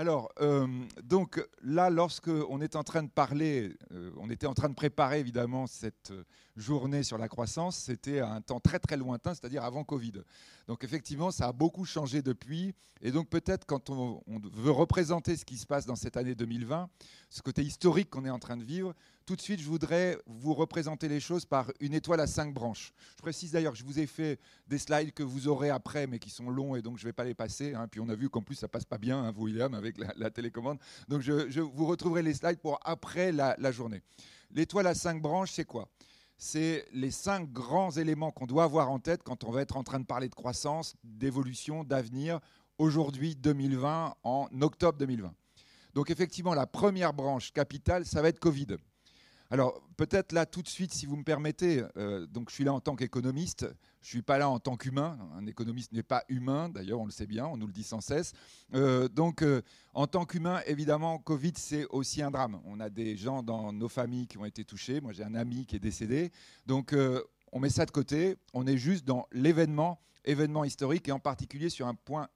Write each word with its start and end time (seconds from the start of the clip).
Alors, 0.00 0.32
euh, 0.40 0.66
donc 1.02 1.46
là, 1.62 1.90
lorsque 1.90 2.30
on 2.48 2.62
est 2.62 2.74
en 2.74 2.82
train 2.82 3.02
de 3.02 3.10
parler, 3.10 3.76
euh, 3.92 4.10
on 4.16 4.30
était 4.30 4.46
en 4.46 4.54
train 4.54 4.70
de 4.70 4.74
préparer 4.74 5.20
évidemment 5.20 5.66
cette 5.66 6.10
euh, 6.10 6.24
journée 6.56 7.02
sur 7.02 7.18
la 7.18 7.28
croissance, 7.28 7.76
c'était 7.76 8.20
à 8.20 8.30
un 8.30 8.40
temps 8.40 8.60
très 8.60 8.78
très 8.78 8.96
lointain, 8.96 9.34
c'est-à-dire 9.34 9.62
avant 9.62 9.84
Covid. 9.84 10.14
Donc 10.68 10.84
effectivement, 10.84 11.30
ça 11.30 11.48
a 11.48 11.52
beaucoup 11.52 11.84
changé 11.84 12.22
depuis. 12.22 12.72
Et 13.02 13.10
donc 13.10 13.28
peut-être 13.28 13.66
quand 13.66 13.90
on 13.90 14.22
veut 14.54 14.70
représenter 14.70 15.36
ce 15.36 15.44
qui 15.44 15.58
se 15.58 15.66
passe 15.66 15.84
dans 15.84 15.96
cette 15.96 16.16
année 16.16 16.34
2020, 16.34 16.88
ce 17.28 17.42
côté 17.42 17.62
historique 17.62 18.08
qu'on 18.08 18.24
est 18.24 18.30
en 18.30 18.38
train 18.38 18.56
de 18.56 18.64
vivre, 18.64 18.94
tout 19.30 19.36
de 19.36 19.42
suite, 19.42 19.60
je 19.60 19.68
voudrais 19.68 20.18
vous 20.26 20.54
représenter 20.54 21.06
les 21.06 21.20
choses 21.20 21.44
par 21.44 21.70
une 21.78 21.94
étoile 21.94 22.18
à 22.18 22.26
cinq 22.26 22.52
branches. 22.52 22.92
Je 23.16 23.22
précise 23.22 23.52
d'ailleurs 23.52 23.74
que 23.74 23.78
je 23.78 23.84
vous 23.84 24.00
ai 24.00 24.08
fait 24.08 24.40
des 24.66 24.76
slides 24.76 25.12
que 25.12 25.22
vous 25.22 25.46
aurez 25.46 25.70
après, 25.70 26.08
mais 26.08 26.18
qui 26.18 26.30
sont 26.30 26.50
longs 26.50 26.74
et 26.74 26.82
donc 26.82 26.98
je 26.98 27.04
ne 27.04 27.10
vais 27.10 27.12
pas 27.12 27.22
les 27.22 27.34
passer. 27.34 27.72
hein. 27.74 27.86
Puis 27.86 28.00
on 28.00 28.08
a 28.08 28.16
vu 28.16 28.28
qu'en 28.28 28.42
plus 28.42 28.56
ça 28.56 28.66
passe 28.66 28.84
pas 28.84 28.98
bien, 28.98 29.22
hein, 29.22 29.30
vous 29.30 29.44
William, 29.44 29.72
avec 29.74 29.98
la, 30.16 30.30
télécommande. 30.30 30.80
Donc 31.06 31.20
je, 31.20 31.60
vous 31.60 31.86
retrouverez 31.86 32.22
les 32.22 32.34
slides 32.34 32.58
pour 32.58 32.80
après 32.82 33.30
la, 33.30 33.54
la 33.60 33.70
journée. 33.70 34.02
L'étoile 34.50 34.88
à 34.88 34.94
cinq 34.96 35.22
branches, 35.22 35.52
c'est 35.52 35.64
quoi? 35.64 35.88
C'est 36.36 36.84
les 36.92 37.12
cinq 37.12 37.52
grands 37.52 37.92
éléments 37.92 38.32
qu'on 38.32 38.46
doit 38.46 38.64
avoir 38.64 38.90
en 38.90 38.98
tête 38.98 39.22
quand 39.22 39.44
on 39.44 39.52
va 39.52 39.62
être 39.62 39.76
en 39.76 39.84
train 39.84 40.00
de 40.00 40.06
parler 40.06 40.28
de 40.28 40.34
croissance, 40.34 40.96
d'évolution, 41.04 41.84
d'avenir, 41.84 42.40
aujourd'hui 42.78 43.36
2020, 43.36 44.12
en 44.24 44.48
octobre 44.60 44.98
2020. 44.98 45.32
Donc 45.94 46.10
effectivement, 46.10 46.54
la 46.54 46.66
première 46.66 47.12
branche 47.12 47.52
capitale, 47.52 48.04
ça 48.04 48.22
va 48.22 48.28
être 48.28 48.40
Covid. 48.40 48.76
Alors 49.52 49.82
peut-être 49.96 50.30
là 50.30 50.46
tout 50.46 50.62
de 50.62 50.68
suite, 50.68 50.94
si 50.94 51.06
vous 51.06 51.16
me 51.16 51.24
permettez, 51.24 51.82
euh, 51.96 52.24
donc 52.28 52.50
je 52.50 52.54
suis 52.54 52.62
là 52.64 52.72
en 52.72 52.78
tant 52.78 52.94
qu'économiste, 52.94 53.62
je 54.00 54.06
ne 54.06 54.10
suis 54.10 54.22
pas 54.22 54.38
là 54.38 54.48
en 54.48 54.60
tant 54.60 54.76
qu'humain. 54.76 55.18
Un 55.36 55.44
économiste 55.46 55.92
n'est 55.92 56.04
pas 56.04 56.22
humain, 56.28 56.68
d'ailleurs 56.68 57.00
on 57.00 57.04
le 57.04 57.10
sait 57.10 57.26
bien, 57.26 57.46
on 57.46 57.56
nous 57.56 57.66
le 57.66 57.72
dit 57.72 57.82
sans 57.82 58.00
cesse. 58.00 58.32
Euh, 58.74 59.08
donc 59.08 59.42
euh, 59.42 59.62
en 59.92 60.06
tant 60.06 60.24
qu'humain, 60.24 60.60
évidemment, 60.66 61.18
Covid 61.18 61.54
c'est 61.56 61.84
aussi 61.86 62.22
un 62.22 62.30
drame. 62.30 62.60
On 62.64 62.78
a 62.78 62.90
des 62.90 63.16
gens 63.16 63.42
dans 63.42 63.72
nos 63.72 63.88
familles 63.88 64.28
qui 64.28 64.38
ont 64.38 64.44
été 64.44 64.64
touchés. 64.64 65.00
Moi 65.00 65.12
j'ai 65.12 65.24
un 65.24 65.34
ami 65.34 65.66
qui 65.66 65.74
est 65.74 65.80
décédé. 65.80 66.30
Donc 66.66 66.94
on 67.50 67.58
met 67.58 67.70
ça 67.70 67.84
de 67.86 67.90
côté. 67.90 68.36
On 68.54 68.68
est 68.68 68.78
juste 68.78 69.04
dans 69.04 69.26
l'événement, 69.32 70.00
événement 70.24 70.62
historique 70.62 71.08
et 71.08 71.12
en 71.12 71.18
particulier 71.18 71.70
sur 71.70 71.88
un 71.88 71.94
point 71.94 72.28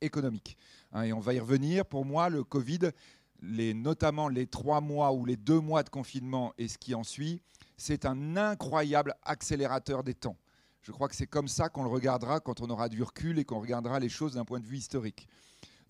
économique. 0.00 0.56
Hein, 0.92 1.02
et 1.02 1.12
on 1.12 1.20
va 1.20 1.34
y 1.34 1.40
revenir. 1.40 1.84
Pour 1.84 2.04
moi, 2.04 2.28
le 2.28 2.44
Covid, 2.44 2.90
les, 3.40 3.74
notamment 3.74 4.28
les 4.28 4.46
trois 4.46 4.80
mois 4.80 5.12
ou 5.12 5.24
les 5.24 5.36
deux 5.36 5.60
mois 5.60 5.82
de 5.82 5.88
confinement 5.88 6.52
et 6.58 6.68
ce 6.68 6.78
qui 6.78 6.94
en 6.94 7.04
suit, 7.04 7.40
c'est 7.76 8.06
un 8.06 8.36
incroyable 8.36 9.14
accélérateur 9.22 10.02
des 10.02 10.14
temps. 10.14 10.36
Je 10.82 10.92
crois 10.92 11.08
que 11.08 11.16
c'est 11.16 11.26
comme 11.26 11.48
ça 11.48 11.68
qu'on 11.68 11.82
le 11.82 11.90
regardera 11.90 12.40
quand 12.40 12.60
on 12.60 12.70
aura 12.70 12.88
du 12.88 13.02
recul 13.02 13.38
et 13.38 13.44
qu'on 13.44 13.60
regardera 13.60 13.98
les 13.98 14.08
choses 14.08 14.34
d'un 14.34 14.44
point 14.44 14.60
de 14.60 14.66
vue 14.66 14.78
historique. 14.78 15.28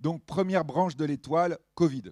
Donc 0.00 0.24
première 0.24 0.64
branche 0.64 0.96
de 0.96 1.04
l'étoile, 1.04 1.58
Covid. 1.74 2.04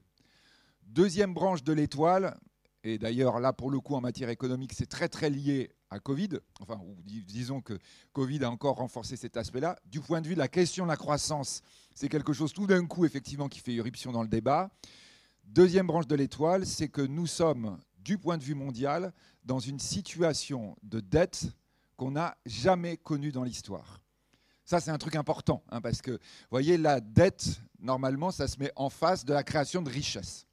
Deuxième 0.86 1.32
branche 1.32 1.64
de 1.64 1.72
l'étoile, 1.72 2.38
et 2.82 2.98
d'ailleurs 2.98 3.40
là 3.40 3.52
pour 3.52 3.70
le 3.70 3.80
coup 3.80 3.94
en 3.94 4.00
matière 4.00 4.28
économique 4.28 4.74
c'est 4.74 4.86
très 4.86 5.08
très 5.08 5.30
lié 5.30 5.70
à 5.90 5.98
Covid, 5.98 6.40
enfin 6.60 6.78
disons 7.04 7.60
que 7.60 7.78
Covid 8.12 8.44
a 8.44 8.50
encore 8.50 8.76
renforcé 8.76 9.16
cet 9.16 9.36
aspect-là. 9.36 9.76
Du 9.86 10.00
point 10.00 10.20
de 10.20 10.28
vue 10.28 10.34
de 10.34 10.40
la 10.40 10.48
question 10.48 10.84
de 10.84 10.90
la 10.90 10.96
croissance, 10.96 11.62
c'est 11.94 12.08
quelque 12.08 12.32
chose 12.32 12.52
tout 12.52 12.66
d'un 12.66 12.84
coup 12.86 13.04
effectivement 13.04 13.48
qui 13.48 13.60
fait 13.60 13.72
irruption 13.72 14.12
dans 14.12 14.22
le 14.22 14.28
débat. 14.28 14.70
Deuxième 15.46 15.86
branche 15.86 16.06
de 16.06 16.14
l'étoile, 16.14 16.66
c'est 16.66 16.88
que 16.88 17.02
nous 17.02 17.26
sommes, 17.26 17.78
du 17.98 18.18
point 18.18 18.38
de 18.38 18.42
vue 18.42 18.54
mondial, 18.54 19.12
dans 19.44 19.58
une 19.58 19.78
situation 19.78 20.76
de 20.82 21.00
dette 21.00 21.46
qu'on 21.96 22.12
n'a 22.12 22.36
jamais 22.44 22.96
connue 22.96 23.30
dans 23.30 23.44
l'histoire. 23.44 24.00
Ça, 24.64 24.80
c'est 24.80 24.90
un 24.90 24.98
truc 24.98 25.14
important, 25.14 25.62
hein, 25.70 25.80
parce 25.80 26.00
que, 26.00 26.12
vous 26.12 26.50
voyez, 26.50 26.78
la 26.78 27.00
dette, 27.00 27.60
normalement, 27.78 28.30
ça 28.30 28.48
se 28.48 28.58
met 28.58 28.72
en 28.76 28.88
face 28.88 29.24
de 29.24 29.32
la 29.32 29.42
création 29.42 29.82
de 29.82 29.90
richesses. 29.90 30.46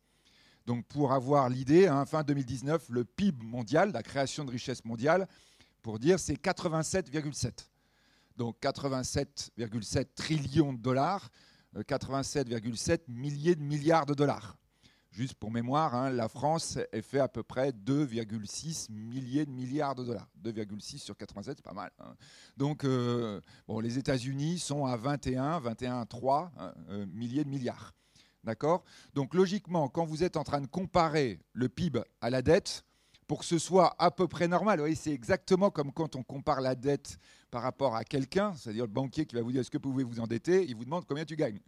Donc, 0.65 0.85
pour 0.87 1.13
avoir 1.13 1.49
l'idée, 1.49 1.87
hein, 1.87 2.05
fin 2.05 2.23
2019, 2.23 2.89
le 2.89 3.05
PIB 3.05 3.43
mondial, 3.43 3.91
la 3.91 4.03
création 4.03 4.45
de 4.45 4.51
richesses 4.51 4.85
mondiale, 4.85 5.27
pour 5.81 5.97
dire, 5.97 6.19
c'est 6.19 6.35
87,7. 6.35 7.69
Donc, 8.37 8.57
87,7 8.61 10.05
trillions 10.13 10.73
de 10.73 10.79
dollars, 10.79 11.29
euh, 11.77 11.83
87,7 11.83 13.01
milliers 13.07 13.55
de 13.55 13.63
milliards 13.63 14.05
de 14.05 14.13
dollars. 14.13 14.57
Juste 15.11 15.33
pour 15.33 15.51
mémoire, 15.51 15.93
hein, 15.93 16.09
la 16.09 16.29
France 16.29 16.77
est 16.93 17.01
fait 17.01 17.19
à 17.19 17.27
peu 17.27 17.43
près 17.43 17.71
2,6 17.71 18.89
milliers 18.89 19.45
de 19.45 19.51
milliards 19.51 19.93
de 19.93 20.05
dollars. 20.05 20.29
2,6 20.41 20.99
sur 20.99 21.17
87, 21.17 21.57
c'est 21.57 21.63
pas 21.63 21.73
mal. 21.73 21.91
hein. 21.99 22.15
Donc, 22.55 22.85
euh, 22.85 23.41
bon, 23.67 23.81
les 23.81 23.97
États-Unis 23.97 24.59
sont 24.59 24.85
à 24.85 24.95
21, 24.95 25.59
21,3 25.59 26.49
hein, 26.57 26.73
euh, 26.89 27.05
milliers 27.07 27.43
de 27.43 27.49
milliards. 27.49 27.93
D'accord? 28.43 28.85
Donc, 29.13 29.33
logiquement, 29.33 29.89
quand 29.89 30.05
vous 30.05 30.23
êtes 30.23 30.37
en 30.37 30.45
train 30.45 30.61
de 30.61 30.67
comparer 30.67 31.39
le 31.51 31.67
PIB 31.67 32.01
à 32.21 32.29
la 32.29 32.41
dette, 32.41 32.83
pour 33.27 33.39
que 33.39 33.45
ce 33.45 33.59
soit 33.59 33.95
à 33.99 34.11
peu 34.11 34.27
près 34.29 34.47
normal, 34.47 34.81
c'est 34.95 35.11
exactement 35.13 35.71
comme 35.71 35.91
quand 35.91 36.15
on 36.15 36.23
compare 36.23 36.61
la 36.61 36.75
dette 36.75 37.17
par 37.49 37.63
rapport 37.63 37.95
à 37.95 38.03
quelqu'un, 38.05 38.53
c'est-à-dire 38.55 38.85
le 38.85 38.91
banquier 38.91 39.25
qui 39.25 39.35
va 39.35 39.41
vous 39.41 39.51
dire 39.51 39.61
est-ce 39.61 39.69
que 39.69 39.77
vous 39.77 39.91
pouvez 39.91 40.03
vous 40.03 40.19
endetter, 40.19 40.65
il 40.67 40.75
vous 40.75 40.85
demande 40.85 41.05
combien 41.05 41.25
tu 41.25 41.35
gagnes. 41.35 41.59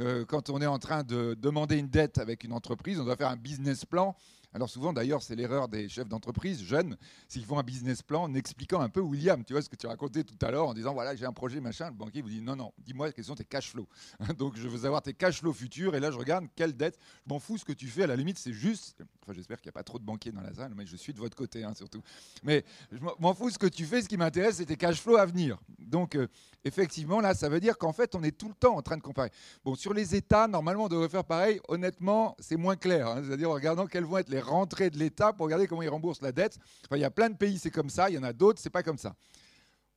Euh, 0.00 0.24
quand 0.24 0.50
on 0.50 0.60
est 0.60 0.66
en 0.66 0.78
train 0.78 1.04
de 1.04 1.34
demander 1.34 1.78
une 1.78 1.88
dette 1.88 2.18
avec 2.18 2.44
une 2.44 2.52
entreprise, 2.52 2.98
on 2.98 3.04
doit 3.04 3.16
faire 3.16 3.30
un 3.30 3.36
business 3.36 3.84
plan. 3.84 4.16
Alors 4.54 4.70
souvent, 4.70 4.92
d'ailleurs, 4.92 5.20
c'est 5.22 5.34
l'erreur 5.34 5.66
des 5.68 5.88
chefs 5.88 6.08
d'entreprise 6.08 6.62
jeunes, 6.62 6.96
s'ils 7.28 7.44
font 7.44 7.58
un 7.58 7.64
business 7.64 8.02
plan 8.02 8.22
en 8.22 8.34
expliquant 8.34 8.80
un 8.80 8.88
peu, 8.88 9.00
William, 9.00 9.44
tu 9.44 9.52
vois 9.52 9.62
ce 9.62 9.68
que 9.68 9.74
tu 9.74 9.88
racontais 9.88 10.22
tout 10.22 10.38
à 10.46 10.50
l'heure, 10.52 10.68
en 10.68 10.74
disant, 10.74 10.94
voilà, 10.94 11.16
j'ai 11.16 11.26
un 11.26 11.32
projet, 11.32 11.60
machin, 11.60 11.86
le 11.86 11.96
banquier 11.96 12.22
vous 12.22 12.28
dit, 12.28 12.40
non, 12.40 12.54
non, 12.54 12.72
dis-moi 12.78 13.10
quels 13.10 13.24
sont 13.24 13.34
tes 13.34 13.44
cash 13.44 13.70
flows. 13.70 13.88
Donc 14.38 14.56
je 14.56 14.68
veux 14.68 14.78
savoir 14.78 15.02
tes 15.02 15.12
cash 15.12 15.40
flows 15.40 15.52
futurs, 15.52 15.96
et 15.96 16.00
là, 16.00 16.12
je 16.12 16.16
regarde 16.18 16.46
quelle 16.54 16.76
dette, 16.76 16.96
je 17.26 17.32
m'en 17.32 17.40
fous 17.40 17.58
ce 17.58 17.64
que 17.64 17.72
tu 17.72 17.88
fais, 17.88 18.04
à 18.04 18.06
la 18.06 18.14
limite, 18.16 18.38
c'est 18.38 18.52
juste, 18.52 19.02
enfin, 19.22 19.32
j'espère 19.32 19.60
qu'il 19.60 19.68
n'y 19.68 19.72
a 19.74 19.78
pas 19.78 19.82
trop 19.82 19.98
de 19.98 20.04
banquiers 20.04 20.30
dans 20.30 20.40
la 20.40 20.54
salle, 20.54 20.72
mais 20.76 20.86
je 20.86 20.96
suis 20.96 21.12
de 21.12 21.18
votre 21.18 21.36
côté, 21.36 21.64
hein, 21.64 21.74
surtout. 21.74 22.02
Mais 22.44 22.64
je 22.92 22.98
m'en- 22.98 23.34
fous 23.34 23.50
ce 23.50 23.58
que 23.58 23.66
tu 23.66 23.84
fais, 23.84 24.02
ce 24.02 24.08
qui 24.08 24.16
m'intéresse, 24.16 24.56
c'est 24.58 24.66
tes 24.66 24.76
cash 24.76 25.00
flows 25.00 25.16
à 25.16 25.26
venir. 25.26 25.58
Donc, 25.80 26.14
euh, 26.14 26.28
effectivement, 26.64 27.20
là, 27.20 27.34
ça 27.34 27.48
veut 27.48 27.58
dire 27.60 27.76
qu'en 27.76 27.92
fait, 27.92 28.14
on 28.14 28.22
est 28.22 28.30
tout 28.36 28.48
le 28.48 28.54
temps 28.54 28.76
en 28.76 28.82
train 28.82 28.96
de 28.96 29.02
comparer. 29.02 29.30
Bon, 29.64 29.74
sur 29.74 29.92
les 29.92 30.14
États, 30.14 30.46
normalement, 30.46 30.84
on 30.84 30.88
devrait 30.88 31.08
faire 31.08 31.24
pareil. 31.24 31.60
Honnêtement, 31.68 32.36
c'est 32.38 32.56
moins 32.56 32.76
clair. 32.76 33.08
hein. 33.08 33.22
C'est-à-dire 33.26 33.50
en 33.50 33.54
regardant 33.54 33.86
quelles 33.86 34.04
vont 34.04 34.18
être 34.18 34.28
les 34.30 34.40
rentrées 34.44 34.90
de 34.90 34.98
l'État 34.98 35.32
pour 35.32 35.46
regarder 35.46 35.66
comment 35.66 35.82
ils 35.82 35.88
remboursent 35.88 36.22
la 36.22 36.32
dette. 36.32 36.58
Enfin, 36.84 36.96
il 36.96 37.00
y 37.00 37.04
a 37.04 37.10
plein 37.10 37.30
de 37.30 37.36
pays, 37.36 37.58
c'est 37.58 37.70
comme 37.70 37.90
ça. 37.90 38.10
Il 38.10 38.14
y 38.14 38.18
en 38.18 38.22
a 38.22 38.32
d'autres, 38.32 38.60
c'est 38.60 38.70
pas 38.70 38.82
comme 38.82 38.98
ça. 38.98 39.14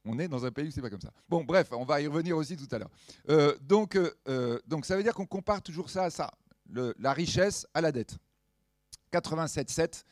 On 0.06 0.18
est 0.20 0.28
dans 0.28 0.46
un 0.46 0.52
pays 0.52 0.70
où 0.70 0.72
c'est 0.72 0.82
pas 0.82 0.90
comme 0.90 1.02
ça. 1.02 1.12
Bon, 1.28 1.44
bref, 1.44 1.68
on 1.72 1.84
va 1.84 2.02
y 2.02 2.08
revenir 2.08 2.38
aussi 2.38 2.56
tout 2.56 2.68
à 2.74 2.80
l'heure. 2.80 2.90
Euh, 3.30 3.58
donc, 3.62 3.96
euh, 3.96 4.12
euh, 4.30 4.60
donc, 4.66 4.86
ça 4.86 4.96
veut 4.96 5.04
dire 5.04 5.14
qu'on 5.14 5.26
compare 5.26 5.62
toujours 5.62 5.90
ça 5.90 6.04
à 6.06 6.10
ça. 6.10 6.32
La 6.98 7.14
richesse 7.14 7.68
à 7.74 7.82
la 7.82 7.92
dette. 7.92 8.18
87,7. 9.12 10.04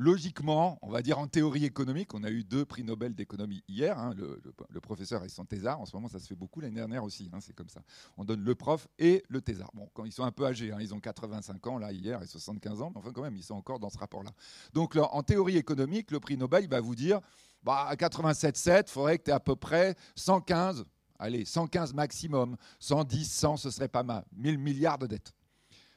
Logiquement, 0.00 0.78
on 0.82 0.90
va 0.90 1.02
dire 1.02 1.18
en 1.18 1.26
théorie 1.26 1.64
économique, 1.64 2.14
on 2.14 2.22
a 2.22 2.30
eu 2.30 2.44
deux 2.44 2.64
prix 2.64 2.84
Nobel 2.84 3.16
d'économie 3.16 3.64
hier, 3.66 3.98
hein, 3.98 4.14
le, 4.16 4.80
professeur 4.80 5.24
et 5.24 5.28
son 5.28 5.44
thésard. 5.44 5.80
En 5.80 5.86
ce 5.86 5.96
moment, 5.96 6.06
ça 6.06 6.20
se 6.20 6.28
fait 6.28 6.36
beaucoup 6.36 6.60
l'année 6.60 6.76
dernière 6.76 7.02
aussi, 7.02 7.28
hein, 7.32 7.38
c'est 7.40 7.52
comme 7.52 7.68
ça. 7.68 7.82
On 8.16 8.24
donne 8.24 8.44
le 8.44 8.54
prof 8.54 8.86
et 9.00 9.24
le 9.28 9.40
thésard. 9.40 9.72
Bon, 9.74 9.90
quand 9.94 10.04
ils 10.04 10.12
sont 10.12 10.22
un 10.22 10.30
peu 10.30 10.46
âgés, 10.46 10.70
hein, 10.70 10.78
ils 10.80 10.94
ont 10.94 11.00
85 11.00 11.66
ans 11.66 11.78
là 11.78 11.90
hier 11.90 12.22
et 12.22 12.28
75 12.28 12.80
ans, 12.80 12.92
mais 12.94 12.98
enfin 12.98 13.10
quand 13.12 13.22
même, 13.22 13.34
ils 13.34 13.42
sont 13.42 13.56
encore 13.56 13.80
dans 13.80 13.90
ce 13.90 13.98
rapport-là. 13.98 14.30
Donc 14.72 14.94
en 14.94 15.22
théorie 15.24 15.56
économique, 15.56 16.12
le 16.12 16.20
prix 16.20 16.36
Nobel, 16.36 16.62
il 16.62 16.70
va 16.70 16.80
vous 16.80 16.94
dire, 16.94 17.20
bah, 17.64 17.86
à 17.88 17.96
87,7, 17.96 18.84
il 18.86 18.90
faudrait 18.92 19.18
que 19.18 19.24
tu 19.24 19.30
aies 19.30 19.34
à 19.34 19.40
peu 19.40 19.56
près 19.56 19.96
115, 20.14 20.84
allez, 21.18 21.44
115 21.44 21.92
maximum, 21.92 22.56
110, 22.78 23.28
100, 23.28 23.56
ce 23.56 23.70
serait 23.72 23.88
pas 23.88 24.04
mal, 24.04 24.24
1000 24.36 24.58
milliards 24.58 24.98
de 24.98 25.08
dettes. 25.08 25.32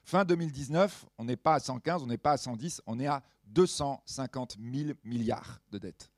Fin 0.03 0.25
2019, 0.25 1.05
on 1.19 1.25
n'est 1.25 1.37
pas 1.37 1.55
à 1.55 1.59
115, 1.59 2.01
on 2.01 2.07
n'est 2.07 2.17
pas 2.17 2.31
à 2.31 2.37
110, 2.37 2.81
on 2.87 2.99
est 2.99 3.05
à 3.05 3.21
250 3.51 4.57
000 4.73 4.91
milliards 5.03 5.61
de 5.71 5.77
dettes. 5.77 6.11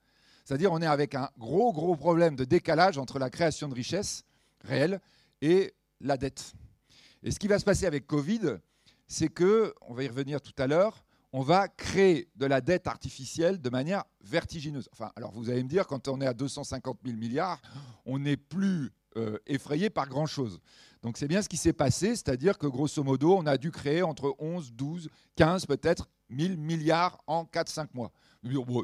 C'est-à-dire 0.45 0.71
on 0.71 0.81
est 0.81 0.87
avec 0.87 1.15
un 1.15 1.29
gros, 1.37 1.71
gros 1.71 1.95
problème 1.95 2.35
de 2.35 2.45
décalage 2.45 2.97
entre 2.97 3.19
la 3.19 3.29
création 3.29 3.67
de 3.67 3.75
richesses 3.75 4.23
réelle 4.61 4.99
et 5.41 5.73
la 6.01 6.17
dette. 6.17 6.53
Et 7.23 7.31
ce 7.31 7.39
qui 7.39 7.47
va 7.47 7.59
se 7.59 7.65
passer 7.65 7.85
avec 7.85 8.05
Covid, 8.07 8.57
c'est 9.07 9.29
que, 9.29 9.73
on 9.81 9.93
va 9.93 10.03
y 10.03 10.07
revenir 10.07 10.41
tout 10.41 10.53
à 10.57 10.67
l'heure, 10.67 11.05
on 11.31 11.41
va 11.41 11.67
créer 11.67 12.29
de 12.35 12.45
la 12.45 12.61
dette 12.61 12.87
artificielle 12.87 13.59
de 13.59 13.69
manière 13.69 14.03
vertigineuse. 14.21 14.87
Enfin, 14.91 15.11
alors 15.15 15.31
vous 15.31 15.49
allez 15.49 15.63
me 15.63 15.69
dire, 15.69 15.87
quand 15.87 16.07
on 16.07 16.21
est 16.21 16.27
à 16.27 16.33
250 16.33 16.99
000 17.05 17.17
milliards, 17.17 17.61
on 18.05 18.19
n'est 18.19 18.37
plus 18.37 18.91
euh, 19.17 19.37
effrayé 19.47 19.89
par 19.89 20.07
grand-chose. 20.07 20.59
Donc 21.01 21.17
c'est 21.17 21.27
bien 21.27 21.41
ce 21.41 21.49
qui 21.49 21.57
s'est 21.57 21.73
passé, 21.73 22.15
c'est-à-dire 22.15 22.57
que 22.57 22.67
grosso 22.67 23.03
modo, 23.03 23.35
on 23.35 23.45
a 23.45 23.57
dû 23.57 23.71
créer 23.71 24.03
entre 24.03 24.35
11, 24.39 24.73
12, 24.73 25.09
15 25.35 25.65
peut-être 25.65 26.07
1000 26.33 26.57
milliards 26.57 27.21
en 27.27 27.43
4-5 27.45 27.87
mois. 27.93 28.11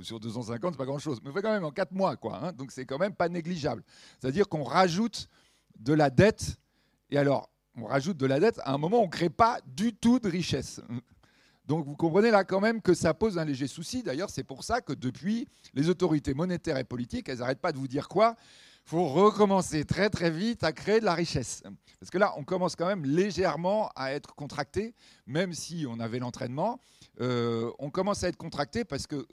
Sur 0.04 0.20
250, 0.20 0.74
c'est 0.74 0.78
pas 0.78 0.86
grand-chose, 0.86 1.20
mais 1.24 1.32
quand 1.34 1.52
même 1.52 1.66
en 1.66 1.72
4 1.72 1.92
mois, 1.92 2.16
quoi. 2.16 2.40
hein. 2.42 2.54
donc 2.54 2.72
c'est 2.72 2.86
quand 2.86 2.98
même 2.98 3.14
pas 3.14 3.28
négligeable. 3.28 3.84
C'est-à-dire 4.20 4.48
qu'on 4.48 4.64
rajoute 4.64 5.28
de 5.78 5.94
la 5.94 6.10
dette, 6.10 6.58
et 7.10 7.18
alors 7.18 7.50
on 7.76 7.86
rajoute 7.86 8.18
de 8.18 8.26
la 8.26 8.40
dette 8.40 8.60
à 8.64 8.74
un 8.74 8.78
moment 8.78 9.00
on 9.00 9.06
ne 9.06 9.12
crée 9.12 9.30
pas 9.30 9.60
du 9.66 9.94
tout 9.94 10.20
de 10.20 10.30
richesse. 10.30 10.82
Donc 11.66 11.86
vous 11.86 11.96
comprenez 11.96 12.32
là 12.32 12.44
quand 12.44 12.62
même 12.62 12.82
que 12.82 12.94
ça 12.94 13.14
pose 13.14 13.38
un 13.38 13.46
léger 13.46 13.68
souci. 13.68 14.02
D'ailleurs, 14.02 14.30
c'est 14.30 14.44
pour 14.44 14.64
ça 14.64 14.82
que 14.82 14.94
depuis, 14.94 15.48
les 15.74 15.88
autorités 15.90 16.34
monétaires 16.34 16.78
et 16.78 16.84
politiques, 16.84 17.30
elles 17.30 17.40
n'arrêtent 17.40 17.62
pas 17.62 17.72
de 17.72 17.78
vous 17.78 17.88
dire 17.88 18.08
quoi 18.08 18.36
faut 18.90 19.08
recommencer 19.08 19.86
très 19.86 20.10
très 20.10 20.32
vite 20.32 20.64
à 20.64 20.72
créer 20.72 21.00
de 21.00 21.06
la 21.06 21.14
richesse. 21.14 21.62
Parce 22.00 22.10
que 22.10 22.18
là, 22.18 22.34
on 22.38 22.44
commence 22.44 22.76
quand 22.76 22.88
même 22.88 23.06
légèrement 23.06 23.92
à 23.96 24.14
être 24.14 24.34
contracté, 24.34 24.96
même 25.28 25.54
si 25.54 25.86
on 25.88 26.00
avait 26.00 26.18
l'entraînement. 26.18 26.80
Euh, 27.22 27.72
on 27.80 27.90
commence 27.90 28.24
à 28.24 28.30
être 28.30 28.38
contracté 28.38 28.86
parce 28.86 29.08
que, 29.08 29.28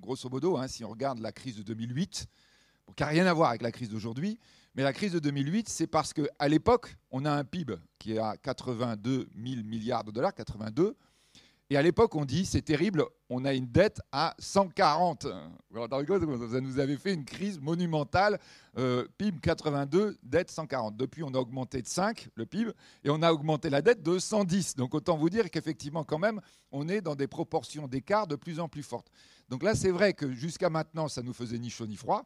grosso 0.00 0.28
modo, 0.28 0.56
hein, 0.56 0.68
si 0.68 0.84
on 0.84 0.90
regarde 0.90 1.18
la 1.18 1.32
crise 1.32 1.56
de 1.56 1.62
2008, 1.62 2.26
qui 2.96 3.02
n'a 3.02 3.08
rien 3.08 3.26
à 3.26 3.32
voir 3.32 3.50
avec 3.50 3.62
la 3.62 3.72
crise 3.72 3.88
d'aujourd'hui, 3.88 4.38
mais 4.74 4.82
la 4.82 4.92
crise 4.92 5.12
de 5.12 5.18
2008, 5.18 5.68
c'est 5.68 5.86
parce 5.86 6.12
qu'à 6.12 6.48
l'époque, 6.48 6.96
on 7.10 7.24
a 7.24 7.32
un 7.32 7.44
PIB 7.44 7.76
qui 7.98 8.14
est 8.14 8.18
à 8.18 8.36
82 8.36 9.28
000 9.34 9.62
milliards 9.64 10.04
de 10.04 10.10
dollars, 10.10 10.34
82. 10.34 10.96
Et 11.74 11.76
à 11.76 11.82
l'époque, 11.82 12.14
on 12.14 12.24
dit, 12.24 12.46
c'est 12.46 12.62
terrible, 12.62 13.04
on 13.28 13.44
a 13.44 13.52
une 13.52 13.66
dette 13.66 14.00
à 14.12 14.36
140. 14.38 15.26
Ça 15.74 16.60
nous 16.60 16.78
avait 16.78 16.96
fait 16.96 17.12
une 17.12 17.24
crise 17.24 17.58
monumentale. 17.58 18.38
Euh, 18.78 19.08
PIB 19.18 19.40
82, 19.40 20.16
dette 20.22 20.52
140. 20.52 20.96
Depuis, 20.96 21.24
on 21.24 21.34
a 21.34 21.38
augmenté 21.38 21.82
de 21.82 21.88
5 21.88 22.28
le 22.36 22.46
PIB 22.46 22.70
et 23.02 23.10
on 23.10 23.22
a 23.22 23.32
augmenté 23.32 23.70
la 23.70 23.82
dette 23.82 24.04
de 24.04 24.20
110. 24.20 24.76
Donc 24.76 24.94
autant 24.94 25.16
vous 25.16 25.28
dire 25.28 25.50
qu'effectivement, 25.50 26.04
quand 26.04 26.20
même, 26.20 26.40
on 26.70 26.88
est 26.88 27.00
dans 27.00 27.16
des 27.16 27.26
proportions 27.26 27.88
d'écart 27.88 28.28
de 28.28 28.36
plus 28.36 28.60
en 28.60 28.68
plus 28.68 28.84
fortes. 28.84 29.10
Donc 29.48 29.64
là, 29.64 29.74
c'est 29.74 29.90
vrai 29.90 30.12
que 30.12 30.30
jusqu'à 30.30 30.70
maintenant, 30.70 31.08
ça 31.08 31.22
nous 31.22 31.32
faisait 31.32 31.58
ni 31.58 31.70
chaud 31.70 31.88
ni 31.88 31.96
froid. 31.96 32.24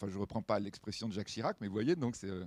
Enfin, 0.00 0.10
je 0.10 0.16
ne 0.16 0.20
reprends 0.22 0.40
pas 0.40 0.58
l'expression 0.58 1.08
de 1.08 1.12
Jacques 1.12 1.28
Chirac, 1.28 1.58
mais 1.60 1.66
vous 1.66 1.74
voyez, 1.74 1.94
donc 1.94 2.16
c'est. 2.16 2.30
Euh, 2.30 2.44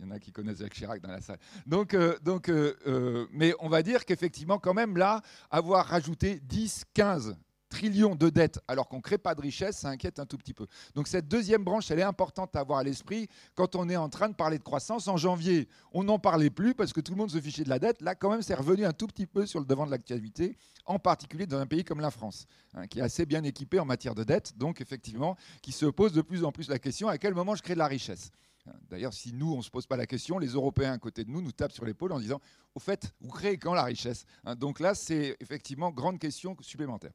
il 0.00 0.02
y 0.02 0.04
en 0.04 0.10
a 0.10 0.18
qui 0.18 0.32
connaissent 0.32 0.58
Jacques 0.58 0.74
Chirac 0.74 1.00
dans 1.00 1.10
la 1.10 1.20
salle. 1.20 1.38
Donc, 1.64 1.94
euh, 1.94 2.18
donc 2.22 2.48
euh, 2.48 3.28
mais 3.30 3.54
on 3.60 3.68
va 3.68 3.84
dire 3.84 4.04
qu'effectivement, 4.04 4.58
quand 4.58 4.74
même, 4.74 4.96
là, 4.96 5.22
avoir 5.48 5.86
rajouté 5.86 6.40
10, 6.40 6.86
15 6.94 7.36
trillions 7.68 8.14
de 8.14 8.30
dettes 8.30 8.60
alors 8.68 8.88
qu'on 8.88 8.96
ne 8.96 9.02
crée 9.02 9.18
pas 9.18 9.34
de 9.34 9.40
richesse, 9.40 9.78
ça 9.78 9.88
inquiète 9.88 10.18
un 10.18 10.26
tout 10.26 10.38
petit 10.38 10.54
peu. 10.54 10.66
Donc 10.94 11.08
cette 11.08 11.28
deuxième 11.28 11.64
branche, 11.64 11.90
elle 11.90 11.98
est 11.98 12.02
importante 12.02 12.56
à 12.56 12.60
avoir 12.60 12.78
à 12.78 12.82
l'esprit 12.82 13.28
quand 13.54 13.76
on 13.76 13.88
est 13.88 13.96
en 13.96 14.08
train 14.08 14.28
de 14.28 14.34
parler 14.34 14.58
de 14.58 14.62
croissance. 14.62 15.08
En 15.08 15.16
janvier, 15.16 15.68
on 15.92 16.04
n'en 16.04 16.18
parlait 16.18 16.50
plus 16.50 16.74
parce 16.74 16.92
que 16.92 17.00
tout 17.00 17.12
le 17.12 17.18
monde 17.18 17.30
se 17.30 17.40
fichait 17.40 17.64
de 17.64 17.68
la 17.68 17.78
dette. 17.78 18.00
Là, 18.02 18.14
quand 18.14 18.30
même, 18.30 18.42
c'est 18.42 18.54
revenu 18.54 18.84
un 18.84 18.92
tout 18.92 19.06
petit 19.06 19.26
peu 19.26 19.46
sur 19.46 19.60
le 19.60 19.66
devant 19.66 19.86
de 19.86 19.90
l'actualité, 19.90 20.56
en 20.86 20.98
particulier 20.98 21.46
dans 21.46 21.58
un 21.58 21.66
pays 21.66 21.84
comme 21.84 22.00
la 22.00 22.10
France, 22.10 22.46
hein, 22.74 22.86
qui 22.86 22.98
est 22.98 23.02
assez 23.02 23.26
bien 23.26 23.44
équipé 23.44 23.78
en 23.78 23.84
matière 23.84 24.14
de 24.14 24.24
dette, 24.24 24.56
donc 24.56 24.80
effectivement, 24.80 25.36
qui 25.62 25.72
se 25.72 25.86
pose 25.86 26.12
de 26.12 26.22
plus 26.22 26.44
en 26.44 26.52
plus 26.52 26.68
la 26.68 26.78
question 26.78 27.08
à 27.08 27.18
quel 27.18 27.34
moment 27.34 27.54
je 27.54 27.62
crée 27.62 27.74
de 27.74 27.78
la 27.78 27.86
richesse 27.86 28.30
hein, 28.66 28.72
D'ailleurs, 28.88 29.12
si 29.12 29.32
nous, 29.32 29.52
on 29.52 29.58
ne 29.58 29.62
se 29.62 29.70
pose 29.70 29.86
pas 29.86 29.96
la 29.96 30.06
question, 30.06 30.38
les 30.38 30.48
Européens 30.48 30.92
à 30.92 30.98
côté 30.98 31.24
de 31.24 31.30
nous 31.30 31.42
nous 31.42 31.52
tapent 31.52 31.72
sur 31.72 31.84
l'épaule 31.84 32.12
en 32.12 32.20
disant 32.20 32.40
Au 32.74 32.80
fait, 32.80 33.12
vous 33.20 33.30
créez 33.30 33.58
quand 33.58 33.74
la 33.74 33.84
richesse 33.84 34.24
hein, 34.44 34.56
Donc 34.56 34.80
là, 34.80 34.94
c'est 34.94 35.36
effectivement 35.40 35.90
grande 35.90 36.18
question 36.18 36.56
supplémentaire. 36.60 37.12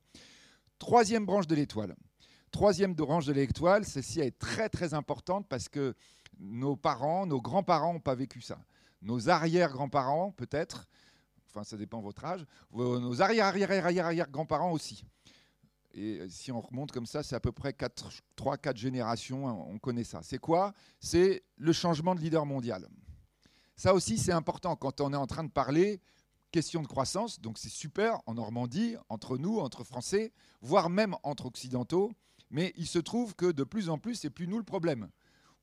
Troisième 0.83 1.25
branche 1.25 1.47
de 1.47 1.55
l'étoile. 1.55 1.95
Troisième 2.51 2.93
branche 2.93 3.25
de 3.25 3.31
l'étoile, 3.31 3.85
celle-ci 3.85 4.19
est 4.19 4.37
très 4.37 4.67
très 4.67 4.93
importante 4.93 5.47
parce 5.47 5.69
que 5.69 5.95
nos 6.37 6.75
parents, 6.75 7.25
nos 7.25 7.41
grands-parents 7.41 7.93
n'ont 7.93 8.01
pas 8.01 8.15
vécu 8.15 8.41
ça. 8.41 8.59
Nos 9.01 9.29
arrière-grands-parents, 9.29 10.33
peut-être, 10.33 10.89
enfin 11.47 11.63
ça 11.63 11.77
dépend 11.77 11.99
de 11.99 12.03
votre 12.03 12.25
âge, 12.25 12.45
nos 12.73 13.21
arrière-arrière-arrière-arrière-grands-parents 13.21 14.73
aussi. 14.73 15.05
Et 15.93 16.19
si 16.27 16.51
on 16.51 16.59
remonte 16.59 16.91
comme 16.91 17.05
ça, 17.05 17.23
c'est 17.23 17.37
à 17.37 17.39
peu 17.39 17.53
près 17.53 17.71
3-4 17.71 18.75
générations, 18.75 19.47
hein, 19.47 19.57
on 19.69 19.79
connaît 19.79 20.03
ça. 20.03 20.19
C'est 20.21 20.37
quoi? 20.37 20.73
C'est 20.99 21.45
le 21.55 21.71
changement 21.71 22.13
de 22.13 22.19
leader 22.19 22.45
mondial. 22.45 22.89
Ça 23.77 23.93
aussi, 23.93 24.17
c'est 24.17 24.33
important 24.33 24.75
quand 24.75 24.99
on 24.99 25.13
est 25.13 25.17
en 25.17 25.27
train 25.27 25.45
de 25.45 25.51
parler 25.51 26.01
question 26.53 26.83
de 26.83 26.87
croissance, 26.87 27.41
donc 27.41 27.57
c'est 27.57 27.67
super 27.67 28.21
en 28.27 28.35
Normandie, 28.35 28.95
entre 29.09 29.39
nous, 29.39 29.57
entre 29.57 29.83
Français, 29.83 30.31
voire 30.61 30.87
même 30.87 31.15
entre 31.23 31.47
Occidentaux, 31.47 32.11
mais 32.51 32.73
il 32.77 32.85
se 32.85 32.99
trouve 32.99 33.35
que 33.35 33.51
de 33.51 33.63
plus 33.63 33.89
en 33.89 33.97
plus, 33.97 34.13
c'est 34.13 34.29
plus 34.29 34.47
nous 34.47 34.59
le 34.59 34.63
problème, 34.63 35.09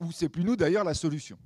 ou 0.00 0.10
c'est 0.10 0.28
plus 0.28 0.42
nous 0.42 0.56
d'ailleurs 0.56 0.82
la 0.82 0.94
solution. 0.94 1.38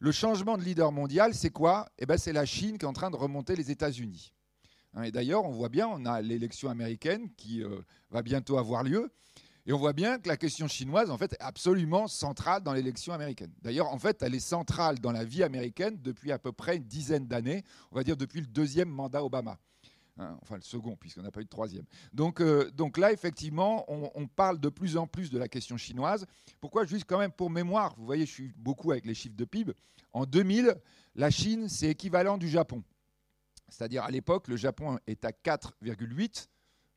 Le 0.00 0.12
changement 0.12 0.58
de 0.58 0.62
leader 0.62 0.92
mondial, 0.92 1.34
c'est 1.34 1.48
quoi? 1.48 1.88
Eh 1.96 2.04
ben, 2.04 2.18
C'est 2.18 2.34
la 2.34 2.44
Chine 2.44 2.76
qui 2.76 2.84
est 2.84 2.88
en 2.88 2.92
train 2.92 3.10
de 3.10 3.16
remonter 3.16 3.56
les 3.56 3.70
États-Unis. 3.70 4.34
Hein, 4.92 5.04
et 5.04 5.10
d'ailleurs, 5.10 5.44
on 5.44 5.50
voit 5.50 5.70
bien, 5.70 5.88
on 5.88 6.04
a 6.04 6.20
l'élection 6.20 6.68
américaine 6.68 7.30
qui 7.38 7.62
euh, 7.62 7.80
va 8.10 8.20
bientôt 8.20 8.58
avoir 8.58 8.82
lieu. 8.82 9.10
Et 9.66 9.72
on 9.72 9.78
voit 9.78 9.94
bien 9.94 10.18
que 10.18 10.28
la 10.28 10.36
question 10.36 10.68
chinoise, 10.68 11.10
en 11.10 11.16
fait, 11.16 11.32
est 11.32 11.40
absolument 11.42 12.06
centrale 12.06 12.62
dans 12.62 12.74
l'élection 12.74 13.14
américaine. 13.14 13.52
D'ailleurs, 13.62 13.88
en 13.88 13.98
fait, 13.98 14.22
elle 14.22 14.34
est 14.34 14.40
centrale 14.40 14.98
dans 14.98 15.12
la 15.12 15.24
vie 15.24 15.42
américaine 15.42 15.98
depuis 16.02 16.32
à 16.32 16.38
peu 16.38 16.52
près 16.52 16.76
une 16.76 16.84
dizaine 16.84 17.26
d'années, 17.26 17.64
on 17.90 17.96
va 17.96 18.04
dire 18.04 18.16
depuis 18.16 18.40
le 18.40 18.46
deuxième 18.46 18.90
mandat 18.90 19.24
Obama. 19.24 19.58
Hein, 20.18 20.38
enfin, 20.42 20.56
le 20.56 20.62
second, 20.62 20.96
puisqu'on 20.96 21.22
n'a 21.22 21.30
pas 21.30 21.40
eu 21.40 21.44
de 21.44 21.48
troisième. 21.48 21.84
Donc, 22.12 22.40
euh, 22.40 22.70
là, 22.98 23.10
effectivement, 23.10 23.84
on, 23.88 24.10
on, 24.14 24.26
parle 24.28 24.60
de 24.60 24.68
plus 24.68 24.96
en 24.96 25.06
plus 25.06 25.30
de 25.30 25.38
la 25.38 25.48
question 25.48 25.76
chinoise. 25.76 26.26
Pourquoi? 26.60 26.84
Juste 26.84 27.06
quand 27.08 27.18
même 27.18 27.32
pour 27.32 27.50
mémoire, 27.50 27.94
vous 27.96 28.04
voyez, 28.04 28.26
je 28.26 28.32
suis 28.32 28.52
beaucoup 28.56 28.92
avec 28.92 29.06
les 29.06 29.14
chiffres 29.14 29.34
de 29.34 29.44
PIB. 29.44 29.72
En 30.12 30.24
2000, 30.24 30.76
la 31.16 31.30
Chine, 31.30 31.68
c'est 31.68 31.88
équivalent 31.88 32.38
du 32.38 32.48
Japon. 32.48 32.84
C'est-à-dire, 33.68 34.04
à 34.04 34.10
l'époque, 34.10 34.46
le 34.46 34.56
Japon 34.56 34.98
est 35.06 35.24
à 35.24 35.30
4,8 35.30 36.48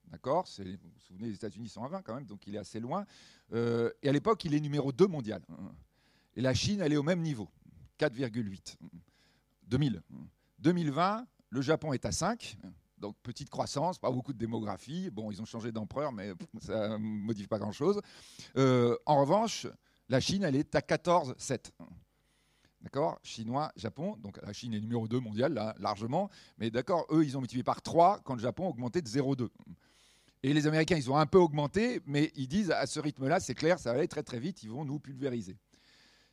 D'accord? 0.07 0.45
Vous 0.57 0.63
vous 0.63 0.99
souvenez, 0.99 1.27
les 1.27 1.35
États-Unis 1.35 1.69
sont 1.69 1.83
à 1.83 1.87
20 1.89 2.01
quand 2.01 2.15
même, 2.15 2.25
donc 2.25 2.47
il 2.47 2.55
est 2.55 2.59
assez 2.59 2.79
loin. 2.79 3.05
Euh, 3.53 3.91
et 4.01 4.09
à 4.09 4.11
l'époque, 4.11 4.43
il 4.45 4.53
est 4.53 4.59
numéro 4.59 4.91
2 4.91 5.07
mondial. 5.07 5.41
Et 6.35 6.41
la 6.41 6.53
Chine, 6.53 6.81
elle 6.81 6.93
est 6.93 6.97
au 6.97 7.03
même 7.03 7.21
niveau, 7.21 7.49
4,8. 7.99 8.75
2000. 9.63 10.01
2020, 10.59 11.27
le 11.49 11.61
Japon 11.61 11.93
est 11.93 12.05
à 12.05 12.11
5. 12.11 12.57
Donc 12.97 13.15
petite 13.21 13.49
croissance, 13.49 13.99
pas 13.99 14.09
beaucoup 14.09 14.33
de 14.33 14.37
démographie. 14.37 15.09
Bon, 15.11 15.29
ils 15.29 15.41
ont 15.41 15.45
changé 15.45 15.71
d'empereur, 15.71 16.11
mais 16.11 16.33
ça 16.59 16.89
ne 16.89 16.97
modifie 16.97 17.47
pas 17.47 17.59
grand-chose. 17.59 18.01
Euh, 18.57 18.95
en 19.05 19.19
revanche, 19.21 19.67
la 20.09 20.19
Chine, 20.19 20.43
elle 20.43 20.55
est 20.55 20.73
à 20.73 20.79
14,7. 20.79 21.71
D'accord? 22.81 23.19
Chinois, 23.21 23.71
Japon. 23.75 24.15
Donc 24.17 24.39
la 24.41 24.53
Chine 24.53 24.73
est 24.73 24.79
numéro 24.79 25.07
2 25.07 25.19
mondial, 25.19 25.53
là, 25.53 25.75
largement. 25.79 26.29
Mais 26.57 26.71
d'accord, 26.71 27.05
eux, 27.11 27.25
ils 27.25 27.37
ont 27.37 27.41
multiplié 27.41 27.63
par 27.63 27.81
3 27.81 28.21
quand 28.23 28.33
le 28.33 28.41
Japon 28.41 28.65
a 28.65 28.69
augmenté 28.69 29.01
de 29.01 29.07
0,2. 29.07 29.49
Et 30.43 30.53
les 30.53 30.67
Américains, 30.67 30.95
ils 30.95 31.11
ont 31.11 31.17
un 31.17 31.25
peu 31.25 31.39
augmenté, 31.39 32.01
mais 32.05 32.31
ils 32.35 32.47
disent 32.47 32.71
à 32.71 32.85
ce 32.85 32.99
rythme-là, 32.99 33.39
c'est 33.39 33.55
clair, 33.55 33.79
ça 33.79 33.91
va 33.91 33.99
aller 33.99 34.07
très 34.07 34.23
très 34.23 34.39
vite, 34.39 34.63
ils 34.63 34.69
vont 34.69 34.85
nous 34.85 34.99
pulvériser. 34.99 35.57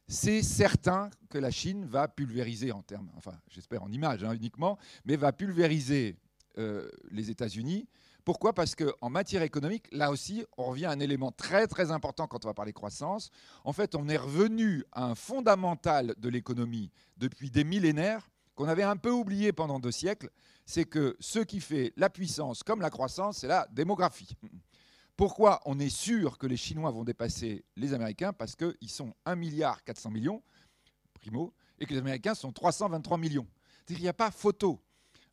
C'est 0.07 0.43
certain 0.43 1.09
que 1.31 1.39
la 1.39 1.51
Chine 1.51 1.87
va 1.87 2.09
pulvériser 2.09 2.73
en 2.73 2.83
termes, 2.83 3.11
enfin 3.17 3.33
j'espère 3.49 3.83
en 3.83 3.91
images 3.91 4.23
hein, 4.23 4.35
uniquement, 4.35 4.79
mais 5.07 5.17
va 5.17 5.33
pulvériser 5.33 6.17
euh, 6.59 6.89
les 7.11 7.31
États-Unis. 7.31 7.89
Pourquoi? 8.25 8.53
Parce 8.55 8.75
qu'en 8.75 9.11
matière 9.11 9.43
économique, 9.43 9.87
là 9.93 10.11
aussi, 10.11 10.45
on 10.57 10.65
revient 10.65 10.87
à 10.87 10.91
un 10.91 11.01
élément 11.01 11.33
très 11.33 11.67
très 11.67 11.91
important 11.91 12.27
quand 12.27 12.45
on 12.45 12.49
va 12.49 12.55
parler 12.55 12.73
croissance. 12.73 13.31
En 13.65 13.73
fait, 13.73 13.95
on 13.95 14.09
est 14.09 14.17
revenu 14.17 14.85
à 14.93 15.05
un 15.05 15.15
fondamental 15.15 16.15
de 16.17 16.29
l'économie 16.29 16.91
depuis 17.17 17.51
des 17.51 17.65
millénaires 17.65 18.31
qu'on 18.55 18.69
avait 18.69 18.83
un 18.83 18.97
peu 18.97 19.11
oublié 19.11 19.53
pendant 19.53 19.81
deux 19.81 19.91
siècles, 19.91 20.31
c'est 20.67 20.85
que 20.85 21.17
ce 21.21 21.41
qui 21.41 21.61
fait 21.61 21.93
la 21.97 22.11
puissance 22.11 22.63
comme 22.63 22.81
la 22.81 22.91
croissance, 22.91 23.39
c'est 23.39 23.49
la 23.49 23.67
démographie. 23.71 24.37
Pourquoi 25.17 25.61
on 25.65 25.79
est 25.79 25.95
sûr 25.95 26.39
que 26.39 26.47
les 26.47 26.57
Chinois 26.57 26.91
vont 26.91 27.05
dépasser 27.05 27.65
les 27.77 27.93
Américains? 27.93 28.33
Parce 28.33 28.57
qu'ils 28.57 28.89
sont 28.89 29.15
1 29.27 29.37
milliard 29.37 29.85
400 29.85 30.11
millions, 30.11 30.43
primo, 31.15 31.53
et 31.79 31.87
que 31.87 31.93
les 31.93 32.01
Américains 32.01 32.35
sont 32.35 32.53
323 32.53 33.19
millions. 33.19 33.47
Qu'il 33.87 34.01
n'y 34.01 34.09
a 34.09 34.15
pas 34.15 34.31
photo. 34.31 34.81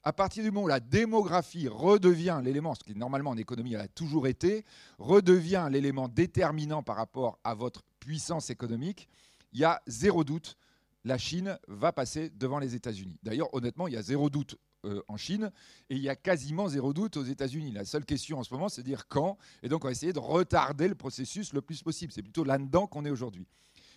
À 0.04 0.14
partir 0.14 0.44
du 0.44 0.52
moment 0.52 0.66
où 0.66 0.68
la 0.68 0.80
démographie 0.80 1.68
redevient 1.68 2.42
l'élément, 2.44 2.76
ce 2.76 2.84
qui 2.84 2.96
normalement 2.96 3.32
en 3.32 3.38
économie 3.38 3.76
a 3.76 3.88
toujours 3.88 4.28
été, 4.28 4.66
redevient 4.98 5.68
l'élément 5.72 6.08
déterminant 6.08 6.84
par 6.84 6.96
rapport 6.96 7.40
à 7.44 7.54
votre 7.54 7.84
puissance 8.00 8.50
économique, 8.50 9.08
il 9.54 9.60
y 9.60 9.64
a 9.64 9.82
zéro 9.88 10.24
doute, 10.24 10.58
la 11.04 11.18
Chine 11.18 11.58
va 11.68 11.92
passer 11.92 12.30
devant 12.32 12.60
les 12.60 12.76
États-Unis. 12.76 13.20
D'ailleurs, 13.24 13.54
honnêtement, 13.54 13.88
il 13.88 13.94
y 13.94 13.98
a 13.98 14.02
zéro 14.02 14.30
doute 14.30 14.58
euh, 14.86 15.02
en 15.08 15.18
Chine 15.18 15.52
et 15.90 15.96
il 15.96 16.02
y 16.02 16.10
a 16.10 16.16
quasiment 16.16 16.68
zéro 16.68 16.94
doute 16.94 17.18
aux 17.18 17.24
États-Unis. 17.24 17.72
La 17.72 17.86
seule 17.86 18.06
question 18.06 18.40
en 18.40 18.44
ce 18.44 18.54
moment, 18.54 18.70
c'est 18.70 18.82
de 18.82 18.88
dire 18.88 19.08
quand. 19.08 19.38
Et 19.62 19.70
donc, 19.70 19.84
on 19.84 19.88
va 19.88 19.92
essayer 19.92 20.14
de 20.14 20.20
retarder 20.20 20.88
le 20.88 20.96
processus 20.96 21.54
le 21.54 21.62
plus 21.62 21.84
possible. 21.84 22.12
C'est 22.12 22.24
plutôt 22.24 22.44
là-dedans 22.44 22.88
qu'on 22.88 23.06
est 23.06 23.12
aujourd'hui. 23.12 23.46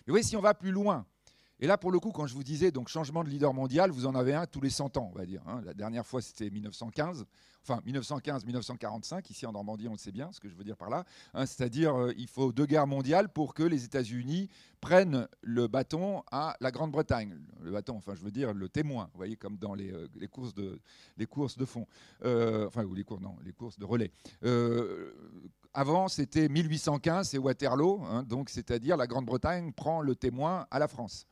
Mais 0.05 0.13
oui, 0.13 0.23
si 0.23 0.37
on 0.37 0.41
va 0.41 0.53
plus 0.53 0.71
loin, 0.71 1.05
et 1.59 1.67
là, 1.67 1.77
pour 1.77 1.91
le 1.91 1.99
coup, 1.99 2.11
quand 2.11 2.27
je 2.27 2.33
vous 2.33 2.43
disais 2.43 2.71
donc 2.71 2.89
changement 2.89 3.23
de 3.23 3.29
leader 3.29 3.53
mondial, 3.53 3.89
vous 3.89 4.05
en 4.05 4.13
avez 4.13 4.33
un 4.33 4.45
tous 4.45 4.59
les 4.59 4.69
100 4.69 4.97
ans, 4.97 5.09
on 5.13 5.17
va 5.17 5.25
dire. 5.25 5.41
Hein. 5.47 5.61
La 5.63 5.73
dernière 5.73 6.05
fois, 6.05 6.21
c'était 6.21 6.49
1915, 6.49 7.25
enfin 7.63 7.81
1915-1945. 7.87 9.31
Ici 9.31 9.45
en 9.45 9.53
Normandie, 9.53 9.87
on 9.87 9.93
le 9.93 9.97
sait 9.97 10.11
bien, 10.11 10.29
ce 10.33 10.41
que 10.41 10.49
je 10.49 10.55
veux 10.55 10.65
dire 10.65 10.75
par 10.75 10.89
là. 10.89 11.05
Hein. 11.33 11.45
C'est-à-dire, 11.45 11.95
euh, 11.95 12.13
il 12.17 12.27
faut 12.27 12.51
deux 12.51 12.65
guerres 12.65 12.87
mondiales 12.87 13.29
pour 13.29 13.53
que 13.53 13.63
les 13.63 13.85
États-Unis 13.85 14.49
prennent 14.81 15.29
le 15.41 15.67
bâton 15.67 16.23
à 16.29 16.57
la 16.59 16.71
Grande-Bretagne. 16.71 17.39
Le 17.61 17.71
bâton, 17.71 17.95
enfin, 17.95 18.15
je 18.15 18.21
veux 18.21 18.31
dire 18.31 18.53
le 18.53 18.67
témoin. 18.67 19.05
Vous 19.13 19.17
voyez, 19.17 19.37
comme 19.37 19.55
dans 19.55 19.75
les, 19.75 19.93
euh, 19.93 20.07
courses 20.29 20.53
de 20.53 20.81
les 21.15 21.25
courses 21.25 21.57
de 21.57 21.63
fond, 21.63 21.87
euh, 22.25 22.67
enfin 22.67 22.83
ou 22.83 22.93
les 22.93 23.05
courses 23.05 23.21
non, 23.21 23.37
les 23.45 23.53
courses 23.53 23.79
de 23.79 23.85
relais. 23.85 24.11
avant, 25.73 26.09
c'était 26.09 26.49
1815, 26.49 27.29
c'est 27.29 27.37
Waterloo, 27.37 28.01
hein, 28.03 28.23
donc 28.23 28.49
c'est-à-dire 28.49 28.97
la 28.97 29.07
Grande-Bretagne 29.07 29.71
prend 29.71 30.01
le 30.01 30.15
témoin 30.15 30.67
à 30.69 30.79
la 30.79 30.89
France. 30.89 31.25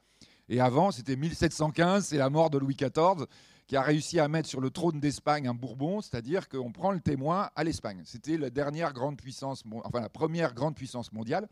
Et 0.53 0.59
avant, 0.59 0.91
c'était 0.91 1.15
1715, 1.15 2.05
c'est 2.05 2.17
la 2.17 2.29
mort 2.29 2.51
de 2.51 2.59
Louis 2.59 2.75
XIV 2.75 3.25
qui 3.65 3.75
a 3.75 3.81
réussi 3.81 4.19
à 4.19 4.27
mettre 4.27 4.47
sur 4.47 4.61
le 4.61 4.69
trône 4.69 4.99
d'Espagne 4.99 5.47
un 5.47 5.55
Bourbon, 5.55 5.99
c'est-à-dire 5.99 6.47
qu'on 6.47 6.71
prend 6.71 6.91
le 6.91 6.99
témoin 6.99 7.49
à 7.55 7.63
l'Espagne. 7.63 8.03
C'était 8.05 8.37
la 8.37 8.51
dernière 8.51 8.93
grande 8.93 9.17
puissance, 9.17 9.63
enfin 9.83 9.99
la 9.99 10.09
première 10.09 10.53
grande 10.53 10.75
puissance 10.75 11.11
mondiale. 11.11 11.47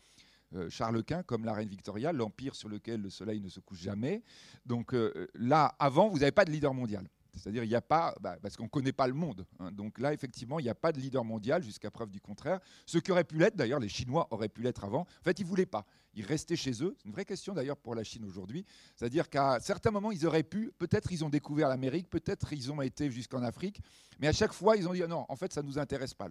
Charles 0.70 1.04
Quint, 1.04 1.24
comme 1.24 1.46
la 1.46 1.54
reine 1.54 1.68
Victoria, 1.68 2.14
l'empire 2.14 2.54
sur 2.54 2.70
lequel 2.70 3.02
le 3.02 3.10
soleil 3.10 3.42
ne 3.42 3.50
se 3.50 3.60
couche 3.60 3.80
jamais. 3.80 4.22
Donc 4.68 4.94
là, 5.34 5.74
avant, 5.80 6.08
vous 6.08 6.20
n'avez 6.20 6.32
pas 6.32 6.46
de 6.46 6.52
leader 6.52 6.76
mondial. 6.76 7.08
C'est-à-dire, 7.38 7.64
il 7.64 7.70
n'y 7.70 7.76
a 7.76 7.82
pas, 7.82 8.16
bah, 8.20 8.38
parce 8.42 8.58
qu'on 8.58 8.64
ne 8.64 8.70
connaît 8.70 8.92
pas 8.92 9.08
le 9.08 9.14
monde. 9.14 9.46
Hein. 9.60 9.72
Donc 9.72 10.00
là, 10.00 10.14
effectivement, 10.14 10.60
il 10.60 10.64
n'y 10.64 10.70
a 10.70 10.76
pas 10.76 10.92
de 10.92 11.00
leader 11.00 11.24
mondial, 11.24 11.64
jusqu'à 11.64 11.92
preuve 11.92 12.10
du 12.10 12.20
contraire. 12.20 12.60
Ce 12.86 12.98
qui 12.98 13.12
aurait 13.12 13.24
pu 13.24 13.38
l'être, 13.38 13.56
d'ailleurs, 13.56 13.80
les 13.80 13.90
Chinois 13.90 14.28
auraient 14.32 14.50
pu 14.50 14.62
l'être 14.62 14.84
avant. 14.84 15.02
En 15.02 15.24
fait, 15.24 15.40
ils 15.40 15.44
ne 15.44 15.50
voulaient 15.50 15.66
pas. 15.66 15.86
Ils 16.14 16.26
restaient 16.26 16.56
chez 16.56 16.84
eux. 16.84 16.96
C'est 16.98 17.06
une 17.06 17.14
vraie 17.14 17.26
question, 17.26 17.54
d'ailleurs, 17.54 17.78
pour 17.78 17.96
la 17.96 18.04
Chine 18.04 18.26
aujourd'hui. 18.26 18.66
C'est-à-dire 18.96 19.30
qu'à 19.30 19.60
certains 19.60 19.92
moments, 19.92 20.12
ils 20.12 20.26
auraient 20.26 20.44
pu, 20.44 20.72
peut-être 20.78 21.12
ils 21.12 21.24
ont 21.24 21.30
découvert 21.30 21.70
l'Amérique, 21.70 22.10
peut-être 22.10 22.52
ils 22.54 22.72
ont 22.72 22.82
été 22.82 23.10
jusqu'en 23.10 23.44
Afrique, 23.44 23.82
mais 24.20 24.28
à 24.28 24.34
chaque 24.34 24.54
fois, 24.54 24.76
ils 24.78 24.88
ont 24.88 24.94
dit, 24.94 25.02
non, 25.02 25.26
en 25.30 25.36
fait, 25.36 25.54
ça 25.54 25.62
ne 25.62 25.68
nous 25.68 25.80
intéresse 25.80 26.14
pas. 26.14 26.28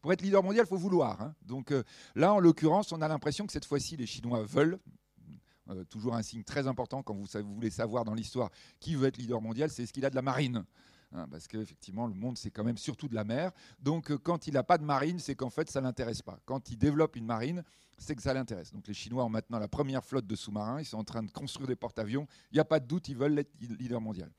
Pour 0.00 0.12
être 0.12 0.22
leader 0.22 0.42
mondial, 0.42 0.64
il 0.66 0.68
faut 0.68 0.76
vouloir. 0.76 1.20
Hein. 1.20 1.34
Donc 1.42 1.70
euh, 1.70 1.84
là, 2.14 2.32
en 2.32 2.40
l'occurrence, 2.40 2.92
on 2.92 3.00
a 3.02 3.08
l'impression 3.08 3.46
que 3.46 3.52
cette 3.52 3.64
fois-ci, 3.64 3.96
les 3.96 4.06
Chinois 4.06 4.42
veulent, 4.42 4.78
euh, 5.70 5.84
toujours 5.84 6.14
un 6.14 6.22
signe 6.22 6.42
très 6.44 6.66
important 6.66 7.02
quand 7.02 7.14
vous, 7.14 7.26
voulez 7.54 7.70
savoir 7.70 8.04
dans 8.04 8.14
l'histoire 8.14 8.50
qui 8.78 8.94
veut 8.94 9.08
être 9.08 9.16
leader 9.16 9.40
mondial, 9.40 9.70
c'est 9.70 9.86
ce 9.86 9.92
qu'il 9.92 10.04
a 10.04 10.10
de 10.10 10.14
la 10.16 10.22
marine. 10.22 10.64
Hein, 11.12 11.26
parce 11.28 11.48
qu'effectivement, 11.48 12.06
le 12.06 12.14
monde, 12.14 12.38
c'est 12.38 12.50
quand 12.50 12.62
même 12.62 12.78
surtout 12.78 13.08
de 13.08 13.14
la 13.14 13.24
mer. 13.24 13.50
Donc, 13.80 14.10
euh, 14.10 14.18
quand 14.18 14.46
il 14.46 14.54
n'a 14.54 14.62
pas 14.62 14.78
de 14.78 14.84
marine, 14.84 15.18
c'est 15.18 15.34
qu'en 15.34 15.50
fait, 15.50 15.68
ça 15.68 15.80
ne 15.80 15.86
l'intéresse 15.86 16.22
pas. 16.22 16.38
Quand 16.44 16.70
il 16.70 16.78
développe 16.78 17.16
une 17.16 17.26
marine, 17.26 17.64
c'est 17.98 18.14
que 18.14 18.22
ça 18.22 18.32
l'intéresse. 18.32 18.72
Donc, 18.72 18.86
les 18.86 18.94
Chinois 18.94 19.24
ont 19.24 19.28
maintenant 19.28 19.58
la 19.58 19.68
première 19.68 20.04
flotte 20.04 20.26
de 20.26 20.36
sous-marins. 20.36 20.80
Ils 20.80 20.84
sont 20.84 20.98
en 20.98 21.04
train 21.04 21.22
de 21.22 21.30
construire 21.30 21.66
des 21.66 21.76
porte-avions. 21.76 22.26
Il 22.52 22.54
n'y 22.54 22.60
a 22.60 22.64
pas 22.64 22.78
de 22.78 22.86
doute, 22.86 23.08
ils 23.08 23.16
veulent 23.16 23.38
être 23.38 23.50
leader 23.60 24.00
mondial. 24.00 24.30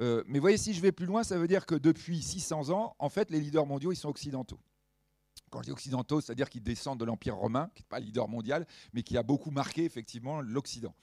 Euh, 0.00 0.24
mais 0.26 0.38
voyez, 0.38 0.56
si 0.56 0.74
je 0.74 0.80
vais 0.80 0.92
plus 0.92 1.06
loin, 1.06 1.22
ça 1.22 1.38
veut 1.38 1.48
dire 1.48 1.66
que 1.66 1.74
depuis 1.74 2.22
600 2.22 2.70
ans, 2.70 2.96
en 2.98 3.08
fait, 3.08 3.30
les 3.30 3.40
leaders 3.40 3.66
mondiaux, 3.66 3.92
ils 3.92 3.96
sont 3.96 4.08
occidentaux. 4.08 4.58
Quand 5.52 5.60
je 5.60 5.66
dis 5.66 5.72
occidentaux, 5.72 6.22
c'est-à-dire 6.22 6.48
qu'ils 6.48 6.62
descendent 6.62 6.98
de 6.98 7.04
l'Empire 7.04 7.36
romain, 7.36 7.70
qui 7.74 7.82
n'est 7.82 7.88
pas 7.88 8.00
leader 8.00 8.26
mondial, 8.26 8.66
mais 8.94 9.02
qui 9.02 9.18
a 9.18 9.22
beaucoup 9.22 9.50
marqué 9.50 9.84
effectivement 9.84 10.40
l'Occident. 10.40 10.94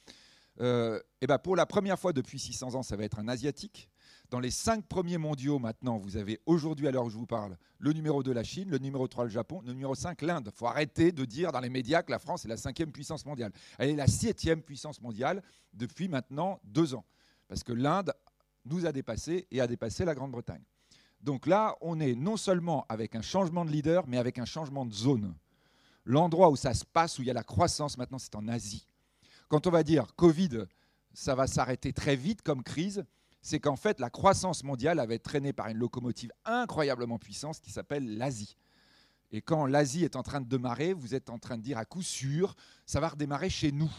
Euh, 0.59 0.99
et 1.21 1.27
ben 1.27 1.37
pour 1.37 1.55
la 1.55 1.67
première 1.67 1.99
fois 1.99 2.13
depuis 2.13 2.39
600 2.39 2.73
ans, 2.73 2.81
ça 2.81 2.97
va 2.97 3.03
être 3.03 3.19
un 3.19 3.27
asiatique. 3.27 3.89
Dans 4.31 4.39
les 4.39 4.49
cinq 4.49 4.87
premiers 4.87 5.19
mondiaux, 5.19 5.59
maintenant, 5.59 5.97
vous 5.97 6.17
avez 6.17 6.39
aujourd'hui, 6.47 6.87
à 6.87 6.91
l'heure 6.91 7.05
où 7.05 7.09
je 7.11 7.17
vous 7.17 7.27
parle, 7.27 7.57
le 7.77 7.93
numéro 7.93 8.23
2, 8.23 8.33
la 8.33 8.43
Chine, 8.43 8.71
le 8.71 8.79
numéro 8.79 9.07
3, 9.07 9.25
le 9.25 9.29
Japon, 9.29 9.61
le 9.63 9.73
numéro 9.73 9.93
5, 9.93 10.21
l'Inde. 10.23 10.49
Il 10.51 10.57
faut 10.57 10.65
arrêter 10.65 11.11
de 11.11 11.25
dire 11.25 11.51
dans 11.51 11.59
les 11.59 11.69
médias 11.69 12.01
que 12.01 12.11
la 12.11 12.19
France 12.19 12.43
est 12.43 12.49
la 12.49 12.57
cinquième 12.57 12.91
puissance 12.91 13.25
mondiale. 13.25 13.51
Elle 13.77 13.91
est 13.91 13.95
la 13.95 14.07
septième 14.07 14.63
puissance 14.63 14.99
mondiale 14.99 15.43
depuis 15.73 16.09
maintenant 16.09 16.59
deux 16.63 16.95
ans. 16.95 17.05
Parce 17.47 17.63
que 17.63 17.71
l'Inde 17.71 18.11
nous 18.65 18.87
a 18.87 18.91
dépassé 18.91 19.47
et 19.51 19.61
a 19.61 19.67
dépassé 19.67 20.05
la 20.05 20.15
Grande-Bretagne. 20.15 20.63
Donc 21.21 21.47
là, 21.47 21.75
on 21.81 21.99
est 21.99 22.15
non 22.15 22.37
seulement 22.37 22.85
avec 22.89 23.15
un 23.15 23.21
changement 23.21 23.65
de 23.65 23.71
leader, 23.71 24.05
mais 24.07 24.17
avec 24.17 24.39
un 24.39 24.45
changement 24.45 24.85
de 24.85 24.93
zone. 24.93 25.33
L'endroit 26.05 26.49
où 26.49 26.55
ça 26.55 26.73
se 26.73 26.85
passe, 26.85 27.19
où 27.19 27.21
il 27.21 27.27
y 27.27 27.31
a 27.31 27.33
la 27.33 27.43
croissance, 27.43 27.97
maintenant, 27.97 28.19
c'est 28.19 28.35
en 28.35 28.47
Asie. 28.47 28.87
Quand 29.47 29.67
on 29.67 29.71
va 29.71 29.83
dire 29.83 30.15
Covid, 30.15 30.65
ça 31.13 31.35
va 31.35 31.47
s'arrêter 31.47 31.91
très 31.91 32.15
vite 32.15 32.41
comme 32.41 32.63
crise, 32.63 33.03
c'est 33.41 33.59
qu'en 33.59 33.75
fait, 33.75 33.99
la 33.99 34.09
croissance 34.09 34.63
mondiale 34.63 34.99
avait 34.99 35.15
été 35.15 35.23
traînée 35.23 35.53
par 35.53 35.67
une 35.67 35.77
locomotive 35.77 36.31
incroyablement 36.45 37.19
puissante 37.19 37.59
qui 37.61 37.71
s'appelle 37.71 38.17
l'Asie. 38.17 38.55
Et 39.31 39.41
quand 39.41 39.65
l'Asie 39.65 40.03
est 40.03 40.15
en 40.15 40.23
train 40.23 40.41
de 40.41 40.47
démarrer, 40.47 40.93
vous 40.93 41.15
êtes 41.15 41.29
en 41.29 41.37
train 41.37 41.57
de 41.57 41.61
dire 41.61 41.77
à 41.77 41.85
coup 41.85 42.01
sûr, 42.01 42.55
ça 42.85 42.99
va 42.99 43.09
redémarrer 43.09 43.49
chez 43.49 43.71
nous. 43.71 43.91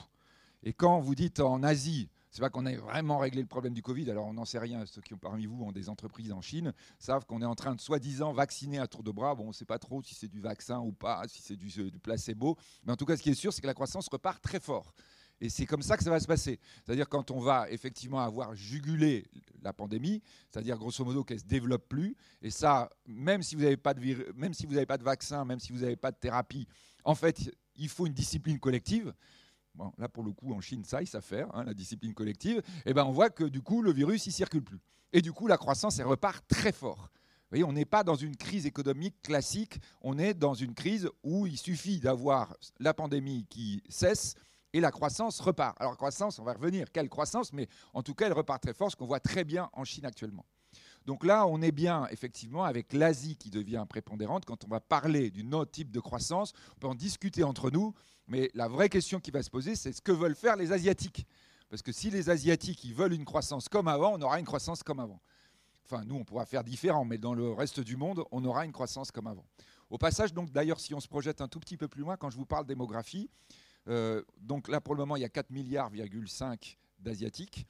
Et 0.62 0.72
quand 0.72 1.00
vous 1.00 1.14
dites 1.14 1.40
en 1.40 1.62
Asie, 1.62 2.08
c'est 2.30 2.40
pas 2.40 2.50
qu'on 2.50 2.66
ait 2.66 2.76
vraiment 2.76 3.18
réglé 3.18 3.40
le 3.40 3.48
problème 3.48 3.74
du 3.74 3.82
Covid, 3.82 4.10
alors 4.10 4.26
on 4.26 4.34
n'en 4.34 4.44
sait 4.44 4.58
rien. 4.58 4.84
Ceux 4.86 5.00
qui 5.00 5.14
ont 5.14 5.18
parmi 5.18 5.46
vous 5.46 5.62
ont 5.64 5.72
des 5.72 5.88
entreprises 5.88 6.32
en 6.32 6.40
Chine 6.40 6.72
savent 6.98 7.26
qu'on 7.26 7.42
est 7.42 7.46
en 7.46 7.54
train 7.54 7.74
de 7.74 7.80
soi-disant 7.80 8.32
vacciner 8.32 8.78
à 8.78 8.86
tour 8.86 9.02
de 9.02 9.10
bras. 9.10 9.34
Bon, 9.34 9.44
on 9.44 9.48
ne 9.48 9.52
sait 9.52 9.64
pas 9.64 9.78
trop 9.78 10.02
si 10.02 10.14
c'est 10.14 10.28
du 10.28 10.40
vaccin 10.40 10.78
ou 10.78 10.92
pas, 10.92 11.22
si 11.26 11.42
c'est 11.42 11.56
du, 11.56 11.68
du 11.90 11.98
placebo. 11.98 12.56
Mais 12.84 12.92
en 12.92 12.96
tout 12.96 13.06
cas, 13.06 13.16
ce 13.16 13.22
qui 13.22 13.30
est 13.30 13.34
sûr, 13.34 13.52
c'est 13.52 13.60
que 13.60 13.66
la 13.66 13.74
croissance 13.74 14.08
repart 14.08 14.40
très 14.42 14.60
fort. 14.60 14.94
Et 15.40 15.48
c'est 15.48 15.64
comme 15.66 15.82
ça 15.82 15.96
que 15.96 16.04
ça 16.04 16.10
va 16.10 16.20
se 16.20 16.26
passer. 16.26 16.60
C'est-à-dire 16.84 17.08
quand 17.08 17.30
on 17.30 17.40
va 17.40 17.70
effectivement 17.70 18.20
avoir 18.20 18.54
jugulé 18.54 19.26
la 19.62 19.72
pandémie, 19.72 20.22
c'est-à-dire 20.50 20.76
grosso 20.76 21.04
modo 21.04 21.24
qu'elle 21.24 21.38
ne 21.38 21.42
se 21.42 21.46
développe 21.46 21.88
plus, 21.88 22.14
et 22.42 22.50
ça, 22.50 22.90
même 23.06 23.42
si 23.42 23.54
vous 23.54 23.62
n'avez 23.62 23.78
pas, 23.78 23.94
de 23.94 24.32
même 24.36 24.52
si 24.52 24.66
pas 24.66 24.98
de 24.98 25.04
vaccin, 25.04 25.44
même 25.44 25.58
si 25.58 25.72
vous 25.72 25.80
n'avez 25.80 25.96
pas 25.96 26.12
de 26.12 26.16
thérapie, 26.16 26.68
en 27.04 27.14
fait, 27.14 27.50
il 27.76 27.88
faut 27.88 28.06
une 28.06 28.12
discipline 28.12 28.58
collective. 28.58 29.14
Là, 29.98 30.08
pour 30.08 30.24
le 30.24 30.32
coup, 30.32 30.52
en 30.52 30.60
Chine, 30.60 30.84
ça, 30.84 31.02
ils 31.02 31.06
savent 31.06 31.24
faire, 31.24 31.48
hein, 31.54 31.64
la 31.64 31.74
discipline 31.74 32.14
collective. 32.14 32.58
Et 32.58 32.90
eh 32.90 32.94
ben, 32.94 33.04
on 33.04 33.12
voit 33.12 33.30
que 33.30 33.44
du 33.44 33.62
coup, 33.62 33.82
le 33.82 33.92
virus, 33.92 34.26
il 34.26 34.32
circule 34.32 34.62
plus. 34.62 34.80
Et 35.12 35.22
du 35.22 35.32
coup, 35.32 35.46
la 35.46 35.56
croissance, 35.56 35.98
elle 35.98 36.06
repart 36.06 36.46
très 36.46 36.72
fort. 36.72 37.10
Vous 37.50 37.56
voyez, 37.56 37.64
on 37.64 37.72
n'est 37.72 37.84
pas 37.84 38.04
dans 38.04 38.14
une 38.14 38.36
crise 38.36 38.64
économique 38.64 39.20
classique, 39.22 39.80
on 40.02 40.18
est 40.18 40.34
dans 40.34 40.54
une 40.54 40.72
crise 40.72 41.08
où 41.24 41.46
il 41.46 41.58
suffit 41.58 41.98
d'avoir 41.98 42.56
la 42.78 42.94
pandémie 42.94 43.44
qui 43.50 43.82
cesse 43.88 44.34
et 44.72 44.80
la 44.80 44.92
croissance 44.92 45.40
repart. 45.40 45.76
Alors, 45.80 45.96
croissance, 45.96 46.38
on 46.38 46.44
va 46.44 46.52
revenir. 46.52 46.92
Quelle 46.92 47.08
croissance? 47.08 47.52
Mais 47.52 47.68
en 47.92 48.02
tout 48.02 48.14
cas, 48.14 48.26
elle 48.26 48.34
repart 48.34 48.62
très 48.62 48.72
fort, 48.72 48.90
ce 48.90 48.96
qu'on 48.96 49.06
voit 49.06 49.18
très 49.18 49.42
bien 49.42 49.68
en 49.72 49.84
Chine 49.84 50.06
actuellement. 50.06 50.46
Donc 51.06 51.24
là, 51.24 51.46
on 51.46 51.62
est 51.62 51.72
bien 51.72 52.06
effectivement 52.10 52.64
avec 52.64 52.92
l'Asie 52.92 53.36
qui 53.36 53.50
devient 53.50 53.84
prépondérante. 53.88 54.44
Quand 54.44 54.64
on 54.64 54.68
va 54.68 54.80
parler 54.80 55.30
d'une 55.30 55.54
autre 55.54 55.70
type 55.70 55.90
de 55.90 56.00
croissance, 56.00 56.52
on 56.76 56.80
peut 56.80 56.86
en 56.88 56.94
discuter 56.94 57.42
entre 57.42 57.70
nous, 57.70 57.94
mais 58.26 58.50
la 58.54 58.68
vraie 58.68 58.88
question 58.88 59.18
qui 59.18 59.30
va 59.30 59.42
se 59.42 59.50
poser, 59.50 59.74
c'est 59.74 59.92
ce 59.92 60.02
que 60.02 60.12
veulent 60.12 60.36
faire 60.36 60.56
les 60.56 60.72
Asiatiques. 60.72 61.26
Parce 61.68 61.82
que 61.82 61.92
si 61.92 62.10
les 62.10 62.30
Asiatiques 62.30 62.86
veulent 62.94 63.12
une 63.12 63.24
croissance 63.24 63.68
comme 63.68 63.88
avant, 63.88 64.14
on 64.14 64.22
aura 64.22 64.38
une 64.38 64.46
croissance 64.46 64.82
comme 64.82 65.00
avant. 65.00 65.20
Enfin, 65.84 66.04
nous, 66.04 66.16
on 66.16 66.24
pourra 66.24 66.46
faire 66.46 66.62
différent, 66.62 67.04
mais 67.04 67.18
dans 67.18 67.34
le 67.34 67.50
reste 67.52 67.80
du 67.80 67.96
monde, 67.96 68.22
on 68.30 68.44
aura 68.44 68.64
une 68.64 68.72
croissance 68.72 69.10
comme 69.10 69.26
avant. 69.26 69.44
Au 69.88 69.98
passage, 69.98 70.32
donc 70.32 70.52
d'ailleurs, 70.52 70.78
si 70.78 70.94
on 70.94 71.00
se 71.00 71.08
projette 71.08 71.40
un 71.40 71.48
tout 71.48 71.58
petit 71.58 71.76
peu 71.76 71.88
plus 71.88 72.02
loin, 72.02 72.16
quand 72.16 72.30
je 72.30 72.36
vous 72.36 72.46
parle 72.46 72.66
démographie, 72.66 73.28
euh, 73.88 74.22
donc 74.38 74.68
là, 74.68 74.80
pour 74.80 74.94
le 74.94 75.00
moment, 75.00 75.16
il 75.16 75.22
y 75.22 75.24
a 75.24 75.28
4 75.28 75.50
milliards, 75.50 75.90
d'Asiatiques. 77.00 77.66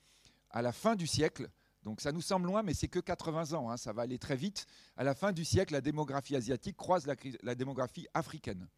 À 0.51 0.61
la 0.61 0.73
fin 0.73 0.97
du 0.97 1.07
siècle, 1.07 1.49
donc 1.83 2.01
ça 2.01 2.13
nous 2.13 2.21
semble 2.21 2.47
loin, 2.47 2.63
mais 2.63 2.75
c'est 2.75 2.89
que 2.89 2.99
80 2.99 3.53
ans, 3.55 3.71
hein, 3.71 3.77
ça 3.77 3.93
va 3.93 4.03
aller 4.03 4.19
très 4.19 4.37
vite. 4.37 4.67
À 4.97 5.05
la 5.05 5.15
fin 5.15 5.33
du 5.33 5.45
siècle, 5.45 5.73
la 5.73 5.81
démographie 5.81 6.37
asiatique 6.37 6.77
croise 6.77 7.07
la, 7.07 7.55
démographie 7.55 8.07
africaine. 8.13 8.69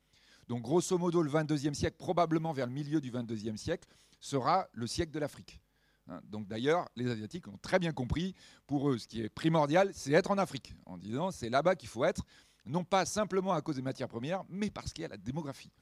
Donc 0.48 0.62
grosso 0.62 0.96
modo, 0.98 1.22
le 1.22 1.30
22e 1.30 1.74
siècle, 1.74 1.96
probablement 1.98 2.52
vers 2.52 2.66
le 2.66 2.72
milieu 2.72 3.00
du 3.00 3.10
22e 3.10 3.56
siècle, 3.56 3.88
sera 4.20 4.68
le 4.72 4.86
siècle 4.86 5.12
de 5.12 5.18
l'Afrique. 5.18 5.60
Hein, 6.08 6.20
donc 6.24 6.46
d'ailleurs, 6.46 6.88
les 6.96 7.10
Asiatiques 7.10 7.48
ont 7.48 7.58
très 7.58 7.78
bien 7.78 7.92
compris, 7.92 8.34
pour 8.66 8.90
eux, 8.90 8.98
ce 8.98 9.08
qui 9.08 9.22
est 9.22 9.28
primordial, 9.28 9.90
c'est 9.94 10.12
être 10.12 10.30
en 10.30 10.38
Afrique, 10.38 10.74
en 10.86 10.96
disant 10.96 11.30
c'est 11.30 11.50
là-bas 11.50 11.74
qu'il 11.74 11.88
faut 11.88 12.04
être, 12.04 12.24
non 12.66 12.84
pas 12.84 13.04
simplement 13.04 13.52
à 13.52 13.62
cause 13.62 13.76
des 13.76 13.82
matières 13.82 14.08
premières, 14.08 14.44
mais 14.48 14.70
parce 14.70 14.92
qu'il 14.92 15.02
y 15.02 15.04
a 15.04 15.08
la 15.08 15.16
démographie. 15.16 15.72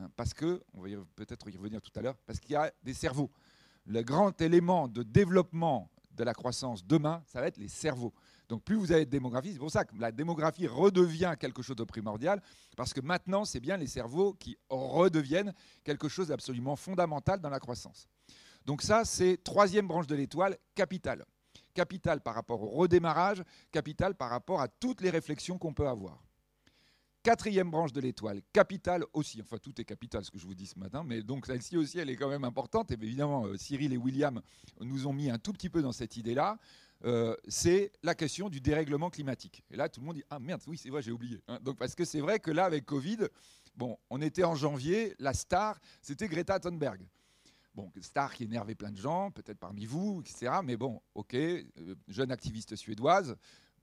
Hein, 0.00 0.10
parce 0.16 0.34
que, 0.34 0.60
on 0.72 0.82
va 0.82 0.88
peut-être 1.14 1.48
y 1.50 1.56
revenir 1.56 1.80
tout 1.80 1.92
à 1.94 2.02
l'heure, 2.02 2.16
parce 2.26 2.40
qu'il 2.40 2.52
y 2.52 2.56
a 2.56 2.72
des 2.82 2.94
cerveaux. 2.94 3.30
Le 3.86 4.02
grand 4.02 4.40
élément 4.40 4.88
de 4.88 5.02
développement 5.02 5.90
de 6.14 6.24
la 6.24 6.34
croissance 6.34 6.84
demain, 6.84 7.22
ça 7.26 7.40
va 7.40 7.46
être 7.46 7.56
les 7.58 7.68
cerveaux. 7.68 8.12
Donc 8.48 8.62
plus 8.62 8.76
vous 8.76 8.92
avez 8.92 9.04
de 9.04 9.10
démographie, 9.10 9.52
c'est 9.52 9.58
pour 9.58 9.70
ça 9.70 9.84
que 9.84 9.94
la 9.96 10.12
démographie 10.12 10.66
redevient 10.66 11.34
quelque 11.38 11.62
chose 11.62 11.76
de 11.76 11.84
primordial, 11.84 12.42
parce 12.76 12.92
que 12.92 13.00
maintenant, 13.00 13.44
c'est 13.44 13.60
bien 13.60 13.76
les 13.76 13.86
cerveaux 13.86 14.34
qui 14.34 14.56
redeviennent 14.68 15.52
quelque 15.82 16.08
chose 16.08 16.28
d'absolument 16.28 16.76
fondamental 16.76 17.40
dans 17.40 17.50
la 17.50 17.60
croissance. 17.60 18.08
Donc 18.64 18.82
ça, 18.82 19.04
c'est 19.04 19.42
troisième 19.42 19.86
branche 19.86 20.06
de 20.06 20.14
l'étoile, 20.14 20.56
capital. 20.74 21.24
Capital 21.74 22.20
par 22.20 22.34
rapport 22.34 22.62
au 22.62 22.68
redémarrage, 22.68 23.42
capital 23.70 24.14
par 24.14 24.30
rapport 24.30 24.60
à 24.60 24.68
toutes 24.68 25.00
les 25.00 25.10
réflexions 25.10 25.58
qu'on 25.58 25.74
peut 25.74 25.88
avoir. 25.88 26.23
Quatrième 27.24 27.70
branche 27.70 27.90
de 27.90 28.02
l'étoile, 28.02 28.42
capitale 28.52 29.02
aussi. 29.14 29.40
Enfin, 29.40 29.56
tout 29.56 29.80
est 29.80 29.84
capital, 29.84 30.22
ce 30.22 30.30
que 30.30 30.36
je 30.36 30.44
vous 30.44 30.54
dis 30.54 30.66
ce 30.66 30.78
matin, 30.78 31.02
mais 31.06 31.22
donc 31.22 31.46
celle-ci 31.46 31.78
aussi, 31.78 31.98
elle 31.98 32.10
est 32.10 32.16
quand 32.16 32.28
même 32.28 32.44
importante. 32.44 32.90
Et 32.90 32.98
évidemment, 33.00 33.46
euh, 33.46 33.56
Cyril 33.56 33.94
et 33.94 33.96
William 33.96 34.42
nous 34.82 35.06
ont 35.06 35.14
mis 35.14 35.30
un 35.30 35.38
tout 35.38 35.54
petit 35.54 35.70
peu 35.70 35.80
dans 35.80 35.92
cette 35.92 36.18
idée-là. 36.18 36.58
Euh, 37.06 37.34
c'est 37.48 37.92
la 38.02 38.14
question 38.14 38.50
du 38.50 38.60
dérèglement 38.60 39.08
climatique. 39.08 39.64
Et 39.70 39.76
là, 39.76 39.88
tout 39.88 40.00
le 40.00 40.06
monde 40.06 40.16
dit 40.16 40.24
Ah 40.28 40.38
merde, 40.38 40.60
oui, 40.66 40.76
c'est 40.76 40.90
vrai, 40.90 41.00
j'ai 41.00 41.12
oublié. 41.12 41.40
Hein. 41.48 41.58
donc, 41.62 41.78
parce 41.78 41.94
que 41.94 42.04
c'est 42.04 42.20
vrai 42.20 42.40
que 42.40 42.50
là, 42.50 42.66
avec 42.66 42.84
Covid, 42.84 43.20
bon, 43.74 43.96
on 44.10 44.20
était 44.20 44.44
en 44.44 44.54
janvier, 44.54 45.14
la 45.18 45.32
star, 45.32 45.80
c'était 46.02 46.28
Greta 46.28 46.60
Thunberg. 46.60 47.08
Bon, 47.74 47.90
star 48.02 48.34
qui 48.34 48.44
énervait 48.44 48.74
plein 48.74 48.92
de 48.92 48.98
gens, 48.98 49.30
peut-être 49.30 49.58
parmi 49.58 49.86
vous, 49.86 50.20
etc. 50.20 50.52
Mais 50.62 50.76
bon, 50.76 51.00
ok, 51.14 51.34
euh, 51.34 51.64
jeune 52.06 52.30
activiste 52.30 52.76
suédoise, 52.76 53.34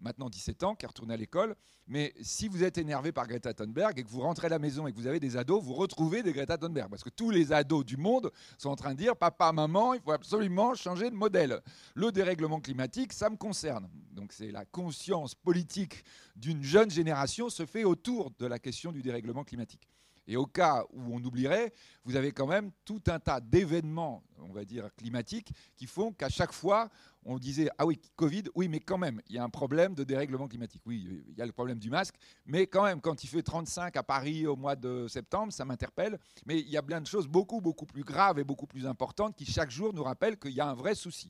maintenant 0.02 0.30
17 0.30 0.64
ans, 0.64 0.76
qui 0.76 0.86
est 0.86 0.88
retourné 0.88 1.14
à 1.14 1.18
l'école. 1.18 1.56
Mais 1.88 2.14
si 2.22 2.48
vous 2.48 2.64
êtes 2.64 2.78
énervé 2.78 3.12
par 3.12 3.28
Greta 3.28 3.54
Thunberg 3.54 3.98
et 3.98 4.04
que 4.04 4.10
vous 4.10 4.22
rentrez 4.22 4.48
à 4.48 4.50
la 4.50 4.60
maison 4.60 4.88
et 4.88 4.92
que 4.92 4.98
vous 4.98 5.08
avez 5.08 5.20
des 5.20 5.38
ados, 5.38 5.64
vous 5.64 5.74
retrouvez 5.74 6.24
des 6.24 6.34
Greta 6.34 6.58
Thunberg. 6.58 6.90
Parce 6.90 7.04
que 7.04 7.10
tous 7.10 7.30
les 7.30 7.54
ados 7.54 7.86
du 7.86 7.98
monde 7.98 8.32
sont 8.58 8.70
en 8.70 8.76
train 8.76 8.94
de 8.94 8.98
dire 8.98 9.16
Papa, 9.16 9.52
maman, 9.52 9.94
il 9.94 10.02
faut 10.02 10.12
absolument 10.12 10.74
changer 10.76 11.10
de 11.10 11.16
modèle. 11.16 11.62
Le 11.96 12.12
dérèglement 12.12 12.60
climatique, 12.60 13.14
ça 13.14 13.30
me 13.30 13.38
concerne. 13.38 13.90
Donc 14.12 14.34
c'est 14.34 14.52
la 14.52 14.66
conscience 14.66 15.36
politique 15.36 16.04
d'une 16.36 16.64
jeune 16.64 16.90
génération 16.90 17.50
se 17.50 17.66
fait 17.66 17.84
autour 17.84 18.32
de 18.32 18.46
la 18.46 18.60
question 18.60 18.92
du 18.92 19.02
dérèglement 19.02 19.44
climatique. 19.44 19.88
Et 20.32 20.38
au 20.38 20.46
cas 20.46 20.86
où 20.94 21.14
on 21.14 21.22
oublierait, 21.26 21.74
vous 22.06 22.16
avez 22.16 22.32
quand 22.32 22.48
même 22.48 22.72
tout 22.86 23.02
un 23.08 23.20
tas 23.20 23.42
d'événements, 23.42 24.24
on 24.40 24.54
va 24.54 24.64
dire 24.64 24.88
climatiques, 24.96 25.52
qui 25.76 25.88
font 25.88 26.14
qu'à 26.14 26.30
chaque 26.30 26.54
fois, 26.54 26.90
on 27.26 27.38
disait 27.38 27.68
ah 27.78 27.86
oui 27.86 28.00
Covid, 28.16 28.44
oui 28.56 28.70
mais 28.70 28.80
quand 28.80 28.98
même 28.98 29.22
il 29.28 29.36
y 29.36 29.40
a 29.40 29.44
un 29.44 29.50
problème 29.50 29.94
de 29.94 30.06
dérèglement 30.06 30.48
climatique. 30.48 30.84
Oui, 30.86 31.06
il 31.28 31.38
y 31.38 31.42
a 31.42 31.46
le 31.46 31.52
problème 31.52 31.80
du 31.80 31.90
masque, 31.90 32.16
mais 32.46 32.66
quand 32.66 32.84
même 32.86 33.02
quand 33.02 33.26
il 33.26 33.28
fait 33.28 33.44
35 33.44 33.98
à 33.98 34.04
Paris 34.04 34.48
au 34.48 34.56
mois 34.56 34.78
de 34.78 35.06
septembre, 35.10 35.52
ça 35.52 35.66
m'interpelle. 35.66 36.18
Mais 36.46 36.62
il 36.62 36.70
y 36.70 36.78
a 36.78 36.82
plein 36.82 37.02
de 37.02 37.08
choses 37.08 37.28
beaucoup 37.28 37.60
beaucoup 37.60 37.86
plus 37.86 38.06
graves 38.06 38.40
et 38.40 38.46
beaucoup 38.46 38.68
plus 38.68 38.86
importantes 38.86 39.36
qui 39.36 39.46
chaque 39.46 39.70
jour 39.70 39.94
nous 39.94 40.04
rappellent 40.04 40.40
qu'il 40.40 40.54
y 40.54 40.62
a 40.62 40.70
un 40.70 40.76
vrai 40.76 40.96
souci. 40.96 41.30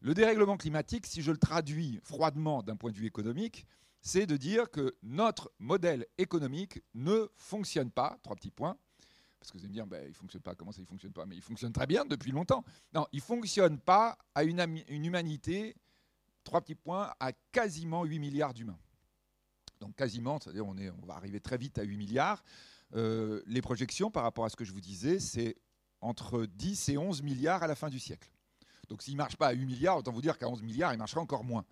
Le 0.00 0.12
dérèglement 0.12 0.58
climatique, 0.58 1.06
si 1.06 1.22
je 1.22 1.30
le 1.30 1.38
traduis 1.38 2.00
froidement 2.02 2.62
d'un 2.62 2.76
point 2.76 2.90
de 2.90 2.98
vue 2.98 3.06
économique, 3.06 3.66
c'est 4.00 4.26
de 4.26 4.36
dire 4.36 4.70
que 4.70 4.96
notre 5.02 5.52
modèle 5.58 6.06
économique 6.18 6.80
ne 6.94 7.28
fonctionne 7.36 7.90
pas. 7.90 8.18
Trois 8.22 8.36
petits 8.36 8.50
points 8.50 8.76
parce 9.40 9.52
que 9.52 9.56
vous 9.56 9.64
allez 9.64 9.70
me 9.70 9.74
dire, 9.74 9.86
ben, 9.86 10.04
il 10.04 10.10
ne 10.10 10.14
fonctionne 10.14 10.42
pas, 10.42 10.54
comment 10.54 10.70
ça 10.70 10.80
il 10.80 10.82
ne 10.82 10.88
fonctionne 10.88 11.12
pas 11.12 11.24
Mais 11.24 11.34
il 11.34 11.40
fonctionne 11.40 11.72
très 11.72 11.86
bien 11.86 12.04
depuis 12.04 12.30
longtemps. 12.30 12.62
Non, 12.92 13.06
il 13.10 13.16
ne 13.16 13.22
fonctionne 13.22 13.78
pas 13.78 14.18
à 14.34 14.44
une, 14.44 14.60
humanité, 14.90 15.74
trois 16.44 16.60
petits 16.60 16.74
points, 16.74 17.14
à 17.18 17.32
quasiment 17.50 18.04
8 18.04 18.18
milliards 18.18 18.52
d'humains. 18.52 18.78
Donc 19.80 19.96
quasiment, 19.96 20.38
c'est-à-dire 20.38 20.66
on, 20.66 20.76
on 20.76 21.06
va 21.06 21.14
arriver 21.14 21.40
très 21.40 21.56
vite 21.56 21.78
à 21.78 21.84
8 21.84 21.96
milliards. 21.96 22.44
Euh, 22.94 23.42
les 23.46 23.62
projections 23.62 24.10
par 24.10 24.24
rapport 24.24 24.44
à 24.44 24.50
ce 24.50 24.56
que 24.56 24.64
je 24.64 24.72
vous 24.72 24.80
disais, 24.80 25.18
c'est 25.18 25.56
entre 26.02 26.44
10 26.44 26.90
et 26.90 26.98
11 26.98 27.22
milliards 27.22 27.62
à 27.62 27.66
la 27.66 27.74
fin 27.74 27.88
du 27.88 27.98
siècle. 27.98 28.30
Donc 28.90 29.00
s'il 29.00 29.14
ne 29.14 29.18
marche 29.18 29.36
pas 29.36 29.48
à 29.48 29.52
8 29.52 29.64
milliards, 29.64 29.96
autant 29.96 30.12
vous 30.12 30.20
dire 30.20 30.36
qu'à 30.36 30.50
11 30.50 30.62
milliards, 30.62 30.92
il 30.92 30.98
marchera 30.98 31.22
encore 31.22 31.44
moins. 31.44 31.64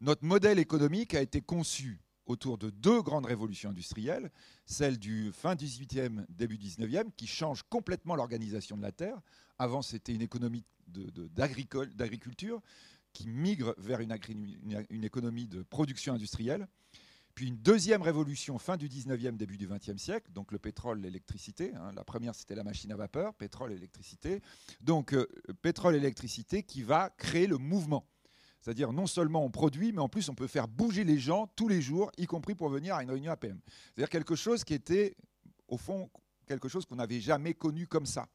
Notre 0.00 0.24
modèle 0.24 0.58
économique 0.58 1.14
a 1.14 1.22
été 1.22 1.40
conçu 1.40 2.00
autour 2.26 2.58
de 2.58 2.70
deux 2.70 3.02
grandes 3.02 3.26
révolutions 3.26 3.70
industrielles, 3.70 4.30
celle 4.66 4.98
du 4.98 5.32
fin 5.32 5.54
18e, 5.54 6.26
début 6.28 6.58
19e, 6.58 7.10
qui 7.16 7.26
change 7.26 7.62
complètement 7.62 8.16
l'organisation 8.16 8.76
de 8.76 8.82
la 8.82 8.92
Terre. 8.92 9.20
Avant, 9.58 9.80
c'était 9.82 10.12
une 10.12 10.22
économie 10.22 10.64
d'agriculture 10.88 12.60
qui 13.12 13.28
migre 13.28 13.74
vers 13.78 14.00
une, 14.00 14.12
économie 15.04 15.48
de 15.48 15.62
production 15.62 16.14
industrielle. 16.14 16.68
Puis 17.34 17.48
une 17.48 17.56
deuxième 17.56 18.02
révolution 18.02 18.58
fin 18.58 18.76
du 18.76 18.88
19e, 18.88 19.36
début 19.36 19.56
du 19.56 19.68
20e 19.68 19.98
siècle, 19.98 20.30
donc 20.32 20.52
le 20.52 20.58
pétrole, 20.58 21.00
l'électricité. 21.00 21.74
Hein. 21.74 21.92
La 21.94 22.04
première, 22.04 22.34
c'était 22.34 22.54
la 22.54 22.64
machine 22.64 22.92
à 22.92 22.96
vapeur, 22.96 23.34
pétrole, 23.34 23.72
électricité. 23.72 24.42
Donc 24.80 25.12
euh, 25.12 25.26
pétrole, 25.62 25.96
électricité 25.96 26.62
qui 26.62 26.82
va 26.82 27.10
créer 27.10 27.46
le 27.46 27.58
mouvement. 27.58 28.06
C'est-à-dire 28.60 28.92
non 28.92 29.06
seulement 29.06 29.44
on 29.44 29.50
produit, 29.50 29.92
mais 29.92 30.00
en 30.00 30.08
plus 30.08 30.28
on 30.28 30.34
peut 30.34 30.46
faire 30.46 30.68
bouger 30.68 31.04
les 31.04 31.18
gens 31.18 31.46
tous 31.54 31.68
les 31.68 31.80
jours, 31.80 32.10
y 32.18 32.26
compris 32.26 32.54
pour 32.54 32.68
venir 32.68 32.94
à 32.94 33.02
une 33.02 33.10
réunion 33.10 33.32
APM. 33.32 33.60
C'est-à-dire 33.94 34.10
quelque 34.10 34.34
chose 34.34 34.64
qui 34.64 34.74
était, 34.74 35.16
au 35.68 35.78
fond, 35.78 36.10
quelque 36.46 36.68
chose 36.68 36.84
qu'on 36.86 36.96
n'avait 36.96 37.20
jamais 37.20 37.54
connu 37.54 37.86
comme 37.86 38.06
ça. 38.06 38.26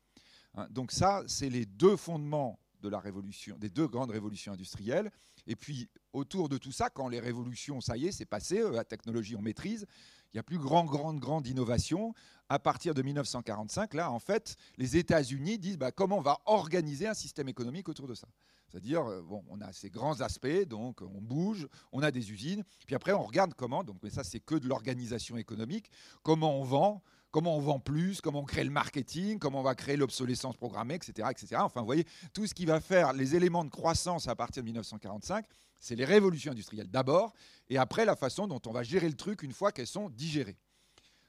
Hein, 0.56 0.68
donc 0.70 0.92
ça, 0.92 1.24
c'est 1.28 1.50
les 1.50 1.66
deux 1.66 1.96
fondements 1.96 2.60
de 2.82 2.90
la 2.90 3.00
révolution, 3.00 3.58
des 3.58 3.70
deux 3.70 3.88
grandes 3.88 4.12
révolutions 4.12 4.54
industrielles. 4.54 5.12
Et 5.48 5.56
puis 5.56 5.90
autour 6.14 6.50
de 6.50 6.58
tout 6.58 6.72
ça, 6.72 6.90
quand 6.90 7.08
les 7.08 7.20
révolutions, 7.20 7.82
ça 7.82 7.98
y 7.98 8.08
est, 8.08 8.12
c'est 8.12 8.26
passé, 8.26 8.60
euh, 8.60 8.72
la 8.72 8.84
technologie 8.84 9.36
on 9.36 9.42
maîtrise, 9.42 9.86
il 10.34 10.38
n'y 10.38 10.40
a 10.40 10.44
plus 10.44 10.60
grand, 10.60 10.86
grande, 10.86 11.20
grande 11.20 11.48
innovation. 11.48 12.14
À 12.50 12.60
partir 12.60 12.94
de 12.94 13.02
1945, 13.02 13.94
là, 13.94 14.12
en 14.12 14.20
fait, 14.20 14.56
les 14.78 14.98
États-Unis 14.98 15.58
disent 15.58 15.78
bah, 15.78 15.92
comment 15.92 16.18
on 16.18 16.22
va 16.22 16.40
organiser 16.46 17.08
un 17.08 17.14
système 17.14 17.50
économique 17.50 17.90
autour 17.90 18.08
de 18.08 18.14
ça. 18.14 18.28
C'est-à-dire, 18.72 19.06
euh, 19.06 19.22
bon, 19.22 19.44
on 19.50 19.60
a 19.60 19.74
ces 19.74 19.90
grands 19.90 20.22
aspects, 20.22 20.66
donc 20.68 21.02
on 21.02 21.22
bouge, 21.22 21.68
on 21.92 22.02
a 22.02 22.12
des 22.12 22.32
usines, 22.32 22.64
puis 22.86 22.96
après 22.96 23.12
on 23.12 23.24
regarde 23.24 23.54
comment, 23.54 23.84
donc, 23.84 23.98
mais 24.02 24.10
ça 24.10 24.24
c'est 24.24 24.40
que 24.40 24.56
de 24.56 24.68
l'organisation 24.68 25.36
économique, 25.36 25.92
comment 26.24 26.58
on 26.58 26.64
vend, 26.64 27.04
comment 27.32 27.58
on 27.58 27.60
vend 27.60 27.80
plus, 27.80 28.22
comment 28.22 28.40
on 28.40 28.46
crée 28.46 28.64
le 28.64 28.70
marketing, 28.70 29.40
comment 29.40 29.60
on 29.60 29.64
va 29.64 29.76
créer 29.76 29.98
l'obsolescence 29.98 30.56
programmée, 30.56 30.96
etc., 30.96 31.28
etc. 31.32 31.58
Enfin, 31.60 31.82
vous 31.82 31.86
voyez, 31.86 32.06
tout 32.34 32.48
ce 32.48 32.54
qui 32.54 32.66
va 32.66 32.80
faire 32.80 33.12
les 33.12 33.36
éléments 33.36 33.66
de 33.66 33.70
croissance 33.70 34.28
à 34.28 34.36
partir 34.36 34.64
de 34.64 34.68
1945, 34.68 35.46
c'est 35.80 35.96
les 35.96 36.06
révolutions 36.06 36.52
industrielles 36.52 36.90
d'abord, 36.90 37.34
et 37.70 37.78
après 37.78 38.06
la 38.06 38.16
façon 38.16 38.48
dont 38.48 38.62
on 38.68 38.72
va 38.72 38.84
gérer 38.84 39.10
le 39.10 39.16
truc 39.16 39.44
une 39.44 39.54
fois 39.54 39.72
qu'elles 39.72 39.88
sont 39.88 40.10
digérées. 40.10 40.58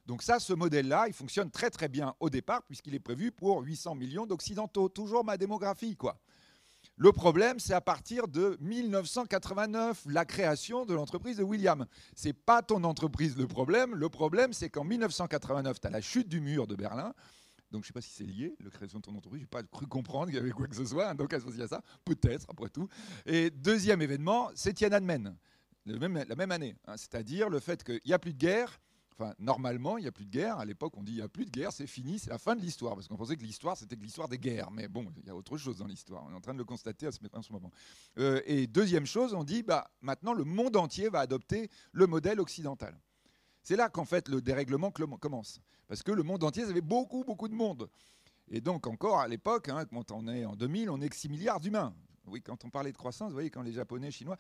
Donc 0.07 0.23
ça, 0.23 0.41
ce 0.41 0.53
modèle-là, 0.53 1.07
il 1.07 1.13
fonctionne 1.13 1.51
très 1.51 1.71
très 1.71 1.89
bien 1.89 2.15
au 2.19 2.29
départ, 2.29 2.63
puisqu'il 2.65 2.95
est 2.95 3.01
prévu 3.01 3.31
pour 3.31 3.63
800 3.63 3.95
millions 3.95 4.27
d'Occidentaux. 4.27 4.89
Toujours 4.89 5.25
ma 5.25 5.37
démographie, 5.37 5.97
quoi. 5.97 6.19
Le 6.97 7.11
problème, 7.11 7.59
c'est 7.59 7.73
à 7.73 7.81
partir 7.81 8.29
de 8.29 8.57
1989, 8.61 10.05
la 10.09 10.25
création 10.25 10.85
de 10.85 10.95
l'entreprise 10.95 11.39
de 11.39 11.43
William. 11.43 11.87
Ce 12.15 12.29
n'est 12.29 12.33
pas 12.35 12.63
ton 12.63 12.85
entreprise 12.85 13.37
le 13.37 13.47
problème. 13.47 13.95
Le 13.95 14.09
problème, 14.09 14.53
c'est 14.53 14.69
qu'en 14.69 14.85
1989, 14.85 15.81
tu 15.81 15.87
as 15.87 15.91
la 15.91 16.01
chute 16.01 16.29
du 16.29 16.41
mur 16.41 16.67
de 16.67 16.77
Berlin. 16.77 17.15
Donc 17.71 17.85
je 17.85 17.87
ne 17.87 17.89
sais 17.89 17.93
pas 17.95 18.03
si 18.03 18.11
c'est 18.11 18.25
lié, 18.25 18.55
la 18.63 18.69
création 18.69 18.99
de 18.99 19.03
ton 19.05 19.17
entreprise. 19.17 19.41
Je 19.41 19.45
n'ai 19.45 19.49
pas 19.49 19.63
cru 19.63 19.87
comprendre 19.87 20.27
qu'il 20.27 20.37
y 20.37 20.39
avait 20.39 20.51
quoi 20.51 20.67
que 20.67 20.77
ce 20.77 20.85
soit, 20.85 21.09
hein, 21.09 21.15
donc 21.15 21.33
associé 21.33 21.63
à 21.63 21.69
ça. 21.69 21.83
Peut-être, 22.05 22.47
après 22.51 22.69
tout. 22.69 22.87
Et 23.25 23.49
deuxième 23.49 24.03
événement, 24.03 24.51
c'est 24.55 24.75
Tiananmen, 24.75 25.35
la 25.87 26.37
même 26.37 26.51
année. 26.51 26.77
Hein. 26.87 26.99
C'est-à-dire 26.99 27.49
le 27.49 27.61
fait 27.61 27.83
qu'il 27.83 28.01
n'y 28.05 28.13
a 28.13 28.19
plus 28.19 28.35
de 28.35 28.39
guerre, 28.39 28.79
Enfin, 29.19 29.35
normalement, 29.39 29.99
il 29.99 30.03
n'y 30.03 30.09
a 30.09 30.13
plus 30.13 30.25
de 30.25 30.31
guerre. 30.31 30.59
À 30.59 30.65
l'époque, 30.65 30.97
on 30.97 31.03
dit 31.03 31.13
il 31.13 31.17
n'y 31.17 31.23
a 31.23 31.29
plus 31.29 31.45
de 31.45 31.51
guerre, 31.51 31.73
c'est 31.73 31.87
fini, 31.87 32.19
c'est 32.19 32.31
la 32.31 32.39
fin 32.39 32.57
de 32.57 32.61
l'histoire. 32.61 32.95
Parce 32.95 33.09
qu'on 33.09 33.17
pensait 33.17 33.37
que 33.37 33.43
l'histoire, 33.43 33.77
c'était 33.77 33.97
l'histoire 33.97 34.29
des 34.29 34.39
guerres. 34.39 34.71
Mais 34.71 34.89
bon, 34.89 35.07
il 35.19 35.27
y 35.27 35.31
a 35.31 35.35
autre 35.35 35.57
chose 35.59 35.79
dans 35.79 35.87
l'histoire. 35.87 36.25
On 36.27 36.33
est 36.33 36.37
en 36.37 36.41
train 36.41 36.55
de 36.55 36.59
le 36.59 36.65
constater 36.65 37.07
à 37.07 37.13
ce, 37.13 37.53
moment. 37.53 37.71
Euh, 38.19 38.41
et 38.47 38.67
deuxième 38.67 39.07
chose, 39.07 39.35
on 39.35 39.45
dit 39.45 39.63
bah, 39.63 39.91
maintenant, 40.01 40.33
le 40.33 40.45
monde 40.45 40.77
entier 40.77 41.09
va 41.09 41.21
adopter 41.21 41.71
le 41.93 42.07
modèle 42.07 42.41
occidental. 42.41 42.99
C'est 43.63 43.77
là 43.77 43.89
qu'en 43.89 44.05
fait, 44.05 44.29
le 44.29 44.41
dérèglement 44.41 44.91
commence. 44.91 45.61
Parce 45.87 46.03
que 46.03 46.11
le 46.11 46.23
monde 46.23 46.43
entier, 46.43 46.65
ça 46.65 46.71
avait 46.71 46.81
beaucoup, 46.81 47.23
beaucoup 47.25 47.49
de 47.49 47.55
monde. 47.55 47.89
Et 48.49 48.61
donc, 48.61 48.87
encore 48.87 49.21
à 49.21 49.29
l'époque, 49.29 49.69
hein, 49.69 49.85
quand 49.85 50.11
on 50.11 50.27
est 50.27 50.45
en 50.45 50.57
2000, 50.57 50.91
on 50.91 51.01
est 51.01 51.09
que 51.09 51.17
6 51.17 51.29
milliards 51.29 51.61
d'humains. 51.61 51.95
Oui, 52.27 52.43
quand 52.43 52.65
on 52.65 52.71
parlait 52.71 52.93
de 52.93 52.97
croissance, 52.97 53.29
vous 53.29 53.35
voyez, 53.35 53.51
quand 53.51 53.63
les 53.63 53.73
Japonais, 53.73 54.11
Chinois, 54.11 54.37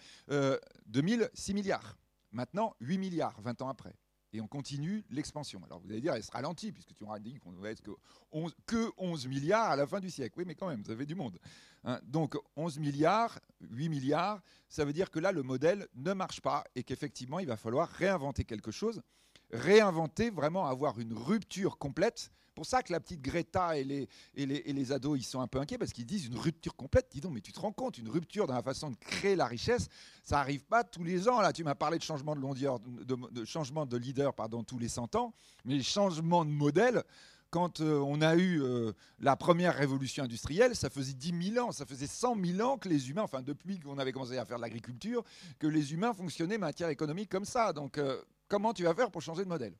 2000, 0.87 1.22
euh, 1.22 1.28
6 1.35 1.54
milliards. 1.54 1.96
Maintenant, 2.32 2.74
8 2.80 2.98
milliards, 2.98 3.40
20 3.40 3.62
ans 3.62 3.68
après 3.68 3.94
et 4.33 4.40
on 4.40 4.49
continue 4.49 5.05
l'expansion. 5.11 5.61
Alors 5.64 5.81
vous 5.81 5.90
allez 5.90 6.01
dire, 6.01 6.14
elle 6.14 6.23
se 6.23 6.31
ralentit, 6.31 6.73
puisque 6.73 6.95
tu 6.95 7.05
auras 7.05 7.18
dit 7.18 7.38
qu'on 7.38 7.53
va 7.53 7.71
être 7.71 7.83
que 7.83 7.90
11, 8.33 8.55
que 8.66 8.90
11, 8.97 9.27
milliards 9.27 9.71
à 9.71 9.77
la 9.77 9.87
fin 9.87 10.01
du 10.01 10.11
siècle. 10.11 10.35
Oui, 10.38 10.45
mais 10.47 10.55
quand 10.55 10.68
même, 10.68 10.83
vous 10.83 10.90
avez 10.90 11.07
du 11.07 11.14
monde. 11.14 11.38
Hein. 11.85 12.01
Donc 12.05 12.37
11 12.57 12.79
milliards, 12.79 13.38
8 13.61 13.88
milliards, 13.88 14.42
ça 14.68 14.85
veut 14.85 14.92
dire 14.92 15.11
que 15.11 15.18
là, 15.18 15.33
le 15.33 15.42
modèle 15.42 15.87
ne 15.95 16.12
marche 16.12 16.40
pas 16.40 16.64
et 16.75 16.83
qu'effectivement, 16.83 17.38
il 17.38 17.47
va 17.47 17.57
falloir 17.57 17.88
réinventer 17.88 18.45
quelque 18.45 18.71
chose, 18.71 19.03
réinventer, 19.52 20.30
vraiment 20.30 20.66
avoir 20.66 20.98
une 20.98 21.12
rupture 21.12 21.78
complète 21.78 22.30
pour 22.54 22.66
ça 22.66 22.82
que 22.82 22.92
la 22.92 23.00
petite 23.00 23.22
Greta 23.22 23.78
et 23.78 23.84
les, 23.84 24.08
et 24.34 24.46
les, 24.46 24.56
et 24.66 24.72
les 24.72 24.92
ados, 24.92 25.18
ils 25.18 25.24
sont 25.24 25.40
un 25.40 25.46
peu 25.46 25.58
inquiets 25.58 25.78
parce 25.78 25.92
qu'ils 25.92 26.06
disent 26.06 26.26
une 26.26 26.36
rupture 26.36 26.76
complète. 26.76 27.08
Dis 27.10 27.20
donc, 27.20 27.32
mais 27.32 27.40
tu 27.40 27.52
te 27.52 27.60
rends 27.60 27.72
compte, 27.72 27.98
une 27.98 28.08
rupture 28.08 28.46
dans 28.46 28.54
la 28.54 28.62
façon 28.62 28.90
de 28.90 28.96
créer 28.96 29.36
la 29.36 29.46
richesse, 29.46 29.88
ça 30.22 30.36
n'arrive 30.36 30.64
pas 30.64 30.84
tous 30.84 31.04
les 31.04 31.28
ans. 31.28 31.40
Là, 31.40 31.52
tu 31.52 31.64
m'as 31.64 31.74
parlé 31.74 31.98
de 31.98 32.02
changement 32.02 32.36
de, 32.36 33.30
de, 33.30 33.44
changement 33.44 33.86
de 33.86 33.96
leader 33.96 34.34
pardon, 34.34 34.62
tous 34.64 34.78
les 34.78 34.88
100 34.88 35.14
ans, 35.16 35.32
mais 35.64 35.82
changement 35.82 36.44
de 36.44 36.50
modèle, 36.50 37.02
quand 37.50 37.80
euh, 37.80 37.98
on 37.98 38.22
a 38.22 38.34
eu 38.36 38.62
euh, 38.62 38.92
la 39.20 39.36
première 39.36 39.74
révolution 39.74 40.24
industrielle, 40.24 40.74
ça 40.74 40.88
faisait 40.88 41.12
10 41.12 41.52
000 41.54 41.66
ans, 41.66 41.72
ça 41.72 41.84
faisait 41.84 42.06
100 42.06 42.36
000 42.42 42.66
ans 42.66 42.78
que 42.78 42.88
les 42.88 43.10
humains, 43.10 43.22
enfin 43.22 43.42
depuis 43.42 43.78
qu'on 43.78 43.98
avait 43.98 44.12
commencé 44.12 44.38
à 44.38 44.44
faire 44.46 44.56
de 44.56 44.62
l'agriculture, 44.62 45.22
que 45.58 45.66
les 45.66 45.92
humains 45.92 46.14
fonctionnaient 46.14 46.58
matière 46.58 46.88
économique 46.88 47.30
comme 47.30 47.44
ça. 47.44 47.74
Donc 47.74 47.98
euh, 47.98 48.22
comment 48.52 48.74
tu 48.74 48.82
vas 48.82 48.94
faire 48.94 49.10
pour 49.10 49.22
changer 49.22 49.44
de 49.44 49.48
modèle 49.48 49.74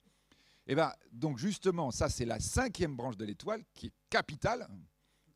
eh 0.69 0.77
bien, 0.77 0.93
donc 1.11 1.39
justement, 1.39 1.91
ça 1.91 2.09
c'est 2.09 2.25
la 2.25 2.39
cinquième 2.39 2.95
branche 2.97 3.17
de 3.17 3.25
l'étoile 3.25 3.65
qui 3.75 3.89
est 3.89 3.93
capitale. 4.09 4.69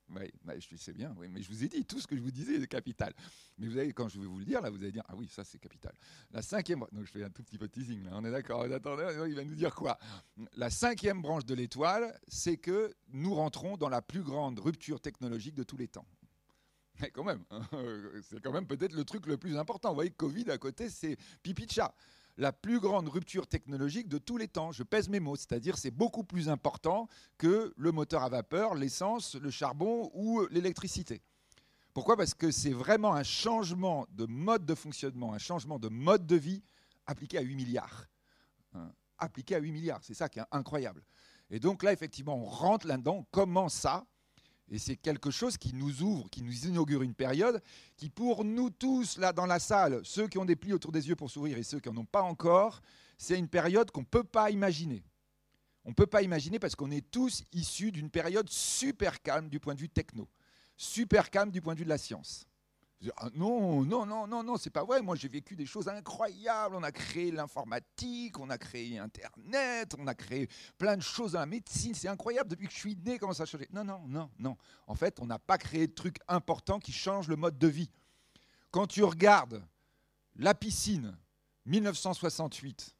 Oui, 0.08 0.30
je 0.70 0.76
sais 0.76 0.92
bien, 0.92 1.12
oui, 1.18 1.26
mais 1.28 1.42
je 1.42 1.48
vous 1.48 1.64
ai 1.64 1.68
dit, 1.68 1.84
tout 1.84 1.98
ce 1.98 2.06
que 2.06 2.16
je 2.16 2.22
vous 2.22 2.30
disais 2.30 2.54
est 2.62 2.66
capital. 2.68 3.12
Mais 3.58 3.66
vous 3.66 3.76
avez, 3.76 3.92
quand 3.92 4.08
je 4.08 4.20
vais 4.20 4.26
vous 4.26 4.38
le 4.38 4.44
dire, 4.44 4.60
là, 4.62 4.70
vous 4.70 4.76
allez 4.76 4.92
dire, 4.92 5.02
ah 5.08 5.16
oui, 5.16 5.28
ça 5.28 5.42
c'est 5.42 5.58
capital. 5.58 5.92
La 6.30 6.42
cinquième, 6.42 6.84
donc 6.92 7.06
je 7.06 7.10
fais 7.10 7.24
un 7.24 7.28
tout 7.28 7.42
petit 7.42 7.58
peu 7.58 7.66
de 7.66 7.72
teasing, 7.72 8.06
on 8.12 8.24
est 8.24 8.30
d'accord, 8.30 8.64
il 8.66 9.34
va 9.34 9.44
nous 9.44 9.54
dire 9.56 9.74
quoi 9.74 9.98
La 10.54 10.70
cinquième 10.70 11.20
branche 11.20 11.44
de 11.44 11.54
l'étoile, 11.54 12.16
c'est 12.28 12.56
que 12.56 12.94
nous 13.08 13.34
rentrons 13.34 13.76
dans 13.76 13.88
la 13.88 14.00
plus 14.00 14.22
grande 14.22 14.60
rupture 14.60 15.00
technologique 15.00 15.56
de 15.56 15.64
tous 15.64 15.76
les 15.76 15.88
temps. 15.88 16.06
Mais 17.00 17.10
quand 17.10 17.24
même, 17.24 17.44
hein, 17.50 17.62
c'est 18.22 18.40
quand 18.40 18.52
même 18.52 18.66
peut-être 18.66 18.92
le 18.94 19.04
truc 19.04 19.26
le 19.26 19.36
plus 19.36 19.58
important. 19.58 19.88
Vous 19.90 19.96
voyez, 19.96 20.10
Covid 20.10 20.50
à 20.52 20.58
côté, 20.58 20.88
c'est 20.88 21.16
pipi 21.42 21.66
de 21.66 21.72
chat 21.72 21.94
la 22.36 22.52
plus 22.52 22.80
grande 22.80 23.08
rupture 23.08 23.46
technologique 23.46 24.08
de 24.08 24.18
tous 24.18 24.36
les 24.36 24.48
temps. 24.48 24.72
Je 24.72 24.82
pèse 24.82 25.08
mes 25.08 25.20
mots, 25.20 25.36
c'est-à-dire 25.36 25.78
c'est 25.78 25.90
beaucoup 25.90 26.24
plus 26.24 26.48
important 26.48 27.08
que 27.38 27.72
le 27.76 27.92
moteur 27.92 28.22
à 28.22 28.28
vapeur, 28.28 28.74
l'essence, 28.74 29.34
le 29.34 29.50
charbon 29.50 30.10
ou 30.14 30.46
l'électricité. 30.50 31.22
Pourquoi? 31.94 32.16
Parce 32.16 32.34
que 32.34 32.50
c'est 32.50 32.72
vraiment 32.72 33.14
un 33.14 33.22
changement 33.22 34.06
de 34.10 34.26
mode 34.26 34.66
de 34.66 34.74
fonctionnement, 34.74 35.32
un 35.32 35.38
changement 35.38 35.78
de 35.78 35.88
mode 35.88 36.26
de 36.26 36.36
vie 36.36 36.62
appliqué 37.06 37.38
à 37.38 37.40
8 37.40 37.54
milliards. 37.54 38.06
Hein, 38.74 38.92
appliqué 39.16 39.54
à 39.54 39.58
8 39.58 39.72
milliards, 39.72 40.04
c'est 40.04 40.12
ça 40.12 40.28
qui 40.28 40.38
est 40.38 40.44
incroyable. 40.50 41.02
Et 41.48 41.58
donc 41.58 41.82
là, 41.82 41.92
effectivement, 41.92 42.36
on 42.36 42.44
rentre 42.44 42.86
là-dedans. 42.86 43.26
Comment 43.30 43.70
ça? 43.70 44.04
Et 44.68 44.78
c'est 44.78 44.96
quelque 44.96 45.30
chose 45.30 45.56
qui 45.56 45.72
nous 45.74 46.02
ouvre, 46.02 46.28
qui 46.28 46.42
nous 46.42 46.66
inaugure 46.66 47.02
une 47.02 47.14
période 47.14 47.62
qui, 47.96 48.10
pour 48.10 48.44
nous 48.44 48.70
tous, 48.70 49.16
là 49.18 49.32
dans 49.32 49.46
la 49.46 49.60
salle, 49.60 50.00
ceux 50.04 50.26
qui 50.26 50.38
ont 50.38 50.44
des 50.44 50.56
plis 50.56 50.72
autour 50.72 50.90
des 50.90 51.08
yeux 51.08 51.16
pour 51.16 51.30
s'ouvrir 51.30 51.56
et 51.56 51.62
ceux 51.62 51.78
qui 51.78 51.88
n'en 51.88 52.00
ont 52.00 52.04
pas 52.04 52.22
encore, 52.22 52.80
c'est 53.16 53.38
une 53.38 53.48
période 53.48 53.90
qu'on 53.90 54.00
ne 54.00 54.06
peut 54.06 54.24
pas 54.24 54.50
imaginer. 54.50 55.04
On 55.84 55.90
ne 55.90 55.94
peut 55.94 56.06
pas 56.06 56.22
imaginer 56.22 56.58
parce 56.58 56.74
qu'on 56.74 56.90
est 56.90 57.10
tous 57.10 57.44
issus 57.52 57.92
d'une 57.92 58.10
période 58.10 58.50
super 58.50 59.22
calme 59.22 59.48
du 59.48 59.60
point 59.60 59.74
de 59.74 59.80
vue 59.80 59.88
techno, 59.88 60.28
super 60.76 61.30
calme 61.30 61.52
du 61.52 61.60
point 61.60 61.74
de 61.74 61.78
vue 61.78 61.84
de 61.84 61.90
la 61.90 61.98
science. 61.98 62.46
Ah 63.18 63.28
non, 63.34 63.84
non, 63.84 64.06
non, 64.06 64.26
non, 64.26 64.42
non, 64.42 64.56
c'est 64.56 64.70
pas 64.70 64.84
vrai. 64.84 65.02
Moi, 65.02 65.16
j'ai 65.16 65.28
vécu 65.28 65.54
des 65.54 65.66
choses 65.66 65.86
incroyables. 65.86 66.74
On 66.76 66.82
a 66.82 66.92
créé 66.92 67.30
l'informatique, 67.30 68.38
on 68.38 68.48
a 68.48 68.56
créé 68.56 68.98
Internet, 68.98 69.94
on 69.98 70.06
a 70.06 70.14
créé 70.14 70.48
plein 70.78 70.96
de 70.96 71.02
choses 71.02 71.32
dans 71.32 71.40
la 71.40 71.46
médecine. 71.46 71.94
C'est 71.94 72.08
incroyable. 72.08 72.50
Depuis 72.50 72.66
que 72.66 72.72
je 72.72 72.78
suis 72.78 72.96
né, 72.96 73.18
comment 73.18 73.34
ça 73.34 73.42
a 73.42 73.46
changé? 73.46 73.68
Non, 73.70 73.84
non, 73.84 74.00
non, 74.08 74.30
non. 74.38 74.56
En 74.86 74.94
fait, 74.94 75.20
on 75.20 75.26
n'a 75.26 75.38
pas 75.38 75.58
créé 75.58 75.86
de 75.86 75.92
trucs 75.92 76.18
importants 76.26 76.78
qui 76.78 76.92
changent 76.92 77.28
le 77.28 77.36
mode 77.36 77.58
de 77.58 77.68
vie. 77.68 77.90
Quand 78.70 78.86
tu 78.86 79.04
regardes 79.04 79.62
la 80.34 80.54
piscine, 80.54 81.16
1968, 81.66 82.96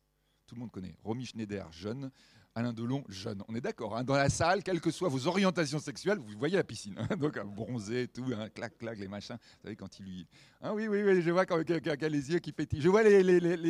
tout 0.47 0.55
le 0.55 0.61
monde 0.61 0.71
connaît, 0.71 0.97
Romy 1.03 1.27
Schneider, 1.27 1.71
jeune, 1.73 2.11
Alain 2.57 2.73
Delon, 2.73 3.05
jeune. 3.11 3.43
On 3.49 3.55
est 3.55 3.61
d'accord. 3.61 3.99
Hein. 3.99 4.03
dans 4.03 4.17
la 4.17 4.31
salle, 4.31 4.63
quelles 4.63 4.81
que 4.81 4.91
soient 4.91 5.11
vos 5.11 5.27
orientations 5.27 5.79
sexuelles, 5.79 6.17
vous 6.17 6.39
voyez 6.39 6.57
la 6.57 6.65
piscine. 6.65 6.95
Hein. 6.97 7.15
donc, 7.21 7.39
bronzé, 7.55 8.09
tout, 8.09 8.25
hein, 8.35 8.49
clac, 8.49 8.79
clac, 8.79 8.99
les 8.99 9.09
machins. 9.09 9.37
Vous 9.37 9.63
savez, 9.65 9.77
quand 9.77 9.99
il 9.99 10.07
lui. 10.07 10.27
oui, 10.65 10.89
oui, 10.89 11.03
oui, 11.03 11.21
je 11.21 11.31
vois 11.31 11.45
quand, 11.45 11.59
quand, 11.59 11.79
quand, 11.85 12.09
les 12.11 12.33
yeux 12.33 12.39
qui 12.39 12.53
pétillent. 12.53 12.81
Je 12.81 12.89
vois 12.89 13.03
les, 13.03 13.21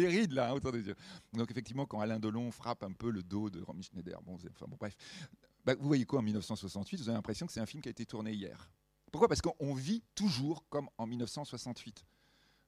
rides, 0.06 0.30
là, 0.30 0.54
autour 0.54 0.70
des 0.70 0.86
yeux. 0.86 0.94
Donc, 1.32 1.50
effectivement, 1.50 1.84
quand 1.84 1.98
Alain 1.98 2.20
Delon 2.20 2.52
frappe 2.52 2.84
un 2.84 2.92
peu 2.92 3.10
le 3.10 3.24
dos 3.24 3.50
de 3.50 3.60
Romy 3.60 3.82
Schneider, 3.82 4.22
bon, 4.22 4.34
enfin, 4.34 4.66
bon 4.68 4.76
bref. 4.78 4.96
Bah, 5.64 5.74
vous 5.76 5.88
voyez 5.88 6.04
quoi 6.04 6.20
en 6.20 6.22
1968 6.22 6.98
Vous 6.98 7.08
avez 7.08 7.16
l'impression 7.16 7.44
que 7.44 7.52
c'est 7.52 7.60
un 7.60 7.66
film 7.66 7.82
qui 7.82 7.88
a 7.88 7.90
été 7.90 8.06
tourné 8.06 8.32
hier. 8.32 8.70
Pourquoi? 9.10 9.26
Parce 9.26 9.42
qu'on 9.42 9.74
vit 9.74 10.04
toujours 10.14 10.64
comme 10.68 10.88
en 10.96 11.08
1968. 11.08 11.98
Vous 11.98 12.04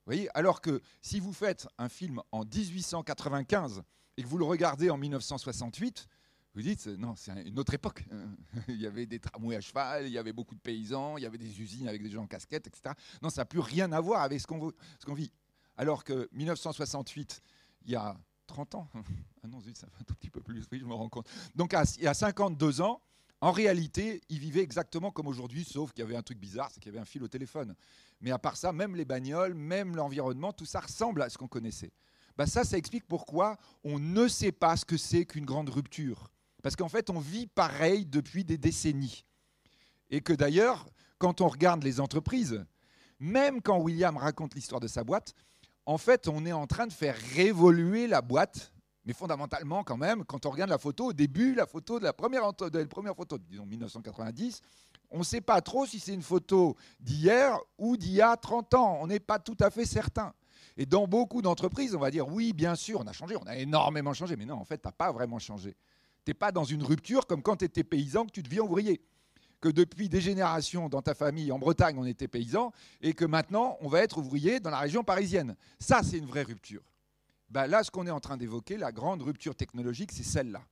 voyez? 0.05 0.29
Alors 0.37 0.61
que 0.63 0.81
si 1.01 1.21
vous 1.21 1.33
faites 1.33 1.69
un 1.79 1.89
film 1.89 2.21
en 2.33 2.45
1895 2.45 3.85
et 4.19 4.23
que 4.23 4.27
vous 4.27 4.37
le 4.37 4.45
regardez 4.45 4.91
en 4.91 4.99
1968, 4.99 6.09
vous 6.53 6.63
dites, 6.63 6.89
non, 6.89 7.15
c'est 7.15 7.31
une 7.47 7.57
autre 7.57 7.73
époque. 7.73 8.05
il 8.69 8.81
y 8.81 8.87
avait 8.87 9.07
des 9.07 9.21
tramways 9.21 9.55
à 9.55 9.61
cheval, 9.61 10.07
il 10.07 10.13
y 10.13 10.19
avait 10.19 10.33
beaucoup 10.33 10.57
de 10.57 10.61
paysans, 10.61 11.17
il 11.19 11.23
y 11.23 11.27
avait 11.27 11.39
des 11.39 11.61
usines 11.61 11.87
avec 11.87 12.03
des 12.03 12.11
gens 12.11 12.25
en 12.25 12.27
casquette, 12.27 12.67
etc. 12.67 12.97
Non, 13.23 13.31
ça 13.31 13.43
n'a 13.43 13.45
plus 13.45 13.61
rien 13.61 13.93
à 13.93 14.01
voir 14.01 14.23
avec 14.23 14.41
ce 14.41 14.47
qu'on 14.49 15.15
vit. 15.15 15.31
Alors 15.77 16.03
que 16.03 16.29
1968, 16.33 17.41
il 17.85 17.93
y 17.93 17.95
a 17.95 18.19
30 18.49 18.75
ans, 18.75 18.89
ah 19.45 19.47
non, 19.47 19.61
ça 19.61 19.87
fait 19.87 20.01
un 20.01 20.05
tout 20.05 20.17
petit 20.17 20.31
peu 20.31 20.41
plus, 20.41 20.67
oui, 20.73 20.81
je 20.81 20.85
me 20.85 20.95
rends 20.95 21.09
compte. 21.09 21.29
Donc, 21.55 21.77
il 21.99 22.03
y 22.03 22.09
a 22.09 22.15
52 22.15 22.81
ans, 22.81 23.01
en 23.41 23.53
réalité, 23.53 24.21
ils 24.29 24.41
vivaient 24.41 24.63
exactement 24.63 25.13
comme 25.13 25.29
aujourd'hui, 25.29 25.63
sauf 25.63 25.93
qu'il 25.93 26.03
y 26.03 26.07
avait 26.09 26.17
un 26.17 26.23
truc 26.23 26.39
bizarre, 26.39 26.73
c'est 26.73 26.81
qu'il 26.81 26.91
y 26.91 26.93
avait 26.97 27.03
un 27.03 27.05
fil 27.05 27.23
au 27.23 27.29
téléphone. 27.29 27.77
Mais 28.21 28.33
à 28.33 28.39
part 28.41 28.57
ça, 28.57 28.73
même 28.73 28.97
les 28.97 29.05
bagnoles, 29.05 29.55
même 29.55 29.95
l'environnement, 29.95 30.53
tout 30.53 30.67
ça 30.67 30.81
ressemble 30.81 31.23
à 31.23 31.31
ce 31.31 31.39
qu'on 31.39 31.47
connaissait. 31.47 31.93
Bah 32.39 32.47
ça, 32.47 32.63
ça 32.63 32.79
explique 32.79 33.07
pourquoi 33.09 33.57
on 33.83 33.99
ne 33.99 34.29
sait 34.29 34.53
pas 34.53 34.77
ce 34.77 34.85
que 34.85 34.97
c'est 34.97 35.27
qu'une 35.27 35.45
grande 35.45 35.71
rupture. 35.71 36.31
Parce 36.63 36.77
qu'en 36.77 36.89
fait, 36.89 37.11
on 37.11 37.19
vit 37.19 37.49
pareil 37.49 38.07
depuis 38.07 38.45
des 38.45 38.57
décennies. 38.57 39.25
Et 40.09 40.21
que 40.21 40.33
d'ailleurs, 40.33 40.87
quand 41.19 41.41
on 41.41 41.49
regarde 41.49 41.83
les 41.83 41.99
entreprises, 41.99 42.65
même 43.19 43.61
quand 43.61 43.79
William 43.81 44.17
raconte 44.17 44.55
l'histoire 44.55 44.81
de 44.81 44.87
sa 44.87 45.03
boîte, 45.03 45.35
en 45.85 45.99
fait, 45.99 46.29
on 46.29 46.47
est 46.47 46.53
en 46.53 46.69
train 46.69 46.87
de 46.87 46.93
faire 46.93 47.17
révoluer 47.35 48.07
la 48.07 48.23
boîte. 48.23 48.73
Mais 49.05 49.15
fondamentalement, 49.15 49.83
quand 49.83 49.97
même, 49.97 50.25
quand 50.25 50.47
on 50.47 50.51
regarde 50.51 50.71
la 50.71 50.79
photo, 50.79 51.07
au 51.07 51.13
début, 51.13 51.57
la 51.57 51.67
photo 51.67 51.99
de 51.99 52.05
la 52.05 52.13
première, 52.13 52.53
de 52.53 52.79
la 52.79 52.87
première 52.87 53.17
photo, 53.17 53.37
disons 53.39 53.67
1990, 53.67 54.61
on 55.11 55.19
ne 55.19 55.25
sait 55.25 55.41
pas 55.41 55.61
trop 55.61 55.87
si 55.87 55.99
c'est 55.99 56.15
une 56.15 56.23
photo 56.23 56.77
d'hier 57.01 57.59
ou 57.79 57.97
d'il 57.97 58.13
y 58.13 58.23
a 58.23 58.37
30 58.37 58.75
ans. 58.75 58.99
On 59.01 59.09
n'est 59.09 59.19
pas 59.19 59.41
tout 59.41 59.57
à 59.59 59.71
fait 59.71 59.87
certain. 59.87 60.33
Et 60.81 60.87
dans 60.87 61.09
beaucoup 61.09 61.43
d'entreprises, 61.43 61.95
on 61.97 61.99
va 61.99 62.11
dire 62.13 62.29
oui, 62.29 62.53
bien 62.53 62.77
sûr, 62.77 63.01
on 63.01 63.07
a 63.09 63.13
changé, 63.13 63.37
on 63.37 63.47
a 63.47 63.57
énormément 63.57 64.15
changé. 64.15 64.37
Mais 64.37 64.47
non, 64.47 64.55
en 64.55 64.65
fait, 64.65 64.81
tu 64.81 64.87
n'as 64.87 64.93
pas 64.93 65.11
vraiment 65.11 65.41
changé. 65.41 65.77
Tu 66.25 66.31
n'es 66.31 66.35
pas 66.35 66.53
dans 66.53 66.65
une 66.65 66.85
rupture 66.85 67.27
comme 67.27 67.43
quand 67.43 67.57
tu 67.57 67.65
étais 67.65 67.83
paysan, 67.83 68.27
que 68.27 68.31
tu 68.31 68.45
deviens 68.45 68.63
ouvrier. 68.63 69.03
Que 69.61 69.69
depuis 69.69 70.09
des 70.09 70.21
générations 70.21 70.89
dans 70.89 71.03
ta 71.03 71.15
famille, 71.15 71.51
en 71.51 71.59
Bretagne, 71.59 71.99
on 71.99 72.05
était 72.05 72.29
paysan, 72.29 72.71
et 73.01 73.13
que 73.13 73.25
maintenant, 73.25 73.77
on 73.81 73.89
va 73.89 74.03
être 74.03 74.19
ouvrier 74.19 74.61
dans 74.61 74.71
la 74.71 74.79
région 74.79 75.03
parisienne. 75.03 75.57
Ça, 75.81 76.05
c'est 76.05 76.17
une 76.17 76.27
vraie 76.27 76.45
rupture. 76.45 76.83
Ben 77.51 77.67
là, 77.67 77.83
ce 77.83 77.91
qu'on 77.91 78.07
est 78.07 78.11
en 78.11 78.21
train 78.21 78.37
d'évoquer, 78.37 78.77
la 78.77 78.93
grande 78.93 79.21
rupture 79.23 79.57
technologique, 79.57 80.13
c'est 80.13 80.23
celle-là. 80.23 80.63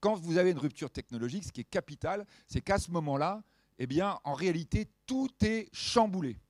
Quand 0.00 0.16
vous 0.16 0.36
avez 0.36 0.50
une 0.50 0.58
rupture 0.58 0.90
technologique, 0.90 1.44
ce 1.44 1.52
qui 1.52 1.60
est 1.60 1.70
capital, 1.70 2.26
c'est 2.48 2.60
qu'à 2.60 2.78
ce 2.78 2.90
moment-là, 2.90 3.44
eh 3.78 3.86
bien, 3.86 4.18
en 4.24 4.34
réalité, 4.34 4.88
tout 5.06 5.30
est 5.42 5.68
chamboulé. 5.72 6.40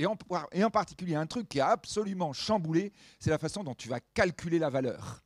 Et 0.00 0.06
en, 0.06 0.70
particulier, 0.70 1.14
un 1.14 1.26
truc 1.26 1.46
qui 1.46 1.58
est 1.58 1.60
absolument 1.60 2.32
chamboulé, 2.32 2.90
c'est 3.18 3.28
la 3.28 3.36
façon 3.36 3.62
dont 3.62 3.74
tu 3.74 3.90
vas 3.90 4.00
calculer 4.00 4.58
la 4.58 4.70
valeur. 4.70 5.22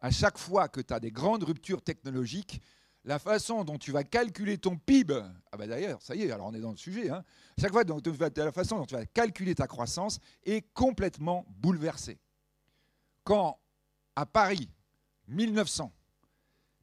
À 0.00 0.10
chaque 0.10 0.36
fois 0.36 0.68
que 0.68 0.82
tu 0.82 0.92
as 0.92 1.00
des 1.00 1.10
grandes 1.10 1.44
ruptures 1.44 1.80
technologiques, 1.80 2.60
la 3.04 3.18
façon 3.18 3.64
dont 3.64 3.78
tu 3.78 3.90
vas 3.90 4.04
calculer 4.04 4.58
ton 4.58 4.76
PIB, 4.76 5.14
ah 5.50 5.56
bah 5.56 5.66
d'ailleurs, 5.66 6.02
ça 6.02 6.14
y 6.14 6.24
est, 6.24 6.30
alors 6.30 6.48
on 6.48 6.52
est 6.52 6.60
dans 6.60 6.72
le 6.72 6.76
sujet, 6.76 7.08
hein, 7.08 7.24
chaque 7.58 7.72
fois, 7.72 7.82
la 7.82 8.52
façon 8.52 8.76
dont 8.76 8.84
tu 8.84 8.94
vas 8.94 9.06
calculer 9.06 9.54
ta 9.54 9.66
croissance 9.66 10.20
est 10.44 10.70
complètement 10.74 11.46
bouleversée. 11.48 12.18
Quand, 13.24 13.58
à 14.14 14.26
Paris, 14.26 14.68
1900, 15.28 15.90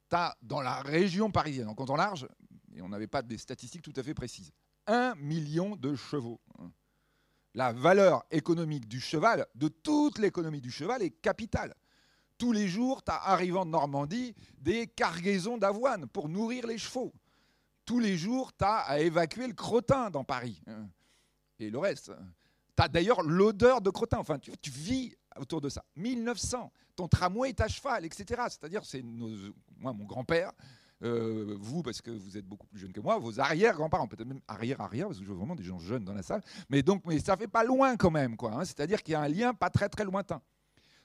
tu 0.10 0.16
as 0.16 0.36
dans 0.42 0.62
la 0.62 0.82
région 0.82 1.30
parisienne, 1.30 1.68
en 1.68 1.76
comptant 1.76 1.98
large, 1.98 2.28
et 2.76 2.82
on 2.82 2.90
n'avait 2.90 3.06
pas 3.06 3.22
des 3.22 3.38
statistiques 3.38 3.84
tout 3.84 3.94
à 3.96 4.02
fait 4.02 4.16
précises, 4.16 4.52
un 4.88 5.14
million 5.14 5.76
de 5.76 5.94
chevaux 5.94 6.42
la 7.56 7.72
valeur 7.72 8.26
économique 8.32 8.88
du 8.88 9.00
cheval, 9.00 9.48
de 9.56 9.70
toute 9.70 10.20
l'économie 10.20 10.62
du 10.62 10.70
cheval, 10.70 11.02
est 11.02 11.10
capitale. 11.22 11.74
Tous 12.38 12.52
les 12.52 12.68
jours, 12.68 13.02
tu 13.02 13.12
as 13.12 13.30
arrivant 13.30 13.66
de 13.66 13.72
Normandie 13.72 14.36
des 14.60 14.88
cargaisons 14.88 15.58
d'avoine 15.58 16.06
pour 16.08 16.28
nourrir 16.28 16.68
les 16.68 16.78
chevaux. 16.78 17.14
Tous 17.86 18.00
les 18.00 18.18
jours, 18.18 18.52
tu 18.58 18.66
as 18.66 18.80
à 18.80 19.00
évacuer 19.00 19.48
le 19.48 19.54
crottin 19.54 20.10
dans 20.10 20.26
Paris. 20.26 20.62
Et 21.58 21.70
le 21.70 21.80
reste. 21.80 22.12
Tu 22.76 22.84
as 22.84 22.90
d'ailleurs 22.90 23.24
l'odeur 23.24 23.80
de 23.80 23.90
crottin. 23.90 24.18
Enfin, 24.18 24.38
tu, 24.38 24.52
tu, 24.58 24.70
vis 24.70 25.16
autour 25.38 25.62
de 25.62 25.70
ça. 25.70 25.86
1900, 25.96 26.74
ton 26.98 27.08
tramway 27.08 27.50
est 27.50 27.62
à 27.62 27.70
cheval, 27.70 28.04
etc. 28.04 28.44
C'est-à-dire, 28.50 28.84
c'est 28.84 29.02
moi, 29.02 29.94
mon 29.94 30.04
grand-père, 30.04 30.52
euh, 31.04 31.58
vous, 31.60 31.84
parce 31.84 32.02
que 32.02 32.12
vous 32.12 32.38
êtes 32.38 32.46
beaucoup 32.46 32.68
plus 32.68 32.80
jeune 32.80 32.94
que 32.94 33.02
moi, 33.02 33.18
vos 33.18 33.40
arrière-grands-parents, 33.40 34.08
peut-être 34.08 34.28
même 34.28 34.42
arrière-arrière, 34.48 35.08
parce 35.08 35.20
que 35.20 35.26
je 35.26 35.30
vois 35.30 35.38
vraiment 35.38 35.56
des 35.56 35.64
gens 35.64 35.80
jeunes 35.80 36.06
dans 36.06 36.14
la 36.14 36.24
salle, 36.24 36.42
mais 36.70 36.84
donc 36.84 37.04
mais 37.06 37.20
ça 37.20 37.36
fait 37.36 37.48
pas 37.48 37.64
loin 37.64 37.98
quand 37.98 38.12
même, 38.12 38.38
quoi. 38.38 38.54
Hein. 38.54 38.66
C'est-à-dire 38.66 39.04
qu'il 39.04 39.12
y 39.12 39.16
a 39.16 39.22
un 39.22 39.28
lien 39.28 39.54
pas 39.54 39.70
très 39.70 39.90
très 39.90 40.06
lointain. 40.06 40.42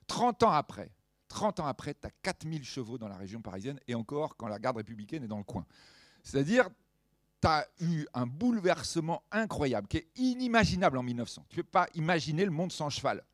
30 0.07 0.45
ans 0.45 0.53
après, 0.53 0.93
30 1.29 1.61
ans 1.61 1.67
après, 1.67 1.95
tu 1.95 2.07
as 2.07 2.11
4000 2.23 2.65
chevaux 2.65 2.99
dans 2.99 3.09
la 3.09 3.17
région 3.17 3.41
parisienne, 3.41 3.81
et 3.89 3.95
encore 3.95 4.37
quand 4.37 4.49
la 4.49 4.59
garde 4.59 4.77
républicaine 4.77 5.25
est 5.25 5.29
dans 5.29 5.39
le 5.39 5.45
coin. 5.45 5.67
C'est-à-dire, 6.23 6.69
tu 7.41 7.49
as 7.49 7.67
eu 7.81 8.07
un 8.15 8.27
bouleversement 8.27 9.23
incroyable, 9.33 9.89
qui 9.89 9.99
est 9.99 10.09
inimaginable 10.17 10.99
en 10.99 11.03
1900. 11.03 11.47
Tu 11.49 11.59
ne 11.59 11.63
peux 11.63 11.69
pas 11.69 11.89
imaginer 11.95 12.45
le 12.45 12.51
monde 12.51 12.71
sans 12.71 12.91
cheval. 12.91 13.25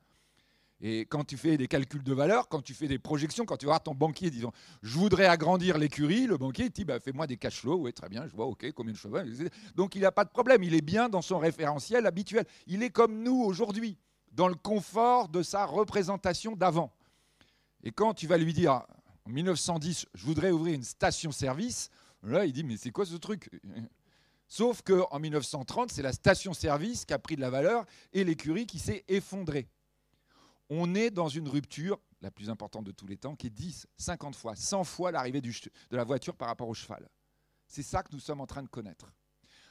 Et 0.81 1.07
quand 1.07 1.25
tu 1.25 1.39
fais 1.39 1.57
des 1.57 1.69
calculs 1.69 2.03
de 2.03 2.13
valeur, 2.13 2.49
quand 2.49 2.61
tu 2.61 2.75
fais 2.75 2.87
des 2.87 2.99
projections, 2.99 3.47
quand 3.47 3.57
tu 3.57 3.65
vois 3.65 3.81
ton 3.81 3.95
banquier 3.95 4.31
disant 4.31 4.53
je 4.83 4.99
voudrais 4.99 5.27
agrandir 5.27 5.79
l'écurie, 5.79 6.27
le 6.27 6.37
banquier 6.37 6.69
dit 6.69 6.85
bah, 6.85 7.01
fais-moi 7.01 7.27
des 7.27 7.39
cash 7.39 7.61
flows, 7.61 7.79
oui 7.79 7.95
très 7.95 8.11
bien, 8.11 8.27
je 8.27 8.35
vois 8.35 8.47
ok 8.47 8.71
combien 8.73 8.93
de 8.93 8.99
chevaux. 8.99 9.19
Donc 9.75 9.95
il 9.95 10.03
n'a 10.03 10.13
pas 10.13 10.25
de 10.25 10.31
problème, 10.31 10.63
il 10.63 10.75
est 10.75 10.83
bien 10.83 11.09
dans 11.09 11.23
son 11.23 11.39
référentiel 11.39 12.05
habituel. 12.05 12.45
Il 12.67 12.83
est 12.83 12.91
comme 12.91 13.23
nous 13.23 13.43
aujourd'hui, 13.43 13.97
dans 14.33 14.49
le 14.49 14.55
confort 14.55 15.31
de 15.31 15.43
sa 15.43 15.65
représentation 15.65 16.55
d'avant. 16.57 16.93
Et 17.83 17.91
quand 17.91 18.13
tu 18.13 18.27
vas 18.27 18.37
lui 18.37 18.53
dire 18.53 18.83
en 19.25 19.31
1910 19.31 20.07
je 20.13 20.27
voudrais 20.27 20.51
ouvrir 20.51 20.75
une 20.75 20.85
station-service, 20.85 21.89
là 22.23 22.45
il 22.45 22.53
dit 22.53 22.65
mais 22.65 22.77
c'est 22.77 22.91
quoi 22.91 23.07
ce 23.07 23.17
truc? 23.17 23.49
Sauf 24.47 24.83
qu'en 24.83 25.19
1930 25.19 25.91
c'est 25.91 26.03
la 26.03 26.13
station-service 26.13 27.07
qui 27.07 27.15
a 27.15 27.19
pris 27.19 27.37
de 27.37 27.41
la 27.41 27.49
valeur 27.49 27.87
et 28.13 28.25
l'écurie 28.25 28.67
qui 28.67 28.79
s'est 28.79 29.05
effondrée 29.09 29.71
on 30.71 30.95
est 30.95 31.11
dans 31.11 31.29
une 31.29 31.49
rupture, 31.49 32.01
la 32.21 32.31
plus 32.31 32.51
importante 32.51 32.85
de 32.85 32.93
tous 32.93 33.07
les 33.07 33.17
temps, 33.17 33.37
qui 33.37 33.49
est 33.49 33.51
10, 33.51 33.87
50 33.97 34.35
fois, 34.35 34.57
100 34.57 34.85
fois 34.85 35.11
l'arrivée 35.11 35.41
de 35.41 35.53
la 35.91 36.05
voiture 36.05 36.35
par 36.35 36.49
rapport 36.49 36.69
au 36.69 36.75
cheval. 36.75 37.09
C'est 37.69 37.83
ça 37.83 38.03
que 38.03 38.13
nous 38.13 38.21
sommes 38.21 38.41
en 38.41 38.47
train 38.47 38.63
de 38.63 38.69
connaître. 38.69 39.13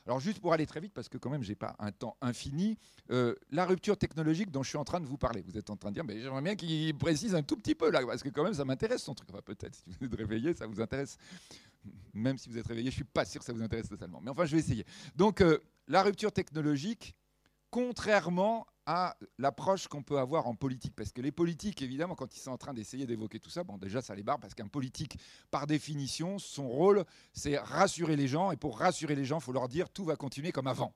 Alors 0.06 0.20
juste 0.20 0.40
pour 0.40 0.54
aller 0.54 0.68
très 0.68 0.80
vite, 0.80 0.94
parce 0.94 1.10
que 1.10 1.18
quand 1.18 1.32
même 1.32 1.42
je 1.42 1.50
n'ai 1.50 1.56
pas 1.56 1.76
un 1.80 1.92
temps 1.92 2.16
infini, 2.22 2.78
euh, 3.10 3.34
la 3.50 3.66
rupture 3.66 3.98
technologique 3.98 4.52
dont 4.52 4.62
je 4.62 4.70
suis 4.70 4.78
en 4.78 4.84
train 4.84 5.00
de 5.00 5.06
vous 5.06 5.18
parler, 5.18 5.42
vous 5.42 5.58
êtes 5.58 5.70
en 5.72 5.78
train 5.78 5.90
de 5.90 5.96
dire, 5.96 6.04
mais 6.04 6.22
j'aimerais 6.22 6.44
bien 6.44 6.56
qu'il 6.56 6.96
précise 6.96 7.34
un 7.34 7.42
tout 7.42 7.58
petit 7.58 7.74
peu 7.74 7.90
là, 7.90 8.06
parce 8.06 8.22
que 8.22 8.30
quand 8.30 8.44
même 8.44 8.54
ça 8.54 8.66
m'intéresse 8.66 9.02
son 9.02 9.16
truc. 9.16 9.30
Enfin, 9.32 9.42
peut-être 9.42 9.74
si 9.74 9.84
vous 10.00 10.06
êtes 10.06 10.14
réveillé, 10.16 10.54
ça 10.54 10.68
vous 10.68 10.80
intéresse. 10.80 11.18
Même 12.14 12.38
si 12.38 12.50
vous 12.50 12.58
êtes 12.58 12.68
réveillé, 12.68 12.92
je 12.92 12.96
ne 12.96 13.04
suis 13.04 13.04
pas 13.04 13.26
sûr 13.26 13.40
que 13.40 13.46
ça 13.46 13.54
vous 13.54 13.64
intéresse 13.64 13.90
totalement. 13.90 14.22
Mais 14.22 14.30
enfin, 14.30 14.46
je 14.46 14.56
vais 14.56 14.62
essayer. 14.62 14.86
Donc 15.16 15.42
euh, 15.42 15.58
la 15.88 16.04
rupture 16.04 16.32
technologique, 16.32 17.16
contrairement 17.72 18.68
à 18.86 19.18
l'approche 19.38 19.88
qu'on 19.88 20.04
peut 20.04 20.20
avoir 20.20 20.48
en 20.48 20.56
politique. 20.56 20.94
Parce 20.96 21.12
que 21.12 21.22
les 21.22 21.32
politiques, 21.32 21.82
évidemment, 21.82 22.16
quand 22.16 22.36
ils 22.36 22.40
sont 22.40 22.52
en 22.52 22.58
train 22.58 22.74
d'essayer 22.74 23.06
d'évoquer 23.06 23.40
tout 23.40 23.50
ça, 23.50 23.64
bon, 23.64 23.78
déjà, 23.78 24.02
ça 24.02 24.16
les 24.16 24.24
barre, 24.24 24.40
parce 24.40 24.54
qu'un 24.54 24.68
politique, 24.68 25.18
par 25.52 25.68
définition, 25.68 26.38
son 26.38 26.68
rôle, 26.68 27.04
c'est 27.34 27.58
rassurer 27.58 28.16
les 28.16 28.28
gens. 28.28 28.52
Et 28.52 28.58
pour 28.58 28.78
rassurer 28.78 29.16
les 29.16 29.26
gens, 29.26 29.40
il 29.40 29.44
faut 29.44 29.54
leur 29.54 29.68
dire 29.68 29.90
tout 29.90 30.06
va 30.06 30.16
continuer 30.16 30.52
comme 30.52 30.68
avant. 30.68 30.94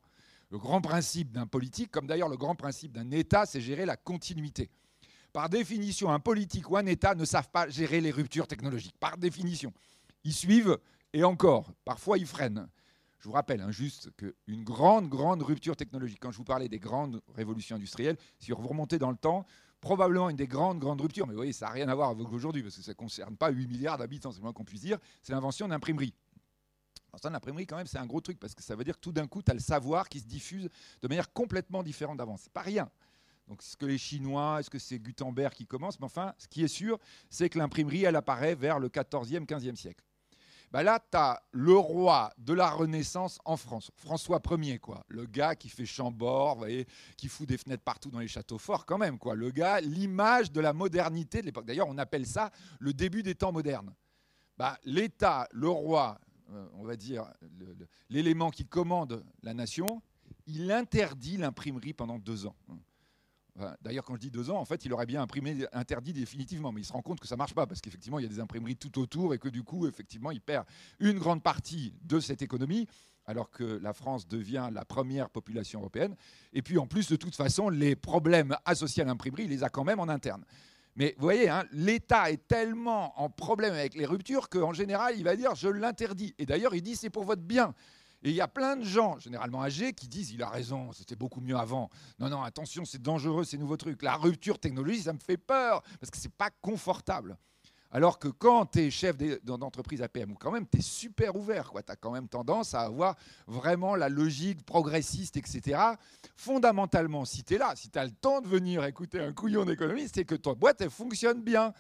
Le 0.52 0.58
grand 0.58 0.82
principe 0.82 1.32
d'un 1.32 1.45
politique, 1.45 1.91
comme 1.91 2.08
d'ailleurs 2.08 2.30
le 2.30 2.38
grand 2.38 2.56
principe 2.56 2.91
d'un 2.91 3.12
État, 3.12 3.45
c'est 3.45 3.62
gérer 3.62 3.86
la 3.86 3.97
continuité. 3.97 4.69
Par 5.32 5.47
définition, 5.49 6.12
un 6.12 6.19
politique 6.19 6.71
ou 6.71 6.78
un 6.78 6.88
État 6.88 7.13
ne 7.13 7.23
savent 7.23 7.49
pas 7.49 7.69
gérer 7.69 8.02
les 8.02 8.10
ruptures 8.10 8.47
technologiques. 8.47 8.97
Par 8.99 9.17
définition. 9.17 9.71
ils 10.23 10.34
suivent 10.34 10.78
et 11.13 11.23
encore, 11.23 11.71
parfois 11.86 12.17
ils 12.17 12.25
freinent. 12.25 12.67
Je 13.19 13.27
vous 13.27 13.34
rappelle 13.34 13.62
hein, 13.62 13.71
juste 13.71 14.12
qu'une 14.15 14.63
grande, 14.63 15.10
grande 15.10 15.41
rupture 15.41 15.75
technologique, 15.75 16.19
quand 16.21 16.32
je 16.32 16.38
vous 16.38 16.45
parlais 16.45 16.69
des 16.69 16.79
grandes 16.79 17.21
révolutions 17.36 17.75
industrielles, 17.75 18.17
si 18.39 18.51
vous 18.51 18.67
remontez 18.67 18.97
dans 18.97 19.12
le 19.12 19.17
temps, 19.17 19.45
probablement 19.82 20.29
une 20.29 20.38
des 20.38 20.47
grandes, 20.47 20.79
grandes 20.79 21.01
ruptures, 21.01 21.27
mais 21.27 21.34
vous 21.34 21.39
voyez, 21.39 21.53
ça 21.53 21.67
n'a 21.67 21.71
rien 21.71 21.89
à 21.89 21.95
voir 21.95 22.10
avec 22.10 22.32
aujourd'hui, 22.32 22.63
parce 22.63 22.75
que 22.75 22.82
ça 22.82 22.91
ne 22.91 22.95
concerne 22.95 23.36
pas 23.36 23.49
8 23.49 23.67
milliards 23.67 23.97
d'habitants, 23.97 24.32
c'est 24.32 24.41
moins 24.41 24.53
qu'on 24.53 24.63
puisse 24.63 24.82
dire, 24.82 24.97
c'est 25.21 25.34
l'invention 25.34 25.67
d'imprimerie. 25.67 26.13
l'imprimerie, 27.25 27.67
quand 27.67 27.77
même, 27.77 27.88
c'est 27.88 27.97
un 27.97 28.05
gros 28.05 28.21
truc, 28.21 28.39
parce 28.39 28.55
que 28.55 28.63
ça 28.63 28.75
veut 28.75 28.86
dire 28.86 28.95
que 28.95 29.01
tout 29.01 29.12
d'un 29.12 29.27
coup, 29.27 29.41
tu 29.41 29.51
as 29.51 29.53
le 29.53 29.60
savoir 29.60 30.08
qui 30.08 30.21
se 30.21 30.27
diffuse 30.27 30.69
de 31.01 31.08
manière 31.08 31.32
complètement 31.34 31.84
différente 31.84 32.17
d'avant. 32.17 32.38
C'est 32.38 32.53
pas 32.53 32.62
rien. 32.62 32.89
Donc, 33.49 33.62
est-ce 33.63 33.75
que 33.75 33.86
les 33.86 33.97
Chinois, 33.97 34.60
est-ce 34.60 34.69
que 34.69 34.79
c'est 34.79 34.99
Gutenberg 34.99 35.53
qui 35.53 35.65
commence? 35.65 35.99
Mais 35.99 36.05
enfin, 36.05 36.34
ce 36.38 36.47
qui 36.47 36.63
est 36.63 36.67
sûr, 36.67 36.99
c'est 37.29 37.49
que 37.49 37.58
l'imprimerie, 37.58 38.03
elle 38.03 38.15
apparaît 38.15 38.55
vers 38.55 38.79
le 38.79 38.89
14e, 38.89 39.45
15e 39.45 39.75
siècle. 39.75 40.03
Bah 40.71 40.84
là, 40.84 40.99
tu 40.99 41.17
as 41.17 41.41
le 41.51 41.75
roi 41.75 42.32
de 42.38 42.53
la 42.53 42.69
Renaissance 42.69 43.39
en 43.43 43.58
France, 43.58 43.91
François 43.95 44.39
Ier, 44.51 44.77
quoi. 44.77 45.03
Le 45.08 45.25
gars 45.25 45.55
qui 45.55 45.67
fait 45.67 45.86
Chambord, 45.86 46.53
vous 46.53 46.60
voyez, 46.60 46.88
qui 47.17 47.27
fout 47.27 47.47
des 47.47 47.58
fenêtres 47.58 47.84
partout 47.84 48.12
dans 48.12 48.19
les 48.19 48.27
châteaux 48.27 48.60
forts, 48.60 48.86
quand 48.86 48.99
même, 48.99 49.17
quoi. 49.17 49.34
Le 49.34 49.49
gars, 49.49 49.82
l'image 49.82 50.51
de 50.51 50.62
la 50.62 50.73
modernité 50.73 51.41
de 51.41 51.47
l'époque. 51.47 51.65
D'ailleurs, 51.65 51.88
on 51.88 51.97
appelle 51.97 52.27
ça 52.27 52.51
le 52.79 52.93
début 52.93 53.23
des 53.23 53.34
temps 53.34 53.51
modernes. 53.51 53.93
Bah, 54.58 54.77
L'État, 54.84 55.47
le 55.53 55.69
roi, 55.69 56.19
euh, 56.51 56.67
on 56.73 56.84
va 56.84 56.95
dire, 56.95 57.25
l'élément 58.10 58.51
qui 58.51 58.65
commande 58.65 59.23
la 59.41 59.55
nation, 59.55 60.01
il 60.45 60.71
interdit 60.71 61.38
l'imprimerie 61.38 61.93
pendant 61.93 62.19
deux 62.19 62.45
ans. 62.45 62.55
D'ailleurs, 63.81 64.03
quand 64.03 64.15
je 64.15 64.21
dis 64.21 64.31
deux 64.31 64.49
ans, 64.49 64.57
en 64.57 64.65
fait, 64.65 64.85
il 64.85 64.93
aurait 64.93 65.05
bien 65.05 65.21
imprimé 65.21 65.65
interdit 65.73 66.13
définitivement, 66.13 66.71
mais 66.71 66.81
il 66.81 66.85
se 66.85 66.93
rend 66.93 67.01
compte 67.01 67.19
que 67.19 67.27
ça 67.27 67.35
marche 67.35 67.53
pas 67.53 67.65
parce 67.67 67.81
qu'effectivement, 67.81 68.19
il 68.19 68.23
y 68.23 68.25
a 68.25 68.29
des 68.29 68.39
imprimeries 68.39 68.75
tout 68.75 68.99
autour 68.99 69.33
et 69.33 69.39
que 69.39 69.49
du 69.49 69.63
coup, 69.63 69.87
effectivement, 69.87 70.31
il 70.31 70.41
perd 70.41 70.65
une 70.99 71.19
grande 71.19 71.43
partie 71.43 71.93
de 72.03 72.19
cette 72.19 72.41
économie 72.41 72.87
alors 73.25 73.51
que 73.51 73.63
la 73.63 73.93
France 73.93 74.27
devient 74.27 74.69
la 74.73 74.85
première 74.85 75.29
population 75.29 75.81
européenne. 75.81 76.15
Et 76.51 76.63
puis 76.63 76.79
en 76.79 76.87
plus, 76.87 77.07
de 77.09 77.15
toute 77.15 77.35
façon, 77.35 77.69
les 77.69 77.95
problèmes 77.95 78.55
associés 78.65 79.03
à 79.03 79.05
l'imprimerie, 79.05 79.43
il 79.43 79.49
les 79.49 79.63
a 79.63 79.69
quand 79.69 79.83
même 79.83 79.99
en 79.99 80.09
interne. 80.09 80.43
Mais 80.95 81.13
vous 81.17 81.23
voyez, 81.23 81.47
hein, 81.47 81.63
l'État 81.71 82.31
est 82.31 82.47
tellement 82.47 83.21
en 83.21 83.29
problème 83.29 83.73
avec 83.73 83.93
les 83.93 84.05
ruptures 84.05 84.49
qu'en 84.49 84.73
général, 84.73 85.13
il 85.15 85.23
va 85.23 85.35
dire 85.35 85.53
je 85.53 85.69
l'interdis. 85.69 86.33
Et 86.39 86.45
d'ailleurs, 86.45 86.73
il 86.73 86.81
dit 86.81 86.95
c'est 86.95 87.11
pour 87.11 87.23
votre 87.23 87.43
bien. 87.43 87.75
Et 88.21 88.29
il 88.29 88.36
y 88.36 88.41
a 88.41 88.47
plein 88.47 88.75
de 88.75 88.84
gens, 88.84 89.17
généralement 89.19 89.63
âgés, 89.63 89.93
qui 89.93 90.08
disent 90.08 90.32
il 90.32 90.43
a 90.43 90.49
raison, 90.49 90.91
c'était 90.91 91.15
beaucoup 91.15 91.39
mieux 91.39 91.55
avant. 91.55 91.89
Non, 92.19 92.29
non, 92.29 92.43
attention, 92.43 92.84
c'est 92.84 93.01
dangereux 93.01 93.45
ces 93.45 93.58
nouveaux 93.58 93.77
trucs. 93.77 94.01
La 94.01 94.15
rupture 94.15 94.60
technologique, 94.60 95.03
ça 95.03 95.13
me 95.13 95.19
fait 95.19 95.38
peur 95.38 95.82
parce 95.99 96.12
que 96.12 96.17
c'est 96.17 96.34
pas 96.34 96.49
confortable. 96.62 97.38
Alors 97.91 98.19
que 98.19 98.27
quand 98.27 98.67
tu 98.67 98.82
es 98.82 98.91
chef 98.91 99.17
d'entreprise 99.43 100.01
APM, 100.03 100.36
quand 100.38 100.51
même, 100.51 100.67
tu 100.67 100.77
es 100.77 100.82
super 100.82 101.36
ouvert. 101.36 101.71
Tu 101.73 101.91
as 101.91 101.95
quand 101.95 102.12
même 102.12 102.27
tendance 102.27 102.75
à 102.75 102.82
avoir 102.82 103.15
vraiment 103.47 103.95
la 103.95 104.10
logique 104.10 104.63
progressiste, 104.63 105.38
etc. 105.38 105.79
Fondamentalement, 106.36 107.25
si 107.25 107.43
tu 107.43 107.55
es 107.55 107.58
là, 107.58 107.73
si 107.75 107.89
tu 107.89 107.97
as 107.97 108.05
le 108.05 108.12
temps 108.12 108.41
de 108.41 108.47
venir 108.47 108.84
écouter 108.86 109.19
un 109.19 109.34
couillon 109.34 109.65
d'économiste, 109.65 110.15
c'est 110.15 110.25
que 110.25 110.36
ta 110.36 110.53
boîte, 110.53 110.82
elle 110.82 110.91
fonctionne 110.91 111.41
bien 111.41 111.73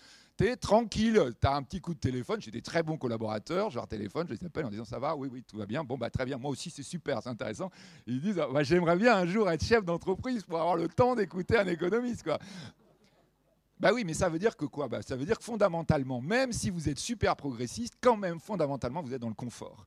tranquille, 0.59 1.21
tu 1.39 1.47
as 1.47 1.55
un 1.55 1.63
petit 1.63 1.81
coup 1.81 1.93
de 1.93 1.99
téléphone, 1.99 2.41
j'ai 2.41 2.51
des 2.51 2.61
très 2.61 2.83
bons 2.83 2.97
collaborateurs, 2.97 3.69
je 3.69 3.75
leur 3.75 3.87
téléphone, 3.87 4.27
je 4.29 4.33
les 4.33 4.45
appelle 4.45 4.65
en 4.65 4.69
disant 4.69 4.85
ça 4.85 4.99
va, 4.99 5.15
oui, 5.15 5.29
oui, 5.31 5.43
tout 5.43 5.57
va 5.57 5.65
bien, 5.65 5.83
bon, 5.83 5.97
bah 5.97 6.09
très 6.09 6.25
bien, 6.25 6.37
moi 6.37 6.51
aussi 6.51 6.69
c'est 6.69 6.83
super, 6.83 7.21
c'est 7.21 7.29
intéressant. 7.29 7.69
Ils 8.07 8.21
disent, 8.21 8.35
bah, 8.35 8.63
j'aimerais 8.63 8.95
bien 8.95 9.15
un 9.15 9.25
jour 9.25 9.49
être 9.49 9.63
chef 9.63 9.83
d'entreprise 9.83 10.43
pour 10.43 10.59
avoir 10.59 10.75
le 10.75 10.87
temps 10.87 11.15
d'écouter 11.15 11.57
un 11.57 11.67
économiste, 11.67 12.23
quoi. 12.23 12.39
Bah 13.79 13.91
oui, 13.93 14.03
mais 14.03 14.13
ça 14.13 14.27
veut 14.27 14.39
dire 14.39 14.57
que 14.57 14.65
quoi? 14.65 14.89
Bah, 14.89 15.01
Ça 15.01 15.15
veut 15.15 15.25
dire 15.25 15.37
que 15.37 15.43
fondamentalement, 15.43 16.19
même 16.19 16.51
si 16.51 16.69
vous 16.69 16.89
êtes 16.89 16.99
super 16.99 17.35
progressiste, 17.37 17.93
quand 18.01 18.17
même 18.17 18.39
fondamentalement, 18.39 19.01
vous 19.01 19.13
êtes 19.13 19.21
dans 19.21 19.29
le 19.29 19.33
confort. 19.35 19.85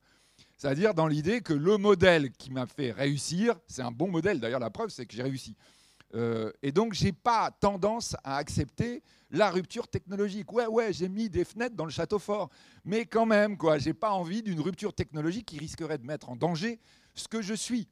C'est-à-dire 0.57 0.93
dans 0.93 1.07
l'idée 1.07 1.41
que 1.41 1.53
le 1.53 1.77
modèle 1.77 2.31
qui 2.31 2.51
m'a 2.51 2.65
fait 2.65 2.91
réussir, 2.91 3.59
c'est 3.67 3.81
un 3.81 3.91
bon 3.91 4.09
modèle, 4.09 4.39
d'ailleurs 4.39 4.59
la 4.59 4.69
preuve 4.69 4.89
c'est 4.89 5.05
que 5.05 5.13
j'ai 5.13 5.23
réussi. 5.23 5.55
Euh, 6.15 6.51
et 6.61 6.71
donc, 6.71 6.93
je 6.93 7.05
n'ai 7.05 7.11
pas 7.11 7.51
tendance 7.51 8.15
à 8.23 8.37
accepter 8.37 9.03
la 9.31 9.49
rupture 9.49 9.87
technologique. 9.87 10.51
Ouais, 10.53 10.67
ouais, 10.67 10.93
j'ai 10.93 11.09
mis 11.09 11.29
des 11.29 11.43
fenêtres 11.43 11.75
dans 11.75 11.85
le 11.85 11.91
château 11.91 12.19
fort, 12.19 12.49
mais 12.85 13.05
quand 13.05 13.25
même, 13.25 13.57
quoi, 13.57 13.79
j'ai 13.79 13.93
pas 13.93 14.11
envie 14.11 14.43
d'une 14.43 14.59
rupture 14.59 14.93
technologique 14.93 15.47
qui 15.47 15.57
risquerait 15.57 15.97
de 15.97 16.05
mettre 16.05 16.29
en 16.29 16.35
danger 16.35 16.79
ce 17.15 17.27
que 17.27 17.41
je 17.41 17.53
suis. 17.53 17.87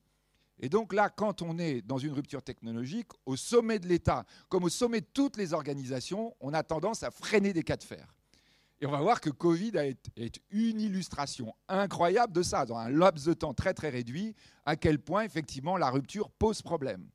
Et 0.59 0.69
donc 0.69 0.93
là, 0.93 1.09
quand 1.09 1.41
on 1.41 1.57
est 1.57 1.81
dans 1.81 1.97
une 1.97 2.13
rupture 2.13 2.43
technologique, 2.43 3.07
au 3.25 3.35
sommet 3.35 3.79
de 3.79 3.87
l'État, 3.87 4.25
comme 4.47 4.63
au 4.63 4.69
sommet 4.69 5.01
de 5.01 5.07
toutes 5.11 5.37
les 5.37 5.53
organisations, 5.53 6.35
on 6.39 6.53
a 6.53 6.61
tendance 6.61 7.01
à 7.01 7.09
freiner 7.09 7.51
des 7.51 7.63
cas 7.63 7.77
de 7.77 7.83
fer. 7.83 8.13
Et 8.79 8.85
on 8.85 8.91
va 8.91 9.01
voir 9.01 9.21
que 9.21 9.31
Covid 9.31 9.71
est 10.15 10.39
une 10.51 10.79
illustration 10.79 11.53
incroyable 11.67 12.33
de 12.33 12.43
ça, 12.43 12.65
dans 12.65 12.77
un 12.77 12.89
laps 12.89 13.25
de 13.25 13.33
temps 13.33 13.55
très 13.55 13.73
très 13.73 13.89
réduit, 13.89 14.35
à 14.65 14.75
quel 14.75 14.99
point 14.99 15.23
effectivement 15.23 15.77
la 15.77 15.89
rupture 15.89 16.29
pose 16.29 16.61
problème. 16.61 17.07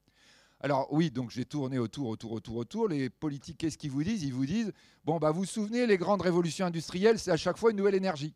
Alors 0.61 0.89
oui, 0.93 1.11
donc 1.11 1.31
j'ai 1.31 1.45
tourné 1.45 1.79
autour, 1.79 2.09
autour, 2.09 2.33
autour, 2.33 2.57
autour. 2.57 2.89
Les 2.89 3.11
politiques, 3.11 3.59
qu'est-ce 3.59 3.77
qu'ils 3.77 3.91
vous 3.91 4.03
disent? 4.03 4.23
Ils 4.23 4.33
vous 4.33 4.47
disent, 4.47 4.73
bon, 5.05 5.19
bah, 5.19 5.31
vous 5.31 5.41
vous 5.41 5.47
souvenez, 5.47 5.87
les 5.87 5.99
grandes 5.99 6.23
révolutions 6.23 6.67
industrielles, 6.67 7.19
c'est 7.19 7.31
à 7.31 7.37
chaque 7.37 7.59
fois 7.59 7.71
une 7.71 7.77
nouvelle 7.77 7.95
énergie. 7.95 8.35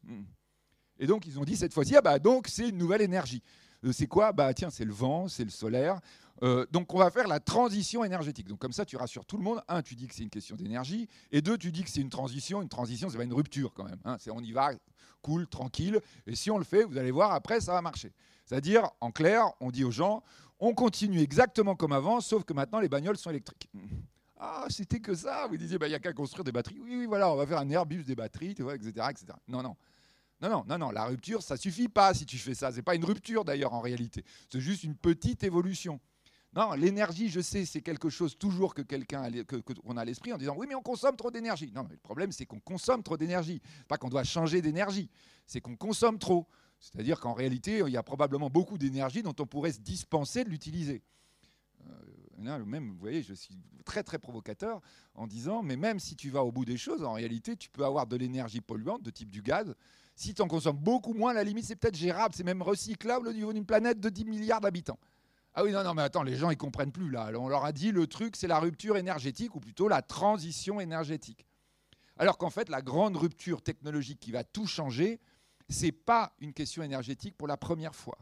Et 0.99 1.07
donc 1.07 1.27
ils 1.27 1.39
ont 1.39 1.45
dit 1.45 1.57
cette 1.57 1.73
fois-ci, 1.73 1.97
ah 1.97 2.03
bah 2.03 2.19
donc 2.19 2.47
c'est 2.47 2.69
une 2.69 2.77
nouvelle 2.77 3.01
énergie. 3.01 3.43
Euh, 3.85 3.93
c'est 3.93 4.07
quoi? 4.07 4.33
Bah 4.33 4.53
tiens, 4.53 4.69
c'est 4.69 4.85
le 4.85 4.93
vent, 4.93 5.29
c'est 5.29 5.45
le 5.45 5.51
solaire. 5.51 5.99
Euh, 6.43 6.67
donc 6.71 6.93
on 6.95 6.99
va 6.99 7.11
faire 7.11 7.27
la 7.27 7.41
transition 7.41 8.05
énergétique. 8.05 8.49
Donc 8.49 8.59
comme 8.59 8.73
ça, 8.73 8.85
tu 8.85 8.97
rassures 8.97 9.25
tout 9.25 9.39
le 9.39 9.43
monde. 9.43 9.63
Un, 9.69 9.81
tu 9.81 9.95
dis 9.95 10.07
que 10.07 10.15
c'est 10.15 10.23
une 10.23 10.31
question 10.31 10.57
d'énergie. 10.57 11.09
Et 11.33 11.41
deux, 11.41 11.57
tu 11.57 11.73
dis 11.73 11.83
que 11.83 11.91
c'est 11.91 12.03
une 12.03 12.11
transition. 12.11 12.61
Une 12.61 12.69
transition, 12.69 13.09
c'est 13.09 13.17
pas 13.17 13.25
une 13.25 13.33
rupture 13.33 13.73
quand 13.73 13.85
même. 13.85 14.01
Hein. 14.05 14.17
C'est 14.21 14.31
on 14.31 14.41
y 14.41 14.53
va, 14.53 14.73
cool, 15.23 15.47
tranquille. 15.47 16.01
Et 16.27 16.35
si 16.35 16.51
on 16.51 16.59
le 16.59 16.65
fait, 16.65 16.85
vous 16.85 16.99
allez 16.99 17.11
voir, 17.11 17.33
après, 17.33 17.61
ça 17.61 17.73
va 17.73 17.83
marcher. 17.83 18.13
C'est-à-dire, 18.45 18.89
en 19.01 19.11
clair, 19.11 19.51
on 19.61 19.71
dit 19.71 19.85
aux 19.85 19.91
gens, 19.91 20.23
on 20.61 20.75
continue 20.75 21.21
exactement 21.21 21.75
comme 21.75 21.93
avant, 21.93 22.21
sauf 22.21 22.45
que 22.45 22.53
maintenant 22.53 22.81
les 22.81 22.89
bagnoles 22.89 23.17
sont 23.17 23.31
électriques. 23.31 23.69
Ah, 24.39 24.67
c'était 24.71 25.01
que 25.01 25.15
ça 25.15 25.47
Vous 25.49 25.57
disiez, 25.57 25.79
bah, 25.79 25.87
il 25.87 25.91
n'y 25.91 25.97
a 25.97 25.99
qu'à 25.99 26.13
construire 26.13 26.45
des 26.45 26.53
batteries. 26.53 26.81
Oui, 26.81 26.97
oui, 26.97 27.07
voilà, 27.07 27.31
on 27.31 27.37
va 27.37 27.47
faire 27.47 27.59
un 27.59 27.69
Airbus 27.69 28.05
des 28.05 28.15
batteries, 28.15 28.55
tu 28.55 28.63
vois, 28.63 28.75
etc., 28.75 28.91
etc. 29.11 29.27
Non, 29.49 29.63
non. 29.63 29.77
Non, 30.41 30.49
non, 30.49 30.65
non, 30.67 30.79
non, 30.79 30.91
la 30.91 31.05
rupture, 31.05 31.43
ça 31.43 31.59
suffit 31.59 31.89
pas 31.89 32.15
si 32.15 32.25
tu 32.25 32.39
fais 32.39 32.55
ça. 32.55 32.71
Ce 32.71 32.77
n'est 32.77 32.83
pas 32.83 32.95
une 32.95 33.05
rupture 33.05 33.45
d'ailleurs 33.45 33.75
en 33.75 33.81
réalité. 33.81 34.25
C'est 34.51 34.61
juste 34.61 34.85
une 34.85 34.95
petite 34.95 35.45
évolution. 35.45 36.01
Non, 36.55 36.73
l'énergie, 36.73 37.29
je 37.29 37.41
sais, 37.41 37.65
c'est 37.65 37.83
quelque 37.83 38.09
chose 38.09 38.37
toujours 38.37 38.75
que 38.75 38.83
quelqu'un 38.83 39.31
qu'on 39.85 39.97
a 39.97 40.01
à 40.01 40.05
l'esprit 40.05 40.33
en 40.33 40.39
disant 40.39 40.55
oui, 40.57 40.67
mais 40.69 40.75
on 40.75 40.83
consomme 40.83 41.15
trop 41.15 41.31
d'énergie. 41.31 41.71
Non, 41.75 41.83
mais 41.85 41.95
le 41.95 42.01
problème, 42.01 42.33
c'est 42.33 42.47
qu'on 42.47 42.59
consomme 42.59 43.03
trop 43.03 43.17
d'énergie. 43.17 43.61
Pas 43.87 43.99
qu'on 43.99 44.09
doit 44.09 44.25
changer 44.25 44.63
d'énergie, 44.63 45.11
c'est 45.47 45.61
qu'on 45.61 45.77
consomme 45.77 46.19
trop. 46.19 46.49
C'est-à-dire 46.81 47.21
qu'en 47.21 47.35
réalité, 47.35 47.83
il 47.87 47.93
y 47.93 47.97
a 47.97 48.03
probablement 48.03 48.49
beaucoup 48.49 48.79
d'énergie 48.79 49.23
dont 49.23 49.35
on 49.39 49.47
pourrait 49.47 49.73
se 49.73 49.81
dispenser 49.81 50.45
de 50.45 50.49
l'utiliser. 50.49 51.03
Euh, 51.87 52.65
même, 52.65 52.91
vous 52.91 52.99
voyez, 52.99 53.23
je 53.23 53.35
suis 53.35 53.55
très 53.85 54.03
très 54.03 54.19
provocateur 54.19 54.81
en 55.15 55.27
disant, 55.27 55.63
mais 55.63 55.77
même 55.77 56.01
si 56.01 56.17
tu 56.17 56.31
vas 56.31 56.43
au 56.43 56.51
bout 56.51 56.65
des 56.65 56.79
choses, 56.79 57.05
en 57.05 57.13
réalité, 57.13 57.57
tu 57.57 57.69
peux 57.69 57.85
avoir 57.85 58.07
de 58.07 58.17
l'énergie 58.17 58.63
polluante 58.63 59.03
de 59.03 59.11
type 59.11 59.31
du 59.31 59.43
gaz. 59.43 59.75
Si 60.17 60.33
tu 60.35 60.41
en 60.41 60.49
consommes 60.49 60.79
beaucoup 60.79 61.13
moins, 61.13 61.35
la 61.35 61.45
limite, 61.45 61.67
c'est 61.67 61.77
peut-être 61.77 61.97
gérable, 61.97 62.35
c'est 62.35 62.45
même 62.45 62.63
recyclable 62.63 63.29
au 63.29 63.33
niveau 63.33 63.53
d'une 63.53 63.67
planète 63.67 64.01
de 64.01 64.09
10 64.09 64.25
milliards 64.25 64.61
d'habitants. 64.61 64.99
Ah 65.55 65.65
oui, 65.65 65.73
non, 65.73 65.83
non, 65.83 65.95
mais 65.95 66.03
attends, 66.03 66.23
les 66.23 66.37
gens, 66.37 66.51
ils 66.51 66.57
comprennent 66.57 66.93
plus 66.93 67.11
là. 67.11 67.31
On 67.35 67.49
leur 67.49 67.65
a 67.65 67.73
dit, 67.73 67.91
le 67.91 68.07
truc, 68.07 68.37
c'est 68.37 68.47
la 68.47 68.59
rupture 68.59 68.97
énergétique, 68.97 69.55
ou 69.55 69.61
plutôt 69.61 69.89
la 69.89 70.01
transition 70.01 70.81
énergétique. 70.81 71.45
Alors 72.17 72.39
qu'en 72.39 72.51
fait, 72.51 72.69
la 72.69 72.83
grande 72.83 73.17
rupture 73.17 73.61
technologique 73.61 74.21
qui 74.21 74.31
va 74.31 74.45
tout 74.45 74.67
changer, 74.67 75.21
ce 75.71 75.87
n'est 75.87 75.93
pas 75.93 76.35
une 76.41 76.53
question 76.53 76.83
énergétique 76.83 77.37
pour 77.37 77.49
la 77.49 77.57
première 77.57 77.95
fois. 77.95 78.19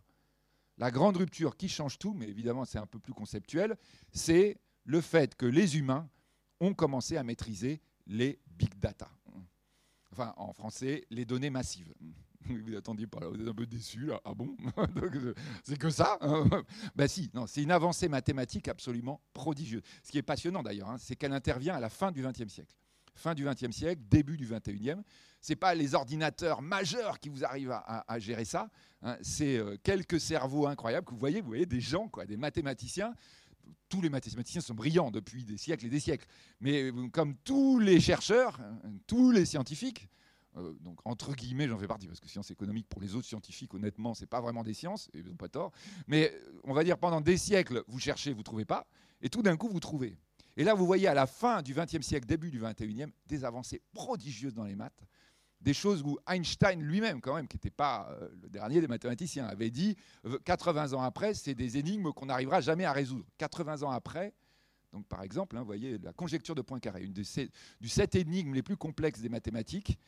La 0.77 0.91
grande 0.91 1.17
rupture 1.17 1.57
qui 1.57 1.69
change 1.69 1.99
tout, 1.99 2.15
mais 2.15 2.29
évidemment 2.29 2.65
c'est 2.65 2.79
un 2.79 2.87
peu 2.87 2.99
plus 2.99 3.15
conceptuel, 3.15 3.77
c'est 4.13 4.59
le 4.85 5.01
fait 5.01 5.35
que 5.35 5.47
les 5.47 5.77
humains 5.77 6.09
ont 6.61 6.75
commencé 6.75 7.17
à 7.17 7.25
maîtriser 7.25 7.81
les 8.07 8.39
big 8.47 8.79
data. 8.79 9.09
Enfin, 10.13 10.35
en 10.37 10.53
français, 10.53 11.05
les 11.11 11.25
données 11.25 11.51
massives. 11.51 11.93
Vous 12.47 12.75
attendiez 12.75 13.07
pas 13.07 13.21
là, 13.21 13.29
vous 13.29 13.41
êtes 13.41 13.49
un 13.49 13.55
peu 13.55 13.67
déçu 13.67 14.07
là. 14.07 14.21
Ah 14.25 14.33
bon? 14.33 14.57
C'est 15.65 15.77
que 15.79 15.91
ça 15.91 16.19
Ben 16.97 17.07
si, 17.09 17.31
c'est 17.47 17.63
une 17.63 17.71
avancée 17.71 18.09
mathématique 18.09 18.69
absolument 18.69 19.21
prodigieuse. 19.35 19.83
Ce 20.03 20.11
qui 20.11 20.19
est 20.19 20.23
passionnant 20.23 20.63
d'ailleurs, 20.63 20.89
hein, 20.89 20.97
c'est 20.99 21.15
qu'elle 21.15 21.35
intervient 21.35 21.75
à 21.75 21.81
la 21.81 21.91
fin 21.91 22.11
du 22.11 22.23
XXe 22.23 22.49
siècle 22.49 22.75
fin 23.19 23.35
du 23.35 23.45
XXe 23.45 23.71
siècle, 23.71 24.03
début 24.09 24.37
du 24.37 24.47
XXIe. 24.47 25.03
Ce 25.41 25.53
n'est 25.53 25.57
pas 25.57 25.75
les 25.75 25.95
ordinateurs 25.95 26.63
majeurs 26.63 27.21
qui 27.21 27.29
vous 27.29 27.45
arrivent 27.45 27.73
à, 27.73 28.19
gérer 28.19 28.45
ça. 28.45 28.71
Hein. 29.03 29.17
C'est 29.23 29.57
euh, 29.57 29.77
quelques 29.83 30.21
cerveaux 30.21 30.67
incroyables 30.67 31.07
que 31.07 31.13
vous 31.13 31.19
voyez, 31.19 31.41
vous 31.41 31.49
voyez 31.49 31.67
des 31.67 31.81
gens, 31.81 32.09
quoi, 32.09 32.27
des 32.27 32.37
mathématiciens. 32.37 33.15
Tous 33.89 34.01
les 34.01 34.11
mathématiciens 34.11 34.61
sont 34.61 34.75
brillants 34.75 35.11
depuis 35.11 35.45
des 35.45 35.57
siècles 35.57 35.87
et 35.87 35.91
des 35.91 36.01
siècles. 36.01 36.27
Mais 36.61 36.91
euh, 36.91 37.09
comme 37.13 37.37
tous 37.37 37.79
les 37.79 38.01
chercheurs, 38.01 38.59
hein, 38.61 38.79
tous 39.07 39.31
les 39.31 39.45
scientifiques, 39.45 40.09
euh, 40.57 40.75
donc 40.81 40.99
entre 41.05 41.35
guillemets, 41.35 41.69
j'en 41.69 41.79
fais 41.79 41.87
partie, 41.87 42.09
parce 42.09 42.21
que 42.21 42.29
sciences 42.29 42.51
économiques, 42.51 42.89
pour 42.89 43.01
les 43.01 43.15
autres 43.15 43.27
scientifiques, 43.27 43.73
honnêtement, 43.75 44.15
c'est 44.15 44.27
pas 44.27 44.41
vraiment 44.41 44.65
des 44.65 44.75
sciences, 44.75 45.09
ils 45.15 45.25
n'ont 45.25 45.37
pas 45.37 45.49
tort. 45.49 45.73
Mais 46.09 46.35
on 46.65 46.73
va 46.73 46.83
dire 46.83 46.99
pendant 46.99 47.21
des 47.21 47.37
siècles, 47.37 47.85
vous 47.87 48.01
cherchez, 48.01 48.33
vous 48.33 48.43
trouvez 48.43 48.65
pas, 48.65 48.87
et 49.21 49.29
tout 49.29 49.43
d'un 49.43 49.57
coup, 49.57 49.69
vous 49.69 49.81
trouvez. 49.81 50.19
Et 50.59 50.65
là, 50.65 50.75
vous 50.75 50.87
voyez 50.87 51.07
à 51.07 51.15
la 51.15 51.29
fin 51.29 51.63
du 51.63 51.73
XXe 51.73 52.05
siècle, 52.05 52.27
début 52.27 52.51
du 52.51 52.59
XXIe, 52.59 53.07
des 53.27 53.45
avancées 53.45 53.81
prodigieuses 53.93 54.55
dans 54.55 54.65
les 54.65 54.75
maths. 54.75 55.07
des 55.61 55.73
choses 55.73 56.03
où 56.03 56.19
Einstein 56.29 56.81
lui-même, 56.81 57.21
quand 57.21 57.35
même, 57.35 57.47
qui 57.47 57.57
n'était 57.57 57.71
pas 57.71 58.09
euh, 58.11 58.29
le 58.43 58.49
dernier 58.49 58.81
des 58.81 58.89
mathématiciens, 58.89 59.47
avait 59.47 59.71
dit 59.71 59.97
80 60.45 60.95
ans 60.95 61.03
après, 61.03 61.35
c'est 61.35 61.55
des 61.55 61.79
énigmes 61.79 62.13
qu'on 62.13 62.27
n'arrivera 62.27 62.61
jamais 62.61 62.85
à 62.85 62.93
résoudre. 62.93 63.25
80 63.39 63.83
ans 63.83 63.91
après, 63.91 64.35
donc 64.93 65.07
par 65.07 65.23
exemple, 65.23 65.57
hein, 65.57 65.61
vous 65.61 65.67
voyez 65.67 65.99
la 65.99 66.13
conjecture 66.13 66.55
de 66.55 66.63
Poincaré, 66.63 67.05
une 67.05 67.13
des 67.13 67.25
sept 67.25 68.15
énigmes 68.15 68.55
les 68.55 68.63
plus 68.63 68.77
complexes 68.77 69.21
des 69.21 69.29
mathématiques, 69.29 69.99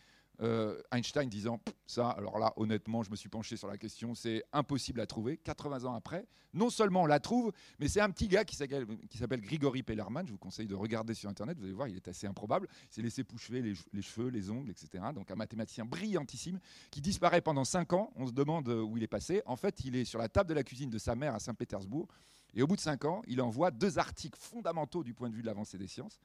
euh, 0.42 0.80
Einstein 0.92 1.28
disant 1.28 1.60
ça, 1.86 2.10
alors 2.10 2.38
là, 2.38 2.52
honnêtement, 2.56 3.02
je 3.02 3.10
me 3.10 3.16
suis 3.16 3.28
penché 3.28 3.56
sur 3.56 3.68
la 3.68 3.76
question, 3.76 4.14
c'est 4.14 4.42
impossible 4.52 5.00
à 5.00 5.06
trouver. 5.06 5.36
80 5.38 5.84
ans 5.84 5.94
après, 5.94 6.26
non 6.54 6.70
seulement 6.70 7.02
on 7.02 7.06
la 7.06 7.20
trouve, 7.20 7.52
mais 7.78 7.88
c'est 7.88 8.00
un 8.00 8.10
petit 8.10 8.28
gars 8.28 8.44
qui 8.44 8.56
s'appelle 8.56 9.40
Grigory 9.40 9.82
Pellerman. 9.82 10.26
Je 10.26 10.32
vous 10.32 10.38
conseille 10.38 10.66
de 10.66 10.74
regarder 10.74 11.14
sur 11.14 11.28
Internet, 11.28 11.58
vous 11.58 11.64
allez 11.64 11.72
voir, 11.72 11.88
il 11.88 11.96
est 11.96 12.08
assez 12.08 12.26
improbable. 12.26 12.68
Il 12.90 12.94
s'est 12.94 13.02
laissé 13.02 13.24
poucher 13.24 13.60
les, 13.60 13.74
les, 13.92 14.02
cheveux, 14.02 14.28
les 14.28 14.50
ongles, 14.50 14.70
etc. 14.70 15.04
Donc 15.14 15.30
un 15.30 15.36
mathématicien 15.36 15.84
brillantissime 15.84 16.58
qui 16.90 17.00
disparaît 17.00 17.40
pendant 17.40 17.64
5 17.64 17.92
ans. 17.92 18.12
On 18.16 18.26
se 18.26 18.32
demande 18.32 18.68
où 18.68 18.96
il 18.96 19.02
est 19.02 19.08
passé. 19.08 19.42
En 19.46 19.56
fait, 19.56 19.84
il 19.84 19.96
est 19.96 20.04
sur 20.04 20.18
la 20.18 20.28
table 20.28 20.48
de 20.48 20.54
la 20.54 20.62
cuisine 20.62 20.90
de 20.90 20.98
sa 20.98 21.14
mère 21.14 21.34
à 21.34 21.38
Saint-Pétersbourg. 21.38 22.08
Et 22.54 22.62
au 22.62 22.66
bout 22.66 22.76
de 22.76 22.80
5 22.80 23.04
ans, 23.04 23.22
il 23.26 23.40
envoie 23.40 23.70
deux 23.70 23.98
articles 23.98 24.38
fondamentaux 24.38 25.04
du 25.04 25.14
point 25.14 25.28
de 25.28 25.34
vue 25.34 25.42
de 25.42 25.46
l'avancée 25.46 25.78
des 25.78 25.86
sciences. 25.86 26.18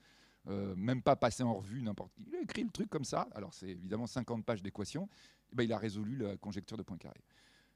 Euh, 0.48 0.76
même 0.76 1.02
pas 1.02 1.16
passé 1.16 1.42
en 1.42 1.56
revue 1.56 1.82
n'importe. 1.82 2.12
Il 2.28 2.36
a 2.36 2.42
écrit 2.42 2.64
le 2.64 2.70
truc 2.70 2.90
comme 2.90 3.04
ça. 3.04 3.28
Alors 3.34 3.54
c'est 3.54 3.70
évidemment 3.70 4.06
50 4.06 4.46
pages 4.46 4.62
d'équations. 4.62 5.10
Eh 5.52 5.56
ben, 5.56 5.64
il 5.64 5.74
a 5.74 5.78
résolu 5.78 6.18
la 6.18 6.38
conjecture 6.38 6.78
de 6.78 6.84
Poincaré. 6.84 7.20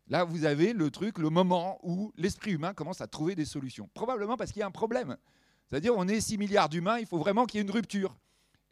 Là, 0.07 0.23
vous 0.23 0.45
avez 0.45 0.73
le 0.73 0.89
truc, 0.89 1.19
le 1.19 1.29
moment 1.29 1.79
où 1.83 2.11
l'esprit 2.17 2.51
humain 2.51 2.73
commence 2.73 3.01
à 3.01 3.07
trouver 3.07 3.35
des 3.35 3.45
solutions. 3.45 3.89
Probablement 3.93 4.37
parce 4.37 4.51
qu'il 4.51 4.59
y 4.59 4.63
a 4.63 4.67
un 4.67 4.71
problème. 4.71 5.17
C'est-à-dire, 5.67 5.93
on 5.95 6.07
est 6.07 6.19
6 6.19 6.39
milliards 6.39 6.67
d'humains, 6.67 6.97
il 6.97 7.05
faut 7.05 7.19
vraiment 7.19 7.45
qu'il 7.45 7.59
y 7.59 7.61
ait 7.61 7.65
une 7.65 7.71
rupture. 7.71 8.17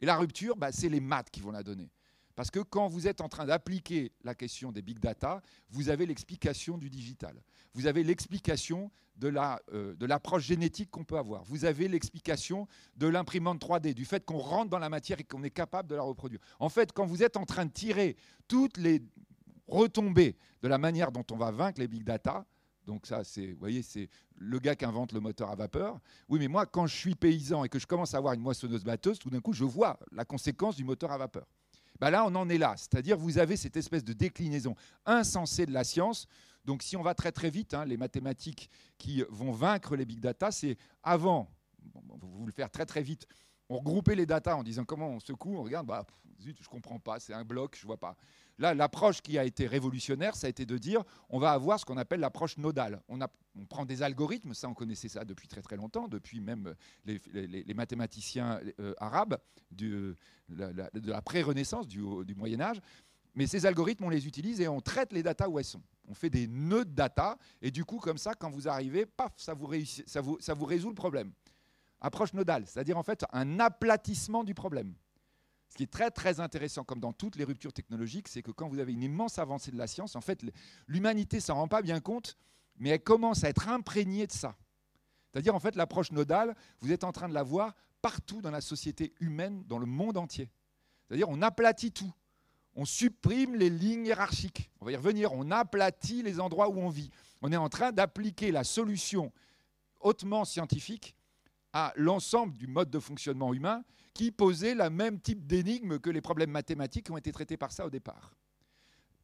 Et 0.00 0.06
la 0.06 0.16
rupture, 0.16 0.56
bah, 0.56 0.72
c'est 0.72 0.88
les 0.88 1.00
maths 1.00 1.30
qui 1.30 1.40
vont 1.40 1.52
la 1.52 1.62
donner. 1.62 1.90
Parce 2.38 2.52
que 2.52 2.60
quand 2.60 2.86
vous 2.86 3.08
êtes 3.08 3.20
en 3.20 3.28
train 3.28 3.46
d'appliquer 3.46 4.12
la 4.22 4.32
question 4.32 4.70
des 4.70 4.80
big 4.80 5.00
data, 5.00 5.42
vous 5.70 5.88
avez 5.88 6.06
l'explication 6.06 6.78
du 6.78 6.88
digital. 6.88 7.34
Vous 7.74 7.88
avez 7.88 8.04
l'explication 8.04 8.92
de 9.16 9.34
euh, 9.72 9.96
l'approche 9.98 10.44
génétique 10.44 10.88
qu'on 10.88 11.02
peut 11.02 11.18
avoir. 11.18 11.42
Vous 11.42 11.64
avez 11.64 11.88
l'explication 11.88 12.68
de 12.94 13.08
l'imprimante 13.08 13.60
3D, 13.60 13.92
du 13.92 14.04
fait 14.04 14.24
qu'on 14.24 14.38
rentre 14.38 14.70
dans 14.70 14.78
la 14.78 14.88
matière 14.88 15.18
et 15.18 15.24
qu'on 15.24 15.42
est 15.42 15.50
capable 15.50 15.90
de 15.90 15.96
la 15.96 16.02
reproduire. 16.02 16.38
En 16.60 16.68
fait, 16.68 16.92
quand 16.92 17.06
vous 17.06 17.24
êtes 17.24 17.36
en 17.36 17.44
train 17.44 17.66
de 17.66 17.72
tirer 17.72 18.16
toutes 18.46 18.76
les 18.76 19.02
retombées 19.66 20.36
de 20.62 20.68
la 20.68 20.78
manière 20.78 21.10
dont 21.10 21.26
on 21.32 21.36
va 21.36 21.50
vaincre 21.50 21.80
les 21.80 21.88
big 21.88 22.04
data, 22.04 22.46
donc 22.86 23.08
ça, 23.08 23.24
c'est, 23.24 23.48
vous 23.48 23.58
voyez, 23.58 23.82
c'est 23.82 24.08
le 24.36 24.60
gars 24.60 24.76
qui 24.76 24.84
invente 24.84 25.12
le 25.12 25.18
moteur 25.18 25.50
à 25.50 25.56
vapeur. 25.56 25.98
Oui, 26.28 26.38
mais 26.38 26.46
moi, 26.46 26.66
quand 26.66 26.86
je 26.86 26.94
suis 26.94 27.16
paysan 27.16 27.64
et 27.64 27.68
que 27.68 27.80
je 27.80 27.86
commence 27.88 28.14
à 28.14 28.18
avoir 28.18 28.34
une 28.34 28.42
moissonneuse-batteuse, 28.42 29.18
tout 29.18 29.28
d'un 29.28 29.40
coup, 29.40 29.52
je 29.52 29.64
vois 29.64 29.98
la 30.12 30.24
conséquence 30.24 30.76
du 30.76 30.84
moteur 30.84 31.10
à 31.10 31.18
vapeur. 31.18 31.48
Bah 32.00 32.10
là, 32.10 32.24
on 32.24 32.34
en 32.34 32.48
est 32.48 32.58
là. 32.58 32.74
C'est-à-dire, 32.76 33.16
vous 33.16 33.38
avez 33.38 33.56
cette 33.56 33.76
espèce 33.76 34.04
de 34.04 34.12
déclinaison 34.12 34.74
insensée 35.06 35.66
de 35.66 35.72
la 35.72 35.84
science. 35.84 36.26
Donc, 36.64 36.82
si 36.82 36.96
on 36.96 37.02
va 37.02 37.14
très 37.14 37.32
très 37.32 37.50
vite, 37.50 37.74
hein, 37.74 37.84
les 37.84 37.96
mathématiques 37.96 38.70
qui 38.98 39.24
vont 39.30 39.52
vaincre 39.52 39.96
les 39.96 40.04
big 40.04 40.20
data, 40.20 40.50
c'est 40.50 40.76
avant, 41.02 41.50
vous 42.20 42.46
le 42.46 42.52
faire 42.52 42.70
très 42.70 42.86
très 42.86 43.02
vite, 43.02 43.26
on 43.68 43.78
regroupait 43.78 44.14
les 44.14 44.26
data 44.26 44.56
en 44.56 44.62
disant 44.62 44.84
comment 44.84 45.08
on 45.08 45.20
secoue, 45.20 45.56
on 45.56 45.62
regarde, 45.62 45.86
bah, 45.86 46.06
zut, 46.40 46.58
je 46.60 46.68
comprends 46.68 46.98
pas, 46.98 47.20
c'est 47.20 47.34
un 47.34 47.44
bloc, 47.44 47.76
je 47.78 47.86
vois 47.86 47.98
pas. 47.98 48.16
Là, 48.58 48.74
l'approche 48.74 49.20
qui 49.20 49.38
a 49.38 49.44
été 49.44 49.66
révolutionnaire, 49.66 50.34
ça 50.34 50.46
a 50.46 50.50
été 50.50 50.66
de 50.66 50.78
dire 50.78 51.04
on 51.28 51.38
va 51.38 51.52
avoir 51.52 51.78
ce 51.78 51.84
qu'on 51.84 51.96
appelle 51.96 52.20
l'approche 52.20 52.56
nodale. 52.56 53.00
On, 53.08 53.18
prend 53.68 53.84
des 53.84 54.02
algorithmes, 54.02 54.54
ça 54.54 54.68
on 54.68 54.74
connaissait 54.74 55.08
ça 55.08 55.24
depuis 55.24 55.48
très 55.48 55.62
très 55.62 55.76
longtemps, 55.76 56.08
depuis 56.08 56.40
même 56.40 56.74
les, 57.04 57.74
mathématiciens 57.74 58.60
euh, 58.80 58.94
arabes 58.98 59.38
de 59.70 60.16
la 60.48 61.22
pré-renaissance, 61.22 61.86
du, 61.86 62.00
Moyen 62.36 62.60
Âge. 62.60 62.80
Mais 63.34 63.46
ces 63.46 63.66
algorithmes, 63.66 64.04
on 64.04 64.08
les 64.08 64.26
utilise 64.26 64.60
et 64.60 64.66
on 64.66 64.80
traite 64.80 65.12
les 65.12 65.22
datas 65.22 65.48
où 65.48 65.58
elles 65.58 65.64
sont. 65.64 65.82
On 66.08 66.14
fait 66.14 66.30
des 66.30 66.48
nœuds 66.48 66.84
de 66.84 66.94
data 66.94 67.38
et 67.62 67.70
du 67.70 67.84
coup, 67.84 67.98
comme 67.98 68.18
ça, 68.18 68.34
quand 68.34 68.50
vous 68.50 68.66
arrivez, 68.66 69.06
paf, 69.06 69.32
ça 69.36 69.54
vous 69.54 69.66
résout 70.64 70.88
le 70.88 70.94
problème. 70.94 71.32
Approche 72.00 72.32
nodale, 72.32 72.64
c'est-à-dire 72.66 72.96
en 72.96 73.02
fait 73.02 73.24
un 73.32 73.58
aplatissement 73.58 74.44
du 74.44 74.54
problème. 74.54 74.94
Ce 75.68 75.76
qui 75.76 75.82
est 75.82 75.92
très 75.92 76.10
très 76.10 76.40
intéressant, 76.40 76.84
comme 76.84 77.00
dans 77.00 77.12
toutes 77.12 77.36
les 77.36 77.44
ruptures 77.44 77.72
technologiques, 77.72 78.28
c'est 78.28 78.42
que 78.42 78.50
quand 78.50 78.68
vous 78.68 78.78
avez 78.78 78.92
une 78.92 79.02
immense 79.02 79.38
avancée 79.38 79.70
de 79.70 79.76
la 79.76 79.86
science, 79.86 80.16
en 80.16 80.20
fait, 80.20 80.42
l'humanité 80.86 81.40
s'en 81.40 81.54
rend 81.54 81.68
pas 81.68 81.82
bien 81.82 82.00
compte, 82.00 82.36
mais 82.78 82.90
elle 82.90 83.02
commence 83.02 83.44
à 83.44 83.48
être 83.48 83.68
imprégnée 83.68 84.26
de 84.26 84.32
ça. 84.32 84.56
C'est-à-dire, 85.30 85.54
en 85.54 85.60
fait, 85.60 85.76
l'approche 85.76 86.10
nodale, 86.10 86.56
vous 86.80 86.90
êtes 86.90 87.04
en 87.04 87.12
train 87.12 87.28
de 87.28 87.34
la 87.34 87.42
voir 87.42 87.74
partout 88.00 88.40
dans 88.40 88.50
la 88.50 88.60
société 88.60 89.12
humaine, 89.20 89.62
dans 89.66 89.78
le 89.78 89.86
monde 89.86 90.16
entier. 90.16 90.50
C'est-à-dire, 91.06 91.28
on 91.28 91.42
aplatit 91.42 91.92
tout. 91.92 92.12
On 92.74 92.84
supprime 92.84 93.56
les 93.56 93.70
lignes 93.70 94.06
hiérarchiques. 94.06 94.70
On 94.80 94.86
va 94.86 94.92
y 94.92 94.96
revenir. 94.96 95.32
On 95.32 95.50
aplatit 95.50 96.22
les 96.22 96.40
endroits 96.40 96.68
où 96.68 96.78
on 96.78 96.88
vit. 96.88 97.10
On 97.42 97.52
est 97.52 97.56
en 97.56 97.68
train 97.68 97.92
d'appliquer 97.92 98.52
la 98.52 98.64
solution 98.64 99.32
hautement 100.00 100.44
scientifique 100.44 101.16
à 101.78 101.92
l'ensemble 101.94 102.56
du 102.56 102.66
mode 102.66 102.90
de 102.90 102.98
fonctionnement 102.98 103.54
humain 103.54 103.84
qui 104.12 104.32
posait 104.32 104.74
le 104.74 104.90
même 104.90 105.20
type 105.20 105.46
d'énigme 105.46 106.00
que 106.00 106.10
les 106.10 106.20
problèmes 106.20 106.50
mathématiques 106.50 107.06
qui 107.06 107.12
ont 107.12 107.16
été 107.16 107.30
traités 107.30 107.56
par 107.56 107.70
ça 107.70 107.86
au 107.86 107.90
départ. 107.90 108.34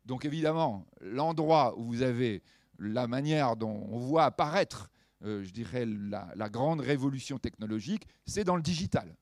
Donc 0.07 0.25
évidemment, 0.25 0.87
l'endroit 1.01 1.77
où 1.77 1.83
vous 1.85 2.03
avez 2.03 2.45
la 2.79 3.09
manière 3.09 3.57
dont 3.57 3.89
on 3.91 3.99
voit 3.99 4.27
apparaître, 4.27 4.89
euh, 5.25 5.43
je 5.43 5.51
dirais, 5.51 5.85
la, 5.85 6.49
grande 6.49 6.81
révolution 6.81 7.41
technologique, 7.41 8.07
c'est 8.25 8.45
dans 8.45 8.55
le 8.55 8.63
digital. 8.63 9.17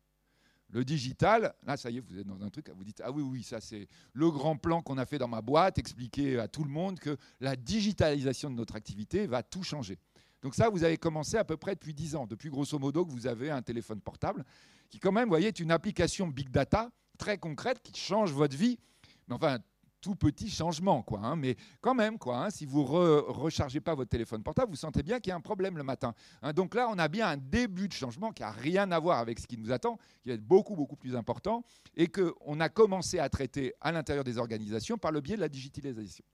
Le 0.68 0.84
digital, 0.84 1.54
là, 1.64 1.78
ça 1.78 1.90
y 1.90 1.96
est, 1.96 2.00
vous 2.00 2.18
êtes 2.18 2.26
dans 2.26 2.42
un 2.42 2.50
truc, 2.50 2.68
vous 2.76 2.84
dites, 2.84 3.00
ah 3.02 3.10
oui, 3.10 3.22
oui, 3.22 3.42
ça 3.42 3.62
c'est 3.62 3.88
le 4.12 4.30
grand 4.30 4.58
plan 4.58 4.82
qu'on 4.82 4.98
a 4.98 5.06
fait 5.06 5.18
dans 5.18 5.28
ma 5.28 5.40
boîte, 5.40 5.78
expliquer 5.78 6.38
à 6.38 6.48
tout 6.48 6.64
le 6.64 6.70
monde 6.70 6.98
que 6.98 7.16
la 7.40 7.56
digitalisation 7.56 8.50
de 8.50 8.56
notre 8.56 8.76
activité 8.76 9.26
va 9.26 9.42
tout 9.42 9.62
changer. 9.62 9.98
Donc 10.42 10.54
ça, 10.54 10.68
vous 10.68 10.84
avez 10.84 10.96
commencé 10.96 11.36
à 11.36 11.44
peu 11.44 11.56
près 11.56 11.74
depuis 11.74 11.94
10 11.94 12.16
ans, 12.16 12.26
depuis 12.26 12.50
grosso 12.50 12.78
modo 12.78 13.06
que 13.06 13.12
vous 13.12 13.26
avez 13.26 13.50
un 13.50 13.62
téléphone 13.62 14.00
portable 14.00 14.44
qui 14.92 14.98
quand 14.98 15.12
même, 15.12 15.24
vous 15.24 15.30
voyez, 15.30 15.48
est 15.48 15.60
une 15.60 15.70
application 15.70 16.28
big 16.28 16.50
data 16.50 16.90
très 17.16 17.38
concrète 17.38 17.80
qui 17.82 17.98
change 17.98 18.30
votre 18.32 18.56
vie. 18.56 18.78
Mais 19.26 19.34
enfin, 19.34 19.58
tout 20.02 20.16
petit 20.16 20.50
changement, 20.50 21.02
quoi. 21.02 21.20
Hein. 21.20 21.36
mais 21.36 21.56
quand 21.80 21.94
même, 21.94 22.18
quoi. 22.18 22.44
Hein, 22.44 22.50
si 22.50 22.66
vous 22.66 22.80
ne 22.80 23.20
rechargez 23.30 23.80
pas 23.80 23.94
votre 23.94 24.10
téléphone 24.10 24.42
portable, 24.42 24.70
vous 24.70 24.76
sentez 24.76 25.02
bien 25.02 25.18
qu'il 25.18 25.30
y 25.30 25.32
a 25.32 25.36
un 25.36 25.40
problème 25.40 25.78
le 25.78 25.84
matin. 25.84 26.12
Hein. 26.42 26.52
donc 26.52 26.74
là, 26.74 26.88
on 26.90 26.98
a 26.98 27.08
bien 27.08 27.26
un 27.28 27.36
début 27.38 27.88
de 27.88 27.94
changement 27.94 28.32
qui 28.32 28.42
n'a 28.42 28.50
rien 28.50 28.90
à 28.90 28.98
voir 28.98 29.18
avec 29.18 29.38
ce 29.38 29.46
qui 29.46 29.56
nous 29.56 29.72
attend, 29.72 29.98
qui 30.20 30.28
va 30.28 30.34
être 30.34 30.46
beaucoup, 30.46 30.74
beaucoup 30.74 30.96
plus 30.96 31.16
important, 31.16 31.64
et 31.96 32.08
qu'on 32.08 32.60
a 32.60 32.68
commencé 32.68 33.18
à 33.18 33.30
traiter 33.30 33.72
à 33.80 33.92
l'intérieur 33.92 34.24
des 34.24 34.36
organisations 34.36 34.98
par 34.98 35.12
le 35.12 35.20
biais 35.22 35.36
de 35.36 35.40
la 35.40 35.48
digitalisation. 35.48 36.24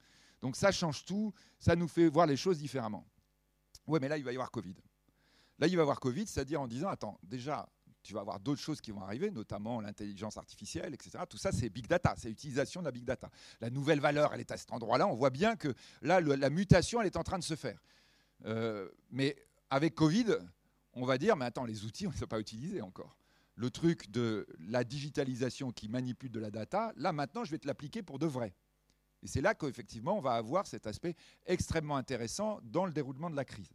Donc 0.41 0.55
ça 0.55 0.71
change 0.71 1.05
tout, 1.05 1.31
ça 1.59 1.75
nous 1.75 1.87
fait 1.87 2.09
voir 2.09 2.25
les 2.25 2.37
choses 2.37 2.57
différemment. 2.57 3.05
Oui, 3.89 3.97
mais 3.99 4.07
là, 4.07 4.17
il 4.17 4.23
va 4.23 4.31
y 4.31 4.35
avoir 4.35 4.51
Covid. 4.51 4.75
Là, 5.57 5.67
il 5.67 5.75
va 5.75 5.81
y 5.81 5.81
avoir 5.81 5.99
Covid, 5.99 6.27
c'est-à-dire 6.27 6.61
en 6.61 6.67
disant, 6.67 6.89
attends, 6.89 7.19
déjà, 7.23 7.67
tu 8.03 8.13
vas 8.13 8.21
avoir 8.21 8.39
d'autres 8.39 8.61
choses 8.61 8.79
qui 8.79 8.91
vont 8.91 9.01
arriver, 9.01 9.31
notamment 9.31 9.81
l'intelligence 9.81 10.37
artificielle, 10.37 10.93
etc. 10.93 11.23
Tout 11.27 11.37
ça, 11.37 11.51
c'est 11.51 11.69
big 11.69 11.87
data, 11.87 12.13
c'est 12.15 12.29
l'utilisation 12.29 12.81
de 12.81 12.85
la 12.85 12.91
big 12.91 13.03
data. 13.03 13.29
La 13.59 13.71
nouvelle 13.71 13.99
valeur, 13.99 14.31
elle 14.33 14.41
est 14.41 14.51
à 14.51 14.57
cet 14.57 14.71
endroit-là. 14.71 15.07
On 15.07 15.15
voit 15.15 15.31
bien 15.31 15.55
que 15.55 15.73
là, 16.03 16.21
la 16.21 16.49
mutation, 16.51 17.01
elle 17.01 17.07
est 17.07 17.17
en 17.17 17.23
train 17.23 17.39
de 17.39 17.43
se 17.43 17.55
faire. 17.55 17.81
Euh, 18.45 18.87
mais 19.09 19.35
avec 19.71 19.95
Covid, 19.95 20.35
on 20.93 21.05
va 21.05 21.17
dire, 21.17 21.35
mais 21.35 21.45
attends, 21.45 21.65
les 21.65 21.83
outils, 21.83 22.05
on 22.05 22.11
ne 22.11 22.15
les 22.15 22.27
pas 22.27 22.39
utilisés 22.39 22.81
encore. 22.81 23.17
Le 23.55 23.71
truc 23.71 24.11
de 24.11 24.47
la 24.59 24.83
digitalisation 24.83 25.71
qui 25.71 25.89
manipule 25.89 26.31
de 26.31 26.39
la 26.39 26.51
data, 26.51 26.93
là, 26.95 27.11
maintenant, 27.11 27.43
je 27.43 27.51
vais 27.51 27.57
te 27.57 27.67
l'appliquer 27.67 28.03
pour 28.03 28.19
de 28.19 28.27
vrai. 28.27 28.53
Et 29.21 29.27
c'est 29.27 29.41
là 29.41 29.53
qu'effectivement, 29.53 30.17
on 30.17 30.21
va 30.21 30.33
avoir 30.33 30.67
cet 30.67 30.87
aspect 30.87 31.15
extrêmement 31.45 31.97
intéressant 31.97 32.59
dans 32.63 32.85
le 32.85 32.93
déroulement 32.93 33.29
de 33.29 33.35
la 33.35 33.43
crise. 33.43 33.69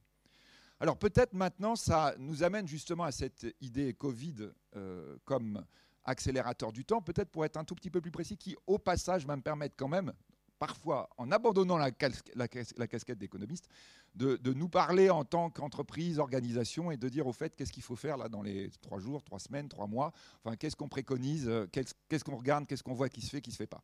Alors 0.80 0.98
peut-être 0.98 1.32
maintenant, 1.34 1.76
ça 1.76 2.14
nous 2.18 2.42
amène 2.42 2.66
justement 2.66 3.04
à 3.04 3.12
cette 3.12 3.46
idée 3.60 3.94
Covid 3.94 4.50
euh, 4.76 5.16
comme 5.24 5.64
accélérateur 6.04 6.72
du 6.72 6.84
temps, 6.84 7.00
peut-être 7.00 7.30
pour 7.30 7.44
être 7.44 7.56
un 7.56 7.64
tout 7.64 7.74
petit 7.74 7.90
peu 7.90 8.00
plus 8.00 8.10
précis, 8.10 8.36
qui 8.36 8.56
au 8.66 8.78
passage 8.78 9.26
va 9.26 9.36
me 9.36 9.42
permettre 9.42 9.74
quand 9.76 9.88
même, 9.88 10.12
parfois 10.58 11.08
en 11.16 11.30
abandonnant 11.30 11.78
la, 11.78 11.90
casquette 11.92 13.18
d'économiste, 13.18 13.68
de, 14.14 14.38
nous 14.52 14.68
parler 14.68 15.10
en 15.10 15.24
tant 15.24 15.48
qu'entreprise, 15.50 16.18
organisation, 16.18 16.90
et 16.90 16.96
de 16.96 17.08
dire 17.08 17.26
au 17.26 17.32
fait 17.32 17.56
qu'est-ce 17.56 17.72
qu'il 17.72 17.82
faut 17.82 17.96
faire 17.96 18.16
là 18.16 18.28
dans 18.28 18.42
les 18.42 18.70
trois 18.82 18.98
jours, 18.98 19.22
trois 19.22 19.38
semaines, 19.38 19.68
trois 19.68 19.86
mois, 19.86 20.12
enfin 20.44 20.56
qu'est-ce 20.56 20.76
qu'on 20.76 20.88
préconise, 20.88 21.50
qu'est-ce 21.72 22.24
qu'on 22.24 22.36
regarde, 22.36 22.66
qu'est-ce 22.66 22.82
qu'on 22.82 22.94
voit 22.94 23.08
qui 23.08 23.22
se 23.22 23.30
fait, 23.30 23.40
qui 23.40 23.50
se 23.50 23.56
fait 23.56 23.66
pas? 23.66 23.82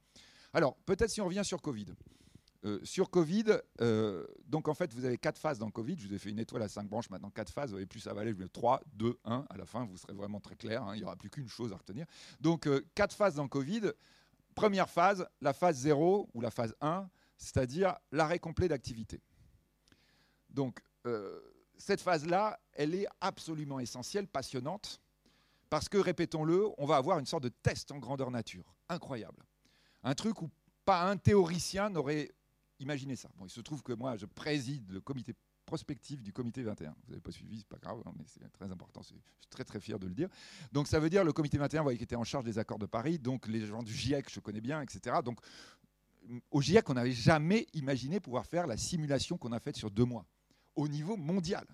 Alors 0.52 0.76
peut-être 0.84 1.10
si 1.10 1.20
on 1.20 1.26
revient 1.26 1.44
sur 1.44 1.62
Covid. 1.62 1.86
Euh, 2.66 2.78
sur 2.84 3.08
Covid, 3.08 3.58
euh, 3.80 4.26
donc 4.46 4.68
en 4.68 4.74
fait, 4.74 4.92
vous 4.92 5.06
avez 5.06 5.16
quatre 5.16 5.38
phases 5.38 5.58
dans 5.58 5.70
Covid. 5.70 5.96
Je 5.98 6.08
vous 6.08 6.14
ai 6.14 6.18
fait 6.18 6.28
une 6.28 6.38
étoile 6.38 6.62
à 6.62 6.68
cinq 6.68 6.88
branches, 6.88 7.08
maintenant 7.08 7.30
quatre 7.30 7.50
phases. 7.50 7.74
Et 7.74 7.86
plus 7.86 8.00
ça 8.00 8.12
va 8.12 8.20
aller, 8.20 8.32
je 8.32 8.36
vais 8.36 8.48
3, 8.48 8.82
2, 8.92 9.18
1. 9.24 9.46
À 9.48 9.56
la 9.56 9.64
fin, 9.64 9.86
vous 9.86 9.96
serez 9.96 10.12
vraiment 10.12 10.40
très 10.40 10.56
clair. 10.56 10.82
Hein. 10.82 10.94
il 10.94 10.98
n'y 10.98 11.04
aura 11.04 11.16
plus 11.16 11.30
qu'une 11.30 11.48
chose 11.48 11.72
à 11.72 11.76
retenir. 11.76 12.04
Donc, 12.40 12.66
euh, 12.66 12.86
quatre 12.94 13.16
phases 13.16 13.36
dans 13.36 13.48
Covid. 13.48 13.92
Première 14.54 14.90
phase, 14.90 15.26
la 15.40 15.54
phase 15.54 15.78
0 15.78 16.28
ou 16.34 16.40
la 16.42 16.50
phase 16.50 16.74
1, 16.82 17.08
c'est-à-dire 17.38 17.96
l'arrêt 18.12 18.38
complet 18.38 18.68
d'activité. 18.68 19.22
Donc, 20.50 20.82
cette 21.78 22.02
phase-là, 22.02 22.60
elle 22.72 22.94
est 22.94 23.06
absolument 23.22 23.80
essentielle, 23.80 24.26
passionnante, 24.26 25.00
parce 25.70 25.88
que, 25.88 25.96
répétons-le, 25.96 26.68
on 26.76 26.84
va 26.84 26.96
avoir 26.96 27.18
une 27.18 27.26
sorte 27.26 27.44
de 27.44 27.48
test 27.48 27.90
en 27.90 27.98
grandeur 27.98 28.30
nature. 28.30 28.74
Incroyable. 28.88 29.46
Un 30.02 30.14
truc 30.14 30.42
où 30.42 30.50
pas 30.84 31.04
un 31.04 31.16
théoricien 31.16 31.88
n'aurait 31.88 32.28
imaginé 32.80 33.16
ça. 33.16 33.30
Bon, 33.36 33.46
il 33.46 33.50
se 33.50 33.60
trouve 33.60 33.82
que 33.82 33.92
moi, 33.92 34.16
je 34.16 34.26
préside 34.26 34.90
le 34.90 35.00
comité 35.00 35.34
prospectif 35.64 36.20
du 36.22 36.32
comité 36.32 36.64
21. 36.64 36.88
Vous 36.90 37.10
n'avez 37.10 37.20
pas 37.20 37.30
suivi, 37.30 37.58
c'est 37.58 37.68
pas 37.68 37.78
grave, 37.78 38.02
hein, 38.04 38.12
mais 38.18 38.24
c'est 38.26 38.50
très 38.52 38.70
important. 38.72 39.02
Je 39.02 39.08
suis 39.08 39.20
très 39.50 39.64
très 39.64 39.78
fier 39.78 40.00
de 40.00 40.06
le 40.08 40.14
dire. 40.14 40.28
Donc 40.72 40.88
ça 40.88 40.98
veut 40.98 41.08
dire 41.08 41.22
le 41.22 41.32
comité 41.32 41.58
21, 41.58 41.80
vous 41.80 41.84
voyez, 41.84 41.98
qui 41.98 42.04
était 42.04 42.16
en 42.16 42.24
charge 42.24 42.44
des 42.44 42.58
accords 42.58 42.80
de 42.80 42.86
Paris, 42.86 43.20
donc 43.20 43.46
les 43.46 43.64
gens 43.66 43.82
du 43.82 43.94
GIEC, 43.94 44.28
je 44.32 44.40
connais 44.40 44.60
bien, 44.60 44.82
etc. 44.82 45.18
Donc 45.24 45.38
au 46.50 46.60
GIEC, 46.60 46.90
on 46.90 46.94
n'avait 46.94 47.12
jamais 47.12 47.66
imaginé 47.74 48.18
pouvoir 48.18 48.46
faire 48.46 48.66
la 48.66 48.76
simulation 48.76 49.38
qu'on 49.38 49.52
a 49.52 49.60
faite 49.60 49.76
sur 49.76 49.90
deux 49.90 50.04
mois, 50.04 50.26
au 50.74 50.88
niveau 50.88 51.16
mondial. 51.16 51.66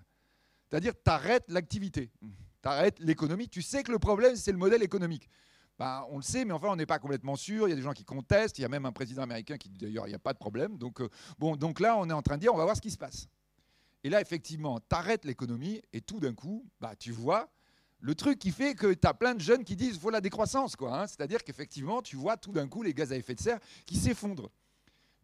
C'est-à-dire, 0.69 0.93
tu 0.93 1.09
arrêtes 1.09 1.49
l'activité, 1.49 2.11
tu 2.21 2.67
arrêtes 2.67 2.99
l'économie. 2.99 3.47
Tu 3.47 3.61
sais 3.61 3.83
que 3.83 3.91
le 3.91 3.99
problème, 3.99 4.35
c'est 4.35 4.51
le 4.51 4.57
modèle 4.57 4.83
économique. 4.83 5.29
Ben, 5.79 6.05
on 6.09 6.17
le 6.17 6.23
sait, 6.23 6.43
mais 6.43 6.53
enfin, 6.53 6.69
on 6.69 6.75
n'est 6.75 6.87
pas 6.87 6.99
complètement 6.99 7.35
sûr. 7.35 7.67
Il 7.67 7.69
y 7.69 7.73
a 7.73 7.75
des 7.75 7.81
gens 7.81 7.93
qui 7.93 8.03
contestent. 8.05 8.57
Il 8.57 8.63
y 8.63 8.65
a 8.65 8.69
même 8.69 8.85
un 8.85 8.91
président 8.91 9.21
américain 9.21 9.57
qui 9.57 9.69
dit 9.69 9.77
d'ailleurs, 9.77 10.07
il 10.07 10.09
n'y 10.09 10.15
a 10.15 10.19
pas 10.19 10.33
de 10.33 10.39
problème. 10.39 10.77
Donc, 10.77 11.01
euh, 11.01 11.09
là, 11.79 11.97
on 11.97 12.09
est 12.09 12.13
en 12.13 12.21
train 12.21 12.35
de 12.35 12.41
dire, 12.41 12.53
on 12.53 12.57
va 12.57 12.63
voir 12.63 12.75
ce 12.75 12.81
qui 12.81 12.91
se 12.91 12.97
passe. 12.97 13.27
Et 14.03 14.09
là, 14.09 14.21
effectivement, 14.21 14.79
tu 14.79 14.95
arrêtes 14.95 15.25
l'économie 15.25 15.81
et 15.93 16.01
tout 16.01 16.19
d'un 16.19 16.33
coup, 16.33 16.65
bah, 16.79 16.95
tu 16.95 17.11
vois 17.11 17.49
le 17.99 18.15
truc 18.15 18.39
qui 18.39 18.51
fait 18.51 18.75
que 18.75 18.93
tu 18.93 19.07
as 19.07 19.13
plein 19.13 19.33
de 19.33 19.41
jeunes 19.41 19.63
qui 19.63 19.75
disent 19.75 19.97
faut 19.97 20.09
la 20.09 20.21
décroissance. 20.21 20.75
quoi. 20.75 21.01
Hein. 21.01 21.07
C'est-à-dire 21.07 21.43
qu'effectivement, 21.43 22.01
tu 22.01 22.15
vois 22.15 22.37
tout 22.37 22.51
d'un 22.51 22.67
coup 22.67 22.83
les 22.83 22.93
gaz 22.93 23.11
à 23.11 23.15
effet 23.15 23.35
de 23.35 23.41
serre 23.41 23.59
qui 23.85 23.97
s'effondrent. 23.97 24.51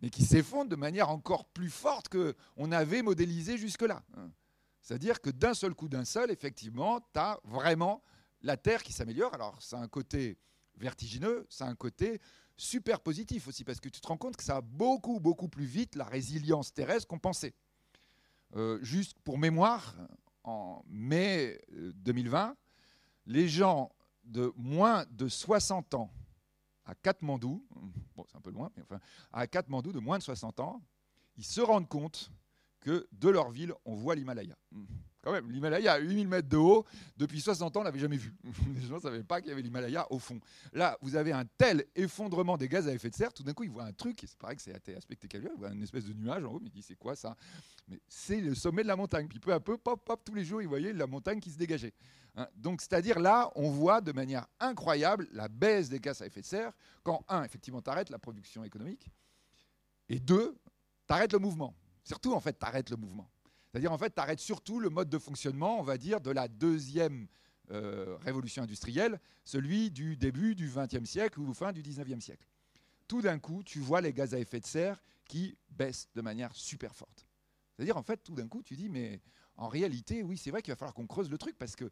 Mais 0.01 0.09
qui 0.09 0.23
s'effondrent 0.23 0.69
de 0.69 0.75
manière 0.75 1.09
encore 1.09 1.45
plus 1.45 1.69
forte 1.69 2.09
qu'on 2.09 2.71
avait 2.71 3.01
modélisé 3.01 3.57
jusque-là. 3.57 4.03
Hein. 4.17 4.29
C'est-à-dire 4.81 5.21
que 5.21 5.29
d'un 5.29 5.53
seul 5.53 5.73
coup, 5.73 5.87
d'un 5.87 6.03
seul, 6.03 6.29
effectivement, 6.29 6.99
tu 6.99 7.19
as 7.19 7.39
vraiment 7.45 8.03
la 8.43 8.57
Terre 8.57 8.83
qui 8.83 8.93
s'améliore. 8.93 9.33
Alors, 9.33 9.57
c'est 9.61 9.75
un 9.75 9.87
côté 9.87 10.37
vertigineux, 10.75 11.47
c'est 11.49 11.63
un 11.63 11.75
côté 11.75 12.19
super 12.55 12.99
positif 12.99 13.47
aussi, 13.47 13.63
parce 13.63 13.79
que 13.79 13.89
tu 13.89 13.99
te 13.99 14.07
rends 14.07 14.17
compte 14.17 14.37
que 14.37 14.43
ça 14.43 14.57
a 14.57 14.61
beaucoup, 14.61 15.19
beaucoup 15.19 15.47
plus 15.47 15.65
vite 15.65 15.95
la 15.95 16.05
résilience 16.05 16.73
terrestre 16.73 17.07
qu'on 17.07 17.19
pensait. 17.19 17.53
Euh, 18.55 18.77
juste 18.83 19.17
pour 19.23 19.37
mémoire, 19.37 19.95
en 20.43 20.83
mai 20.87 21.59
2020, 21.71 22.49
euh, 22.49 22.53
les 23.25 23.47
gens 23.47 23.91
de 24.23 24.53
moins 24.55 25.05
de 25.09 25.27
60 25.27 25.95
ans 25.95 26.11
à 26.85 26.95
Katmandou, 26.95 27.65
bon 28.15 28.25
c'est 28.29 28.37
un 28.37 28.41
peu 28.41 28.51
loin, 28.51 28.69
mais 28.75 28.83
enfin, 28.83 28.99
à 29.31 29.47
Katmandou 29.47 29.91
de 29.91 29.99
moins 29.99 30.17
de 30.17 30.23
60 30.23 30.59
ans, 30.59 30.81
ils 31.37 31.45
se 31.45 31.61
rendent 31.61 31.87
compte 31.87 32.31
que 32.81 33.07
de 33.13 33.29
leur 33.29 33.49
ville, 33.49 33.73
on 33.85 33.95
voit 33.95 34.15
l'Himalaya. 34.15 34.57
Quand 35.23 35.31
même, 35.31 35.49
l'Himalaya 35.49 35.93
à 35.93 35.99
8000 35.99 36.27
mètres 36.27 36.49
de 36.49 36.57
haut, 36.57 36.85
depuis 37.15 37.39
60 37.39 37.77
ans, 37.77 37.79
on 37.79 37.83
l'avait 37.83 37.99
jamais 37.99 38.17
vu. 38.17 38.33
Les 38.75 38.81
gens 38.81 38.95
ne 38.95 38.99
savaient 38.99 39.23
pas 39.23 39.39
qu'il 39.39 39.49
y 39.49 39.53
avait 39.53 39.61
l'Himalaya 39.61 40.05
au 40.11 40.19
fond. 40.19 40.37
Là, 40.73 40.97
vous 41.01 41.15
avez 41.15 41.31
un 41.31 41.45
tel 41.45 41.85
effondrement 41.95 42.57
des 42.57 42.67
gaz 42.67 42.89
à 42.89 42.93
effet 42.93 43.09
de 43.09 43.15
serre, 43.15 43.31
tout 43.31 43.41
d'un 43.41 43.53
coup, 43.53 43.63
ils 43.63 43.69
voient 43.69 43.85
un 43.85 43.93
truc, 43.93 44.21
et 44.21 44.27
c'est 44.27 44.37
pareil 44.37 44.57
que 44.57 44.61
c'est 44.61 44.99
spectaculaire, 44.99 45.51
ils 45.55 45.59
voient 45.59 45.71
une 45.71 45.81
espèce 45.81 46.03
de 46.03 46.13
nuage 46.13 46.43
en 46.43 46.51
haut, 46.51 46.59
mais 46.59 46.67
ils 46.67 46.73
disent 46.73 46.87
c'est 46.87 46.97
quoi 46.97 47.15
ça? 47.15 47.37
Mais 47.87 48.01
c'est 48.05 48.41
le 48.41 48.53
sommet 48.53 48.83
de 48.83 48.87
la 48.89 48.97
montagne. 48.97 49.29
Puis 49.29 49.39
peu 49.39 49.53
à 49.53 49.61
peu, 49.61 49.77
pop, 49.77 50.03
pop, 50.03 50.21
tous 50.25 50.33
les 50.33 50.43
jours, 50.43 50.61
ils 50.61 50.67
voyaient 50.67 50.91
la 50.91 51.07
montagne 51.07 51.39
qui 51.39 51.51
se 51.51 51.57
dégageait. 51.57 51.93
Hein? 52.35 52.47
Donc, 52.57 52.81
c'est-à-dire 52.81 53.17
là, 53.17 53.49
on 53.55 53.69
voit 53.69 54.01
de 54.01 54.11
manière 54.11 54.45
incroyable 54.59 55.29
la 55.31 55.47
baisse 55.47 55.87
des 55.87 56.01
gaz 56.01 56.21
à 56.21 56.25
effet 56.25 56.41
de 56.41 56.45
serre, 56.45 56.73
quand, 57.01 57.23
un, 57.29 57.45
effectivement, 57.45 57.81
tu 57.81 57.89
arrêtes 57.89 58.09
la 58.09 58.19
production 58.19 58.65
économique, 58.65 59.07
et 60.09 60.19
deux, 60.19 60.57
tu 61.07 61.13
arrêtes 61.13 61.31
le 61.31 61.39
mouvement. 61.39 61.73
Surtout, 62.03 62.33
en 62.33 62.41
fait, 62.41 62.59
tu 62.59 62.65
arrêtes 62.65 62.89
le 62.89 62.97
mouvement. 62.97 63.29
C'est-à-dire, 63.73 63.91
en 63.91 63.97
fait, 63.97 64.13
tu 64.13 64.21
arrêtes 64.21 64.39
surtout 64.39 64.79
le 64.79 64.91
mode 64.91 65.09
de 65.09 65.17
fonctionnement, 65.17 65.79
on 65.79 65.83
va 65.83 65.97
dire, 65.97 66.21
de 66.21 66.29
la 66.29 66.47
deuxième 66.47 67.27
euh, 67.71 68.17
révolution 68.17 68.61
industrielle, 68.61 69.19
celui 69.43 69.89
du 69.89 70.15
début 70.15 70.53
du 70.53 70.69
XXe 70.69 71.09
siècle 71.09 71.39
ou 71.39 71.51
fin 71.55 71.71
du 71.71 71.81
XIXe 71.81 72.23
siècle. 72.23 72.47
Tout 73.07 73.23
d'un 73.23 73.39
coup, 73.39 73.63
tu 73.63 73.79
vois 73.79 73.99
les 73.99 74.13
gaz 74.13 74.35
à 74.35 74.39
effet 74.39 74.59
de 74.59 74.67
serre 74.67 75.01
qui 75.25 75.57
baissent 75.71 76.07
de 76.13 76.21
manière 76.21 76.55
super 76.55 76.93
forte. 76.93 77.25
C'est-à-dire, 77.75 77.97
en 77.97 78.03
fait, 78.03 78.17
tout 78.17 78.35
d'un 78.35 78.47
coup, 78.47 78.61
tu 78.61 78.75
dis, 78.75 78.89
mais 78.89 79.19
en 79.55 79.69
réalité, 79.69 80.21
oui, 80.21 80.37
c'est 80.37 80.51
vrai 80.51 80.61
qu'il 80.61 80.71
va 80.71 80.75
falloir 80.75 80.93
qu'on 80.93 81.07
creuse 81.07 81.31
le 81.31 81.39
truc 81.39 81.57
parce 81.57 81.75
que 81.75 81.89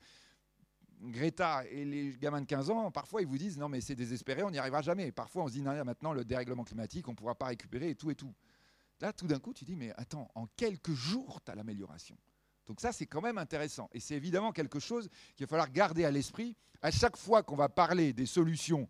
Greta 1.01 1.65
et 1.65 1.83
les 1.83 2.11
gamins 2.11 2.41
de 2.41 2.45
15 2.45 2.69
ans, 2.69 2.91
parfois, 2.91 3.23
ils 3.23 3.27
vous 3.27 3.39
disent, 3.39 3.57
non, 3.57 3.69
mais 3.69 3.81
c'est 3.81 3.95
désespéré, 3.95 4.43
on 4.43 4.51
n'y 4.51 4.59
arrivera 4.59 4.83
jamais. 4.83 5.11
parfois, 5.11 5.45
on 5.45 5.47
se 5.47 5.53
dit, 5.53 5.63
non, 5.63 5.83
maintenant, 5.83 6.13
le 6.13 6.23
dérèglement 6.23 6.63
climatique, 6.63 7.07
on 7.07 7.11
ne 7.11 7.15
pourra 7.15 7.33
pas 7.33 7.47
récupérer 7.47 7.89
et 7.89 7.95
tout 7.95 8.11
et 8.11 8.15
tout. 8.15 8.35
Là, 9.01 9.11
tout 9.11 9.27
d'un 9.27 9.39
coup, 9.39 9.53
tu 9.53 9.65
dis, 9.65 9.75
mais 9.75 9.91
attends, 9.97 10.29
en 10.35 10.45
quelques 10.55 10.93
jours, 10.93 11.41
tu 11.43 11.51
as 11.51 11.55
l'amélioration. 11.55 12.15
Donc 12.67 12.79
ça, 12.79 12.91
c'est 12.91 13.07
quand 13.07 13.21
même 13.21 13.39
intéressant. 13.39 13.89
Et 13.93 13.99
c'est 13.99 14.15
évidemment 14.15 14.51
quelque 14.51 14.79
chose 14.79 15.09
qu'il 15.35 15.45
va 15.45 15.49
falloir 15.49 15.71
garder 15.71 16.05
à 16.05 16.11
l'esprit. 16.11 16.55
À 16.81 16.91
chaque 16.91 17.17
fois 17.17 17.43
qu'on 17.43 17.55
va 17.55 17.67
parler 17.67 18.13
des 18.13 18.27
solutions 18.27 18.87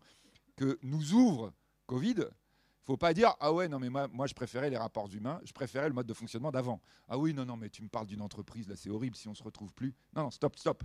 que 0.56 0.78
nous 0.82 1.14
ouvre 1.14 1.52
Covid, 1.86 2.14
il 2.18 2.20
ne 2.20 2.84
faut 2.84 2.96
pas 2.96 3.14
dire 3.14 3.34
Ah 3.40 3.52
ouais, 3.52 3.68
non, 3.68 3.78
mais 3.78 3.88
moi, 3.88 4.26
je 4.26 4.34
préférais 4.34 4.68
les 4.68 4.76
rapports 4.76 5.08
humains, 5.12 5.40
je 5.44 5.52
préférais 5.52 5.88
le 5.88 5.94
mode 5.94 6.06
de 6.06 6.14
fonctionnement 6.14 6.52
d'avant. 6.52 6.80
Ah 7.08 7.16
oui, 7.16 7.32
non, 7.32 7.46
non, 7.46 7.56
mais 7.56 7.70
tu 7.70 7.82
me 7.82 7.88
parles 7.88 8.06
d'une 8.06 8.22
entreprise, 8.22 8.68
là, 8.68 8.76
c'est 8.76 8.90
horrible 8.90 9.16
si 9.16 9.28
on 9.28 9.32
ne 9.32 9.36
se 9.36 9.42
retrouve 9.42 9.72
plus. 9.72 9.94
Non, 10.14 10.24
non, 10.24 10.30
stop, 10.30 10.56
stop. 10.56 10.84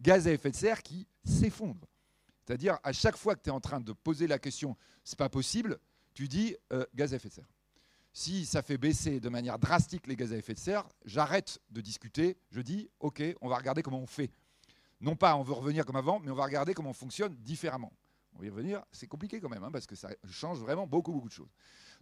Gaz 0.00 0.26
à 0.26 0.32
effet 0.32 0.50
de 0.50 0.56
serre 0.56 0.82
qui 0.82 1.06
s'effondre. 1.24 1.86
C'est-à-dire, 2.44 2.78
à 2.82 2.92
chaque 2.92 3.16
fois 3.16 3.34
que 3.34 3.42
tu 3.42 3.50
es 3.50 3.52
en 3.52 3.60
train 3.60 3.80
de 3.80 3.92
poser 3.92 4.26
la 4.26 4.38
question 4.38 4.76
C'est 5.04 5.18
pas 5.18 5.28
possible, 5.28 5.78
tu 6.14 6.28
dis 6.28 6.56
euh, 6.72 6.84
Gaz 6.94 7.12
à 7.12 7.16
effet 7.16 7.28
de 7.28 7.34
serre 7.34 7.48
si 8.12 8.44
ça 8.44 8.62
fait 8.62 8.78
baisser 8.78 9.20
de 9.20 9.28
manière 9.28 9.58
drastique 9.58 10.06
les 10.06 10.16
gaz 10.16 10.32
à 10.32 10.36
effet 10.36 10.54
de 10.54 10.58
serre, 10.58 10.88
j'arrête 11.04 11.60
de 11.70 11.80
discuter, 11.80 12.36
je 12.50 12.60
dis, 12.60 12.90
OK, 13.00 13.22
on 13.40 13.48
va 13.48 13.56
regarder 13.56 13.82
comment 13.82 14.00
on 14.00 14.06
fait. 14.06 14.30
Non 15.00 15.16
pas 15.16 15.34
on 15.36 15.42
veut 15.42 15.54
revenir 15.54 15.84
comme 15.84 15.96
avant, 15.96 16.20
mais 16.20 16.30
on 16.30 16.34
va 16.34 16.44
regarder 16.44 16.74
comment 16.74 16.90
on 16.90 16.94
fonctionne 16.94 17.34
différemment. 17.36 17.92
On 18.34 18.38
va 18.38 18.46
y 18.46 18.50
revenir, 18.50 18.82
c'est 18.92 19.06
compliqué 19.06 19.40
quand 19.40 19.48
même, 19.48 19.64
hein, 19.64 19.70
parce 19.70 19.86
que 19.86 19.94
ça 19.94 20.10
change 20.30 20.58
vraiment 20.58 20.86
beaucoup, 20.86 21.12
beaucoup 21.12 21.28
de 21.28 21.34
choses. 21.34 21.50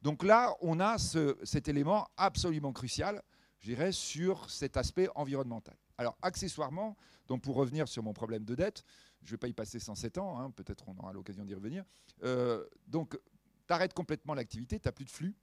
Donc 0.02 0.22
là, 0.22 0.54
on 0.60 0.80
a 0.80 0.96
cet 0.98 1.68
élément 1.68 2.08
absolument 2.16 2.72
crucial, 2.72 3.22
je 3.58 3.66
dirais, 3.66 3.92
sur 3.92 4.48
cet 4.48 4.76
aspect 4.76 5.08
environnemental. 5.14 5.76
Alors, 5.98 6.16
accessoirement, 6.22 6.96
donc 7.28 7.42
pour 7.42 7.56
revenir 7.56 7.88
sur 7.88 8.02
mon 8.02 8.12
problème 8.12 8.44
de 8.44 8.54
dette, 8.54 8.84
je 9.22 9.28
ne 9.28 9.30
vais 9.32 9.38
pas 9.38 9.48
y 9.48 9.52
passer 9.52 9.78
107 9.78 10.18
ans, 10.18 10.38
hein, 10.38 10.50
peut-être 10.50 10.88
on 10.88 10.96
aura 10.98 11.12
l'occasion 11.12 11.44
d'y 11.44 11.54
revenir. 11.54 11.84
Euh, 12.22 12.64
donc, 12.86 13.18
tu 13.66 13.74
arrêtes 13.74 13.92
complètement 13.92 14.34
l'activité, 14.34 14.78
tu 14.80 14.88
n'as 14.88 14.92
plus 14.92 15.04
de 15.04 15.10
flux, 15.10 15.36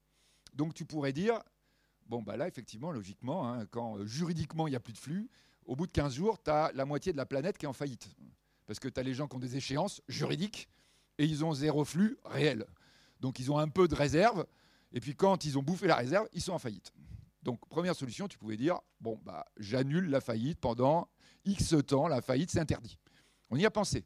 donc 0.53 0.73
tu 0.73 0.85
pourrais 0.85 1.13
dire, 1.13 1.41
bon, 2.07 2.21
bah 2.21 2.37
là, 2.37 2.47
effectivement, 2.47 2.91
logiquement, 2.91 3.47
hein, 3.47 3.65
quand 3.67 3.97
euh, 3.97 4.05
juridiquement 4.05 4.67
il 4.67 4.71
n'y 4.71 4.75
a 4.75 4.79
plus 4.79 4.93
de 4.93 4.97
flux, 4.97 5.29
au 5.65 5.75
bout 5.75 5.87
de 5.87 5.91
15 5.91 6.13
jours, 6.13 6.41
tu 6.41 6.49
as 6.49 6.71
la 6.73 6.85
moitié 6.85 7.11
de 7.11 7.17
la 7.17 7.25
planète 7.25 7.57
qui 7.57 7.65
est 7.65 7.69
en 7.69 7.73
faillite. 7.73 8.09
Parce 8.65 8.79
que 8.79 8.87
tu 8.87 8.99
as 8.99 9.03
les 9.03 9.13
gens 9.13 9.27
qui 9.27 9.35
ont 9.35 9.39
des 9.39 9.57
échéances 9.57 10.01
juridiques 10.07 10.69
et 11.17 11.25
ils 11.25 11.43
ont 11.43 11.53
zéro 11.53 11.83
flux 11.83 12.17
réel. 12.25 12.65
Donc 13.19 13.39
ils 13.39 13.51
ont 13.51 13.57
un 13.57 13.67
peu 13.67 13.87
de 13.87 13.95
réserve, 13.95 14.45
et 14.91 14.99
puis 14.99 15.15
quand 15.15 15.45
ils 15.45 15.57
ont 15.57 15.63
bouffé 15.63 15.87
la 15.87 15.95
réserve, 15.95 16.27
ils 16.33 16.41
sont 16.41 16.53
en 16.53 16.59
faillite. 16.59 16.93
Donc 17.43 17.65
première 17.69 17.95
solution, 17.95 18.27
tu 18.27 18.37
pouvais 18.37 18.57
dire, 18.57 18.79
bon, 18.99 19.19
bah, 19.23 19.45
j'annule 19.57 20.09
la 20.09 20.21
faillite 20.21 20.59
pendant 20.59 21.09
X 21.45 21.75
temps, 21.85 22.07
la 22.07 22.21
faillite, 22.21 22.51
c'est 22.51 22.59
interdit. 22.59 22.97
On 23.49 23.57
y 23.57 23.65
a 23.65 23.71
pensé. 23.71 24.05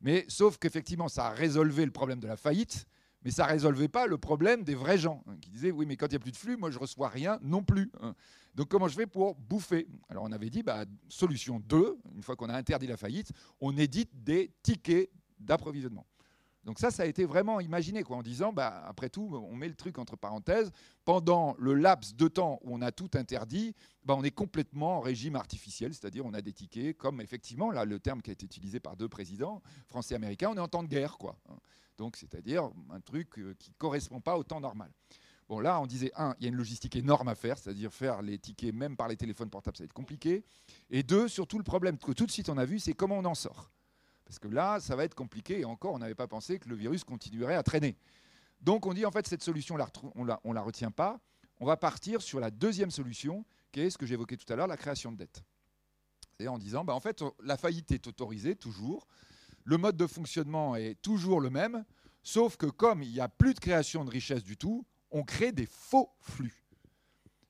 Mais 0.00 0.24
sauf 0.28 0.56
qu'effectivement, 0.56 1.08
ça 1.08 1.26
a 1.26 1.30
résolvé 1.30 1.84
le 1.84 1.90
problème 1.90 2.20
de 2.20 2.26
la 2.26 2.36
faillite, 2.36 2.86
mais 3.24 3.30
ça 3.30 3.44
ne 3.44 3.50
résolvait 3.50 3.88
pas 3.88 4.06
le 4.06 4.18
problème 4.18 4.64
des 4.64 4.74
vrais 4.74 4.98
gens 4.98 5.22
hein, 5.26 5.36
qui 5.40 5.50
disaient 5.50 5.70
oui, 5.70 5.86
mais 5.86 5.96
quand 5.96 6.06
il 6.06 6.10
n'y 6.10 6.16
a 6.16 6.20
plus 6.20 6.32
de 6.32 6.36
flux, 6.36 6.56
moi 6.56 6.70
je 6.70 6.78
reçois 6.78 7.08
rien 7.08 7.38
non 7.42 7.62
plus. 7.62 7.90
Hein. 8.00 8.14
Donc 8.54 8.68
comment 8.68 8.88
je 8.88 8.94
fais 8.94 9.06
pour 9.06 9.34
bouffer? 9.34 9.86
Alors 10.08 10.24
on 10.24 10.32
avait 10.32 10.50
dit 10.50 10.62
bah, 10.62 10.84
solution 11.08 11.60
2, 11.60 11.98
une 12.14 12.22
fois 12.22 12.36
qu'on 12.36 12.48
a 12.48 12.56
interdit 12.56 12.86
la 12.86 12.96
faillite, 12.96 13.32
on 13.60 13.76
édite 13.76 14.10
des 14.22 14.52
tickets 14.62 15.10
d'approvisionnement. 15.38 16.06
Donc 16.64 16.78
ça, 16.78 16.90
ça 16.90 17.04
a 17.04 17.06
été 17.06 17.24
vraiment 17.24 17.58
imaginé 17.60 18.02
quoi, 18.02 18.18
en 18.18 18.22
disant, 18.22 18.52
bah, 18.52 18.84
après 18.86 19.08
tout, 19.08 19.30
on 19.32 19.56
met 19.56 19.68
le 19.68 19.74
truc 19.74 19.98
entre 19.98 20.16
parenthèses, 20.16 20.70
pendant 21.04 21.54
le 21.58 21.74
laps 21.74 22.14
de 22.14 22.28
temps 22.28 22.60
où 22.62 22.74
on 22.74 22.82
a 22.82 22.92
tout 22.92 23.10
interdit, 23.14 23.74
bah, 24.04 24.14
on 24.16 24.22
est 24.22 24.30
complètement 24.30 24.98
en 24.98 25.00
régime 25.00 25.36
artificiel, 25.36 25.94
c'est-à-dire 25.94 26.26
on 26.26 26.34
a 26.34 26.42
des 26.42 26.52
tickets, 26.52 26.96
comme 26.98 27.20
effectivement, 27.22 27.70
là, 27.70 27.86
le 27.86 27.98
terme 27.98 28.20
qui 28.20 28.30
a 28.30 28.34
été 28.34 28.44
utilisé 28.44 28.78
par 28.78 28.96
deux 28.96 29.08
présidents, 29.08 29.62
français 29.86 30.14
et 30.14 30.16
américains, 30.16 30.50
on 30.50 30.56
est 30.56 30.60
en 30.60 30.68
temps 30.68 30.82
de 30.82 30.88
guerre. 30.88 31.16
quoi. 31.16 31.38
Donc, 32.00 32.16
c'est-à-dire 32.16 32.70
un 32.90 33.00
truc 33.02 33.38
euh, 33.38 33.54
qui 33.58 33.68
ne 33.68 33.74
correspond 33.76 34.22
pas 34.22 34.38
au 34.38 34.42
temps 34.42 34.58
normal. 34.58 34.90
Bon, 35.50 35.60
là, 35.60 35.78
on 35.82 35.86
disait, 35.86 36.10
un, 36.16 36.34
il 36.38 36.44
y 36.44 36.46
a 36.46 36.48
une 36.48 36.56
logistique 36.56 36.96
énorme 36.96 37.28
à 37.28 37.34
faire, 37.34 37.58
c'est-à-dire 37.58 37.92
faire 37.92 38.22
les 38.22 38.38
tickets 38.38 38.74
même 38.74 38.96
par 38.96 39.06
les 39.06 39.18
téléphones 39.18 39.50
portables, 39.50 39.76
ça 39.76 39.82
va 39.82 39.84
être 39.84 39.92
compliqué. 39.92 40.42
Et 40.88 41.02
deux, 41.02 41.28
surtout 41.28 41.58
le 41.58 41.62
problème 41.62 41.98
que 41.98 42.12
tout 42.12 42.24
de 42.24 42.30
suite 42.30 42.48
on 42.48 42.56
a 42.56 42.64
vu, 42.64 42.78
c'est 42.78 42.94
comment 42.94 43.18
on 43.18 43.24
en 43.26 43.34
sort. 43.34 43.70
Parce 44.24 44.38
que 44.38 44.48
là, 44.48 44.80
ça 44.80 44.96
va 44.96 45.04
être 45.04 45.14
compliqué, 45.14 45.60
et 45.60 45.66
encore, 45.66 45.92
on 45.92 45.98
n'avait 45.98 46.14
pas 46.14 46.26
pensé 46.26 46.58
que 46.58 46.70
le 46.70 46.74
virus 46.74 47.04
continuerait 47.04 47.54
à 47.54 47.62
traîner. 47.62 47.98
Donc, 48.62 48.86
on 48.86 48.94
dit, 48.94 49.04
en 49.04 49.10
fait, 49.10 49.26
cette 49.26 49.42
solution, 49.42 49.76
on 50.14 50.24
ne 50.24 50.54
la 50.54 50.62
retient 50.62 50.90
pas. 50.90 51.20
On 51.58 51.66
va 51.66 51.76
partir 51.76 52.22
sur 52.22 52.40
la 52.40 52.50
deuxième 52.50 52.90
solution, 52.90 53.44
qui 53.72 53.80
est 53.80 53.90
ce 53.90 53.98
que 53.98 54.06
j'évoquais 54.06 54.38
tout 54.38 54.50
à 54.50 54.56
l'heure, 54.56 54.68
la 54.68 54.78
création 54.78 55.12
de 55.12 55.18
dette. 55.18 55.44
Et 56.38 56.48
en 56.48 56.56
disant, 56.56 56.82
bah, 56.82 56.94
en 56.94 57.00
fait, 57.00 57.22
la 57.44 57.58
faillite 57.58 57.92
est 57.92 58.06
autorisée 58.06 58.56
toujours 58.56 59.06
le 59.64 59.76
mode 59.76 59.96
de 59.96 60.06
fonctionnement 60.06 60.76
est 60.76 61.00
toujours 61.02 61.40
le 61.40 61.50
même, 61.50 61.84
sauf 62.22 62.56
que 62.56 62.66
comme 62.66 63.02
il 63.02 63.12
n'y 63.12 63.20
a 63.20 63.28
plus 63.28 63.54
de 63.54 63.60
création 63.60 64.04
de 64.04 64.10
richesse 64.10 64.42
du 64.42 64.56
tout, 64.56 64.84
on 65.10 65.22
crée 65.22 65.52
des 65.52 65.66
faux 65.66 66.10
flux. 66.20 66.60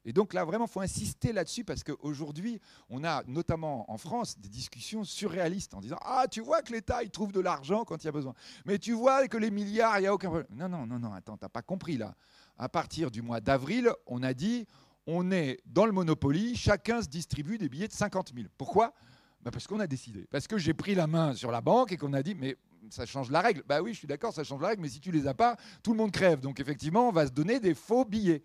Et 0.07 0.13
donc 0.15 0.33
là, 0.33 0.45
vraiment, 0.45 0.65
il 0.65 0.71
faut 0.71 0.81
insister 0.81 1.33
là-dessus 1.33 1.63
parce 1.63 1.85
qu'aujourd'hui, 1.85 2.59
on 2.89 3.05
a 3.05 3.23
notamment 3.27 3.91
en 3.91 3.99
France 3.99 4.39
des 4.39 4.49
discussions 4.49 5.05
surréalistes 5.05 5.75
en 5.75 5.81
disant 5.81 5.99
Ah, 6.01 6.27
tu 6.31 6.41
vois 6.41 6.63
que 6.63 6.73
l'État, 6.73 7.03
il 7.03 7.11
trouve 7.11 7.33
de 7.33 7.41
l'argent 7.41 7.85
quand 7.85 8.03
il 8.03 8.07
y 8.07 8.09
a 8.09 8.13
besoin. 8.13 8.33
Mais 8.65 8.79
tu 8.79 8.93
vois 8.93 9.29
que 9.29 9.37
les 9.37 9.51
milliards, 9.51 9.99
il 9.99 10.03
n'y 10.03 10.07
a 10.07 10.15
aucun 10.15 10.29
problème. 10.29 10.49
Non, 10.53 10.71
non, 10.71 10.87
non, 10.87 10.99
non, 10.99 11.13
attends, 11.13 11.37
tu 11.37 11.45
n'as 11.45 11.51
pas 11.51 11.63
compris 11.63 11.99
là. 11.99 12.15
À 12.57 12.69
partir 12.69 13.11
du 13.11 13.21
mois 13.21 13.41
d'avril, 13.41 13.91
on 14.07 14.23
a 14.23 14.33
dit 14.33 14.67
on 15.07 15.31
est 15.33 15.59
dans 15.67 15.87
le 15.87 15.93
Monopoly, 15.93 16.57
chacun 16.57 17.03
se 17.03 17.09
distribue 17.09 17.59
des 17.59 17.69
billets 17.69 17.89
de 17.89 17.93
50 17.93 18.33
000. 18.35 18.47
Pourquoi? 18.57 18.95
Bah, 19.43 19.51
Parce 19.51 19.67
qu'on 19.67 19.81
a 19.81 19.87
décidé. 19.87 20.27
Parce 20.31 20.47
que 20.47 20.59
j'ai 20.59 20.75
pris 20.75 20.95
la 20.95 21.07
main 21.07 21.35
sur 21.35 21.51
la 21.51 21.61
banque 21.61 21.93
et 21.93 21.97
qu'on 21.97 22.13
a 22.13 22.23
dit 22.23 22.35
mais 22.35 22.57
ça 22.91 23.07
change 23.07 23.31
la 23.31 23.41
règle. 23.41 23.63
Bah 23.67 23.83
oui, 23.83 23.93
je 23.93 23.99
suis 23.99 24.09
d'accord, 24.09 24.33
ça 24.33 24.45
change 24.45 24.61
la 24.61 24.69
règle, 24.69 24.83
mais 24.83 24.89
si 24.89 25.01
tu 25.01 25.11
les 25.11 25.27
as 25.27 25.35
pas, 25.35 25.57
tout 25.83 25.93
le 25.93 25.99
monde 25.99 26.13
crève. 26.13 26.41
Donc 26.41 26.61
effectivement, 26.61 27.09
on 27.09 27.13
va 27.13 27.27
se 27.27 27.33
donner 27.33 27.61
des 27.61 27.75
faux 27.75 28.05
billets 28.05 28.43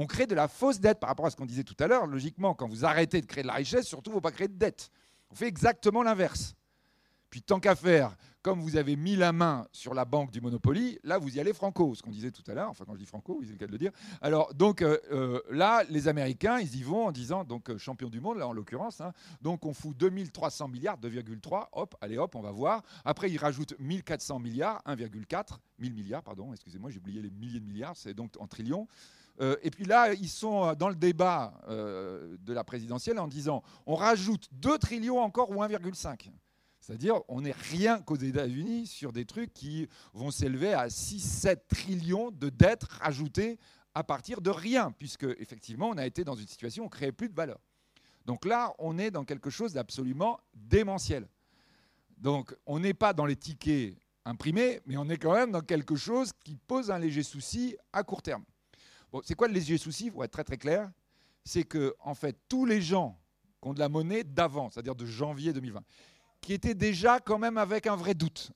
on 0.00 0.06
crée 0.06 0.28
de 0.28 0.34
la 0.36 0.46
fausse 0.46 0.78
dette 0.78 1.00
par 1.00 1.08
rapport 1.08 1.26
à 1.26 1.30
ce 1.30 1.34
qu'on 1.34 1.44
disait 1.44 1.64
tout 1.64 1.74
à 1.80 1.88
l'heure. 1.88 2.06
Logiquement, 2.06 2.54
quand 2.54 2.68
vous 2.68 2.84
arrêtez 2.84 3.20
de 3.20 3.26
créer 3.26 3.42
de 3.42 3.48
la 3.48 3.54
richesse, 3.54 3.84
surtout, 3.84 4.10
il 4.10 4.12
ne 4.12 4.18
faut 4.18 4.20
pas 4.20 4.30
créer 4.30 4.46
de 4.46 4.56
dette. 4.56 4.92
On 5.28 5.34
fait 5.34 5.48
exactement 5.48 6.04
l'inverse. 6.04 6.54
Puis 7.30 7.42
tant 7.42 7.58
qu'à 7.58 7.74
faire, 7.74 8.16
comme 8.48 8.62
vous 8.62 8.76
avez 8.78 8.96
mis 8.96 9.14
la 9.14 9.30
main 9.30 9.66
sur 9.72 9.92
la 9.92 10.06
banque 10.06 10.30
du 10.30 10.40
Monopoly, 10.40 10.98
là 11.04 11.18
vous 11.18 11.36
y 11.36 11.38
allez 11.38 11.52
franco, 11.52 11.94
ce 11.94 12.00
qu'on 12.00 12.10
disait 12.10 12.30
tout 12.30 12.42
à 12.50 12.54
l'heure, 12.54 12.70
enfin 12.70 12.86
quand 12.86 12.94
je 12.94 12.98
dis 12.98 13.04
franco, 13.04 13.42
c'est 13.42 13.50
le 13.50 13.58
cas 13.58 13.66
de 13.66 13.72
le 13.72 13.76
dire. 13.76 13.92
Alors 14.22 14.54
donc 14.54 14.80
euh, 14.80 14.96
euh, 15.12 15.42
là, 15.50 15.84
les 15.90 16.08
Américains, 16.08 16.58
ils 16.58 16.76
y 16.76 16.82
vont 16.82 17.08
en 17.08 17.12
disant, 17.12 17.44
donc 17.44 17.68
euh, 17.68 17.76
champion 17.76 18.08
du 18.08 18.22
monde 18.22 18.38
là 18.38 18.48
en 18.48 18.54
l'occurrence, 18.54 19.02
hein, 19.02 19.12
donc 19.42 19.66
on 19.66 19.74
fout 19.74 19.94
2300 19.98 20.68
milliards, 20.68 20.96
2,3, 20.98 21.66
hop, 21.72 21.94
allez 22.00 22.16
hop, 22.16 22.36
on 22.36 22.40
va 22.40 22.50
voir. 22.50 22.82
Après 23.04 23.30
ils 23.30 23.36
rajoutent 23.36 23.78
1400 23.78 24.38
milliards, 24.38 24.80
1,4, 24.86 25.58
1000 25.78 25.92
milliards, 25.92 26.22
pardon, 26.22 26.50
excusez-moi, 26.54 26.88
j'ai 26.88 27.00
oublié 27.00 27.20
les 27.20 27.30
milliers 27.30 27.60
de 27.60 27.66
milliards, 27.66 27.98
c'est 27.98 28.14
donc 28.14 28.32
en 28.40 28.46
trillions. 28.46 28.88
Et 29.62 29.70
puis 29.70 29.84
là, 29.84 30.14
ils 30.14 30.28
sont 30.28 30.72
dans 30.72 30.88
le 30.88 30.96
débat 30.96 31.52
de 31.68 32.52
la 32.52 32.64
présidentielle 32.64 33.20
en 33.20 33.28
disant 33.28 33.62
on 33.86 33.94
rajoute 33.94 34.48
2 34.52 34.78
trillions 34.78 35.20
encore 35.20 35.50
ou 35.50 35.62
1,5. 35.62 36.30
C'est-à-dire, 36.88 37.20
on 37.28 37.42
n'est 37.42 37.52
rien 37.52 38.00
qu'aux 38.00 38.16
États-Unis 38.16 38.86
sur 38.86 39.12
des 39.12 39.26
trucs 39.26 39.52
qui 39.52 39.86
vont 40.14 40.30
s'élever 40.30 40.72
à 40.72 40.88
6-7 40.88 41.66
trillions 41.68 42.30
de 42.30 42.48
dettes 42.48 42.84
rajoutées 42.84 43.58
à 43.94 44.02
partir 44.02 44.40
de 44.40 44.48
rien, 44.48 44.92
puisque 44.98 45.26
effectivement, 45.38 45.90
on 45.90 45.98
a 45.98 46.06
été 46.06 46.24
dans 46.24 46.34
une 46.34 46.46
situation 46.46 46.84
où 46.84 46.86
on 46.86 46.88
ne 46.88 46.92
créait 46.92 47.12
plus 47.12 47.28
de 47.28 47.34
valeur. 47.34 47.58
Donc 48.24 48.46
là, 48.46 48.74
on 48.78 48.98
est 48.98 49.10
dans 49.10 49.24
quelque 49.24 49.50
chose 49.50 49.74
d'absolument 49.74 50.40
démentiel. 50.54 51.28
Donc, 52.16 52.56
on 52.64 52.80
n'est 52.80 52.94
pas 52.94 53.12
dans 53.12 53.26
les 53.26 53.36
tickets 53.36 53.94
imprimés, 54.24 54.80
mais 54.86 54.96
on 54.96 55.08
est 55.10 55.18
quand 55.18 55.34
même 55.34 55.52
dans 55.52 55.60
quelque 55.60 55.94
chose 55.94 56.32
qui 56.42 56.56
pose 56.56 56.90
un 56.90 56.98
léger 56.98 57.22
souci 57.22 57.76
à 57.92 58.02
court 58.02 58.22
terme 58.22 58.44
c'est 59.24 59.34
quoi 59.34 59.48
le 59.48 59.54
léger 59.54 59.78
souci? 59.78 60.10
Pour 60.10 60.24
être 60.24 60.32
très 60.32 60.44
très 60.44 60.58
clair, 60.58 60.90
c'est 61.44 61.64
que 61.64 61.94
en 62.00 62.14
fait 62.14 62.36
tous 62.48 62.66
les 62.66 62.80
gens 62.80 63.18
qui 63.62 63.68
ont 63.68 63.74
de 63.74 63.78
la 63.78 63.88
monnaie 63.88 64.24
d'avant, 64.24 64.70
c'est-à-dire 64.70 64.94
de 64.94 65.06
janvier 65.06 65.52
2020, 65.52 65.82
qui 66.40 66.52
étaient 66.52 66.74
déjà 66.74 67.20
quand 67.20 67.38
même 67.38 67.58
avec 67.58 67.86
un 67.86 67.96
vrai 67.96 68.14
doute. 68.14 68.52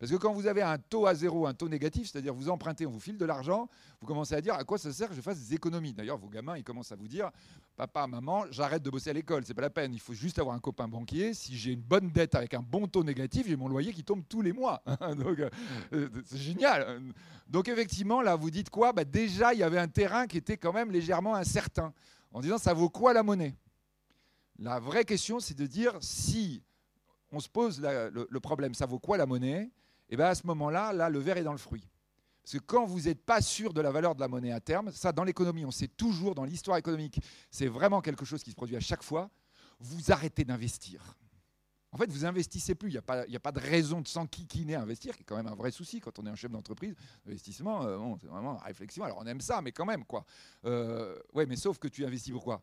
Parce 0.00 0.10
que 0.10 0.16
quand 0.16 0.32
vous 0.32 0.46
avez 0.46 0.62
un 0.62 0.78
taux 0.78 1.06
à 1.06 1.14
zéro, 1.14 1.46
un 1.46 1.52
taux 1.52 1.68
négatif, 1.68 2.10
c'est-à-dire 2.10 2.32
vous 2.32 2.48
empruntez, 2.48 2.86
on 2.86 2.90
vous 2.90 3.00
file 3.00 3.18
de 3.18 3.24
l'argent, 3.26 3.68
vous 4.00 4.06
commencez 4.06 4.34
à 4.34 4.40
dire 4.40 4.54
à 4.54 4.64
quoi 4.64 4.78
ça 4.78 4.90
sert 4.94 5.10
que 5.10 5.14
je 5.14 5.20
fasse 5.20 5.38
des 5.38 5.54
économies. 5.54 5.92
D'ailleurs, 5.92 6.16
vos 6.16 6.30
gamins, 6.30 6.56
ils 6.56 6.64
commencent 6.64 6.90
à 6.90 6.96
vous 6.96 7.06
dire 7.06 7.30
Papa, 7.76 8.06
maman, 8.06 8.46
j'arrête 8.50 8.82
de 8.82 8.88
bosser 8.88 9.10
à 9.10 9.12
l'école, 9.12 9.44
c'est 9.44 9.52
pas 9.52 9.60
la 9.60 9.68
peine, 9.68 9.92
il 9.92 10.00
faut 10.00 10.14
juste 10.14 10.38
avoir 10.38 10.56
un 10.56 10.58
copain 10.58 10.88
banquier. 10.88 11.34
Si 11.34 11.54
j'ai 11.54 11.72
une 11.72 11.82
bonne 11.82 12.10
dette 12.10 12.34
avec 12.34 12.54
un 12.54 12.62
bon 12.62 12.86
taux 12.86 13.04
négatif, 13.04 13.46
j'ai 13.46 13.56
mon 13.56 13.68
loyer 13.68 13.92
qui 13.92 14.02
tombe 14.02 14.22
tous 14.26 14.40
les 14.40 14.54
mois. 14.54 14.82
Donc, 15.18 15.38
euh, 15.38 15.50
euh, 15.92 16.08
c'est 16.24 16.38
génial. 16.38 17.02
Donc, 17.46 17.68
effectivement, 17.68 18.22
là, 18.22 18.36
vous 18.36 18.50
dites 18.50 18.70
quoi? 18.70 18.94
Bah, 18.94 19.04
Déjà, 19.04 19.52
il 19.52 19.60
y 19.60 19.62
avait 19.62 19.78
un 19.78 19.88
terrain 19.88 20.26
qui 20.26 20.38
était 20.38 20.56
quand 20.56 20.72
même 20.72 20.90
légèrement 20.90 21.34
incertain, 21.34 21.92
en 22.32 22.40
disant 22.40 22.56
Ça 22.56 22.72
vaut 22.72 22.88
quoi 22.88 23.12
la 23.12 23.22
monnaie? 23.22 23.54
La 24.58 24.78
vraie 24.78 25.04
question, 25.04 25.40
c'est 25.40 25.56
de 25.58 25.66
dire 25.66 25.98
si 26.00 26.62
on 27.32 27.40
se 27.40 27.48
pose 27.48 27.80
le 27.80 28.40
problème, 28.40 28.74
ça 28.74 28.86
vaut 28.86 28.98
quoi 28.98 29.16
la 29.16 29.26
monnaie? 29.26 29.70
Et 30.08 30.14
eh 30.14 30.16
bien 30.16 30.26
à 30.26 30.34
ce 30.34 30.46
moment-là, 30.48 30.92
là, 30.92 31.08
le 31.08 31.20
verre 31.20 31.36
est 31.36 31.44
dans 31.44 31.52
le 31.52 31.58
fruit. 31.58 31.88
Parce 32.42 32.54
que 32.54 32.58
quand 32.58 32.84
vous 32.84 33.02
n'êtes 33.02 33.24
pas 33.24 33.40
sûr 33.40 33.72
de 33.72 33.80
la 33.80 33.92
valeur 33.92 34.14
de 34.14 34.20
la 34.20 34.28
monnaie 34.28 34.50
à 34.50 34.60
terme, 34.60 34.90
ça 34.90 35.12
dans 35.12 35.24
l'économie, 35.24 35.64
on 35.64 35.70
sait 35.70 35.88
toujours, 35.88 36.34
dans 36.34 36.44
l'histoire 36.44 36.78
économique, 36.78 37.20
c'est 37.50 37.68
vraiment 37.68 38.00
quelque 38.00 38.24
chose 38.24 38.42
qui 38.42 38.50
se 38.50 38.56
produit 38.56 38.76
à 38.76 38.80
chaque 38.80 39.02
fois, 39.02 39.30
vous 39.78 40.10
arrêtez 40.10 40.44
d'investir. 40.44 41.16
En 41.92 41.96
fait, 41.96 42.10
vous 42.10 42.24
investissez 42.24 42.74
plus. 42.74 42.90
Il 42.90 42.92
n'y 42.92 42.98
a, 42.98 43.02
pas, 43.02 43.22
a 43.22 43.40
pas 43.40 43.52
de 43.52 43.58
raison 43.58 44.00
de 44.00 44.06
s'enquiquiner 44.06 44.76
à 44.76 44.82
investir, 44.82 45.16
qui 45.16 45.22
est 45.22 45.24
quand 45.24 45.36
même 45.36 45.48
un 45.48 45.56
vrai 45.56 45.70
souci 45.70 46.00
quand 46.00 46.18
on 46.18 46.26
est 46.26 46.30
un 46.30 46.36
chef 46.36 46.50
d'entreprise. 46.50 46.94
L'investissement, 47.26 47.82
euh, 47.82 47.98
c'est 48.20 48.28
vraiment 48.28 48.54
la 48.54 48.60
réflexion. 48.60 49.04
Alors 49.04 49.18
on 49.20 49.26
aime 49.26 49.40
ça, 49.40 49.60
mais 49.60 49.72
quand 49.72 49.84
même, 49.84 50.04
quoi. 50.04 50.24
Euh, 50.64 51.18
ouais, 51.32 51.46
mais 51.46 51.56
sauf 51.56 51.78
que 51.78 51.88
tu 51.88 52.04
investis 52.06 52.32
pourquoi 52.32 52.62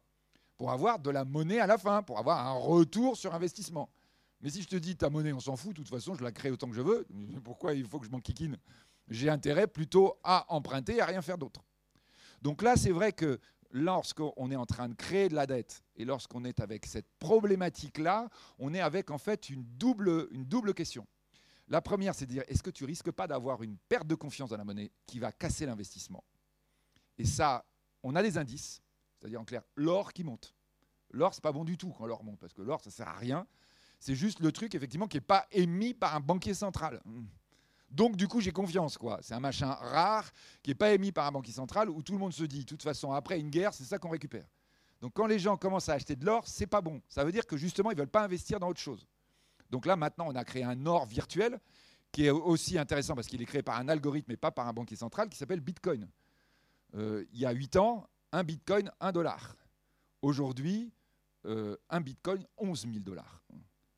Pour 0.56 0.72
avoir 0.72 1.00
de 1.00 1.10
la 1.10 1.26
monnaie 1.26 1.60
à 1.60 1.68
la 1.68 1.78
fin, 1.78 2.04
pour 2.04 2.20
avoir 2.20 2.46
un 2.46 2.54
retour 2.54 3.18
sur 3.18 3.36
investissement. 3.36 3.90
Mais 4.42 4.50
si 4.50 4.62
je 4.62 4.68
te 4.68 4.76
dis 4.76 4.96
ta 4.96 5.10
monnaie, 5.10 5.34
on 5.34 5.40
s'en 5.40 5.56
fout, 5.56 5.72
de 5.72 5.78
toute 5.78 5.90
façon, 5.90 6.14
je 6.14 6.24
la 6.24 6.32
crée 6.32 6.52
autant 6.52 6.70
que 6.70 6.76
je 6.76 6.82
veux, 6.82 7.08
pourquoi 7.44 7.74
il 7.74 7.86
faut 7.86 8.00
que 8.00 8.06
je 8.06 8.12
m'en 8.12 8.20
kikine? 8.20 8.58
J'ai 9.10 9.30
intérêt 9.30 9.68
plutôt 9.68 10.20
à 10.24 10.46
emprunter 10.54 10.98
et 10.98 11.02
à 11.02 11.06
rien 11.06 11.22
faire 11.22 11.38
d'autre. 11.38 11.64
Donc 12.42 12.62
là, 12.62 12.76
c'est 12.76 12.92
vrai 12.92 13.14
que 13.14 13.40
lorsqu'on 13.72 14.52
est 14.52 14.56
en 14.56 14.66
train 14.66 14.90
de 14.90 14.94
créer 14.94 15.30
de 15.30 15.36
la 15.36 15.46
dette 15.46 15.84
et 15.96 16.06
lorsqu'on 16.06 16.46
est 16.46 16.60
avec 16.60 16.86
cette 16.86 17.08
problématique-là, 17.20 18.30
on 18.60 18.74
est 18.74 18.80
avec 18.80 19.12
en 19.12 19.18
fait 19.18 19.50
une 19.50 19.64
double, 19.64 20.74
question. 20.74 21.08
La 21.68 21.82
première, 21.82 22.16
c'est 22.16 22.26
de 22.26 22.32
dire 22.32 22.44
est-ce 22.48 22.64
que 22.64 22.70
tu 22.70 22.86
risques 22.86 23.12
pas 23.12 23.28
d'avoir 23.28 23.64
une 23.64 23.78
perte 23.90 24.08
de 24.08 24.16
confiance 24.16 24.50
dans 24.50 24.58
la 24.58 24.64
monnaie 24.64 24.92
qui 25.06 25.20
va 25.20 25.32
casser 25.32 25.66
l'investissement? 25.66 26.24
Et 27.18 27.26
ça, 27.26 27.66
on 28.04 28.16
a 28.16 28.22
des 28.22 28.38
indices, 28.38 28.82
c'est-à-dire 29.18 29.42
en 29.42 29.46
clair, 29.46 29.64
l'or 29.76 30.14
qui 30.14 30.24
monte. 30.24 30.56
L'or, 31.12 31.34
c'est 31.34 31.44
pas 31.44 31.52
bon 31.52 31.64
du 31.64 31.78
tout 31.78 31.92
quand 31.98 32.06
l'or 32.06 32.24
monte, 32.24 32.40
parce 32.40 32.54
que 32.54 32.62
l'or, 32.62 32.82
ça 32.82 32.92
sert 32.92 33.08
à 33.08 33.18
rien. 33.18 33.48
C'est 34.00 34.16
juste 34.16 34.40
le 34.40 34.52
truc, 34.52 34.76
effectivement, 34.76 35.08
qui 35.08 35.18
n'est 35.18 35.22
pas 35.22 35.48
émis 35.52 35.94
par 35.94 36.16
un 36.16 36.20
banquier 36.20 36.54
central. 36.54 37.02
Donc, 37.90 38.16
du 38.16 38.28
coup, 38.28 38.42
j'ai 38.42 38.52
confiance, 38.52 38.98
quoi. 38.98 39.20
C'est 39.22 39.34
un 39.34 39.40
machin 39.40 39.72
rare 39.72 40.30
qui 40.62 40.70
n'est 40.70 40.76
pas 40.76 40.92
émis 40.92 41.12
par 41.12 41.26
un 41.26 41.32
banquier 41.32 41.54
central 41.54 41.90
où 41.90 42.04
tout 42.04 42.14
le 42.14 42.20
monde 42.20 42.34
se 42.34 42.44
dit, 42.44 42.60
de 42.60 42.66
toute 42.66 42.84
façon, 42.84 43.12
après 43.12 43.40
une 43.40 43.50
guerre, 43.50 43.74
c'est 43.74 43.86
ça 43.86 43.98
qu'on 43.98 44.10
récupère. 44.10 44.46
Donc, 45.02 45.14
quand 45.14 45.26
les 45.28 45.40
gens 45.40 45.58
commencent 45.58 45.90
à 45.90 45.94
acheter 45.94 46.16
de 46.16 46.26
l'or, 46.26 46.48
c'est 46.48 46.68
pas 46.68 46.82
bon. 46.82 47.02
Ça 47.08 47.24
veut 47.24 47.32
dire 47.32 47.46
que 47.46 47.58
justement, 47.58 47.92
ils 47.92 47.96
ne 47.96 48.00
veulent 48.00 48.08
pas 48.08 48.24
investir 48.24 48.60
dans 48.60 48.68
autre 48.68 48.80
chose. 48.80 49.08
Donc 49.70 49.86
là, 49.86 49.96
maintenant, 49.96 50.26
on 50.28 50.36
a 50.36 50.44
créé 50.44 50.64
un 50.64 50.86
or 50.86 51.06
virtuel 51.06 51.60
qui 52.12 52.26
est 52.26 52.30
aussi 52.30 52.78
intéressant 52.78 53.16
parce 53.16 53.28
qu'il 53.28 53.42
est 53.42 53.46
créé 53.46 53.62
par 53.62 53.78
un 53.78 53.88
algorithme 53.90 54.32
et 54.32 54.38
pas 54.38 54.52
par 54.52 54.68
un 54.68 54.74
banquier 54.74 54.96
central 54.96 55.30
qui 55.30 55.38
s'appelle 55.38 55.60
Bitcoin. 55.60 56.08
Euh, 56.96 57.26
il 57.34 57.40
y 57.40 57.46
a 57.46 57.52
8 57.52 57.76
ans, 57.76 58.08
un 58.32 58.44
Bitcoin, 58.44 58.90
un 59.00 59.12
dollar. 59.12 59.56
Aujourd'hui, 60.22 60.92
euh, 61.46 61.76
un 61.90 62.02
Bitcoin, 62.02 62.46
11 62.58 62.82
000 62.82 63.00
dollars. 63.00 63.44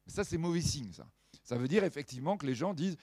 Ça, 0.09 0.23
c'est 0.23 0.37
mauvais 0.37 0.61
signe, 0.61 0.91
ça. 0.91 1.05
Ça 1.43 1.55
veut 1.55 1.67
dire 1.67 1.83
effectivement 1.83 2.37
que 2.37 2.45
les 2.45 2.53
gens 2.53 2.73
disent, 2.73 2.95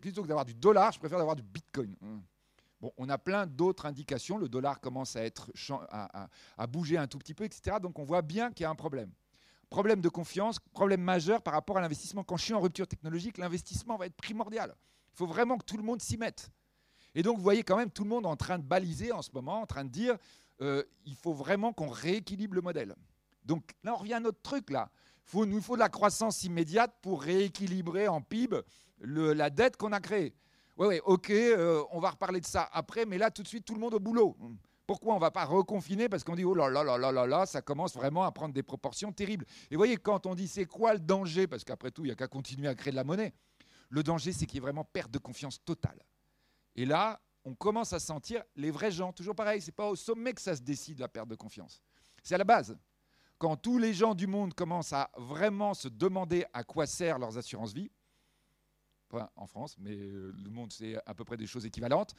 plutôt 0.00 0.22
que 0.22 0.28
d'avoir 0.28 0.44
du 0.44 0.54
dollar, 0.54 0.92
je 0.92 0.98
préfère 0.98 1.18
avoir 1.18 1.36
du 1.36 1.42
bitcoin. 1.42 1.94
Hum. 2.00 2.22
Bon, 2.80 2.92
on 2.96 3.08
a 3.08 3.18
plein 3.18 3.46
d'autres 3.46 3.86
indications. 3.86 4.38
Le 4.38 4.48
dollar 4.48 4.80
commence 4.80 5.16
à, 5.16 5.24
être, 5.24 5.50
à, 6.56 6.66
bouger 6.66 6.96
un 6.96 7.06
tout 7.06 7.18
petit 7.18 7.34
peu, 7.34 7.44
etc. 7.44 7.76
Donc 7.80 7.98
on 7.98 8.04
voit 8.04 8.22
bien 8.22 8.50
qu'il 8.52 8.64
y 8.64 8.66
a 8.66 8.70
un 8.70 8.74
problème. 8.74 9.10
Problème 9.70 10.00
de 10.00 10.08
confiance, 10.08 10.58
problème 10.72 11.00
majeur 11.00 11.42
par 11.42 11.54
rapport 11.54 11.78
à 11.78 11.80
l'investissement. 11.80 12.24
Quand 12.24 12.36
je 12.36 12.44
suis 12.44 12.54
en 12.54 12.60
rupture 12.60 12.86
technologique, 12.86 13.38
l'investissement 13.38 13.96
va 13.96 14.06
être 14.06 14.16
primordial. 14.16 14.74
Il 15.12 15.16
faut 15.16 15.26
vraiment 15.26 15.56
que 15.58 15.64
tout 15.64 15.76
le 15.76 15.82
monde 15.82 16.02
s'y 16.02 16.16
mette. 16.16 16.50
Et 17.14 17.22
donc 17.22 17.36
vous 17.38 17.42
voyez 17.42 17.62
quand 17.62 17.76
même 17.76 17.90
tout 17.90 18.04
le 18.04 18.10
monde 18.10 18.26
en 18.26 18.36
train 18.36 18.58
de 18.58 18.64
baliser 18.64 19.12
en 19.12 19.22
ce 19.22 19.30
moment, 19.32 19.60
en 19.62 19.66
train 19.66 19.84
de 19.84 19.90
dire, 19.90 20.16
euh, 20.60 20.82
il 21.04 21.16
faut 21.16 21.32
vraiment 21.32 21.72
qu'on 21.72 21.88
rééquilibre 21.88 22.54
le 22.54 22.60
modèle. 22.60 22.94
Donc 23.44 23.72
là, 23.82 23.94
on 23.94 23.98
revient 23.98 24.14
à 24.14 24.20
notre 24.20 24.40
truc 24.42 24.70
là 24.70 24.90
faut, 25.24 25.46
nous 25.46 25.60
faut 25.60 25.74
de 25.74 25.80
la 25.80 25.88
croissance 25.88 26.44
immédiate 26.44 26.94
pour 27.02 27.22
rééquilibrer 27.22 28.08
en 28.08 28.20
PIB 28.20 28.60
la 29.00 29.50
dette 29.50 29.76
qu'on 29.76 29.92
a 29.92 30.00
créée. 30.00 30.34
Oui, 30.76 30.88
oui, 30.88 31.00
ok, 31.04 31.30
euh, 31.30 31.84
on 31.92 32.00
va 32.00 32.10
reparler 32.10 32.40
de 32.40 32.46
ça 32.46 32.68
après, 32.72 33.06
mais 33.06 33.16
là, 33.16 33.30
tout 33.30 33.42
de 33.42 33.48
suite, 33.48 33.64
tout 33.64 33.74
le 33.74 33.80
monde 33.80 33.94
au 33.94 34.00
boulot. 34.00 34.36
Pourquoi 34.86 35.12
on 35.12 35.16
ne 35.16 35.20
va 35.20 35.30
pas 35.30 35.44
reconfiner? 35.44 36.08
Parce 36.08 36.24
qu'on 36.24 36.34
dit, 36.34 36.44
oh 36.44 36.54
là 36.54 36.68
là 36.68 36.82
là 36.82 36.98
là 36.98 37.12
là 37.12 37.26
là, 37.26 37.46
ça 37.46 37.62
commence 37.62 37.94
vraiment 37.94 38.24
à 38.24 38.32
prendre 38.32 38.52
des 38.52 38.62
proportions 38.62 39.12
terribles. 39.12 39.46
Et 39.70 39.76
vous 39.76 39.78
voyez, 39.78 39.96
quand 39.96 40.26
on 40.26 40.34
dit, 40.34 40.48
c'est 40.48 40.66
quoi 40.66 40.94
le 40.94 41.00
danger? 41.00 41.46
Parce 41.46 41.64
qu'après 41.64 41.90
tout, 41.90 42.02
il 42.02 42.08
n'y 42.08 42.12
a 42.12 42.16
qu'à 42.16 42.28
continuer 42.28 42.68
à 42.68 42.74
créer 42.74 42.90
de 42.90 42.96
la 42.96 43.04
monnaie. 43.04 43.32
Le 43.88 44.02
danger, 44.02 44.32
c'est 44.32 44.46
qu'il 44.46 44.56
y 44.56 44.58
ait 44.58 44.60
vraiment 44.60 44.84
perte 44.84 45.10
de 45.10 45.18
confiance 45.18 45.62
totale. 45.64 46.02
Et 46.74 46.84
là, 46.84 47.20
on 47.44 47.54
commence 47.54 47.92
à 47.92 48.00
sentir 48.00 48.42
les 48.56 48.70
vrais 48.70 48.90
gens. 48.90 49.12
Toujours 49.12 49.34
pareil, 49.34 49.62
c'est 49.62 49.72
pas 49.72 49.88
au 49.88 49.96
sommet 49.96 50.32
que 50.32 50.40
ça 50.40 50.56
se 50.56 50.62
décide, 50.62 50.98
la 50.98 51.08
perte 51.08 51.28
de 51.28 51.36
confiance. 51.36 51.80
C'est 52.22 52.34
à 52.34 52.38
la 52.38 52.44
base 52.44 52.76
quand 53.44 53.56
tous 53.58 53.76
les 53.76 53.92
gens 53.92 54.14
du 54.14 54.26
monde 54.26 54.54
commencent 54.54 54.94
à 54.94 55.10
vraiment 55.18 55.74
se 55.74 55.88
demander 55.88 56.46
à 56.54 56.64
quoi 56.64 56.86
servent 56.86 57.20
leurs 57.20 57.36
assurances 57.36 57.74
vie, 57.74 57.90
pas 59.10 59.30
en 59.36 59.46
France, 59.46 59.76
mais 59.78 59.94
euh, 59.94 60.32
le 60.42 60.48
monde 60.48 60.72
c'est 60.72 60.96
à 61.04 61.12
peu 61.12 61.24
près 61.26 61.36
des 61.36 61.46
choses 61.46 61.66
équivalentes, 61.66 62.14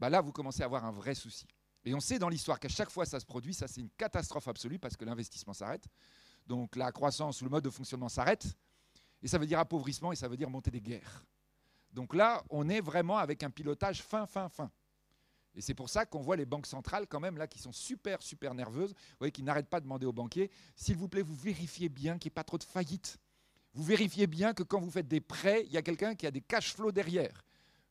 bah 0.00 0.08
là 0.08 0.22
vous 0.22 0.32
commencez 0.32 0.62
à 0.62 0.64
avoir 0.64 0.86
un 0.86 0.92
vrai 0.92 1.14
souci. 1.14 1.46
Et 1.84 1.92
on 1.92 2.00
sait 2.00 2.18
dans 2.18 2.30
l'histoire 2.30 2.58
qu'à 2.58 2.70
chaque 2.70 2.88
fois 2.88 3.04
ça 3.04 3.20
se 3.20 3.26
produit, 3.26 3.52
ça 3.52 3.68
c'est 3.68 3.82
une 3.82 3.90
catastrophe 3.98 4.48
absolue 4.48 4.78
parce 4.78 4.96
que 4.96 5.04
l'investissement 5.04 5.52
s'arrête. 5.52 5.84
Donc 6.46 6.74
la 6.74 6.90
croissance 6.90 7.42
ou 7.42 7.44
le 7.44 7.50
mode 7.50 7.64
de 7.64 7.68
fonctionnement 7.68 8.08
s'arrête. 8.08 8.46
Et 9.22 9.28
ça 9.28 9.36
veut 9.36 9.46
dire 9.46 9.58
appauvrissement 9.58 10.12
et 10.12 10.16
ça 10.16 10.26
veut 10.26 10.38
dire 10.38 10.48
monter 10.48 10.70
des 10.70 10.80
guerres. 10.80 11.22
Donc 11.92 12.14
là, 12.14 12.42
on 12.48 12.66
est 12.70 12.80
vraiment 12.80 13.18
avec 13.18 13.42
un 13.42 13.50
pilotage 13.50 14.02
fin, 14.02 14.24
fin, 14.26 14.48
fin. 14.48 14.70
Et 15.56 15.62
c'est 15.62 15.74
pour 15.74 15.88
ça 15.88 16.04
qu'on 16.04 16.20
voit 16.20 16.36
les 16.36 16.44
banques 16.44 16.66
centrales 16.66 17.06
quand 17.08 17.18
même 17.18 17.38
là 17.38 17.46
qui 17.46 17.58
sont 17.58 17.72
super, 17.72 18.20
super 18.22 18.54
nerveuses, 18.54 18.94
vous 19.20 19.30
qui 19.30 19.42
n'arrêtent 19.42 19.70
pas 19.70 19.80
de 19.80 19.84
demander 19.84 20.04
aux 20.04 20.12
banquiers, 20.12 20.50
s'il 20.76 20.96
vous 20.96 21.08
plaît, 21.08 21.22
vous 21.22 21.34
vérifiez 21.34 21.88
bien 21.88 22.18
qu'il 22.18 22.28
n'y 22.28 22.32
ait 22.32 22.34
pas 22.34 22.44
trop 22.44 22.58
de 22.58 22.64
faillites. 22.64 23.18
Vous 23.72 23.82
vérifiez 23.82 24.26
bien 24.26 24.52
que 24.52 24.62
quand 24.62 24.80
vous 24.80 24.90
faites 24.90 25.08
des 25.08 25.20
prêts, 25.20 25.64
il 25.66 25.72
y 25.72 25.78
a 25.78 25.82
quelqu'un 25.82 26.14
qui 26.14 26.26
a 26.26 26.30
des 26.30 26.42
cash 26.42 26.74
flows 26.74 26.92
derrière. 26.92 27.42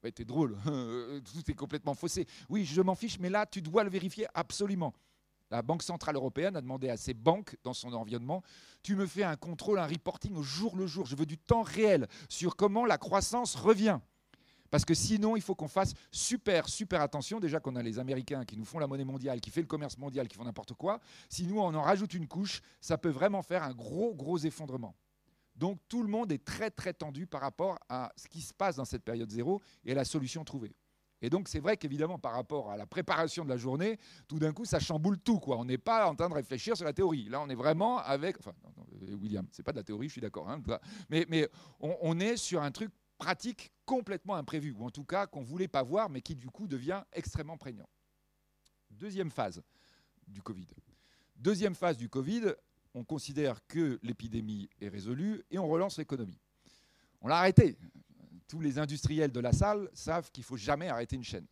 Ouais, 0.04 0.12
t'es 0.12 0.26
drôle, 0.26 0.56
tout 0.66 1.52
est 1.52 1.56
complètement 1.56 1.96
faussé. 1.96 2.28
Oui, 2.50 2.66
je 2.66 2.82
m'en 2.82 2.96
fiche, 2.96 3.20
mais 3.20 3.30
là, 3.30 3.48
tu 3.48 3.62
dois 3.62 3.84
le 3.84 3.90
vérifier 3.90 4.28
absolument. 4.36 4.94
La 5.52 5.62
Banque 5.62 5.84
Centrale 5.84 6.16
Européenne 6.16 6.56
a 6.56 6.62
demandé 6.62 6.90
à 6.90 6.98
ses 6.98 7.14
banques, 7.14 7.56
dans 7.64 7.74
son 7.74 7.94
environnement, 7.94 8.44
tu 8.82 8.96
me 8.96 9.06
fais 9.06 9.24
un 9.24 9.36
contrôle, 9.36 9.80
un 9.80 9.88
reporting 9.88 10.36
au 10.36 10.44
jour 10.44 10.76
le 10.76 10.88
jour. 10.88 11.06
Je 11.06 11.16
veux 11.16 11.26
du 11.26 11.38
temps 11.38 11.62
réel 11.62 12.08
sur 12.30 12.56
comment 12.56 12.86
la 12.86 12.98
croissance 12.98 13.56
revient. 13.56 14.00
Parce 14.76 14.84
que 14.84 14.94
sinon, 14.94 15.38
il 15.38 15.42
faut 15.42 15.56
qu'on 15.56 15.70
fasse 15.70 15.94
super, 16.12 16.68
super 16.68 17.00
attention. 17.00 17.40
Déjà 17.40 17.62
qu'on 17.62 17.78
a 17.78 17.82
les 17.82 17.98
Américains 17.98 18.44
qui 18.44 18.58
nous 18.58 18.66
font 18.66 18.78
la 18.78 18.88
monnaie 18.88 19.06
mondiale, 19.06 19.40
qui 19.40 19.50
fait 19.50 19.62
le 19.62 19.68
commerce 19.68 19.98
mondial, 19.98 20.28
qui 20.28 20.36
font 20.36 20.44
n'importe 20.44 20.74
quoi. 20.74 21.00
Si 21.30 21.48
nous, 21.48 21.62
on 21.62 21.74
en 21.74 21.82
rajoute 21.82 22.14
une 22.14 22.28
couche, 22.28 22.62
ça 22.82 22.98
peut 22.98 23.08
vraiment 23.08 23.42
faire 23.42 23.64
un 23.64 23.74
gros, 23.74 24.14
gros 24.14 24.38
effondrement. 24.38 24.94
Donc 25.56 25.80
tout 25.88 26.04
le 26.04 26.10
monde 26.10 26.30
est 26.34 26.44
très, 26.44 26.72
très 26.72 26.92
tendu 26.92 27.26
par 27.26 27.40
rapport 27.40 27.80
à 27.88 28.12
ce 28.18 28.28
qui 28.28 28.42
se 28.42 28.54
passe 28.54 28.76
dans 28.76 28.84
cette 28.84 29.06
période 29.06 29.32
zéro 29.32 29.62
et 29.86 29.94
à 29.94 29.96
la 29.96 30.04
solution 30.04 30.44
trouvée. 30.44 30.76
Et 31.22 31.30
donc 31.30 31.48
c'est 31.48 31.62
vrai 31.62 31.78
qu'évidemment 31.78 32.20
par 32.20 32.34
rapport 32.34 32.70
à 32.70 32.76
la 32.76 32.86
préparation 32.86 33.46
de 33.46 33.50
la 33.50 33.56
journée, 33.56 33.98
tout 34.28 34.40
d'un 34.40 34.52
coup 34.52 34.66
ça 34.66 34.82
chamboule 34.82 35.18
tout. 35.20 35.40
On 35.48 35.64
n'est 35.64 35.78
pas 35.78 36.10
en 36.10 36.16
train 36.16 36.28
de 36.28 36.34
réfléchir 36.34 36.76
sur 36.76 36.86
la 36.86 36.92
théorie. 36.92 37.30
Là 37.30 37.40
on 37.40 37.48
est 37.48 37.56
vraiment 37.56 38.00
avec, 38.00 38.38
enfin 38.40 38.52
William, 39.22 39.48
c'est 39.52 39.64
pas 39.64 39.72
de 39.72 39.78
la 39.78 39.84
théorie, 39.84 40.08
je 40.10 40.12
suis 40.12 40.22
d'accord. 40.22 40.50
Hein, 40.50 40.62
mais 41.10 41.50
on, 41.80 42.20
est 42.20 42.36
sur 42.36 42.62
un 42.62 42.72
truc 42.72 42.92
pratique 43.18 43.72
complètement 43.86 44.36
imprévu, 44.36 44.72
ou 44.72 44.86
en 44.86 44.90
tout 44.90 45.04
cas 45.04 45.28
qu'on 45.28 45.42
ne 45.42 45.46
voulait 45.46 45.68
pas 45.68 45.84
voir, 45.84 46.10
mais 46.10 46.22
qui 46.22 46.36
du 46.36 46.50
coup 46.50 46.68
devient 46.68 47.04
extrêmement 47.14 47.58
prégnant. 47.58 47.90
Deuxième 48.90 49.32
phase 49.32 49.62
du 50.28 50.42
Covid. 50.42 50.68
Deuxième 51.36 51.76
phase 51.76 51.98
du 51.98 52.10
Covid, 52.10 52.54
on 52.94 53.04
considère 53.04 53.66
que 53.68 54.00
l'épidémie 54.04 54.70
est 54.80 54.88
résolue 54.88 55.44
et 55.52 55.60
on 55.60 55.68
relance 55.68 55.98
l'économie. 55.98 56.40
On 57.22 57.28
l'a 57.28 57.38
arrêté. 57.38 57.78
Tous 58.48 58.62
les 58.62 58.80
industriels 58.80 59.32
de 59.32 59.40
la 59.40 59.52
salle 59.52 59.90
savent 59.94 60.32
qu'il 60.32 60.44
ne 60.44 60.46
faut 60.46 60.58
jamais 60.58 60.88
arrêter 60.88 61.16
une 61.16 61.24
chaîne. 61.24 61.48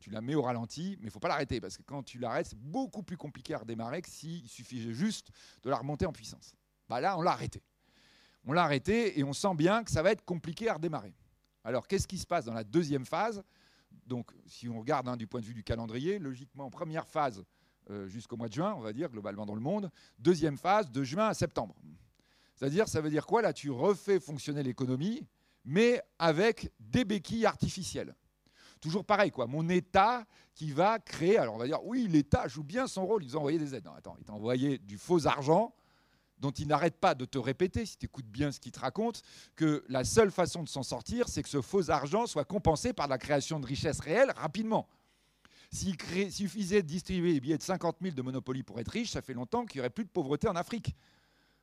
Tu 0.00 0.10
la 0.10 0.20
mets 0.20 0.34
au 0.34 0.42
ralenti, 0.42 0.96
mais 0.98 1.02
il 1.02 1.06
ne 1.06 1.10
faut 1.10 1.20
pas 1.20 1.28
l'arrêter, 1.28 1.60
parce 1.60 1.76
que 1.76 1.82
quand 1.82 2.02
tu 2.02 2.18
l'arrêtes, 2.18 2.46
c'est 2.46 2.58
beaucoup 2.58 3.02
plus 3.02 3.16
compliqué 3.16 3.54
à 3.54 3.58
redémarrer 3.58 4.00
que 4.02 4.08
s'il 4.08 4.48
suffisait 4.48 4.92
juste 4.92 5.30
de 5.62 5.70
la 5.70 5.76
remonter 5.76 6.06
en 6.06 6.12
puissance. 6.12 6.52
Bah 6.88 7.00
là, 7.00 7.18
on 7.18 7.22
l'a 7.22 7.32
arrêté 7.32 7.62
on 8.48 8.52
l'a 8.52 8.64
arrêté 8.64 9.18
et 9.18 9.24
on 9.24 9.34
sent 9.34 9.54
bien 9.54 9.84
que 9.84 9.90
ça 9.90 10.02
va 10.02 10.10
être 10.10 10.24
compliqué 10.24 10.70
à 10.70 10.74
redémarrer. 10.74 11.14
Alors, 11.64 11.86
qu'est-ce 11.86 12.08
qui 12.08 12.16
se 12.16 12.26
passe 12.26 12.46
dans 12.46 12.54
la 12.54 12.64
deuxième 12.64 13.04
phase? 13.04 13.42
Donc, 14.06 14.30
si 14.46 14.70
on 14.70 14.78
regarde 14.78 15.06
hein, 15.06 15.18
du 15.18 15.26
point 15.26 15.40
de 15.40 15.44
vue 15.44 15.52
du 15.52 15.62
calendrier, 15.62 16.18
logiquement, 16.18 16.70
première 16.70 17.06
phase 17.06 17.44
euh, 17.90 18.08
jusqu'au 18.08 18.38
mois 18.38 18.48
de 18.48 18.54
juin, 18.54 18.74
on 18.74 18.80
va 18.80 18.94
dire, 18.94 19.10
globalement 19.10 19.44
dans 19.44 19.54
le 19.54 19.60
monde. 19.60 19.90
Deuxième 20.18 20.56
phase, 20.56 20.90
de 20.90 21.04
juin 21.04 21.28
à 21.28 21.34
septembre. 21.34 21.76
C'est-à-dire, 22.54 22.88
ça 22.88 23.02
veut 23.02 23.10
dire 23.10 23.26
quoi? 23.26 23.42
Là, 23.42 23.52
tu 23.52 23.70
refais 23.70 24.18
fonctionner 24.18 24.62
l'économie, 24.62 25.26
mais 25.66 26.00
avec 26.18 26.72
des 26.80 27.04
béquilles 27.04 27.44
artificielles. 27.44 28.14
Toujours 28.80 29.04
pareil, 29.04 29.30
quoi. 29.30 29.46
Mon 29.46 29.68
État 29.68 30.24
qui 30.54 30.72
va 30.72 30.98
créer. 30.98 31.36
Alors, 31.36 31.54
on 31.54 31.58
va 31.58 31.66
dire, 31.66 31.84
oui, 31.84 32.08
l'État 32.08 32.48
joue 32.48 32.64
bien 32.64 32.86
son 32.86 33.04
rôle. 33.04 33.24
Ils 33.24 33.36
ont 33.36 33.40
envoyé 33.40 33.58
des 33.58 33.74
aides. 33.74 33.84
Non, 33.84 33.92
attends, 33.92 34.16
ils 34.18 34.24
t'ont 34.24 34.34
envoyé 34.36 34.78
du 34.78 34.96
faux 34.96 35.26
argent 35.26 35.74
dont 36.40 36.50
il 36.50 36.68
n'arrête 36.68 36.96
pas 36.96 37.14
de 37.14 37.24
te 37.24 37.38
répéter, 37.38 37.86
si 37.86 37.96
tu 37.96 38.06
écoutes 38.06 38.26
bien 38.26 38.52
ce 38.52 38.60
qu'il 38.60 38.72
te 38.72 38.80
raconte, 38.80 39.22
que 39.56 39.84
la 39.88 40.04
seule 40.04 40.30
façon 40.30 40.62
de 40.62 40.68
s'en 40.68 40.82
sortir, 40.82 41.28
c'est 41.28 41.42
que 41.42 41.48
ce 41.48 41.60
faux 41.60 41.90
argent 41.90 42.26
soit 42.26 42.44
compensé 42.44 42.92
par 42.92 43.08
la 43.08 43.18
création 43.18 43.60
de 43.60 43.66
richesses 43.66 44.00
réelles 44.00 44.32
rapidement. 44.36 44.88
S'il 45.70 45.96
suffisait 46.30 46.82
de 46.82 46.86
distribuer 46.86 47.34
des 47.34 47.40
billets 47.40 47.58
de 47.58 47.62
50 47.62 47.96
000 48.00 48.14
de 48.14 48.22
Monopoly 48.22 48.62
pour 48.62 48.80
être 48.80 48.88
riche, 48.88 49.10
ça 49.10 49.20
fait 49.20 49.34
longtemps 49.34 49.66
qu'il 49.66 49.78
n'y 49.78 49.80
aurait 49.80 49.90
plus 49.90 50.04
de 50.04 50.10
pauvreté 50.10 50.48
en 50.48 50.56
Afrique. 50.56 50.94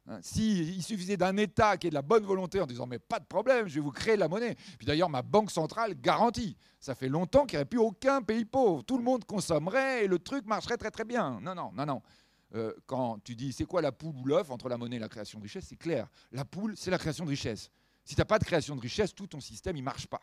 Hein, 0.08 0.20
S'il 0.22 0.84
suffisait 0.84 1.18
d'un 1.18 1.36
État 1.38 1.78
qui 1.78 1.88
ait 1.88 1.90
de 1.90 1.96
la 1.96 2.04
bonne 2.04 2.24
volonté 2.24 2.62
en 2.62 2.68
disant 2.68 2.86
mais 2.86 3.00
pas 3.00 3.20
de 3.20 3.26
problème, 3.26 3.68
je 3.68 3.76
vais 3.76 3.82
vous 3.82 3.92
créer 3.92 4.16
la 4.16 4.28
monnaie. 4.28 4.56
Puis 4.78 4.86
d'ailleurs, 4.86 5.10
ma 5.10 5.24
banque 5.24 5.50
centrale 5.50 5.96
garantit. 6.00 6.56
Ça 6.80 6.94
fait 6.94 7.10
longtemps 7.10 7.46
qu'il 7.46 7.58
n'y 7.58 7.62
aurait 7.62 7.70
plus 7.70 7.80
aucun 7.80 8.22
pays 8.22 8.46
pauvre. 8.46 8.84
Tout 8.84 8.98
le 8.98 9.04
monde 9.04 9.26
consommerait 9.26 10.06
et 10.06 10.08
le 10.08 10.20
truc 10.20 10.46
marcherait 10.46 10.78
très 10.78 10.92
très 10.92 11.06
bien. 11.06 11.40
Non, 11.42 11.56
non, 11.56 11.72
non, 11.74 11.86
non. 11.88 12.02
Euh, 12.54 12.74
quand 12.86 13.20
tu 13.24 13.36
dis 13.36 13.52
c'est 13.54 13.66
quoi 13.66 13.82
la 13.82 13.92
poule 13.92 14.16
ou 14.16 14.26
l'œuf 14.26 14.52
entre 14.52 14.70
la 14.70 14.78
monnaie 14.78 14.98
et 14.98 15.00
la 15.00 15.10
création 15.10 15.40
de 15.40 15.44
richesse, 15.44 15.66
c'est 15.68 15.76
clair. 15.76 16.08
La 16.32 16.46
poule, 16.46 16.76
c'est 16.78 16.92
la 16.92 16.98
création 16.98 17.26
de 17.26 17.30
richesse. 17.30 17.72
Si 18.04 18.14
tu 18.14 18.22
n'as 18.22 18.26
pas 18.26 18.38
de 18.38 18.44
création 18.44 18.76
de 18.76 18.82
richesse, 18.82 19.16
tout 19.16 19.28
ton 19.28 19.40
système, 19.40 19.76
il 19.76 19.82
ne 19.82 19.86
marche 19.86 20.08
pas. 20.08 20.22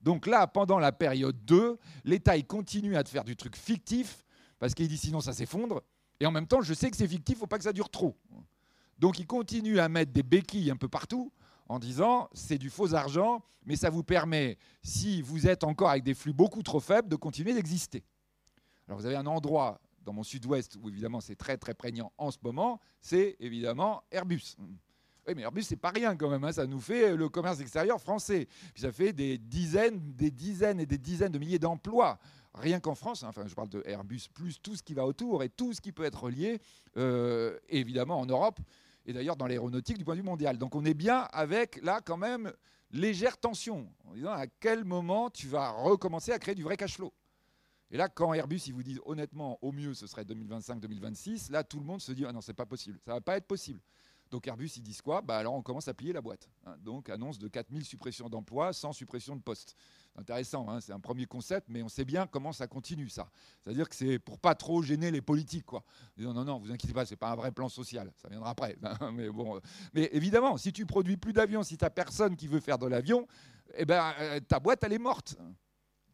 Donc 0.00 0.26
là, 0.26 0.46
pendant 0.46 0.78
la 0.78 0.92
période 0.92 1.44
2, 1.44 1.76
l'État, 2.04 2.36
il 2.36 2.46
continue 2.46 2.96
à 2.96 3.02
te 3.02 3.08
faire 3.08 3.24
du 3.24 3.36
truc 3.36 3.56
fictif, 3.56 4.24
parce 4.58 4.74
qu'il 4.74 4.88
dit 4.88 4.96
sinon 4.96 5.20
ça 5.20 5.32
s'effondre. 5.32 5.82
Et 6.20 6.26
en 6.26 6.30
même 6.30 6.46
temps, 6.46 6.62
je 6.62 6.72
sais 6.72 6.90
que 6.90 6.96
c'est 6.96 7.08
fictif, 7.08 7.34
il 7.34 7.38
ne 7.38 7.40
faut 7.40 7.46
pas 7.46 7.58
que 7.58 7.64
ça 7.64 7.72
dure 7.72 7.90
trop. 7.90 8.16
Donc 8.98 9.18
il 9.18 9.26
continue 9.26 9.80
à 9.80 9.88
mettre 9.88 10.12
des 10.12 10.22
béquilles 10.22 10.70
un 10.70 10.76
peu 10.76 10.88
partout 10.88 11.32
en 11.68 11.78
disant 11.78 12.28
c'est 12.32 12.58
du 12.58 12.70
faux 12.70 12.94
argent, 12.94 13.42
mais 13.64 13.76
ça 13.76 13.90
vous 13.90 14.02
permet, 14.02 14.58
si 14.82 15.22
vous 15.22 15.46
êtes 15.46 15.64
encore 15.64 15.90
avec 15.90 16.04
des 16.04 16.14
flux 16.14 16.32
beaucoup 16.32 16.62
trop 16.62 16.80
faibles, 16.80 17.08
de 17.08 17.16
continuer 17.16 17.54
d'exister. 17.54 18.04
Alors 18.86 18.98
vous 18.98 19.06
avez 19.06 19.16
un 19.16 19.26
endroit 19.26 19.80
dans 20.02 20.12
mon 20.12 20.22
sud-ouest, 20.22 20.76
où 20.80 20.88
évidemment 20.88 21.20
c'est 21.20 21.36
très 21.36 21.56
très 21.56 21.74
prégnant 21.74 22.12
en 22.18 22.30
ce 22.30 22.38
moment, 22.42 22.80
c'est 23.00 23.36
évidemment 23.40 24.02
Airbus. 24.10 24.56
Oui, 25.28 25.34
mais 25.36 25.42
Airbus, 25.42 25.62
c'est 25.62 25.76
pas 25.76 25.90
rien 25.90 26.16
quand 26.16 26.30
même. 26.30 26.44
Hein. 26.44 26.52
Ça 26.52 26.66
nous 26.66 26.80
fait 26.80 27.14
le 27.14 27.28
commerce 27.28 27.60
extérieur 27.60 28.00
français. 28.00 28.48
Ça 28.74 28.90
fait 28.90 29.12
des 29.12 29.38
dizaines, 29.38 30.00
des 30.14 30.30
dizaines 30.30 30.80
et 30.80 30.86
des 30.86 30.98
dizaines 30.98 31.32
de 31.32 31.38
milliers 31.38 31.58
d'emplois. 31.58 32.18
Rien 32.54 32.80
qu'en 32.80 32.94
France, 32.94 33.22
hein. 33.22 33.28
enfin 33.28 33.46
je 33.46 33.54
parle 33.54 33.68
de 33.68 33.82
Airbus, 33.86 34.22
plus 34.34 34.60
tout 34.60 34.74
ce 34.74 34.82
qui 34.82 34.94
va 34.94 35.06
autour 35.06 35.44
et 35.44 35.48
tout 35.48 35.72
ce 35.72 35.80
qui 35.80 35.92
peut 35.92 36.04
être 36.04 36.24
relié, 36.24 36.60
euh, 36.96 37.56
évidemment 37.68 38.18
en 38.18 38.26
Europe, 38.26 38.58
et 39.06 39.12
d'ailleurs 39.12 39.36
dans 39.36 39.46
l'aéronautique 39.46 39.98
du 39.98 40.04
point 40.04 40.14
de 40.14 40.20
vue 40.20 40.26
mondial. 40.26 40.58
Donc 40.58 40.74
on 40.74 40.84
est 40.84 40.94
bien 40.94 41.28
avec 41.32 41.80
là 41.84 42.00
quand 42.04 42.16
même 42.16 42.52
légère 42.90 43.38
tension, 43.38 43.88
en 44.04 44.14
disant 44.14 44.32
à 44.32 44.48
quel 44.48 44.84
moment 44.84 45.30
tu 45.30 45.46
vas 45.46 45.70
recommencer 45.70 46.32
à 46.32 46.40
créer 46.40 46.56
du 46.56 46.64
vrai 46.64 46.76
cash 46.76 46.96
flow. 46.96 47.12
Et 47.90 47.96
là, 47.96 48.08
quand 48.08 48.32
Airbus, 48.32 48.62
ils 48.66 48.74
vous 48.74 48.82
disent 48.82 49.00
honnêtement, 49.04 49.58
au 49.62 49.72
mieux, 49.72 49.94
ce 49.94 50.06
serait 50.06 50.24
2025-2026, 50.24 51.50
là, 51.50 51.64
tout 51.64 51.78
le 51.78 51.84
monde 51.84 52.00
se 52.00 52.12
dit, 52.12 52.24
ah 52.24 52.32
non, 52.32 52.40
c'est 52.40 52.54
pas 52.54 52.66
possible, 52.66 52.98
ça 53.04 53.14
va 53.14 53.20
pas 53.20 53.36
être 53.36 53.46
possible. 53.46 53.80
Donc 54.30 54.46
Airbus, 54.46 54.70
ils 54.76 54.82
disent 54.82 55.02
quoi? 55.02 55.22
Bah 55.22 55.38
Alors 55.38 55.54
on 55.54 55.62
commence 55.62 55.88
à 55.88 55.94
plier 55.94 56.12
la 56.12 56.20
boîte. 56.20 56.48
Hein. 56.64 56.76
Donc 56.78 57.08
annonce 57.10 57.38
de 57.38 57.48
4000 57.48 57.84
suppressions 57.84 58.28
d'emplois 58.28 58.72
sans 58.72 58.92
suppression 58.92 59.34
de 59.34 59.42
postes. 59.42 59.74
Intéressant, 60.16 60.68
hein, 60.68 60.80
c'est 60.80 60.92
un 60.92 61.00
premier 61.00 61.26
concept, 61.26 61.66
mais 61.68 61.82
on 61.82 61.88
sait 61.88 62.04
bien 62.04 62.26
comment 62.26 62.52
ça 62.52 62.66
continue 62.66 63.08
ça. 63.08 63.28
C'est-à-dire 63.60 63.88
que 63.88 63.94
c'est 63.94 64.18
pour 64.18 64.38
pas 64.38 64.54
trop 64.54 64.82
gêner 64.82 65.10
les 65.10 65.20
politiques. 65.20 65.66
Quoi. 65.66 65.82
Non, 66.16 66.32
non, 66.32 66.44
non, 66.44 66.58
vous 66.58 66.70
inquiétez 66.70 66.94
pas, 66.94 67.06
c'est 67.06 67.16
pas 67.16 67.30
un 67.30 67.36
vrai 67.36 67.50
plan 67.50 67.68
social, 67.68 68.12
ça 68.16 68.28
viendra 68.28 68.50
après. 68.50 68.76
mais, 69.12 69.28
bon, 69.30 69.56
euh, 69.56 69.60
mais 69.94 70.08
évidemment, 70.12 70.56
si 70.56 70.72
tu 70.72 70.86
produis 70.86 71.16
plus 71.16 71.32
d'avions, 71.32 71.62
si 71.62 71.76
tu 71.76 71.84
n'as 71.84 71.90
personne 71.90 72.36
qui 72.36 72.46
veut 72.46 72.60
faire 72.60 72.78
de 72.78 72.86
l'avion, 72.86 73.26
eh 73.74 73.84
ben, 73.84 74.12
euh, 74.20 74.40
ta 74.40 74.60
boîte, 74.60 74.82
elle 74.84 74.92
est 74.92 74.98
morte. 74.98 75.36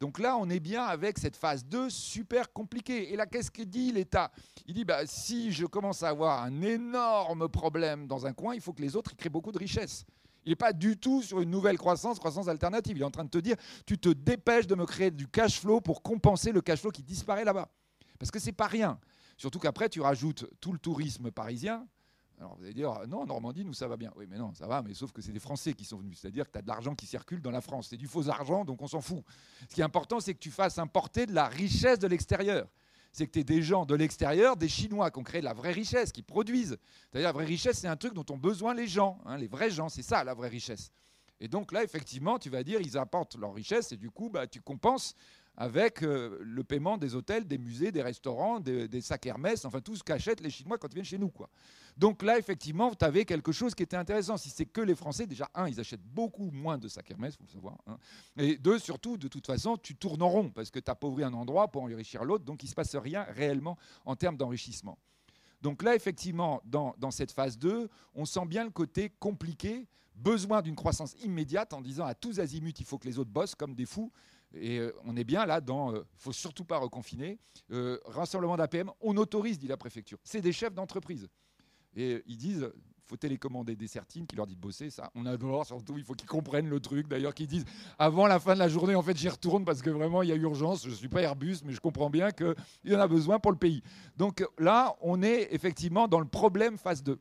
Donc 0.01 0.19
là, 0.19 0.37
on 0.37 0.49
est 0.51 0.61
bien 0.61 0.85
avec 0.85 1.19
cette 1.19 1.37
phase 1.37 1.65
2 1.65 1.89
super 1.89 2.53
compliquée. 2.53 3.13
Et 3.13 3.17
là, 3.17 3.27
qu'est-ce 3.27 3.51
que 3.51 3.63
dit 3.63 3.93
l'État? 3.93 4.31
Il 4.67 4.75
dit, 4.75 4.85
bah, 4.85 5.07
si 5.07 5.53
je 5.53 5.65
commence 5.65 6.03
à 6.03 6.11
avoir 6.11 6.43
un 6.43 6.61
énorme 6.61 7.49
problème 7.49 8.07
dans 8.07 8.27
un 8.27 8.33
coin, 8.33 8.55
il 8.55 8.61
faut 8.61 8.73
que 8.73 8.83
les 8.83 8.97
autres 8.97 9.17
créent 9.17 9.31
beaucoup 9.31 9.53
de 9.53 9.59
richesses. 9.59 10.05
Il 10.45 10.51
n'est 10.51 10.57
pas 10.57 10.73
du 10.73 10.97
tout 10.97 11.23
sur 11.23 11.41
une 11.41 11.51
nouvelle 11.51 11.79
croissance, 11.79 12.19
croissance 12.19 12.47
alternative. 12.47 12.97
Il 12.97 13.01
est 13.01 13.07
en 13.07 13.11
train 13.11 13.25
de 13.25 13.31
te 13.31 13.39
dire, 13.39 13.57
tu 13.85 13.99
te 13.99 14.11
dépêches 14.11 14.67
de 14.67 14.75
me 14.75 14.87
créer 14.87 15.11
du 15.11 15.27
cash 15.27 15.61
flow 15.61 15.81
pour 15.81 16.03
compenser 16.03 16.53
le 16.53 16.61
cash 16.61 16.81
flow 16.81 16.91
qui 16.91 17.03
disparaît 17.03 17.45
là-bas. 17.45 17.69
Parce 18.19 18.31
que 18.31 18.39
c'est 18.39 18.53
pas 18.53 18.69
rien. 18.69 18.99
Surtout 19.37 19.59
qu'après, 19.59 19.89
tu 19.89 20.01
rajoutes 20.01 20.47
tout 20.61 20.73
le 20.73 20.79
tourisme 20.79 21.31
parisien, 21.31 21.87
alors 22.39 22.57
vous 22.57 22.65
allez 22.65 22.75
dire, 22.75 22.93
non, 23.09 23.25
Normandie, 23.25 23.65
nous, 23.65 23.73
ça 23.73 23.89
va 23.89 23.97
bien. 23.97 24.13
Oui, 24.17 24.27
mais 24.29 24.37
non, 24.37 24.53
ça 24.53 24.67
va, 24.67 24.83
mais 24.83 24.93
sauf 24.93 25.13
que 25.13 25.23
c'est 25.23 25.33
des 25.33 25.41
Français 25.41 25.73
qui 25.73 25.85
sont 25.85 25.99
venus. 25.99 26.19
C'est-à-dire 26.21 26.47
que 26.47 26.53
tu 26.53 26.59
as 26.59 26.63
de 26.63 26.69
l'argent 26.69 26.95
qui 26.95 27.07
circule 27.07 27.41
dans 27.41 27.51
la 27.51 27.63
France. 27.63 27.89
C'est 27.89 27.97
du 27.97 28.07
faux 28.07 28.29
argent, 28.29 28.65
donc 28.65 28.83
on 28.83 28.87
s'en 28.87 29.01
fout. 29.01 29.25
Ce 29.69 29.75
qui 29.75 29.81
est 29.81 29.85
important, 29.85 30.21
c'est 30.21 30.35
que 30.35 30.39
tu 30.39 30.51
fasses 30.51 30.79
importer 30.79 31.25
de 31.25 31.33
la 31.33 31.49
richesse 31.49 31.99
de 31.99 32.07
l'extérieur. 32.07 32.69
C'est 33.13 33.27
que 33.27 33.33
tu 33.33 33.39
es 33.39 33.45
des 33.45 33.63
gens 33.63 33.87
de 33.87 33.95
l'extérieur, 33.95 34.57
des 34.57 34.69
Chinois 34.69 35.11
qui 35.11 35.19
ont 35.19 35.23
créé 35.23 35.41
de 35.41 35.47
la 35.47 35.55
vraie 35.55 35.73
richesse, 35.73 36.13
qui 36.13 36.23
produisent. 36.23 36.77
C'est-à-dire 37.11 37.29
la 37.29 37.33
vraie 37.33 37.47
richesse, 37.47 37.79
c'est 37.79 37.89
un 37.89 37.97
truc 37.97 38.13
dont 38.13 38.27
ont 38.29 38.37
besoin 38.37 38.75
les 38.75 38.87
gens, 38.87 39.19
hein, 39.25 39.39
les 39.39 39.49
vrais 39.49 39.71
gens. 39.71 39.89
C'est 39.89 40.03
ça, 40.03 40.23
la 40.23 40.35
vraie 40.35 40.49
richesse. 40.49 40.91
Et 41.41 41.49
donc 41.49 41.73
là, 41.73 41.83
effectivement, 41.83 42.39
tu 42.39 42.51
vas 42.51 42.63
dire, 42.63 42.81
ils 42.83 42.99
apportent 42.99 43.37
leur 43.37 43.55
richesse 43.55 43.93
et 43.93 43.97
du 43.97 44.11
coup, 44.11 44.29
bah, 44.29 44.47
tu 44.47 44.61
compenses 44.61 45.15
avec 45.57 46.03
euh, 46.03 46.39
le 46.43 46.65
paiement 46.65 46.99
des 46.99 47.15
hôtels, 47.15 47.47
des 47.47 47.59
musées, 47.59 47.91
des 47.91 48.03
restaurants, 48.03 48.61
des, 48.61 49.01
sacs 49.01 49.27
Hermès, 49.27 49.65
enfin 49.65 49.81
tout 49.81 49.97
ce 49.97 50.05
qu'achètent 50.05 50.41
les 50.41 50.51
Chinois 50.51 50.77
quand 50.79 50.89
ils 50.89 50.95
viennent 50.95 51.05
chez 51.05 51.19
nous. 51.19 51.31
Quoi. 51.31 51.49
Donc 51.97 52.23
là, 52.23 52.39
effectivement, 52.39 52.95
tu 52.95 53.05
avais 53.05 53.25
quelque 53.25 53.53
chose 53.53 53.75
qui 53.75 53.83
était 53.83 53.97
intéressant. 53.97 54.37
Si 54.37 54.51
c'est 54.51 54.67
que 54.67 54.83
les 54.83 54.95
Français, 54.95 55.27
déjà, 55.27 55.49
un, 55.55 55.67
ils 55.67 55.81
achètent 55.81 56.05
beaucoup 56.05 56.51
moins 56.51 56.77
de 56.77 56.89
sacs 56.89 57.11
Hermès, 57.11 57.35
il 57.35 57.39
faut 57.39 57.45
le 57.45 57.53
savoir. 57.53 57.79
Hein. 57.87 57.97
Et 58.37 58.59
deux, 58.59 58.79
surtout, 58.79 59.17
de 59.17 59.29
toute 59.29 59.47
façon, 59.47 59.79
tu 59.79 59.97
tournes 59.97 60.23
en 60.23 60.29
rond 60.29 60.51
parce 60.51 60.71
que 60.71 60.79
tu 60.79 60.91
as 60.91 60.95
pauvri 60.95 61.25
un 61.25 61.33
endroit 61.33 61.69
pour 61.69 61.83
enrichir 61.83 62.25
l'autre, 62.25 62.45
donc 62.45 62.63
il 62.63 62.67
ne 62.67 62.71
se 62.71 62.75
passe 62.75 62.95
rien 62.97 63.23
réellement 63.23 63.79
en 64.05 64.15
termes 64.15 64.37
d'enrichissement. 64.37 64.99
Donc 65.63 65.83
là, 65.83 65.97
effectivement, 65.97 66.61
dans, 66.67 67.11
cette 67.11 67.33
phase 67.33 67.59
2, 67.59 67.89
on 68.15 68.27
sent 68.27 68.45
bien 68.47 68.65
le 68.65 68.71
côté 68.71 69.11
compliqué, 69.19 69.89
besoin 70.15 70.61
d'une 70.61 70.77
croissance 70.77 71.15
immédiate 71.25 71.73
en 71.73 71.81
disant 71.81 72.05
à 72.05 72.15
tous 72.15 72.41
azimuts, 72.41 72.75
il 72.79 72.85
faut 72.85 72.99
que 72.99 73.07
les 73.07 73.19
autres 73.19 73.31
bossent 73.31 73.55
comme 73.55 73.75
des 73.75 73.87
fous, 73.87 74.13
Et 74.55 74.79
euh, 74.79 74.95
on 75.05 75.17
est 75.17 75.25
bien 75.25 75.47
là 75.47 75.63
dans, 75.63 75.93
ne 75.93 76.01
faut 76.19 76.33
surtout 76.33 76.67
pas 76.67 76.77
reconfiner. 76.77 77.39
rassemblement 78.05 78.59
d'APM, 78.59 78.91
on 79.01 79.17
autorise, 79.17 79.59
dit 79.59 79.67
la 79.67 79.79
préfecture. 79.79 80.19
C'est 80.25 80.43
des 80.43 80.53
chefs 80.53 80.75
d'entreprise. 80.75 81.27
Et 81.97 82.23
ils 82.27 82.37
disent, 82.37 82.71
faut 83.07 83.17
télécommander 83.17 83.77
des 83.77 83.87
certines 83.87 84.27
qui 84.27 84.37
leur 84.37 84.47
dit 84.47 84.55
de 84.55 84.61
bosser, 84.61 84.91
ça. 84.91 85.11
On 85.15 85.27
adore, 85.27 85.65
surtout, 85.65 85.97
il 85.97 86.05
faut 86.05 86.15
qu'ils 86.15 86.29
comprennent 86.29 86.69
le 86.69 86.81
truc. 86.81 87.09
D'ailleurs, 87.09 87.35
qu'ils 87.35 87.47
disent 87.47 87.65
avant 87.99 88.27
la 88.27 88.39
fin 88.39 88.55
de 88.55 88.59
la 88.59 88.69
journée, 88.69 88.95
en 88.95 89.03
fait, 89.03 89.17
j'y 89.17 89.29
retourne 89.29 89.65
parce 89.65 89.81
que 89.81 89.91
vraiment, 89.91 90.23
il 90.23 90.29
y 90.29 90.33
a 90.33 90.37
urgence. 90.37 90.85
Je 90.85 90.91
ne 90.91 90.95
suis 90.95 91.09
pas 91.09 91.23
Airbus, 91.23 91.59
mais 91.65 91.73
je 91.73 91.81
comprends 91.81 92.11
bien 92.11 92.31
qu'il 92.31 92.55
y 92.85 92.95
en 92.95 93.01
a 93.01 93.09
besoin 93.09 93.39
pour 93.39 93.53
le 93.53 93.59
pays. 93.59 93.83
Donc 94.17 94.45
là, 94.59 94.95
on 95.01 95.23
est 95.23 95.49
effectivement 95.53 96.09
dans 96.09 96.21
le 96.21 96.27
problème 96.27 96.77
phase 96.77 97.03
2. 97.03 97.19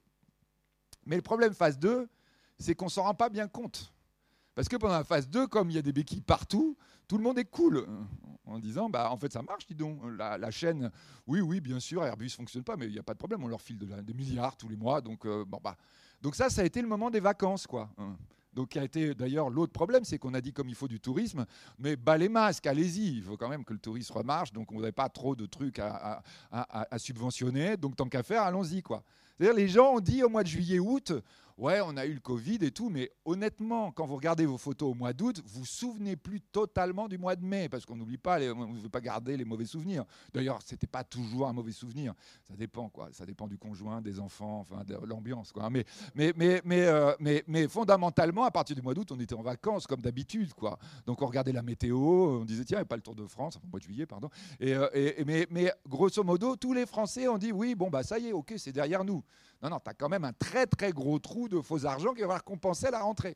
Mais 1.05 1.15
le 1.15 1.21
problème 1.21 1.53
phase 1.53 1.77
2, 1.79 2.07
c'est 2.57 2.75
qu'on 2.75 2.85
ne 2.85 2.91
s'en 2.91 3.03
rend 3.03 3.13
pas 3.13 3.29
bien 3.29 3.47
compte. 3.47 3.93
Parce 4.55 4.67
que 4.67 4.77
pendant 4.77 4.95
la 4.95 5.03
phase 5.03 5.29
2, 5.29 5.47
comme 5.47 5.69
il 5.69 5.75
y 5.75 5.79
a 5.79 5.81
des 5.81 5.93
béquilles 5.93 6.21
partout, 6.21 6.77
tout 7.07 7.17
le 7.17 7.23
monde 7.23 7.37
est 7.39 7.45
cool 7.45 7.85
en 8.45 8.59
disant 8.59 8.89
bah 8.89 9.11
en 9.11 9.17
fait 9.17 9.31
ça 9.33 9.41
marche 9.41 9.65
dis 9.67 9.75
donc. 9.75 9.99
La, 10.17 10.51
chaîne 10.51 10.91
oui 11.27 11.41
oui 11.41 11.59
bien 11.59 11.79
sûr 11.79 12.03
Airbus 12.03 12.29
fonctionne 12.29 12.63
pas 12.63 12.75
mais 12.75 12.85
il 12.85 12.91
n'y 12.91 12.99
a 12.99 13.03
pas 13.03 13.13
de 13.13 13.17
problème 13.17 13.43
on 13.43 13.47
leur 13.47 13.61
file 13.61 13.77
de 13.77 13.85
des 14.01 14.13
milliards 14.13 14.55
tous 14.55 14.67
les 14.67 14.75
mois 14.75 15.01
donc 15.01 15.25
euh, 15.25 15.43
bon 15.45 15.59
bah. 15.63 15.75
Donc 16.21 16.35
ça 16.35 16.49
ça 16.49 16.61
a 16.61 16.65
été 16.65 16.81
le 16.81 16.87
moment 16.87 17.09
des 17.09 17.19
vacances 17.19 17.67
quoi 17.67 17.89
hein. 17.97 18.15
donc 18.53 18.69
qui 18.69 18.79
a 18.79 18.83
été 18.83 19.13
d'ailleurs 19.15 19.49
l'autre 19.49 19.73
problème 19.73 20.05
c'est 20.05 20.17
qu'on 20.17 20.33
a 20.33 20.41
dit 20.41 20.53
comme 20.53 20.69
il 20.69 20.75
faut 20.75 20.87
du 20.87 20.99
tourisme 20.99 21.45
mais 21.79 21.95
bah 21.95 22.17
les 22.17 22.29
masques 22.29 22.67
allez-y 22.67 23.17
il 23.17 23.23
faut 23.23 23.37
quand 23.37 23.49
même 23.49 23.65
que 23.65 23.73
le 23.73 23.79
tourisme 23.79 24.13
remarche 24.13 24.53
donc 24.53 24.71
on 24.71 24.79
n'avait 24.79 24.91
pas 24.91 25.09
trop 25.09 25.35
de 25.35 25.45
trucs 25.45 25.79
à, 25.79 26.21
à 26.51 26.99
subventionner 26.99 27.77
donc 27.77 27.95
tant 27.95 28.07
qu'à 28.07 28.23
faire 28.23 28.43
allons-y 28.43 28.81
quoi. 28.81 29.03
C'est-à-dire 29.37 29.55
les 29.55 29.67
gens 29.67 29.95
ont 29.95 29.99
dit 29.99 30.23
au 30.23 30.29
mois 30.29 30.43
de 30.43 30.47
juillet 30.47 30.79
août 30.79 31.11
ouais, 31.57 31.79
on 31.83 31.95
a 31.97 32.05
eu 32.05 32.13
le 32.13 32.19
Covid 32.19 32.59
et 32.61 32.71
tout, 32.71 32.89
mais 32.89 33.11
honnêtement, 33.23 33.91
quand 33.91 34.05
vous 34.05 34.15
regardez 34.15 34.45
vos 34.45 34.57
photos 34.57 34.91
au 34.91 34.93
mois 34.93 35.13
d'août, 35.13 35.41
vous 35.45 35.61
vous 35.61 35.65
souvenez 35.65 36.15
plus 36.15 36.41
totalement 36.41 37.07
du 37.07 37.17
mois 37.17 37.35
de 37.35 37.43
mai, 37.43 37.69
parce 37.69 37.85
qu'on 37.85 37.95
n'oublie 37.95 38.17
pas, 38.17 38.39
on 38.39 38.67
ne 38.67 38.79
veut 38.79 38.89
pas 38.89 39.01
garder 39.01 39.37
les 39.37 39.45
mauvais 39.45 39.65
souvenirs. 39.65 40.05
D'ailleurs, 40.33 40.61
ce 40.61 40.73
n'était 40.73 40.87
pas 40.87 41.03
toujours 41.03 41.47
un 41.47 41.53
mauvais 41.53 41.71
souvenir. 41.71 42.13
Ça 42.43 42.55
dépend, 42.55 42.89
quoi. 42.89 43.09
Ça 43.11 43.25
dépend 43.25 43.47
du 43.47 43.57
conjoint, 43.57 44.01
des 44.01 44.19
enfants, 44.19 44.59
enfin, 44.59 44.83
de 44.83 44.95
l'ambiance, 45.05 45.51
quoi. 45.51 45.69
Mais, 45.69 45.85
mais, 46.13 46.33
mais, 46.35 46.61
mais, 46.65 46.85
euh, 46.85 47.13
mais, 47.19 47.43
mais, 47.47 47.67
fondamentalement, 47.67 48.43
à 48.43 48.51
partir 48.51 48.75
du 48.75 48.81
mois 48.81 48.93
d'août, 48.93 49.11
on 49.11 49.19
était 49.19 49.35
en 49.35 49.41
vacances, 49.41 49.87
comme 49.87 50.01
d'habitude, 50.01 50.53
quoi. 50.53 50.77
Donc, 51.05 51.21
on 51.21 51.25
regardait 51.25 51.53
la 51.53 51.63
météo, 51.63 51.97
on 51.97 52.45
disait, 52.45 52.65
tiens, 52.65 52.77
il 52.77 52.81
n'y 52.81 52.83
a 52.83 52.85
pas 52.85 52.97
le 52.97 53.01
Tour 53.01 53.15
de 53.15 53.27
France, 53.27 53.55
enfin, 53.57 53.67
mois 53.69 53.79
de 53.79 53.85
juillet, 53.85 54.05
pardon. 54.05 54.29
Et, 54.59 54.73
euh, 54.73 54.89
et, 54.93 55.23
mais, 55.25 55.47
mais 55.49 55.71
grosso 55.87 56.23
modo, 56.23 56.55
tous 56.55 56.73
les 56.73 56.85
Français 56.85 57.27
ont 57.27 57.37
dit, 57.37 57.51
oui, 57.51 57.75
bon, 57.75 57.89
bah, 57.89 58.03
ça 58.03 58.19
y 58.19 58.27
est, 58.27 58.33
ok, 58.33 58.53
c'est 58.57 58.71
derrière 58.71 59.03
nous. 59.03 59.23
Non, 59.69 59.79
tu 59.79 59.89
as 59.89 59.93
quand 59.93 60.09
même 60.09 60.25
un 60.25 60.33
très 60.33 60.65
très 60.65 60.91
gros 60.91 61.19
trou 61.19 61.47
de 61.47 61.61
faux 61.61 61.85
argent 61.85 62.13
qui 62.13 62.23
va 62.23 62.39
compenser 62.39 62.91
la 62.91 62.99
rentrée. 62.99 63.35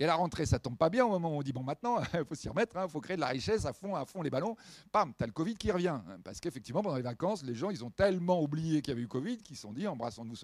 Et 0.00 0.06
la 0.06 0.14
rentrée, 0.14 0.46
ça 0.46 0.58
tombe 0.58 0.78
pas 0.78 0.88
bien 0.88 1.04
au 1.04 1.10
moment 1.10 1.36
où 1.36 1.38
on 1.38 1.42
dit 1.42 1.52
bon 1.52 1.62
maintenant, 1.62 1.98
il 2.14 2.24
faut 2.24 2.34
s'y 2.34 2.48
remettre, 2.48 2.74
il 2.76 2.78
hein, 2.78 2.88
faut 2.88 3.02
créer 3.02 3.16
de 3.16 3.20
la 3.20 3.28
richesse 3.28 3.66
à 3.66 3.74
fond, 3.74 3.94
à 3.94 4.06
fond 4.06 4.22
les 4.22 4.30
ballons. 4.30 4.56
Pam, 4.90 5.12
tu 5.16 5.22
as 5.22 5.26
le 5.26 5.32
Covid 5.32 5.54
qui 5.56 5.70
revient. 5.70 6.00
Parce 6.24 6.40
qu'effectivement, 6.40 6.82
pendant 6.82 6.96
les 6.96 7.02
vacances, 7.02 7.44
les 7.44 7.54
gens, 7.54 7.68
ils 7.68 7.84
ont 7.84 7.90
tellement 7.90 8.42
oublié 8.42 8.80
qu'il 8.80 8.92
y 8.92 8.96
avait 8.96 9.02
eu 9.02 9.08
Covid 9.08 9.36
qu'ils 9.36 9.56
se 9.56 9.62
sont 9.62 9.74
dit 9.74 9.86
embrassons-nous 9.86 10.36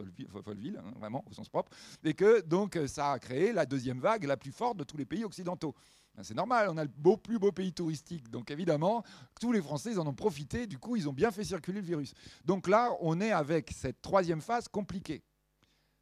Folleville, 0.45 0.79
hein, 0.79 0.93
vraiment, 1.01 1.25
au 1.31 1.33
sens 1.33 1.49
propre. 1.49 1.73
Et 2.05 2.13
que 2.13 2.43
donc 2.43 2.79
ça 2.87 3.13
a 3.13 3.19
créé 3.19 3.55
la 3.55 3.65
deuxième 3.65 3.99
vague 3.99 4.25
la 4.25 4.37
plus 4.37 4.53
forte 4.53 4.77
de 4.77 4.85
tous 4.85 4.99
les 4.99 5.07
pays 5.07 5.25
occidentaux. 5.25 5.75
Ben, 6.17 6.23
c'est 6.23 6.35
normal, 6.35 6.69
on 6.71 6.79
a 6.79 6.85
le 6.85 6.91
plus 7.17 7.39
beau 7.39 7.53
pays 7.53 7.73
touristique. 7.73 8.31
Donc 8.31 8.51
évidemment, 8.51 9.05
tous 9.39 9.53
les 9.53 9.61
Français, 9.61 9.99
en 9.99 10.07
ont 10.07 10.15
profité. 10.15 10.67
Du 10.67 10.79
coup, 10.79 10.97
ils 10.97 11.09
ont 11.09 11.13
bien 11.13 11.31
fait 11.31 11.45
circuler 11.45 11.81
le 11.81 11.87
virus. 11.87 12.15
Donc 12.45 12.69
là, 12.69 12.91
on 13.01 13.21
est 13.21 13.33
avec 13.33 13.71
cette 13.71 14.01
troisième 14.01 14.41
phase 14.41 14.67
compliquée. 14.69 15.23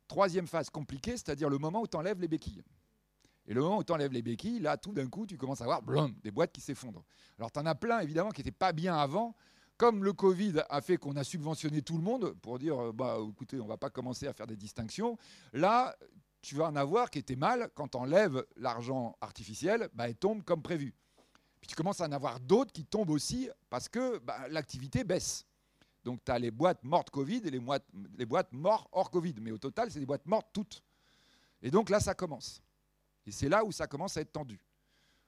Troisième 0.06 0.46
phase 0.46 0.70
compliquée, 0.70 1.12
c'est-à-dire 1.12 1.48
le 1.50 1.58
moment 1.58 1.82
où 1.82 1.86
tu 1.88 1.96
enlèves 1.96 2.20
les 2.20 2.28
béquilles. 2.28 2.62
Et 3.46 3.54
le 3.54 3.60
moment 3.60 3.78
où 3.78 3.84
tu 3.84 3.92
enlèves 3.92 4.12
les 4.12 4.22
béquilles, 4.22 4.60
là, 4.60 4.76
tout 4.76 4.92
d'un 4.92 5.08
coup, 5.08 5.26
tu 5.26 5.36
commences 5.36 5.60
à 5.60 5.64
voir 5.64 5.82
des 6.22 6.30
boîtes 6.30 6.52
qui 6.52 6.60
s'effondrent. 6.60 7.04
Alors, 7.38 7.50
tu 7.50 7.58
en 7.58 7.66
as 7.66 7.74
plein, 7.74 8.00
évidemment, 8.00 8.30
qui 8.30 8.40
n'étaient 8.40 8.50
pas 8.50 8.72
bien 8.72 8.96
avant. 8.96 9.34
Comme 9.76 10.04
le 10.04 10.12
Covid 10.12 10.62
a 10.70 10.80
fait 10.80 10.96
qu'on 10.96 11.16
a 11.16 11.24
subventionné 11.24 11.82
tout 11.82 11.96
le 11.96 12.02
monde 12.02 12.34
pour 12.40 12.60
dire, 12.60 12.78
euh, 12.80 12.92
bah, 12.92 13.18
écoutez, 13.28 13.58
on 13.58 13.64
ne 13.64 13.68
va 13.68 13.76
pas 13.76 13.90
commencer 13.90 14.28
à 14.28 14.32
faire 14.32 14.46
des 14.46 14.56
distinctions, 14.56 15.18
là, 15.52 15.96
tu 16.44 16.54
vas 16.54 16.66
en 16.66 16.76
avoir 16.76 17.10
qui 17.10 17.18
étaient 17.18 17.36
mal. 17.36 17.70
Quand 17.74 17.88
tu 17.88 17.96
enlèves 17.96 18.44
l'argent 18.56 19.16
artificiel, 19.20 19.88
bah, 19.94 20.08
il 20.08 20.14
tombe 20.14 20.42
comme 20.44 20.62
prévu. 20.62 20.94
Puis 21.60 21.68
tu 21.68 21.74
commences 21.74 22.02
à 22.02 22.06
en 22.06 22.12
avoir 22.12 22.38
d'autres 22.38 22.72
qui 22.72 22.84
tombent 22.84 23.10
aussi 23.10 23.48
parce 23.70 23.88
que 23.88 24.18
bah, 24.18 24.46
l'activité 24.48 25.04
baisse. 25.04 25.46
Donc 26.04 26.22
tu 26.22 26.30
as 26.30 26.38
les 26.38 26.50
boîtes 26.50 26.84
mortes 26.84 27.08
Covid 27.08 27.40
et 27.44 27.50
les 27.50 27.58
boîtes, 27.58 27.86
les 28.18 28.26
boîtes 28.26 28.52
mortes 28.52 28.86
hors 28.92 29.10
Covid. 29.10 29.34
Mais 29.40 29.50
au 29.50 29.58
total, 29.58 29.90
c'est 29.90 30.00
des 30.00 30.06
boîtes 30.06 30.26
mortes 30.26 30.48
toutes. 30.52 30.82
Et 31.62 31.70
donc 31.70 31.88
là, 31.88 31.98
ça 31.98 32.14
commence. 32.14 32.62
Et 33.26 33.32
c'est 33.32 33.48
là 33.48 33.64
où 33.64 33.72
ça 33.72 33.86
commence 33.86 34.18
à 34.18 34.20
être 34.20 34.32
tendu. 34.32 34.60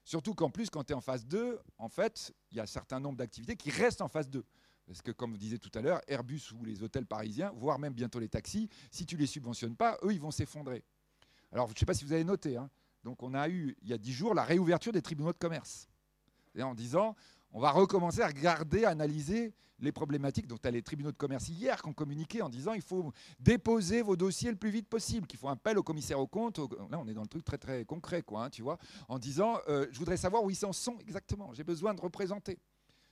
Surtout 0.04 0.34
qu'en 0.34 0.50
plus, 0.50 0.68
quand 0.68 0.84
tu 0.84 0.92
es 0.92 0.94
en 0.94 1.00
phase 1.00 1.26
2, 1.26 1.58
en 1.78 1.88
fait, 1.88 2.32
il 2.50 2.58
y 2.58 2.60
a 2.60 2.64
un 2.64 2.66
certain 2.66 3.00
nombre 3.00 3.16
d'activités 3.16 3.56
qui 3.56 3.70
restent 3.70 4.02
en 4.02 4.08
phase 4.08 4.28
2. 4.28 4.44
Parce 4.86 5.00
que, 5.00 5.10
comme 5.10 5.32
vous 5.32 5.38
disiez 5.38 5.58
tout 5.58 5.70
à 5.74 5.80
l'heure, 5.80 6.00
Airbus 6.06 6.52
ou 6.52 6.64
les 6.64 6.82
hôtels 6.82 7.06
parisiens, 7.06 7.52
voire 7.56 7.78
même 7.78 7.94
bientôt 7.94 8.20
les 8.20 8.28
taxis, 8.28 8.68
si 8.92 9.06
tu 9.06 9.16
ne 9.16 9.20
les 9.20 9.26
subventionnes 9.26 9.74
pas, 9.74 9.98
eux, 10.04 10.12
ils 10.12 10.20
vont 10.20 10.30
s'effondrer. 10.30 10.84
Alors, 11.56 11.68
je 11.68 11.72
ne 11.72 11.78
sais 11.78 11.86
pas 11.86 11.94
si 11.94 12.04
vous 12.04 12.12
avez 12.12 12.22
noté, 12.22 12.58
hein. 12.58 12.68
donc 13.02 13.22
on 13.22 13.32
a 13.32 13.48
eu, 13.48 13.74
il 13.80 13.88
y 13.88 13.94
a 13.94 13.96
dix 13.96 14.12
jours, 14.12 14.34
la 14.34 14.44
réouverture 14.44 14.92
des 14.92 15.00
tribunaux 15.00 15.32
de 15.32 15.38
commerce. 15.38 15.88
Et 16.54 16.62
en 16.62 16.74
disant, 16.74 17.16
on 17.50 17.60
va 17.60 17.70
recommencer 17.70 18.20
à 18.20 18.26
regarder, 18.26 18.84
analyser 18.84 19.54
les 19.78 19.90
problématiques. 19.90 20.46
Donc, 20.46 20.60
tu 20.60 20.68
as 20.68 20.70
les 20.70 20.82
tribunaux 20.82 21.12
de 21.12 21.16
commerce 21.16 21.48
hier 21.48 21.80
qui 21.80 21.88
ont 21.88 21.94
communiqué 21.94 22.42
en 22.42 22.50
disant 22.50 22.74
il 22.74 22.82
faut 22.82 23.10
déposer 23.40 24.02
vos 24.02 24.16
dossiers 24.16 24.50
le 24.50 24.58
plus 24.58 24.68
vite 24.68 24.86
possible, 24.86 25.26
qu'il 25.26 25.38
faut 25.38 25.48
un 25.48 25.54
appel 25.54 25.78
au 25.78 25.82
commissaire 25.82 26.20
au 26.20 26.26
compte. 26.26 26.58
Là, 26.90 26.98
on 26.98 27.08
est 27.08 27.14
dans 27.14 27.22
le 27.22 27.26
truc 27.26 27.42
très 27.42 27.56
très 27.56 27.86
concret, 27.86 28.20
quoi, 28.20 28.44
hein, 28.44 28.50
tu 28.50 28.60
vois, 28.60 28.76
en 29.08 29.18
disant 29.18 29.58
euh, 29.70 29.86
je 29.90 29.98
voudrais 29.98 30.18
savoir 30.18 30.44
où 30.44 30.50
ils 30.50 30.66
en 30.66 30.74
sont 30.74 30.98
exactement. 30.98 31.54
J'ai 31.54 31.64
besoin 31.64 31.94
de 31.94 32.02
représenter. 32.02 32.58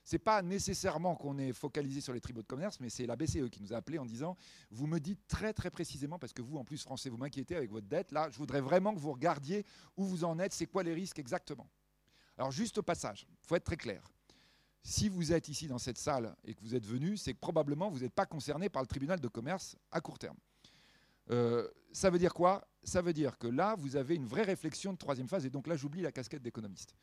C'est 0.05 0.19
pas 0.19 0.43
nécessairement 0.43 1.17
qu'on 1.17 1.39
est 1.39 1.53
focalisé 1.53 2.01
sur 2.01 2.13
les 2.13 2.21
tribunaux 2.21 2.43
de 2.43 2.47
commerce, 2.47 2.79
mais 2.79 2.91
c'est 2.91 3.07
la 3.07 3.17
BCE 3.17 3.49
qui 3.51 3.63
nous 3.63 3.73
a 3.73 3.77
appelé 3.77 3.99
en 3.99 4.05
disant 4.05 4.37
vous 4.71 4.87
me 4.87 5.01
dites 5.01 5.27
très 5.27 5.53
très 5.53 5.71
précisément 5.71 6.19
parce 6.19 6.33
que 6.33 6.43
vous 6.43 6.59
en 6.59 6.65
plus 6.65 6.83
français 6.83 7.09
vous 7.09 7.17
m'inquiétez 7.17 7.57
avec 7.57 7.71
votre 7.71 7.87
dette. 7.87 8.13
Là, 8.13 8.29
je 8.31 8.37
voudrais 8.37 8.61
vraiment 8.61 8.95
que 8.95 9.01
vous 9.01 9.13
regardiez 9.13 9.65
où 9.97 10.05
vous 10.05 10.25
en 10.25 10.39
êtes, 10.39 10.53
c'est 10.53 10.67
quoi 10.67 10.83
les 10.83 10.93
risques 10.93 11.19
exactement. 11.19 11.69
Alors 12.37 12.51
juste 12.51 12.79
au 12.79 12.83
passage, 12.83 13.27
faut 13.41 13.57
être 13.57 13.65
très 13.65 13.77
clair 13.77 14.03
si 14.85 15.09
vous 15.09 15.33
êtes 15.33 15.49
ici 15.49 15.67
dans 15.67 15.79
cette 15.79 15.97
salle 15.97 16.37
et 16.45 16.55
que 16.55 16.61
vous 16.61 16.75
êtes 16.75 16.87
venu, 16.87 17.17
c'est 17.17 17.33
que 17.33 17.41
probablement 17.41 17.89
vous 17.89 18.01
n'êtes 18.01 18.13
pas 18.13 18.27
concerné 18.27 18.69
par 18.69 18.83
le 18.83 18.87
tribunal 18.87 19.19
de 19.19 19.29
commerce 19.29 19.77
à 19.91 20.01
court 20.03 20.19
terme. 20.19 20.37
Euh, 21.31 21.67
ça 21.91 22.11
veut 22.11 22.19
dire 22.19 22.35
quoi? 22.35 22.69
Ça 22.83 23.01
veut 23.01 23.15
dire 23.15 23.39
que 23.39 23.47
là, 23.47 23.77
vous 23.79 23.97
avez 23.97 24.15
une 24.15 24.27
vraie 24.27 24.43
réflexion 24.43 24.93
de 24.93 24.99
troisième 24.99 25.27
phase, 25.27 25.47
et 25.47 25.51
donc 25.51 25.67
là, 25.67 25.75
j'oublie 25.75 26.03
la 26.03 26.13
casquette 26.13 26.43
d'économiste. 26.43 26.95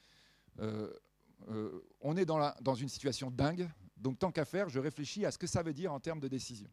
Euh, 0.59 0.93
euh, 1.49 1.83
on 2.01 2.17
est 2.17 2.25
dans, 2.25 2.75
une 2.75 2.89
situation 2.89 3.31
dingue, 3.31 3.69
donc 3.97 4.19
tant 4.19 4.31
qu'à 4.31 4.45
faire, 4.45 4.69
je 4.69 4.79
réfléchis 4.79 5.25
à 5.25 5.31
ce 5.31 5.37
que 5.37 5.47
ça 5.47 5.63
veut 5.63 5.73
dire 5.73 5.93
en 5.93 5.99
termes 5.99 6.19
de 6.19 6.27
décision. 6.27 6.69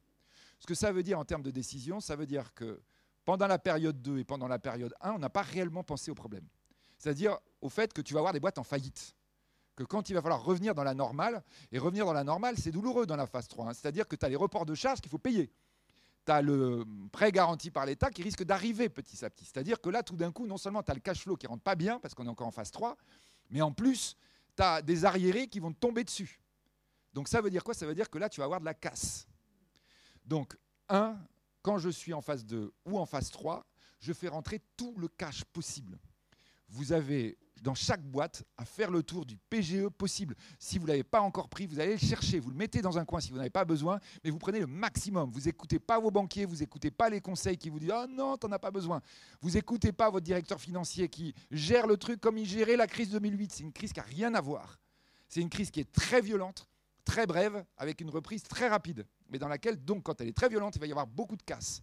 Ce 0.58 0.66
que 0.66 0.74
ça 0.74 0.92
veut 0.92 1.02
dire 1.02 1.18
en 1.18 1.24
termes 1.24 1.42
de 1.42 1.50
décision, 1.50 2.00
ça 2.00 2.16
veut 2.16 2.26
dire 2.26 2.52
que 2.54 2.80
pendant 3.24 3.46
la 3.46 3.58
période 3.58 4.00
2 4.02 4.18
et 4.18 4.24
pendant 4.24 4.48
la 4.48 4.58
période 4.58 4.94
1, 5.00 5.12
on 5.12 5.18
n'a 5.18 5.30
pas 5.30 5.42
réellement 5.42 5.84
pensé 5.84 6.10
au 6.10 6.14
problème. 6.14 6.46
C'est-à-dire 6.98 7.38
au 7.60 7.68
fait 7.68 7.92
que 7.92 8.00
tu 8.00 8.14
vas 8.14 8.20
avoir 8.20 8.32
des 8.32 8.40
boîtes 8.40 8.58
en 8.58 8.64
faillite 8.64 9.14
que 9.78 9.84
quand 9.84 10.10
il 10.10 10.14
va 10.14 10.22
falloir 10.22 10.42
revenir 10.42 10.74
dans 10.74 10.82
la 10.82 10.92
normale, 10.92 11.40
et 11.70 11.78
revenir 11.78 12.04
dans 12.04 12.12
la 12.12 12.24
normale, 12.24 12.56
c'est 12.58 12.72
douloureux 12.72 13.06
dans 13.06 13.14
la 13.14 13.28
phase 13.28 13.46
3, 13.46 13.66
hein. 13.68 13.74
c'est-à-dire 13.74 14.08
que 14.08 14.16
tu 14.16 14.26
as 14.26 14.28
les 14.28 14.34
reports 14.34 14.66
de 14.66 14.74
charges 14.74 15.00
qu'il 15.00 15.08
faut 15.08 15.18
payer. 15.18 15.52
Tu 16.26 16.32
as 16.32 16.42
le 16.42 16.84
prêt 17.12 17.30
garanti 17.30 17.70
par 17.70 17.86
l'État 17.86 18.10
qui 18.10 18.24
risque 18.24 18.42
d'arriver 18.42 18.88
petit 18.88 19.24
à 19.24 19.30
petit. 19.30 19.44
C'est-à-dire 19.44 19.80
que 19.80 19.88
là, 19.88 20.02
tout 20.02 20.16
d'un 20.16 20.32
coup, 20.32 20.48
non 20.48 20.56
seulement 20.56 20.82
tu 20.82 20.90
as 20.90 20.94
le 20.94 21.00
cash 21.00 21.22
flow 21.22 21.36
qui 21.36 21.46
rentre 21.46 21.62
pas 21.62 21.76
bien, 21.76 22.00
parce 22.00 22.12
qu'on 22.12 22.26
est 22.26 22.28
encore 22.28 22.48
en 22.48 22.50
phase 22.50 22.72
3, 22.72 22.96
mais 23.50 23.62
en 23.62 23.70
plus, 23.70 24.16
tu 24.58 24.62
as 24.64 24.82
des 24.82 25.04
arriérés 25.04 25.46
qui 25.46 25.60
vont 25.60 25.72
te 25.72 25.78
tomber 25.78 26.02
dessus. 26.02 26.40
Donc 27.12 27.28
ça 27.28 27.40
veut 27.40 27.50
dire 27.50 27.62
quoi? 27.62 27.74
Ça 27.74 27.86
veut 27.86 27.94
dire 27.94 28.10
que 28.10 28.18
là, 28.18 28.28
tu 28.28 28.40
vas 28.40 28.44
avoir 28.44 28.58
de 28.60 28.64
la 28.64 28.74
casse. 28.74 29.26
Donc, 30.24 30.56
un, 30.88 31.16
quand 31.62 31.78
je 31.78 31.88
suis 31.88 32.12
en 32.12 32.20
phase 32.20 32.44
2 32.44 32.72
ou 32.84 32.98
en 32.98 33.06
phase 33.06 33.30
3, 33.30 33.64
je 34.00 34.12
fais 34.12 34.28
rentrer 34.28 34.60
tout 34.76 34.94
le 34.98 35.06
cash 35.08 35.44
possible. 35.44 35.98
Vous 36.68 36.92
avez 36.92 37.38
dans 37.62 37.74
chaque 37.74 38.02
boîte 38.02 38.44
à 38.56 38.64
faire 38.64 38.90
le 38.90 39.02
tour 39.02 39.24
du 39.26 39.36
PGE 39.36 39.88
possible. 39.88 40.34
Si 40.58 40.78
vous 40.78 40.84
ne 40.84 40.90
l'avez 40.90 41.04
pas 41.04 41.20
encore 41.20 41.48
pris, 41.48 41.66
vous 41.66 41.80
allez 41.80 41.92
le 41.92 41.98
chercher, 41.98 42.40
vous 42.40 42.50
le 42.50 42.56
mettez 42.56 42.82
dans 42.82 42.98
un 42.98 43.04
coin 43.04 43.20
si 43.20 43.30
vous 43.30 43.36
n'avez 43.36 43.50
pas 43.50 43.64
besoin, 43.64 43.98
mais 44.24 44.30
vous 44.30 44.38
prenez 44.38 44.60
le 44.60 44.66
maximum. 44.66 45.30
Vous 45.30 45.42
n'écoutez 45.42 45.78
pas 45.78 45.98
vos 45.98 46.10
banquiers, 46.10 46.44
vous 46.44 46.56
n'écoutez 46.56 46.90
pas 46.90 47.08
les 47.08 47.20
conseils 47.20 47.56
qui 47.56 47.68
vous 47.68 47.78
disent⁇ 47.78 47.90
Oh 47.94 48.06
non, 48.08 48.36
tu 48.36 48.46
n'en 48.46 48.52
as 48.52 48.58
pas 48.58 48.70
besoin⁇ 48.70 48.98
Vous 49.40 49.50
n'écoutez 49.50 49.92
pas 49.92 50.10
votre 50.10 50.24
directeur 50.24 50.60
financier 50.60 51.08
qui 51.08 51.34
gère 51.50 51.86
le 51.86 51.96
truc 51.96 52.20
comme 52.20 52.38
il 52.38 52.46
gérait 52.46 52.76
la 52.76 52.86
crise 52.86 53.10
2008. 53.10 53.52
C'est 53.52 53.62
une 53.62 53.72
crise 53.72 53.92
qui 53.92 54.00
n'a 54.00 54.06
rien 54.06 54.34
à 54.34 54.40
voir. 54.40 54.78
C'est 55.28 55.40
une 55.40 55.50
crise 55.50 55.70
qui 55.70 55.80
est 55.80 55.92
très 55.92 56.20
violente, 56.20 56.66
très 57.04 57.26
brève, 57.26 57.64
avec 57.76 58.00
une 58.00 58.10
reprise 58.10 58.42
très 58.42 58.68
rapide, 58.68 59.06
mais 59.28 59.38
dans 59.38 59.48
laquelle, 59.48 59.76
donc, 59.84 60.04
quand 60.04 60.20
elle 60.20 60.28
est 60.28 60.36
très 60.36 60.48
violente, 60.48 60.76
il 60.76 60.80
va 60.80 60.86
y 60.86 60.90
avoir 60.90 61.06
beaucoup 61.06 61.36
de 61.36 61.42
casse. 61.42 61.82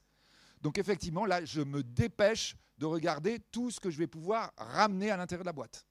Donc 0.61 0.79
effectivement, 0.79 1.25
là, 1.25 1.45
je 1.45 1.61
me 1.61 1.83
dépêche 1.83 2.55
de 2.77 2.85
regarder 2.85 3.39
tout 3.51 3.71
ce 3.71 3.79
que 3.79 3.89
je 3.89 3.97
vais 3.97 4.07
pouvoir 4.07 4.51
ramener 4.57 5.11
à 5.11 5.17
l'intérieur 5.17 5.43
de 5.43 5.49
la 5.49 5.53
boîte. 5.53 5.85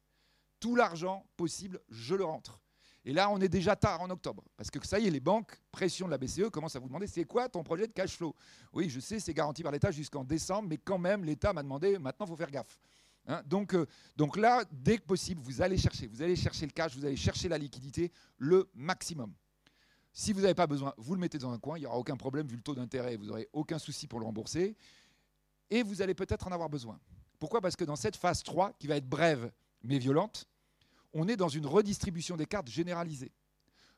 Tout 0.61 0.77
l'argent 0.77 1.27
possible, 1.37 1.81
je 1.89 2.15
le 2.15 2.25
rentre. 2.25 2.61
Et 3.07 3.13
là, 3.13 3.31
on 3.31 3.39
est 3.41 3.49
déjà 3.49 3.77
tard 3.77 4.01
en 4.01 4.09
octobre. 4.09 4.43
Parce 4.57 4.71
que 4.71 4.85
ça 4.87 4.99
y 4.99 5.07
est, 5.07 5.11
les 5.11 5.21
banques, 5.21 5.61
pression 5.71 6.07
de 6.07 6.11
la 6.11 6.19
BCE, 6.19 6.49
commencent 6.51 6.77
à 6.77 6.79
vous 6.79 6.89
demander 6.89 7.07
c'est 7.07 7.25
quoi 7.25 7.49
ton 7.49 7.63
projet 7.63 7.87
de 7.87 7.93
cash 7.93 8.17
flow? 8.17 8.35
Oui, 8.73 8.89
je 8.89 8.99
sais, 8.99 9.21
c'est 9.21 9.35
garanti 9.35 9.63
par 9.63 9.73
l'État 9.73 9.91
jusqu'en 9.91 10.25
décembre, 10.25 10.69
mais 10.69 10.79
quand 10.79 10.99
même, 10.99 11.25
l'État 11.25 11.53
m'a 11.53 11.63
demandé 11.63 11.99
maintenant, 11.99 12.25
il 12.27 12.31
faut 12.31 12.37
faire 12.37 12.51
gaffe. 12.51 12.79
Hein. 13.27 13.43
donc, 13.47 13.75
euh, 13.75 13.87
donc 14.17 14.37
là, 14.37 14.65
dès 14.71 14.99
que 14.99 15.05
possible, 15.05 15.41
vous 15.43 15.63
allez 15.63 15.79
chercher, 15.79 16.07
vous 16.07 16.21
allez 16.21 16.37
chercher 16.37 16.67
le 16.67 16.73
cash, 16.73 16.95
vous 16.95 17.07
allez 17.07 17.17
chercher 17.17 17.49
la 17.49 17.57
liquidité 17.57 18.13
le 18.37 18.69
maximum. 18.75 19.33
Si 20.13 20.33
vous 20.33 20.43
n'avez 20.43 20.55
pas 20.55 20.67
besoin, 20.67 20.93
vous 20.99 21.15
le 21.15 21.21
mettez 21.21 21.39
dans 21.39 21.51
un 21.51 21.59
coin, 21.59 21.79
il 21.79 21.81
n'y 21.81 21.87
aura 21.87 21.97
aucun 21.97 22.17
problème 22.17 22.47
vu 22.47 22.57
le 22.57 22.63
taux 22.63 22.75
d'intérêt, 22.75 23.17
vous 23.17 23.25
n'aurez 23.25 23.49
aucun 23.53 23.79
souci 23.79 24.07
pour 24.07 24.21
le 24.21 24.27
rembourser. 24.27 24.77
Et 25.75 25.83
vous 25.83 26.03
allez 26.03 26.15
peut-être 26.15 26.47
en 26.47 26.53
avoir 26.53 26.69
besoin. 26.69 27.01
Pourquoi? 27.41 27.61
Parce 27.61 27.75
que 27.75 27.83
dans 27.83 27.97
cette 27.97 28.15
phase 28.15 28.45
3, 28.45 28.75
qui 28.79 28.87
va 28.87 28.95
être 28.95 29.09
brève 29.09 29.51
mais 29.83 29.99
violente, 29.99 30.47
on 31.13 31.27
est 31.27 31.37
dans 31.37 31.49
une 31.49 31.67
redistribution 31.67 32.37
des 32.37 32.47
cartes 32.47 32.69
généralisée. 32.69 33.33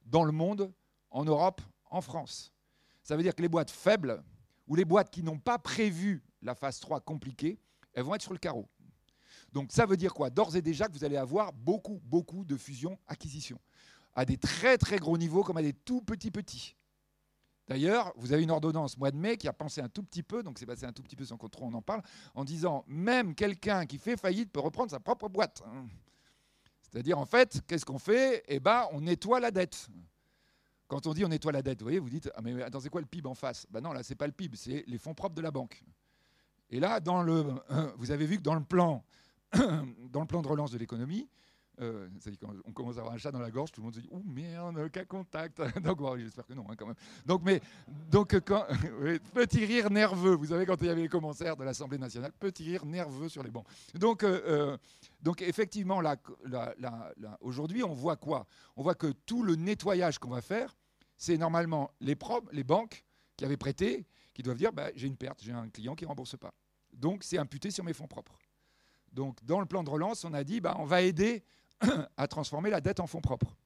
Dans 0.07 0.25
le 0.25 0.33
monde, 0.33 0.73
en 1.11 1.27
Europe, 1.27 1.61
en 1.91 2.01
France. 2.01 2.51
Ça 3.03 3.15
veut 3.15 3.23
dire 3.23 3.35
que 3.35 3.43
les 3.43 3.51
boîtes 3.51 3.71
faibles, 3.71 4.25
ou 4.67 4.75
les 4.75 4.87
boîtes 4.87 5.11
qui 5.11 5.23
n'ont 5.23 5.39
pas 5.39 5.59
prévu 5.59 6.25
la 6.41 6.55
phase 6.55 6.81
3 6.81 7.01
compliquée, 7.01 7.59
elles 7.93 8.05
vont 8.05 8.15
être 8.15 8.23
sur 8.23 8.33
le 8.33 8.39
carreau. 8.39 8.67
Donc 9.53 9.71
ça 9.71 9.85
veut 9.85 9.99
dire 9.99 10.15
quoi? 10.15 10.31
D'ores 10.31 10.57
et 10.57 10.63
déjà 10.63 10.89
que 10.89 10.93
vous 10.93 11.05
allez 11.05 11.19
avoir 11.19 11.53
beaucoup, 11.53 12.01
beaucoup 12.05 12.47
de 12.47 12.57
fusions-acquisitions, 12.57 13.61
à 14.15 14.25
des 14.25 14.39
très 14.39 14.79
très 14.79 14.97
gros 14.97 15.19
niveaux 15.19 15.45
comme 15.45 15.59
à 15.59 15.63
des 15.63 15.75
tout 15.75 16.01
petits 16.01 16.31
petits. 16.31 16.75
D'ailleurs, 17.69 18.13
vous 18.17 18.33
avez 18.33 18.45
une 18.45 18.51
ordonnance 18.51 18.97
mois 18.97 19.11
de 19.11 19.17
mai 19.17 19.37
qui 19.37 19.49
a 19.49 19.53
pensé 19.53 19.81
un 19.81 19.89
tout 19.89 20.03
petit 20.03 20.23
peu, 20.23 20.43
donc 20.43 20.59
c'est 20.59 20.67
passé 20.67 20.87
un 20.87 20.93
tout 20.93 21.03
petit 21.03 21.17
peu 21.17 21.25
sans 21.25 21.37
qu'on 21.37 21.51
on 21.61 21.75
en 21.75 21.83
parle, 21.83 22.03
en 22.35 22.45
disant 22.45 22.85
même 22.87 23.35
quelqu'un 23.35 23.87
qui 23.87 23.99
fait 23.99 24.17
faillite 24.17 24.53
peut 24.53 24.61
reprendre 24.61 24.91
sa 24.91 25.01
propre 25.01 25.29
boîte. 25.29 25.63
C'est-à-dire, 26.83 27.19
en 27.19 27.27
fait, 27.27 27.61
qu'est-ce 27.67 27.85
qu'on 27.85 27.99
fait? 27.99 28.45
Eh 28.47 28.61
bien, 28.61 28.85
on 28.93 29.01
nettoie 29.01 29.41
la 29.41 29.51
dette. 29.51 29.89
Quand 30.87 31.09
on 31.09 31.13
dit 31.13 31.25
on 31.25 31.29
nettoie 31.29 31.51
la 31.51 31.63
dette, 31.63 31.81
vous 31.81 31.87
voyez, 31.87 31.99
vous 31.99 32.09
dites, 32.09 32.31
ah 32.37 32.41
mais 32.43 32.63
attends, 32.63 32.79
c'est 32.79 32.91
quoi 32.91 33.01
le 33.01 33.07
PIB 33.09 33.29
en 33.29 33.35
face? 33.35 33.67
Ben 33.71 33.81
non, 33.81 33.93
là, 33.93 34.05
c'est 34.05 34.15
pas 34.15 34.29
le 34.29 34.33
PIB, 34.33 34.57
c'est 34.57 34.85
les 34.87 34.99
fonds 34.99 35.15
propres 35.15 35.35
de 35.35 35.43
la 35.43 35.51
banque. 35.51 35.83
Et 36.71 36.79
là, 36.79 37.01
dans 37.01 37.23
le, 37.23 37.45
vous 37.99 38.13
avez 38.13 38.27
vu 38.27 38.37
que 38.37 38.43
dans 38.43 38.55
le 38.55 38.65
plan 38.65 39.03
de 39.53 40.49
relance 40.49 40.71
de 40.71 40.79
l'économie, 40.79 41.29
euh, 41.81 42.09
on 42.65 42.73
commence 42.73 42.97
à 42.97 43.01
avoir 43.01 43.15
un 43.15 43.19
chat 43.19 43.31
dans 43.31 43.41
la 43.41 43.51
gorge, 43.51 43.71
tout 43.71 43.81
le 43.81 43.85
monde 43.85 43.95
se 43.95 44.01
dit 44.01 44.09
«Ouh 44.11 44.23
merde, 44.25 44.89
quel 44.91 45.07
contact!» 45.07 45.61
Donc 45.83 45.99
j'espère 46.19 46.47
que 46.47 46.55
non, 46.55 46.65
hein, 46.71 46.75
quand 46.77 46.87
même. 46.87 46.97
Donc, 47.27 47.43
mais, 47.45 47.61
donc 48.11 48.39
quand, 48.41 48.65
petit 49.35 49.65
rire 49.65 49.91
nerveux, 49.91 50.35
vous 50.35 50.47
savez 50.47 50.65
quand 50.65 50.81
il 50.81 50.87
y 50.87 50.91
avait 50.91 51.03
les 51.03 51.09
commentaires 51.09 51.57
de 51.57 51.65
l'Assemblée 51.65 51.99
nationale, 51.99 52.33
petit 52.33 52.65
rire 52.65 52.87
nerveux 52.87 53.29
sur 53.29 53.43
les 53.43 53.51
bancs. 53.51 53.67
Donc, 53.95 54.23
euh, 54.23 54.41
euh, 54.47 54.77
donc 55.21 55.43
effectivement, 55.43 56.01
aujourd'hui, 57.41 57.83
on 57.83 57.93
voit 57.93 58.17
quoi? 58.17 58.47
On 58.77 58.83
voit 58.83 58.95
que 58.95 59.09
tout 59.27 59.43
le 59.43 59.57
nettoyage 59.57 60.19
qu'on 60.19 60.31
va 60.31 60.41
faire, 60.41 60.75
c'est 61.19 61.37
normalement 61.37 61.91
les, 62.01 62.17
les 62.53 62.65
banques 62.65 63.05
qui 63.37 63.45
avaient 63.45 63.57
prêté, 63.57 64.07
qui 64.33 64.43
doivent 64.43 64.59
dire 64.59 64.73
bah, 64.73 64.89
«j'ai 64.95 65.07
une 65.07 65.17
perte, 65.17 65.43
j'ai 65.43 65.53
un 65.53 65.69
client 65.69 65.95
qui 65.95 66.05
ne 66.05 66.09
rembourse 66.09 66.37
pas». 66.37 66.55
Donc 66.95 67.23
c'est 67.23 67.39
imputé 67.39 67.71
sur 67.71 67.85
mes 67.85 67.93
fonds 67.93 68.07
propres. 68.07 68.39
Donc 69.13 69.43
dans 69.45 69.61
le 69.61 69.67
plan 69.67 69.83
de 69.83 69.91
relance, 69.91 70.25
on 70.25 70.33
a 70.35 70.45
dit 70.45 70.61
bah, 70.61 70.77
on 70.79 70.85
va 70.85 71.03
aider 71.03 71.43
à 72.17 72.29
transformer 72.29 72.71
la 72.71 72.81
dette 72.81 73.01
en 73.01 73.07
fonds 73.07 73.21
propres. 73.21 73.57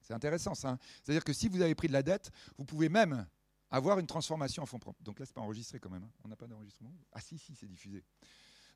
C'est 0.00 0.14
intéressant 0.14 0.54
ça. 0.54 0.70
Hein. 0.70 0.78
C'est-à-dire 1.02 1.24
que 1.24 1.32
si 1.32 1.48
vous 1.48 1.60
avez 1.60 1.74
pris 1.74 1.88
de 1.88 1.92
la 1.92 2.02
dette, 2.02 2.30
vous 2.58 2.64
pouvez 2.64 2.88
même 2.88 3.26
avoir 3.70 3.98
une 3.98 4.06
transformation 4.06 4.62
en 4.62 4.66
fonds 4.66 4.78
propres. 4.78 5.02
Donc 5.02 5.18
là, 5.18 5.26
ce 5.26 5.30
n'est 5.30 5.34
pas 5.34 5.40
enregistré 5.40 5.78
quand 5.78 5.90
même. 5.90 6.02
Hein. 6.02 6.10
On 6.24 6.28
n'a 6.28 6.36
pas 6.36 6.46
d'enregistrement. 6.46 6.92
Ah 7.12 7.20
si, 7.20 7.38
si, 7.38 7.54
c'est 7.54 7.68
diffusé. 7.68 8.02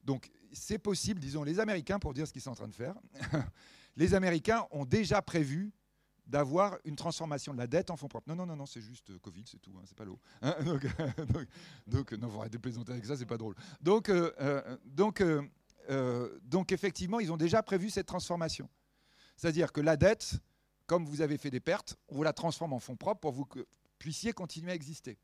Donc 0.05 0.31
c'est 0.53 0.79
possible, 0.79 1.21
disons, 1.21 1.43
les 1.43 1.59
Américains, 1.59 1.99
pour 1.99 2.15
dire 2.15 2.27
ce 2.27 2.33
qu'ils 2.33 2.43
sont 2.43 2.51
en 2.51 2.55
train 2.55 2.69
de 2.69 2.75
faire, 2.75 2.95
les 3.97 4.15
Américains 4.15 4.67
ont 4.71 4.85
déjà 4.85 5.23
prévu 5.23 5.73
d'avoir 6.27 6.79
une 6.85 6.97
transformation 6.97 7.53
de 7.53 7.59
la 7.59 7.67
dette 7.67 7.91
en 7.91 7.97
fonds 7.97 8.09
propres. 8.09 8.29
Non, 8.29 8.37
non, 8.37 8.47
non, 8.47 8.57
non, 8.57 8.67
c'est 8.67 8.81
juste 8.81 9.11
euh, 9.11 9.19
Covid, 9.19 9.45
c'est 9.47 9.61
tout, 9.61 9.73
hein, 9.77 9.83
c'est 9.85 9.97
pas 9.97 10.05
l'eau. 10.05 10.19
donc, 10.43 11.47
donc, 11.87 12.13
non, 12.13 12.29
vous 12.29 12.39
arrêtez 12.39 12.57
de 12.57 12.63
plaisanter 12.63 12.93
avec 12.93 13.05
ça, 13.05 13.17
c'est 13.17 13.27
pas 13.27 13.37
drôle. 13.37 13.55
Donc, 13.81 14.09
euh, 14.09 14.33
euh, 14.41 14.77
donc 14.85 15.23
donc 16.45 16.73
effectivement, 16.73 17.21
ils 17.21 17.33
ont 17.33 17.37
déjà 17.37 17.63
prévu 17.63 17.91
cette 17.91 18.07
transformation. 18.07 18.69
C'est-à-dire 19.37 19.73
que 19.73 19.81
la 19.81 19.97
dette, 19.97 20.37
comme 20.87 21.05
vous 21.07 21.21
avez 21.21 21.39
fait 21.39 21.51
des 21.51 21.61
pertes, 21.61 21.97
on 22.09 22.17
vous 22.17 22.23
la 22.23 22.33
transforme 22.33 22.73
en 22.73 22.79
fonds 22.79 22.97
propres 22.97 23.21
pour 23.21 23.49
que 23.49 23.61
vous 23.61 23.65
puissiez 23.99 24.33
continuer 24.33 24.73
à 24.73 24.75
exister. 24.75 25.19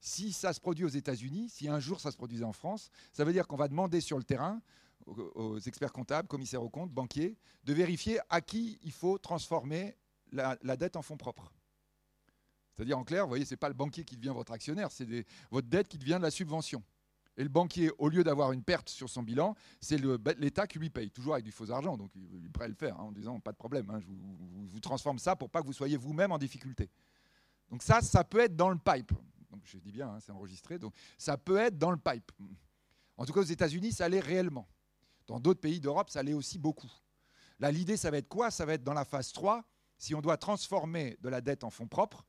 Si 0.00 0.32
ça 0.32 0.52
se 0.52 0.60
produit 0.60 0.84
aux 0.84 0.88
États-Unis, 0.88 1.48
si 1.48 1.68
un 1.68 1.80
jour 1.80 2.00
ça 2.00 2.10
se 2.10 2.16
produisait 2.16 2.44
en 2.44 2.52
France, 2.52 2.90
ça 3.12 3.24
veut 3.24 3.32
dire 3.32 3.46
qu'on 3.46 3.56
va 3.56 3.68
demander 3.68 4.00
sur 4.00 4.16
le 4.16 4.24
terrain 4.24 4.60
aux, 5.06 5.58
experts 5.58 5.92
comptables, 5.92 6.28
commissaires 6.28 6.62
aux 6.62 6.68
comptes, 6.68 6.92
banquiers, 6.92 7.36
de 7.64 7.72
vérifier 7.72 8.20
à 8.28 8.40
qui 8.40 8.78
il 8.82 8.92
faut 8.92 9.18
transformer 9.18 9.96
la, 10.32 10.56
dette 10.76 10.96
en 10.96 11.02
fonds 11.02 11.16
propres. 11.16 11.52
C'est-à-dire 12.74 12.98
en 12.98 13.04
clair, 13.04 13.24
vous 13.24 13.30
voyez, 13.30 13.44
ce 13.44 13.54
n'est 13.54 13.58
pas 13.58 13.68
le 13.68 13.74
banquier 13.74 14.04
qui 14.04 14.16
devient 14.16 14.32
votre 14.34 14.52
actionnaire, 14.52 14.92
c'est 14.92 15.26
votre 15.50 15.68
dette 15.68 15.88
qui 15.88 15.98
devient 15.98 16.16
de 16.18 16.22
la 16.22 16.30
subvention. 16.30 16.82
Et 17.38 17.44
le 17.44 17.48
banquier, 17.48 17.92
au 17.98 18.08
lieu 18.08 18.24
d'avoir 18.24 18.50
une 18.50 18.64
perte 18.64 18.88
sur 18.88 19.08
son 19.08 19.22
bilan, 19.22 19.54
c'est 19.80 19.96
l'État 20.38 20.66
qui 20.66 20.80
lui 20.80 20.90
paye, 20.90 21.08
toujours 21.08 21.34
avec 21.34 21.44
du 21.44 21.52
faux 21.52 21.70
argent. 21.70 21.96
Donc 21.96 22.10
il 22.16 22.44
est 22.44 22.66
le 22.66 22.74
faire, 22.74 22.98
hein, 22.98 23.04
en 23.04 23.12
disant 23.12 23.38
pas 23.38 23.52
de 23.52 23.56
problème, 23.56 23.88
hein, 23.90 24.00
je 24.00 24.06
vous, 24.08 24.80
transforme 24.80 25.20
ça 25.20 25.36
pour 25.36 25.48
pas 25.48 25.60
que 25.62 25.66
vous 25.66 25.72
soyez 25.72 25.96
vous-même 25.96 26.32
en 26.32 26.38
difficulté. 26.38 26.90
Donc 27.70 27.84
ça, 27.84 28.00
ça 28.00 28.24
peut 28.24 28.40
être 28.40 28.56
dans 28.56 28.70
le 28.70 28.78
pipe. 28.78 29.12
Je 29.62 29.78
dis 29.78 29.92
bien, 29.92 30.08
hein, 30.08 30.18
c'est 30.20 30.32
enregistré. 30.32 30.80
Donc 30.80 30.94
ça 31.16 31.38
peut 31.38 31.58
être 31.58 31.78
dans 31.78 31.92
le 31.92 31.96
pipe. 31.96 32.32
En 33.16 33.24
tout 33.24 33.32
cas, 33.32 33.40
aux 33.40 33.44
États-Unis, 33.44 33.92
ça 33.92 34.06
allait 34.06 34.20
réellement. 34.20 34.68
Dans 35.28 35.38
d'autres 35.38 35.60
pays 35.60 35.78
d'Europe, 35.78 36.10
ça 36.10 36.20
allait 36.20 36.34
aussi 36.34 36.58
beaucoup. 36.58 36.90
Là, 37.60 37.70
l'idée, 37.70 37.96
ça 37.96 38.10
va 38.10 38.18
être 38.18 38.28
quoi? 38.28 38.50
Ça 38.50 38.66
va 38.66 38.74
être 38.74 38.84
dans 38.84 38.94
la 38.94 39.04
phase 39.04 39.30
3. 39.30 39.64
Si 39.96 40.12
on 40.12 40.20
doit 40.20 40.38
transformer 40.38 41.16
de 41.20 41.28
la 41.28 41.40
dette 41.40 41.62
en 41.62 41.70
fonds 41.70 41.86
propres, 41.86 42.24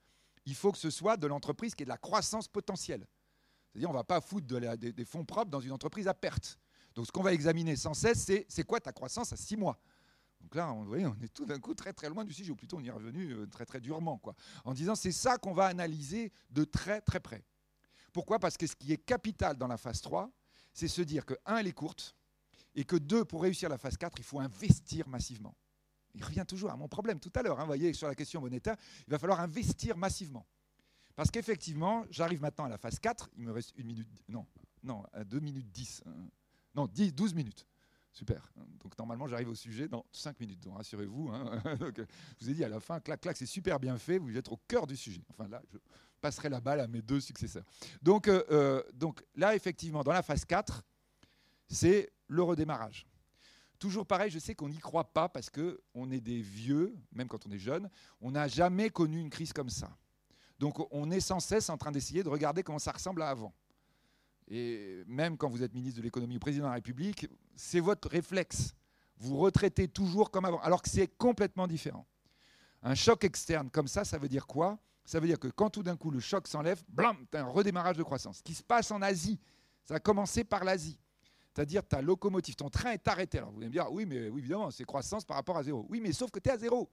il 0.46 0.54
faut 0.54 0.72
que 0.72 0.78
ce 0.78 0.92
soit 0.92 1.18
de 1.18 1.26
l'entreprise 1.26 1.74
qui 1.74 1.82
ait 1.82 1.86
de 1.86 1.90
la 1.90 1.98
croissance 1.98 2.48
potentielle. 2.48 3.08
C'est-à-dire, 3.72 3.90
on 3.90 3.94
ne 3.94 3.98
va 3.98 4.04
pas 4.04 4.22
foutre 4.22 4.48
des, 4.48 5.06
fonds 5.06 5.26
propres 5.26 5.52
dans 5.52 5.60
une 5.60 5.72
entreprise 5.72 6.08
à 6.08 6.14
perte. 6.14 6.58
Donc, 6.96 7.06
ce 7.06 7.12
qu'on 7.12 7.24
va 7.24 7.34
examiner 7.34 7.76
sans 7.76 7.94
cesse, 7.94 8.24
c'est 8.24 8.46
c'est 8.50 8.64
quoi 8.64 8.80
ta 8.80 8.92
croissance 8.92 9.32
à 9.32 9.38
six 9.38 9.56
mois? 9.56 9.80
Donc 10.42 10.56
là, 10.56 10.72
on, 10.72 10.84
voyez, 10.84 11.06
on 11.06 11.16
est 11.22 11.34
tout 11.34 11.46
d'un 11.46 11.60
coup 11.60 11.74
très 11.74 11.94
très 11.94 12.10
loin 12.10 12.24
du 12.24 12.34
sujet, 12.34 12.52
ou 12.52 12.56
plutôt 12.56 12.78
on 12.78 12.82
y 12.82 12.88
est 12.88 12.92
revenu 12.92 13.32
euh, 13.34 13.46
très 13.46 13.66
très 13.66 13.80
durement, 13.82 14.18
quoi, 14.18 14.36
en 14.64 14.74
disant 14.74 14.96
c'est 14.96 15.12
ça 15.12 15.38
qu'on 15.38 15.54
va 15.54 15.66
analyser 15.66 16.32
de 16.50 16.64
très 16.64 17.02
très 17.02 17.20
près. 17.20 17.44
Pourquoi? 18.14 18.40
Parce 18.40 18.58
que 18.58 18.66
ce 18.66 18.76
qui 18.76 18.92
est 18.92 18.98
capital 18.98 19.58
dans 19.58 19.68
la 19.68 19.78
phase 19.78 20.02
3, 20.02 20.32
c'est 20.74 20.88
se 20.88 21.02
dire 21.02 21.26
que, 21.26 21.36
un, 21.46 21.58
elle 21.58 21.68
est 21.68 21.74
courte, 21.74 22.16
et 22.76 22.84
que, 22.84 22.96
deux, 22.96 23.26
pour 23.26 23.42
réussir 23.42 23.70
la 23.70 23.78
phase 23.78 23.98
4, 23.98 24.18
il 24.20 24.24
faut 24.24 24.40
investir 24.40 25.08
massivement. 25.08 25.56
Il 26.16 26.24
revient 26.24 26.46
toujours 26.48 26.72
à 26.72 26.78
mon 26.78 26.88
problème 26.88 27.20
tout 27.20 27.32
à 27.36 27.44
l'heure, 27.44 27.60
hein, 27.60 27.64
vous 27.64 27.68
voyez, 27.68 27.94
sur 27.94 28.08
la 28.08 28.16
question 28.16 28.42
monétaire, 28.42 28.76
il 29.08 29.12
va 29.12 29.20
falloir 29.20 29.40
investir 29.40 29.98
massivement. 29.98 30.46
Parce 31.20 31.32
qu'effectivement, 31.32 32.06
j'arrive 32.10 32.40
maintenant 32.40 32.64
à 32.64 32.70
la 32.70 32.78
phase 32.78 32.98
4, 32.98 33.32
il 33.36 33.44
me 33.44 33.52
reste 33.52 33.74
une 33.76 33.88
minute, 33.88 34.08
non, 34.30 34.46
non, 34.84 35.04
à 35.12 35.26
2 35.26 35.42
minutes 35.42 35.70
10, 35.70 36.04
hein. 36.06 36.12
non, 36.74 36.88
10, 36.88 37.14
12 37.14 37.34
minutes. 37.34 37.68
Super. 38.14 38.50
Donc 38.82 38.98
normalement, 38.98 39.28
j'arrive 39.28 39.50
au 39.50 39.56
sujet 39.56 39.90
dans 39.90 40.06
5 40.14 40.40
minutes. 40.40 40.64
Donc 40.64 40.78
rassurez-vous. 40.78 41.28
Hein. 41.28 41.62
je 41.66 42.06
vous 42.40 42.50
ai 42.52 42.54
dit 42.54 42.64
à 42.64 42.70
la 42.70 42.80
fin, 42.80 43.02
clac, 43.02 43.20
clac, 43.20 43.36
c'est 43.36 43.46
super 43.46 43.82
bien 43.82 43.98
fait. 43.98 44.18
Vous 44.18 44.38
êtes 44.38 44.48
au 44.48 44.56
cœur 44.66 44.88
du 44.88 44.96
sujet. 44.96 45.22
Enfin 45.30 45.50
là, 45.50 45.62
je 45.74 45.78
passerai 46.22 46.48
la 46.48 46.62
balle 46.62 46.80
à 46.80 46.88
mes 46.88 47.02
deux 47.02 47.20
successeurs. 47.20 47.66
Donc, 48.02 48.30
euh, 48.30 48.42
euh, 48.52 48.82
donc 48.94 49.22
là, 49.36 49.56
effectivement, 49.56 50.06
dans 50.06 50.14
la 50.14 50.24
phase 50.24 50.46
4, 50.46 50.84
c'est 51.68 52.14
le 52.28 52.44
redémarrage. 52.44 53.06
Toujours 53.78 54.06
pareil, 54.06 54.32
je 54.32 54.40
sais 54.40 54.56
qu'on 54.56 54.70
n'y 54.70 54.80
croit 54.80 55.12
pas 55.12 55.28
parce 55.28 55.50
qu'on 55.50 56.12
est 56.12 56.22
des 56.22 56.40
vieux, 56.40 56.96
même 57.12 57.28
quand 57.28 57.46
on 57.46 57.52
est 57.52 57.60
jeune, 57.60 57.90
on 58.22 58.32
n'a 58.32 58.48
jamais 58.48 58.90
connu 58.90 59.20
une 59.20 59.30
crise 59.30 59.52
comme 59.52 59.70
ça. 59.70 59.98
Donc 60.60 60.86
on 60.92 61.10
est 61.10 61.22
sans 61.22 61.40
cesse 61.40 61.70
en 61.70 61.78
train 61.78 61.92
d'essayer 61.92 62.24
de 62.24 62.30
regarder 62.30 62.64
comment 62.64 62.80
ça 62.80 62.92
ressemble 62.92 63.22
à 63.22 63.30
avant. 63.30 63.54
Et 64.48 65.04
même 65.08 65.38
quand 65.38 65.48
vous 65.48 65.64
êtes 65.64 65.74
ministre 65.74 66.00
de 66.00 66.04
l'économie 66.04 66.38
ou 66.38 66.40
président 66.40 66.66
de 66.66 66.70
la 66.70 66.76
République, 66.76 67.28
c'est 67.56 67.80
votre 67.80 68.10
réflexe. 68.10 68.74
Vous 69.18 69.38
retraitez 69.38 69.88
toujours 69.88 70.32
comme 70.32 70.46
avant, 70.46 70.60
alors 70.62 70.82
que 70.82 70.90
c'est 70.90 71.08
complètement 71.08 71.68
différent. 71.68 72.06
Un 72.82 72.96
choc 72.96 73.24
externe 73.24 73.70
comme 73.70 73.88
ça, 73.88 74.06
ça 74.06 74.18
veut 74.18 74.30
dire 74.30 74.48
quoi? 74.48 74.80
Ça 75.06 75.20
veut 75.20 75.28
dire 75.28 75.40
que 75.40 75.48
quand 75.48 75.70
tout 75.70 75.84
d'un 75.84 75.98
coup 75.98 76.12
le 76.12 76.20
choc 76.20 76.48
s'enlève, 76.48 76.84
blam, 76.88 77.18
tu 77.32 77.38
un 77.38 77.46
redémarrage 77.46 77.98
de 77.98 78.04
croissance. 78.04 78.38
Ce 78.38 78.44
qui 78.44 78.54
se 78.54 78.64
passe 78.64 78.92
en 78.92 79.02
Asie, 79.02 79.40
ça 79.84 79.96
a 79.96 80.00
commencé 80.00 80.44
par 80.44 80.64
l'Asie. 80.64 81.00
C'est-à-dire 81.54 81.86
ta 81.86 82.02
locomotive, 82.02 82.56
ton 82.56 82.70
train 82.70 82.92
est 82.92 83.08
arrêté. 83.08 83.40
Alors 83.40 83.52
vous 83.52 83.58
allez 83.58 83.68
me 83.68 83.72
dire, 83.72 83.92
oui, 83.92 84.06
mais 84.06 84.30
oui, 84.30 84.40
évidemment, 84.40 84.72
c'est 84.72 84.86
croissance 84.86 85.26
par 85.26 85.36
rapport 85.36 85.58
à 85.58 85.64
zéro. 85.64 85.86
Oui, 85.90 86.00
mais 86.00 86.14
sauf 86.14 86.32
que 86.32 86.40
tu 86.40 86.50
es 86.50 86.54
à 86.54 86.58
zéro. 86.58 86.90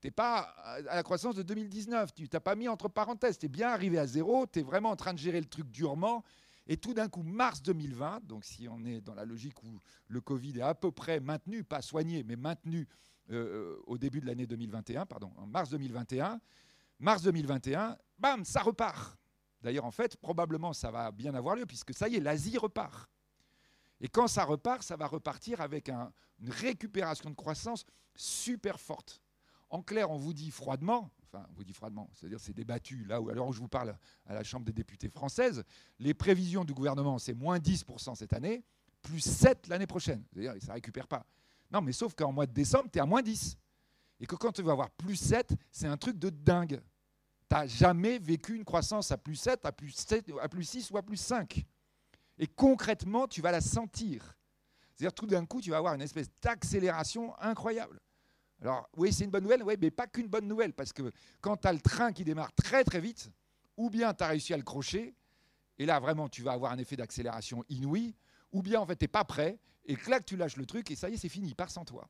Tu 0.00 0.06
n'es 0.06 0.10
pas 0.10 0.40
à 0.64 0.80
la 0.96 1.02
croissance 1.02 1.34
de 1.34 1.42
2019. 1.42 2.14
Tu 2.14 2.28
t'as 2.28 2.40
pas 2.40 2.54
mis 2.54 2.68
entre 2.68 2.88
parenthèses. 2.88 3.38
Tu 3.38 3.46
es 3.46 3.48
bien 3.48 3.68
arrivé 3.68 3.98
à 3.98 4.06
zéro. 4.06 4.46
Tu 4.46 4.60
es 4.60 4.62
vraiment 4.62 4.90
en 4.90 4.96
train 4.96 5.12
de 5.12 5.18
gérer 5.18 5.40
le 5.40 5.46
truc 5.46 5.70
durement. 5.70 6.24
Et 6.66 6.76
tout 6.76 6.94
d'un 6.94 7.08
coup, 7.08 7.22
mars 7.22 7.62
2020, 7.62 8.20
donc 8.24 8.44
si 8.44 8.68
on 8.68 8.84
est 8.84 9.00
dans 9.00 9.14
la 9.14 9.24
logique 9.24 9.60
où 9.64 9.80
le 10.06 10.20
Covid 10.20 10.58
est 10.58 10.62
à 10.62 10.74
peu 10.74 10.92
près 10.92 11.18
maintenu, 11.18 11.64
pas 11.64 11.82
soigné, 11.82 12.22
mais 12.22 12.36
maintenu 12.36 12.86
euh, 13.30 13.76
au 13.86 13.98
début 13.98 14.20
de 14.20 14.26
l'année 14.26 14.46
2021, 14.46 15.04
pardon, 15.06 15.32
en 15.36 15.46
mars 15.46 15.70
2021, 15.70 16.40
mars 17.00 17.22
2021, 17.22 17.96
bam, 18.18 18.44
ça 18.44 18.60
repart. 18.60 19.18
D'ailleurs, 19.62 19.84
en 19.84 19.90
fait, 19.90 20.16
probablement, 20.16 20.72
ça 20.72 20.90
va 20.90 21.10
bien 21.10 21.34
avoir 21.34 21.56
lieu, 21.56 21.66
puisque 21.66 21.92
ça 21.92 22.08
y 22.08 22.16
est, 22.16 22.20
l'Asie 22.20 22.56
repart. 22.56 23.10
Et 24.00 24.08
quand 24.08 24.28
ça 24.28 24.44
repart, 24.44 24.82
ça 24.82 24.96
va 24.96 25.06
repartir 25.06 25.60
avec 25.60 25.88
une 25.88 26.50
récupération 26.50 27.30
de 27.30 27.34
croissance 27.34 27.84
super 28.14 28.80
forte. 28.80 29.20
En 29.70 29.82
clair, 29.82 30.10
on 30.10 30.16
vous 30.16 30.34
dit 30.34 30.50
froidement, 30.50 31.10
enfin, 31.26 31.46
on 31.50 31.54
vous 31.54 31.64
dit 31.64 31.72
froidement, 31.72 32.10
c'est-à-dire 32.12 32.40
c'est 32.40 32.52
débattu, 32.52 33.04
là 33.04 33.20
où, 33.20 33.30
alors 33.30 33.48
où 33.48 33.52
je 33.52 33.60
vous 33.60 33.68
parle 33.68 33.96
à 34.26 34.34
la 34.34 34.42
Chambre 34.42 34.66
des 34.66 34.72
députés 34.72 35.08
française, 35.08 35.62
les 35.98 36.12
prévisions 36.12 36.64
du 36.64 36.74
gouvernement, 36.74 37.18
c'est 37.18 37.34
moins 37.34 37.58
10% 37.58 38.16
cette 38.16 38.32
année, 38.32 38.64
plus 39.02 39.20
7 39.20 39.68
l'année 39.68 39.86
prochaine. 39.86 40.24
C'est-à-dire, 40.32 40.54
ça 40.60 40.68
ne 40.68 40.74
récupère 40.74 41.06
pas. 41.06 41.24
Non, 41.70 41.80
mais 41.80 41.92
sauf 41.92 42.14
qu'en 42.14 42.32
mois 42.32 42.46
de 42.46 42.52
décembre, 42.52 42.88
tu 42.92 42.98
es 42.98 43.02
à 43.02 43.06
moins 43.06 43.22
10. 43.22 43.56
Et 44.18 44.26
que 44.26 44.34
quand 44.34 44.52
tu 44.52 44.62
vas 44.62 44.72
avoir 44.72 44.90
plus 44.90 45.16
7, 45.16 45.54
c'est 45.70 45.86
un 45.86 45.96
truc 45.96 46.18
de 46.18 46.30
dingue. 46.30 46.82
Tu 47.48 47.56
n'as 47.56 47.66
jamais 47.66 48.18
vécu 48.18 48.54
une 48.54 48.64
croissance 48.64 49.10
à 49.12 49.16
plus 49.16 49.36
7, 49.36 49.64
à 49.64 49.72
plus, 49.72 49.92
7, 49.92 50.32
à 50.42 50.48
plus 50.48 50.64
6 50.64 50.90
ou 50.90 50.98
à 50.98 51.02
plus 51.02 51.16
5. 51.16 51.64
Et 52.38 52.46
concrètement, 52.46 53.28
tu 53.28 53.40
vas 53.40 53.52
la 53.52 53.60
sentir. 53.60 54.36
C'est-à-dire, 54.94 55.14
tout 55.14 55.26
d'un 55.26 55.46
coup, 55.46 55.60
tu 55.60 55.70
vas 55.70 55.78
avoir 55.78 55.94
une 55.94 56.02
espèce 56.02 56.28
d'accélération 56.42 57.38
incroyable. 57.40 58.00
Alors, 58.62 58.88
oui, 58.96 59.12
c'est 59.12 59.24
une 59.24 59.30
bonne 59.30 59.44
nouvelle, 59.44 59.62
oui, 59.62 59.74
mais 59.80 59.90
pas 59.90 60.06
qu'une 60.06 60.28
bonne 60.28 60.46
nouvelle, 60.46 60.72
parce 60.72 60.92
que 60.92 61.10
quand 61.40 61.56
tu 61.56 61.68
as 61.68 61.72
le 61.72 61.80
train 61.80 62.12
qui 62.12 62.24
démarre 62.24 62.52
très 62.52 62.84
très 62.84 63.00
vite, 63.00 63.30
ou 63.76 63.88
bien 63.88 64.12
tu 64.12 64.22
as 64.22 64.28
réussi 64.28 64.52
à 64.52 64.56
le 64.56 64.62
crocher, 64.62 65.14
et 65.78 65.86
là 65.86 65.98
vraiment 65.98 66.28
tu 66.28 66.42
vas 66.42 66.52
avoir 66.52 66.72
un 66.72 66.78
effet 66.78 66.96
d'accélération 66.96 67.64
inouï, 67.70 68.14
ou 68.52 68.62
bien 68.62 68.80
en 68.80 68.86
fait 68.86 68.96
tu 68.96 69.04
n'es 69.04 69.08
pas 69.08 69.24
prêt, 69.24 69.58
et 69.86 69.96
clac, 69.96 70.26
tu 70.26 70.36
lâches 70.36 70.56
le 70.56 70.66
truc, 70.66 70.90
et 70.90 70.96
ça 70.96 71.08
y 71.08 71.14
est, 71.14 71.16
c'est 71.16 71.30
fini, 71.30 71.54
part 71.54 71.70
sans 71.70 71.84
toi. 71.84 72.08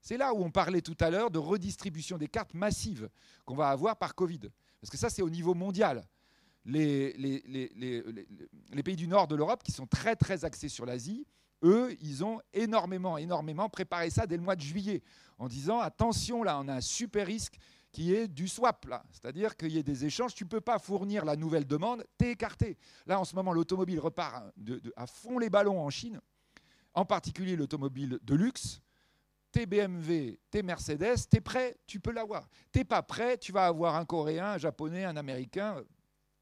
C'est 0.00 0.18
là 0.18 0.34
où 0.34 0.42
on 0.44 0.50
parlait 0.50 0.82
tout 0.82 0.96
à 1.00 1.08
l'heure 1.10 1.30
de 1.30 1.38
redistribution 1.38 2.18
des 2.18 2.28
cartes 2.28 2.52
massives 2.52 3.08
qu'on 3.46 3.54
va 3.54 3.70
avoir 3.70 3.96
par 3.96 4.14
Covid. 4.14 4.40
Parce 4.80 4.90
que 4.90 4.98
ça, 4.98 5.08
c'est 5.08 5.22
au 5.22 5.30
niveau 5.30 5.54
mondial. 5.54 6.06
Les 6.66 7.14
pays 8.84 8.96
du 8.96 9.08
nord 9.08 9.28
de 9.28 9.34
l'Europe, 9.34 9.62
qui 9.62 9.72
sont 9.72 9.86
très 9.86 10.14
très 10.14 10.44
axés 10.44 10.68
sur 10.68 10.84
l'Asie, 10.84 11.26
eux, 11.64 11.96
ils 12.00 12.22
ont 12.22 12.40
énormément, 12.52 13.18
énormément 13.18 13.68
préparé 13.68 14.10
ça 14.10 14.26
dès 14.26 14.36
le 14.36 14.42
mois 14.42 14.54
de 14.54 14.60
juillet, 14.60 15.02
en 15.38 15.48
disant 15.48 15.80
attention, 15.80 16.42
là, 16.42 16.60
on 16.60 16.68
a 16.68 16.74
un 16.74 16.80
super 16.80 17.26
risque 17.26 17.58
qui 17.90 18.12
est 18.12 18.28
du 18.28 18.48
swap. 18.48 18.86
C'est-à-dire 19.12 19.56
qu'il 19.56 19.70
y 19.70 19.78
ait 19.78 19.82
des 19.82 20.04
échanges, 20.04 20.34
tu 20.34 20.44
ne 20.44 20.48
peux 20.48 20.60
pas 20.60 20.78
fournir 20.78 21.24
la 21.24 21.36
nouvelle 21.36 21.66
demande, 21.66 22.04
tu 22.18 22.26
es 22.26 22.32
écarté. 22.32 22.76
Là, 23.06 23.20
en 23.20 23.24
ce 23.24 23.34
moment, 23.36 23.52
l'automobile 23.52 24.00
repart 24.00 24.44
à 24.96 25.06
fond 25.06 25.38
les 25.38 25.48
ballons 25.48 25.80
en 25.80 25.90
Chine, 25.90 26.20
en 26.92 27.04
particulier 27.04 27.56
l'automobile 27.56 28.18
de 28.22 28.34
luxe. 28.34 28.80
T'es 29.52 29.66
BMW, 29.66 30.36
t'es 30.50 30.64
Mercedes, 30.64 31.28
t'es 31.30 31.40
prêt, 31.40 31.76
tu 31.86 32.00
peux 32.00 32.10
l'avoir. 32.10 32.48
T'es 32.72 32.82
pas 32.82 33.02
prêt, 33.02 33.38
tu 33.38 33.52
vas 33.52 33.66
avoir 33.66 33.94
un 33.94 34.04
Coréen, 34.04 34.54
un 34.54 34.58
Japonais, 34.58 35.04
un 35.04 35.16
Américain, 35.16 35.76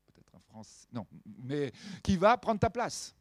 peut-être 0.06 0.34
un 0.34 0.40
Français, 0.40 0.86
non, 0.90 1.06
mais 1.42 1.70
qui 2.02 2.16
va 2.16 2.38
prendre 2.38 2.60
ta 2.60 2.70
place. 2.70 3.14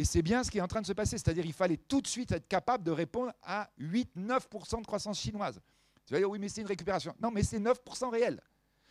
Et 0.00 0.04
c'est 0.04 0.22
bien 0.22 0.42
ce 0.42 0.50
qui 0.50 0.56
est 0.56 0.62
en 0.62 0.66
train 0.66 0.80
de 0.80 0.86
se 0.86 0.94
passer. 0.94 1.18
C'est-à-dire 1.18 1.44
qu'il 1.44 1.52
fallait 1.52 1.76
tout 1.76 2.00
de 2.00 2.06
suite 2.06 2.32
être 2.32 2.48
capable 2.48 2.82
de 2.82 2.90
répondre 2.90 3.34
à 3.42 3.68
8-9% 3.78 4.80
de 4.80 4.86
croissance 4.86 5.20
chinoise. 5.20 5.60
Tu 6.06 6.14
vas 6.14 6.20
dire, 6.20 6.30
oui, 6.30 6.38
mais 6.38 6.48
c'est 6.48 6.62
une 6.62 6.66
récupération. 6.66 7.14
Non, 7.20 7.30
mais 7.30 7.42
c'est 7.42 7.58
9% 7.58 8.08
réel. 8.08 8.42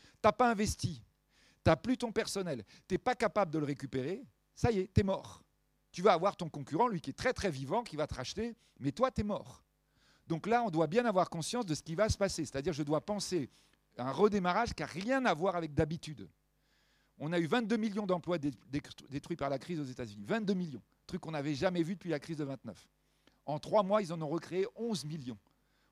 Tu 0.03 0.19
n'as 0.23 0.31
pas 0.31 0.51
investi. 0.51 1.01
Tu 1.63 1.69
n'as 1.71 1.75
plus 1.75 1.97
ton 1.97 2.11
personnel. 2.11 2.63
Tu 2.87 2.93
n'es 2.93 2.99
pas 2.99 3.15
capable 3.15 3.51
de 3.51 3.57
le 3.57 3.65
récupérer. 3.65 4.23
Ça 4.55 4.69
y 4.69 4.81
est, 4.81 4.93
tu 4.93 5.01
es 5.01 5.03
mort. 5.03 5.41
Tu 5.91 6.03
vas 6.03 6.13
avoir 6.13 6.37
ton 6.37 6.47
concurrent, 6.47 6.87
lui 6.87 7.01
qui 7.01 7.09
est 7.09 7.17
très 7.17 7.33
très 7.33 7.49
vivant, 7.49 7.81
qui 7.81 7.95
va 7.95 8.05
te 8.05 8.13
racheter, 8.13 8.55
mais 8.79 8.91
toi, 8.91 9.09
tu 9.09 9.21
es 9.21 9.23
mort. 9.23 9.63
Donc 10.27 10.45
là, 10.45 10.61
on 10.61 10.69
doit 10.69 10.85
bien 10.85 11.05
avoir 11.05 11.27
conscience 11.27 11.65
de 11.65 11.73
ce 11.73 11.81
qui 11.81 11.95
va 11.95 12.07
se 12.09 12.19
passer. 12.19 12.45
C'est-à-dire, 12.45 12.73
je 12.73 12.83
dois 12.83 13.03
penser 13.03 13.49
à 13.97 14.07
un 14.07 14.11
redémarrage 14.11 14.75
qui 14.75 14.83
n'a 14.83 14.87
rien 14.87 15.25
à 15.25 15.33
voir 15.33 15.55
avec 15.55 15.73
d'habitude. 15.73 16.29
On 17.17 17.33
a 17.33 17.39
eu 17.39 17.47
22 17.47 17.77
millions 17.77 18.05
d'emplois 18.05 18.37
détruits 18.37 19.37
par 19.37 19.49
la 19.49 19.57
crise 19.57 19.79
aux 19.79 19.85
États-Unis. 19.85 20.23
22 20.27 20.53
millions 20.53 20.83
truc 21.09 21.21
qu'on 21.21 21.31
n'avait 21.31 21.55
jamais 21.55 21.83
vu 21.83 21.95
depuis 21.95 22.09
la 22.09 22.19
crise 22.19 22.37
de 22.37 22.43
29. 22.43 22.87
En 23.45 23.59
trois 23.59 23.83
mois, 23.83 24.01
ils 24.01 24.13
en 24.13 24.21
ont 24.21 24.27
recréé 24.27 24.65
11 24.75 25.05
millions. 25.05 25.37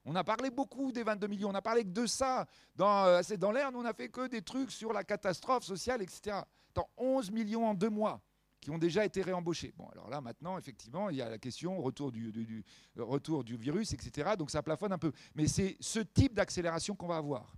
On 0.05 0.15
a 0.15 0.23
parlé 0.23 0.49
beaucoup 0.49 0.91
des 0.91 1.03
22 1.03 1.27
millions, 1.27 1.49
on 1.49 1.55
a 1.55 1.61
parlé 1.61 1.83
que 1.83 1.89
de 1.89 2.05
ça. 2.05 2.45
Dans, 2.75 3.05
euh, 3.05 3.21
c'est 3.23 3.37
dans 3.37 3.51
l'air, 3.51 3.69
on 3.73 3.81
n'a 3.81 3.93
fait 3.93 4.09
que 4.09 4.27
des 4.27 4.41
trucs 4.41 4.71
sur 4.71 4.93
la 4.93 5.03
catastrophe 5.03 5.65
sociale, 5.65 6.01
etc. 6.01 6.37
Dans 6.73 6.87
11 6.95 7.31
millions 7.31 7.67
en 7.67 7.73
deux 7.73 7.89
mois 7.89 8.21
qui 8.61 8.69
ont 8.69 8.77
déjà 8.77 9.03
été 9.03 9.21
réembauchés. 9.21 9.73
Bon, 9.75 9.87
alors 9.89 10.09
là, 10.09 10.21
maintenant, 10.21 10.57
effectivement, 10.57 11.09
il 11.09 11.17
y 11.17 11.21
a 11.21 11.29
la 11.29 11.37
question 11.37 11.81
retour 11.81 12.11
du, 12.11 12.31
du, 12.31 12.63
retour 12.95 13.43
du 13.43 13.57
virus, 13.57 13.91
etc. 13.93 14.31
Donc 14.37 14.51
ça 14.51 14.63
plafonne 14.63 14.93
un 14.93 14.97
peu. 14.97 15.11
Mais 15.35 15.47
c'est 15.47 15.75
ce 15.79 15.99
type 15.99 16.33
d'accélération 16.33 16.95
qu'on 16.95 17.07
va 17.07 17.17
avoir. 17.17 17.53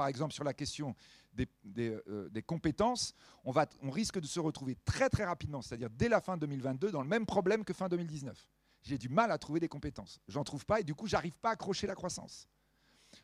Par 0.00 0.08
exemple, 0.08 0.32
sur 0.32 0.44
la 0.44 0.54
question 0.54 0.96
euh, 1.38 2.30
des, 2.30 2.42
compétences, 2.42 3.14
on, 3.44 3.52
va, 3.52 3.66
on 3.82 3.90
risque 3.90 4.18
de 4.18 4.26
se 4.26 4.40
retrouver 4.40 4.76
très 4.86 5.10
très 5.10 5.26
rapidement, 5.26 5.60
c'est-à-dire 5.60 5.90
dès 5.90 6.08
la 6.08 6.22
fin 6.22 6.38
2022, 6.38 6.90
dans 6.90 7.02
le 7.02 7.06
même 7.06 7.26
problème 7.26 7.66
que 7.66 7.74
fin 7.74 7.86
2019. 7.86 8.48
J'ai 8.82 8.96
du 8.96 9.10
mal 9.10 9.30
à 9.30 9.36
trouver 9.36 9.60
des 9.60 9.68
compétences. 9.68 10.18
J'en 10.26 10.42
trouve 10.42 10.64
pas 10.64 10.80
et 10.80 10.84
du 10.84 10.94
coup, 10.94 11.06
j'arrive 11.06 11.34
pas 11.34 11.50
à 11.50 11.52
accrocher 11.52 11.86
la 11.86 11.94
croissance. 11.94 12.48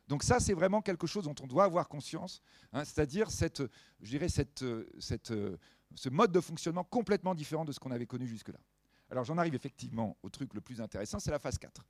Donc 0.06 0.22
ça, 0.22 0.38
c'est 0.38 0.52
vraiment 0.52 0.82
quelque 0.82 1.06
chose 1.06 1.24
dont 1.24 1.34
on 1.40 1.46
doit 1.46 1.64
avoir 1.64 1.88
conscience, 1.88 2.42
hein, 2.74 2.84
c'est-à-dire 2.84 3.30
cette, 3.30 3.62
cette, 4.02 5.32
ce 5.94 6.08
mode 6.10 6.30
de 6.30 6.40
fonctionnement 6.42 6.84
complètement 6.84 7.34
différent 7.34 7.64
de 7.64 7.72
ce 7.72 7.80
qu'on 7.80 7.90
avait 7.90 8.04
connu 8.04 8.26
jusque-là. 8.26 8.60
Alors 9.08 9.24
j'en 9.24 9.38
arrive 9.38 9.54
effectivement 9.54 10.18
au 10.22 10.28
truc 10.28 10.52
le 10.52 10.60
plus 10.60 10.82
intéressant, 10.82 11.20
c'est 11.20 11.30
la 11.30 11.38
phase 11.38 11.56
4. 11.56 11.86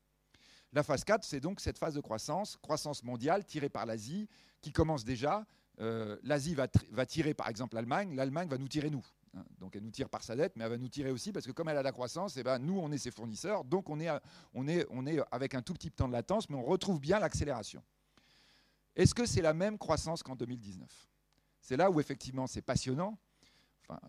La 0.72 0.82
phase 0.82 1.04
4, 1.04 1.24
c'est 1.24 1.40
donc 1.40 1.60
cette 1.60 1.78
phase 1.78 1.94
de 1.94 2.00
croissance, 2.00 2.56
croissance 2.56 3.02
mondiale 3.02 3.44
tirée 3.44 3.68
par 3.68 3.86
l'Asie, 3.86 4.28
qui 4.60 4.72
commence 4.72 5.04
déjà 5.04 5.46
euh, 5.80 6.16
l'Asie 6.22 6.54
va, 6.54 6.66
tirer 7.06 7.34
par 7.34 7.48
exemple 7.48 7.74
l'Allemagne, 7.74 8.14
l'Allemagne 8.14 8.48
va 8.48 8.58
nous 8.58 8.68
tirer 8.68 8.90
nous. 8.90 9.04
Hein. 9.34 9.44
Donc 9.58 9.76
elle 9.76 9.82
nous 9.82 9.90
tire 9.90 10.08
par 10.08 10.22
sa 10.22 10.34
dette, 10.34 10.54
mais 10.56 10.64
elle 10.64 10.70
va 10.70 10.78
nous 10.78 10.88
tirer 10.88 11.10
aussi 11.10 11.32
parce 11.32 11.46
que 11.46 11.52
comme 11.52 11.68
elle 11.68 11.76
a 11.76 11.82
la 11.82 11.92
croissance, 11.92 12.36
et 12.36 12.40
eh 12.40 12.42
ben, 12.42 12.58
nous 12.58 12.78
on 12.78 12.90
est 12.92 12.98
ses 12.98 13.10
fournisseurs, 13.10 13.64
donc 13.64 13.90
on 13.90 14.00
est, 14.00 14.08
on, 14.54 14.66
est, 14.66 14.86
on 14.90 15.06
est 15.06 15.18
avec 15.30 15.54
un 15.54 15.62
tout 15.62 15.74
petit 15.74 15.90
temps 15.90 16.08
de 16.08 16.12
latence, 16.12 16.48
mais 16.48 16.56
on 16.56 16.64
retrouve 16.64 16.98
bien 16.98 17.18
l'accélération. 17.18 17.82
Est-ce 18.94 19.14
que 19.14 19.26
c'est 19.26 19.42
la 19.42 19.52
même 19.52 19.76
croissance 19.76 20.22
qu'en 20.22 20.34
2019 20.34 20.88
C'est 21.60 21.76
là 21.76 21.90
où 21.90 22.00
effectivement 22.00 22.46
c'est 22.46 22.62
passionnant. 22.62 23.18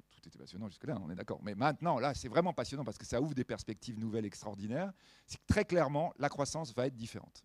Tout 0.10 0.28
était 0.28 0.38
passionnant 0.38 0.68
jusque-là, 0.68 0.98
on 1.02 1.10
est 1.10 1.16
d'accord. 1.16 1.40
Mais 1.44 1.56
maintenant, 1.56 2.00
là, 2.00 2.14
c'est 2.14 2.28
vraiment 2.28 2.54
passionnant 2.54 2.84
parce 2.84 2.98
que 2.98 3.06
ça 3.06 3.22
ouvre 3.22 3.36
des 3.36 3.44
perspectives 3.44 4.00
nouvelles 4.00 4.26
extraordinaires. 4.26 4.92
C'est 5.26 5.38
que 5.38 5.46
très 5.48 5.66
clairement, 5.66 6.14
la 6.18 6.30
croissance 6.30 6.74
va 6.74 6.88
être 6.88 6.96
différente. 6.96 7.44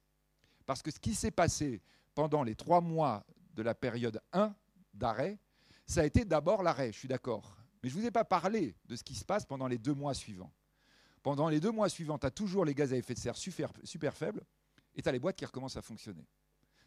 Parce 0.65 0.83
que 0.83 0.91
ce 0.91 0.99
qui 0.99 1.15
s'est 1.15 1.31
passé 1.31 1.83
pendant 2.15 2.43
les 2.43 2.55
trois 2.55 2.81
mois 2.81 3.25
de 3.55 3.63
la 3.63 3.75
période 3.75 4.21
1 4.33 4.55
d'arrêt, 4.95 5.39
ça 5.87 6.01
a 6.01 6.05
été 6.05 6.25
d'abord 6.25 6.63
l'arrêt, 6.63 6.93
je 6.93 6.99
suis 6.99 7.09
d'accord. 7.09 7.57
Mais 7.83 7.89
je 7.89 7.97
ne 7.97 8.01
vous 8.01 8.07
ai 8.07 8.11
pas 8.11 8.25
parlé 8.25 8.77
de 8.87 8.97
ce 8.97 9.03
qui 9.03 9.15
se 9.15 9.25
passe 9.25 9.45
pendant 9.45 9.67
les 9.67 9.79
deux 9.79 9.95
mois 9.95 10.15
suivants. 10.15 10.53
Pendant 11.23 11.49
les 11.49 11.61
deux 11.61 11.71
mois 11.71 11.89
suivants, 11.89 12.19
tu 12.19 12.27
as 12.27 12.31
toujours 12.31 12.65
les 12.65 12.75
gaz 12.75 12.93
à 12.93 12.97
effet 12.97 13.15
de 13.15 13.19
serre 13.19 13.37
super, 13.37 13.73
super 13.85 14.17
faibles 14.17 14.43
et 14.95 15.03
tu 15.03 15.09
as 15.09 15.13
les 15.13 15.19
boîtes 15.19 15.37
qui 15.37 15.45
recommencent 15.45 15.77
à 15.77 15.83
fonctionner. 15.83 16.27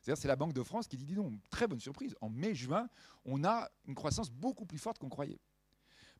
C'est-à-dire 0.06 0.22
c'est 0.22 0.28
la 0.28 0.36
Banque 0.36 0.54
de 0.54 0.62
France 0.62 0.88
qui 0.88 0.98
dit, 0.98 1.06
dis 1.06 1.16
donc, 1.16 1.34
très 1.50 1.66
bonne 1.66 1.80
surprise, 1.80 2.16
en 2.22 2.30
mai-juin, 2.30 2.88
on 3.26 3.44
a 3.44 3.68
une 3.88 3.96
croissance 3.96 4.30
beaucoup 4.30 4.64
plus 4.64 4.78
forte 4.78 5.00
qu'on 5.00 5.10
croyait. 5.10 5.40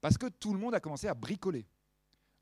Parce 0.02 0.18
que 0.18 0.26
tout 0.26 0.54
le 0.54 0.60
monde 0.60 0.74
a 0.74 0.80
commencé 0.80 1.08
à 1.08 1.14
bricoler. 1.14 1.68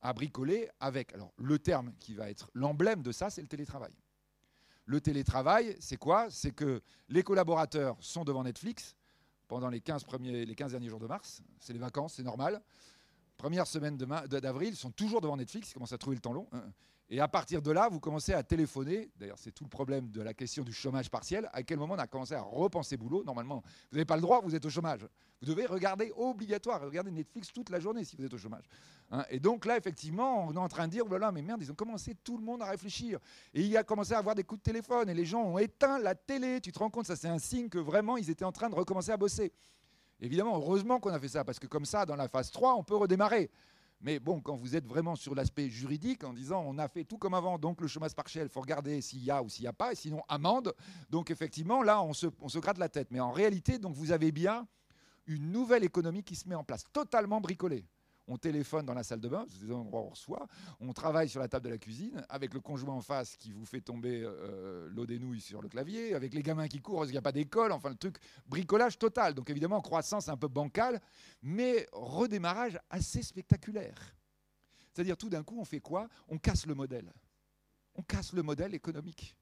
À 0.01 0.13
bricoler 0.13 0.69
avec, 0.79 1.13
alors 1.13 1.33
le 1.35 1.59
terme 1.59 1.93
qui 1.99 2.13
va 2.13 2.29
être 2.29 2.49
l'emblème 2.53 3.03
de 3.03 3.11
ça, 3.11 3.29
c'est 3.29 3.41
le 3.41 3.49
télétravail. 3.49 3.91
Le 4.85 5.01
télétravail, 5.01 5.75
c'est 5.81 5.97
quoi? 5.97 6.29
C'est 6.29 6.51
que 6.51 6.81
les 7.09 7.23
collaborateurs 7.23 7.97
sont 7.99 8.23
devant 8.23 8.45
Netflix 8.45 8.95
pendant 9.49 9.67
les 9.67 9.81
15, 9.81 10.05
premiers, 10.05 10.45
les 10.45 10.55
15 10.55 10.71
derniers 10.71 10.87
jours 10.87 10.99
de 11.01 11.07
mars. 11.07 11.41
C'est 11.59 11.73
les 11.73 11.79
vacances, 11.79 12.13
c'est 12.13 12.23
normal. 12.23 12.61
Première 13.35 13.67
semaine 13.67 13.97
d'avril, 13.97 14.69
ils 14.69 14.77
sont 14.77 14.91
toujours 14.91 15.19
devant 15.19 15.35
Netflix, 15.35 15.71
ils 15.71 15.73
commencent 15.73 15.91
à 15.91 15.97
trouver 15.97 16.15
le 16.15 16.21
temps 16.21 16.31
long. 16.31 16.47
Et 17.13 17.19
à 17.19 17.27
partir 17.27 17.61
de 17.61 17.69
là, 17.69 17.89
vous 17.89 17.99
commencez 17.99 18.33
à 18.33 18.41
téléphoner. 18.41 19.11
D'ailleurs, 19.19 19.37
c'est 19.37 19.51
tout 19.51 19.63
le 19.63 19.69
problème 19.69 20.09
de 20.09 20.19
la 20.23 20.33
question 20.33 20.63
du 20.63 20.73
chômage 20.73 21.11
partiel. 21.11 21.47
À 21.53 21.61
quel 21.61 21.77
moment 21.77 21.93
on 21.93 21.99
a 21.99 22.07
commencé 22.07 22.33
à 22.33 22.41
repenser 22.41 22.97
boulot 22.97 23.23
Normalement, 23.23 23.61
vous 23.91 23.97
n'avez 23.97 24.05
pas 24.05 24.15
le 24.15 24.23
droit, 24.23 24.41
vous 24.41 24.55
êtes 24.55 24.65
au 24.65 24.71
chômage. 24.71 25.05
Vous 25.39 25.47
devez 25.47 25.67
regarder 25.67 26.11
obligatoire, 26.15 26.81
regarder 26.81 27.11
Netflix 27.11 27.53
toute 27.53 27.69
la 27.69 27.79
journée 27.79 28.03
si 28.03 28.15
vous 28.15 28.25
êtes 28.25 28.33
au 28.33 28.39
chômage. 28.39 28.63
Hein. 29.11 29.25
et 29.29 29.39
donc 29.39 29.65
là, 29.65 29.77
effectivement, 29.77 30.47
on 30.47 30.53
est 30.53 30.57
en 30.57 30.67
train 30.67 30.87
de 30.87 30.91
dire, 30.93 31.05
voilà, 31.05 31.31
mais 31.31 31.43
merde, 31.43 31.61
ils 31.61 31.71
ont 31.71 31.75
commencé 31.75 32.15
tout 32.23 32.35
le 32.35 32.43
monde 32.43 32.63
à 32.63 32.65
réfléchir. 32.65 33.19
Et 33.53 33.61
il 33.61 33.77
a 33.77 33.83
commencé 33.83 34.13
à 34.13 34.17
avoir 34.17 34.33
des 34.33 34.43
coups 34.43 34.61
de 34.61 34.63
téléphone 34.63 35.07
et 35.07 35.13
les 35.13 35.25
gens 35.25 35.43
ont 35.43 35.59
éteint 35.59 35.99
la 35.99 36.15
télé. 36.15 36.61
Tu 36.61 36.71
te 36.71 36.79
rends 36.79 36.89
compte, 36.89 37.05
ça 37.05 37.15
c'est 37.15 37.27
un 37.27 37.37
signe 37.37 37.69
que 37.69 37.77
vraiment, 37.77 38.17
ils 38.17 38.31
étaient 38.31 38.43
en 38.43 38.51
train 38.51 38.71
de 38.71 38.75
recommencer 38.75 39.11
à 39.11 39.17
bosser. 39.17 39.53
Évidemment, 40.19 40.55
heureusement 40.57 40.99
qu'on 40.99 41.13
a 41.13 41.19
fait 41.19 41.27
ça, 41.27 41.43
parce 41.43 41.59
que 41.59 41.67
comme 41.67 41.85
ça, 41.85 42.07
dans 42.07 42.15
la 42.15 42.27
phase 42.27 42.49
3, 42.49 42.73
on 42.73 42.83
peut 42.83 42.95
redémarrer. 42.95 43.51
Mais 44.03 44.19
bon, 44.19 44.41
quand 44.41 44.57
vous 44.57 44.75
êtes 44.75 44.85
vraiment 44.85 45.15
sur 45.15 45.33
l'aspect 45.33 45.69
juridique, 45.69 46.25
en 46.25 46.33
disant 46.33 46.61
on 46.67 46.77
a 46.77 46.89
fait 46.89 47.05
tout 47.05 47.17
comme 47.17 47.33
avant, 47.33 47.57
donc 47.57 47.79
le 47.79 47.87
chômage 47.87 48.13
partiel, 48.13 48.47
il 48.47 48.49
faut 48.49 48.59
regarder 48.59 48.99
s'il 48.99 49.23
y 49.23 49.31
a 49.31 49.41
ou 49.41 49.47
s'il 49.47 49.63
n'y 49.63 49.69
a 49.69 49.73
pas, 49.73 49.93
et 49.93 49.95
sinon 49.95 50.21
amende. 50.27 50.75
Donc 51.09 51.31
effectivement, 51.31 51.81
là, 51.81 52.03
on 52.03 52.13
se, 52.13 52.27
on 52.41 52.49
se 52.49 52.59
gratte 52.59 52.77
la 52.77 52.89
tête. 52.89 53.07
Mais 53.11 53.21
en 53.21 53.31
réalité, 53.31 53.79
donc 53.79 53.95
vous 53.95 54.11
avez 54.11 54.33
bien 54.33 54.67
une 55.25 55.53
nouvelle 55.53 55.85
économie 55.85 56.21
qui 56.21 56.35
se 56.35 56.49
met 56.49 56.55
en 56.55 56.65
place, 56.65 56.83
totalement 56.91 57.39
bricolée 57.39 57.85
on 58.27 58.37
téléphone 58.37 58.85
dans 58.85 58.93
la 58.93 59.03
salle 59.03 59.19
de 59.19 59.27
bain, 59.27 59.45
c'est 59.49 59.65
des 59.65 59.71
endroits 59.71 60.01
où 60.01 60.05
on 60.05 60.09
reçoit, 60.09 60.47
on 60.79 60.93
travaille 60.93 61.29
sur 61.29 61.39
la 61.39 61.47
table 61.47 61.65
de 61.65 61.69
la 61.71 61.77
cuisine, 61.77 62.25
avec 62.29 62.53
le 62.53 62.59
conjoint 62.59 62.93
en 62.93 63.01
face 63.01 63.35
qui 63.37 63.51
vous 63.51 63.65
fait 63.65 63.81
tomber 63.81 64.21
euh, 64.23 64.87
l'eau 64.89 65.05
des 65.05 65.19
nouilles 65.19 65.41
sur 65.41 65.61
le 65.61 65.69
clavier, 65.69 66.13
avec 66.13 66.33
les 66.33 66.41
gamins 66.41 66.67
qui 66.67 66.79
courent 66.79 66.99
parce 66.99 67.07
qu'il 67.07 67.15
n'y 67.15 67.19
a 67.19 67.23
pas 67.23 67.31
d'école, 67.31 67.71
enfin 67.71 67.89
le 67.89 67.95
truc, 67.95 68.17
bricolage 68.47 68.97
total. 68.97 69.33
Donc 69.33 69.49
évidemment, 69.49 69.81
croissance 69.81 70.29
un 70.29 70.37
peu 70.37 70.47
bancale, 70.47 71.01
mais 71.41 71.87
redémarrage 71.91 72.79
assez 72.89 73.21
spectaculaire. 73.21 74.15
C'est-à-dire 74.93 75.17
tout 75.17 75.29
d'un 75.29 75.43
coup, 75.43 75.59
on 75.59 75.65
fait 75.65 75.79
quoi? 75.79 76.07
On 76.27 76.37
casse 76.37 76.65
le 76.65 76.75
modèle. 76.75 77.11
On 77.95 78.03
casse 78.03 78.33
le 78.33 78.43
modèle 78.43 78.73
économique. 78.73 79.35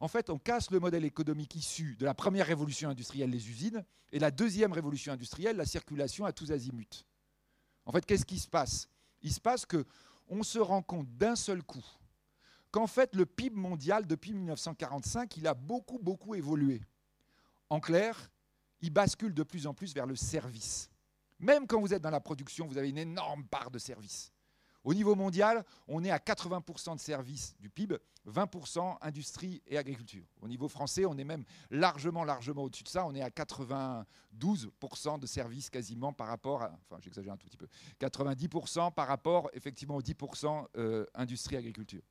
En 0.00 0.08
fait, 0.08 0.30
on 0.30 0.38
casse 0.38 0.70
le 0.70 0.80
modèle 0.80 1.04
économique 1.04 1.54
issu 1.54 1.96
de 1.96 2.06
la 2.06 2.14
première 2.14 2.46
révolution 2.46 2.88
industrielle, 2.88 3.30
les 3.30 3.50
usines, 3.50 3.84
et 4.12 4.18
la 4.18 4.30
deuxième 4.30 4.72
révolution 4.72 5.12
industrielle, 5.12 5.56
la 5.56 5.66
circulation 5.66 6.24
à 6.24 6.32
tous 6.32 6.50
azimuts. 6.50 7.04
En 7.86 7.92
fait, 7.92 8.04
qu'est-ce 8.04 8.26
qui 8.26 8.38
se 8.38 8.48
passe? 8.48 8.88
Il 9.22 9.32
se 9.32 9.40
passe 9.40 9.66
que 9.66 9.84
on 10.28 10.42
se 10.42 10.58
rend 10.58 10.82
compte 10.82 11.08
d'un 11.16 11.36
seul 11.36 11.62
coup 11.62 11.84
qu'en 12.70 12.86
fait, 12.86 13.14
le 13.14 13.26
PIB 13.26 13.56
mondial, 13.56 14.06
depuis 14.06 14.32
1945, 14.32 15.36
il 15.36 15.46
a 15.46 15.54
beaucoup, 15.54 15.98
beaucoup 15.98 16.34
évolué. 16.34 16.80
En 17.68 17.80
clair, 17.80 18.30
il 18.80 18.90
bascule 18.90 19.34
de 19.34 19.42
plus 19.42 19.66
en 19.66 19.74
plus 19.74 19.94
vers 19.94 20.06
le 20.06 20.16
service. 20.16 20.90
Même 21.38 21.66
quand 21.66 21.80
vous 21.80 21.92
êtes 21.92 22.02
dans 22.02 22.10
la 22.10 22.20
production, 22.20 22.66
vous 22.66 22.78
avez 22.78 22.90
une 22.90 22.98
énorme 22.98 23.44
part 23.44 23.70
de 23.70 23.78
service. 23.78 24.32
Au 24.82 24.94
niveau 24.94 25.14
mondial, 25.14 25.64
on 25.88 26.02
est 26.04 26.10
à 26.10 26.18
80% 26.18 26.94
de 26.94 27.00
services 27.00 27.54
du 27.60 27.68
PIB, 27.68 27.98
20% 28.26 28.96
industrie 29.02 29.62
et 29.66 29.76
agriculture. 29.76 30.24
Au 30.40 30.48
niveau 30.48 30.68
français, 30.68 31.04
on 31.04 31.16
est 31.18 31.24
même 31.24 31.44
largement, 31.70 32.24
largement 32.24 32.62
au-dessus 32.62 32.84
de 32.84 32.88
ça. 32.88 33.04
On 33.06 33.14
est 33.14 33.20
à 33.20 33.28
92% 33.28 35.18
de 35.18 35.26
services 35.26 35.68
quasiment 35.68 36.12
par 36.12 36.28
rapport 36.28 36.62
à, 36.62 36.72
enfin 36.80 36.98
j'exagère 37.02 37.34
un 37.34 37.36
tout 37.36 37.46
petit 37.46 37.58
peu, 37.58 37.68
90% 38.00 38.92
par 38.94 39.06
rapport 39.06 39.50
effectivement 39.52 39.96
aux 39.96 40.02
10% 40.02 40.66
euh, 40.76 41.04
industrie-agriculture. 41.14 42.02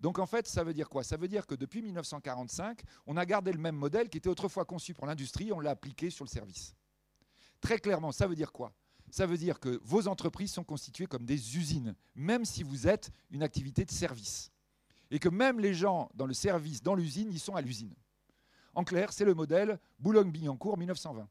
Donc 0.00 0.18
en 0.18 0.26
fait, 0.26 0.46
ça 0.46 0.64
veut 0.64 0.74
dire 0.74 0.88
quoi? 0.88 1.02
Ça 1.02 1.16
veut 1.16 1.28
dire 1.28 1.46
que 1.46 1.54
depuis 1.54 1.82
1945, 1.82 2.80
on 3.06 3.16
a 3.16 3.26
gardé 3.26 3.52
le 3.52 3.58
même 3.58 3.76
modèle 3.76 4.08
qui 4.08 4.18
était 4.18 4.28
autrefois 4.28 4.64
conçu 4.64 4.94
pour 4.94 5.06
l'industrie, 5.06 5.52
on 5.52 5.60
l'a 5.60 5.70
appliqué 5.70 6.08
sur 6.08 6.24
le 6.24 6.30
service. 6.30 6.74
Très 7.60 7.78
clairement, 7.78 8.12
ça 8.12 8.26
veut 8.26 8.36
dire 8.36 8.52
quoi? 8.52 8.72
Ça 9.10 9.26
veut 9.26 9.38
dire 9.38 9.60
que 9.60 9.80
vos 9.82 10.08
entreprises 10.08 10.52
sont 10.52 10.64
constituées 10.64 11.06
comme 11.06 11.24
des 11.24 11.56
usines, 11.56 11.94
même 12.14 12.44
si 12.44 12.62
vous 12.62 12.86
êtes 12.86 13.10
une 13.30 13.42
activité 13.42 13.84
de 13.84 13.90
service. 13.90 14.50
Et 15.10 15.18
que 15.18 15.28
même 15.28 15.60
les 15.60 15.74
gens 15.74 16.10
dans 16.14 16.26
le 16.26 16.34
service, 16.34 16.82
dans 16.82 16.94
l'usine, 16.94 17.30
ils 17.32 17.40
sont 17.40 17.56
à 17.56 17.62
l'usine. 17.62 17.94
En 18.74 18.84
clair, 18.84 19.12
c'est 19.12 19.24
le 19.24 19.34
modèle 19.34 19.78
Boulogne-Billancourt 19.98 20.78
1920. 20.78 21.28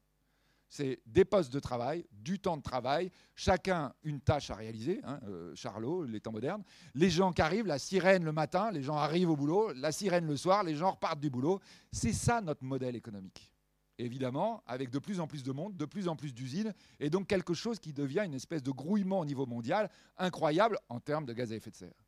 C'est 0.69 0.99
des 1.05 1.23
postes 1.23 1.53
de 1.53 1.59
travail, 1.59 2.05
du 2.11 2.39
temps 2.39 2.57
de 2.57 2.61
travail, 2.61 3.09
chacun 3.35 3.93
une 4.03 4.19
tâche 4.19 4.49
à 4.49 4.55
réaliser, 4.55 4.99
hein, 5.05 5.19
euh, 5.27 5.55
Charlot, 5.55 6.03
les 6.03 6.19
temps 6.19 6.33
modernes. 6.33 6.63
Les 6.93 7.09
gens 7.09 7.31
qui 7.31 7.41
arrivent, 7.41 7.67
la 7.67 7.79
sirène 7.79 8.25
le 8.25 8.33
matin, 8.33 8.71
les 8.71 8.83
gens 8.83 8.97
arrivent 8.97 9.29
au 9.29 9.37
boulot, 9.37 9.71
la 9.73 9.93
sirène 9.93 10.25
le 10.25 10.35
soir, 10.35 10.63
les 10.63 10.75
gens 10.75 10.91
repartent 10.91 11.21
du 11.21 11.29
boulot. 11.29 11.61
C'est 11.91 12.11
ça 12.11 12.41
notre 12.41 12.65
modèle 12.65 12.97
économique 12.97 13.49
évidemment, 13.97 14.63
avec 14.65 14.89
de 14.89 14.99
plus 14.99 15.19
en 15.19 15.27
plus 15.27 15.43
de 15.43 15.51
monde, 15.51 15.75
de 15.75 15.85
plus 15.85 16.07
en 16.07 16.15
plus 16.15 16.33
d'usines, 16.33 16.73
et 16.99 17.09
donc 17.09 17.27
quelque 17.27 17.53
chose 17.53 17.79
qui 17.79 17.93
devient 17.93 18.23
une 18.25 18.33
espèce 18.33 18.63
de 18.63 18.71
grouillement 18.71 19.19
au 19.19 19.25
niveau 19.25 19.45
mondial 19.45 19.89
incroyable 20.17 20.77
en 20.89 20.99
termes 20.99 21.25
de 21.25 21.33
gaz 21.33 21.51
à 21.51 21.55
effet 21.55 21.71
de 21.71 21.75
serre. 21.75 22.05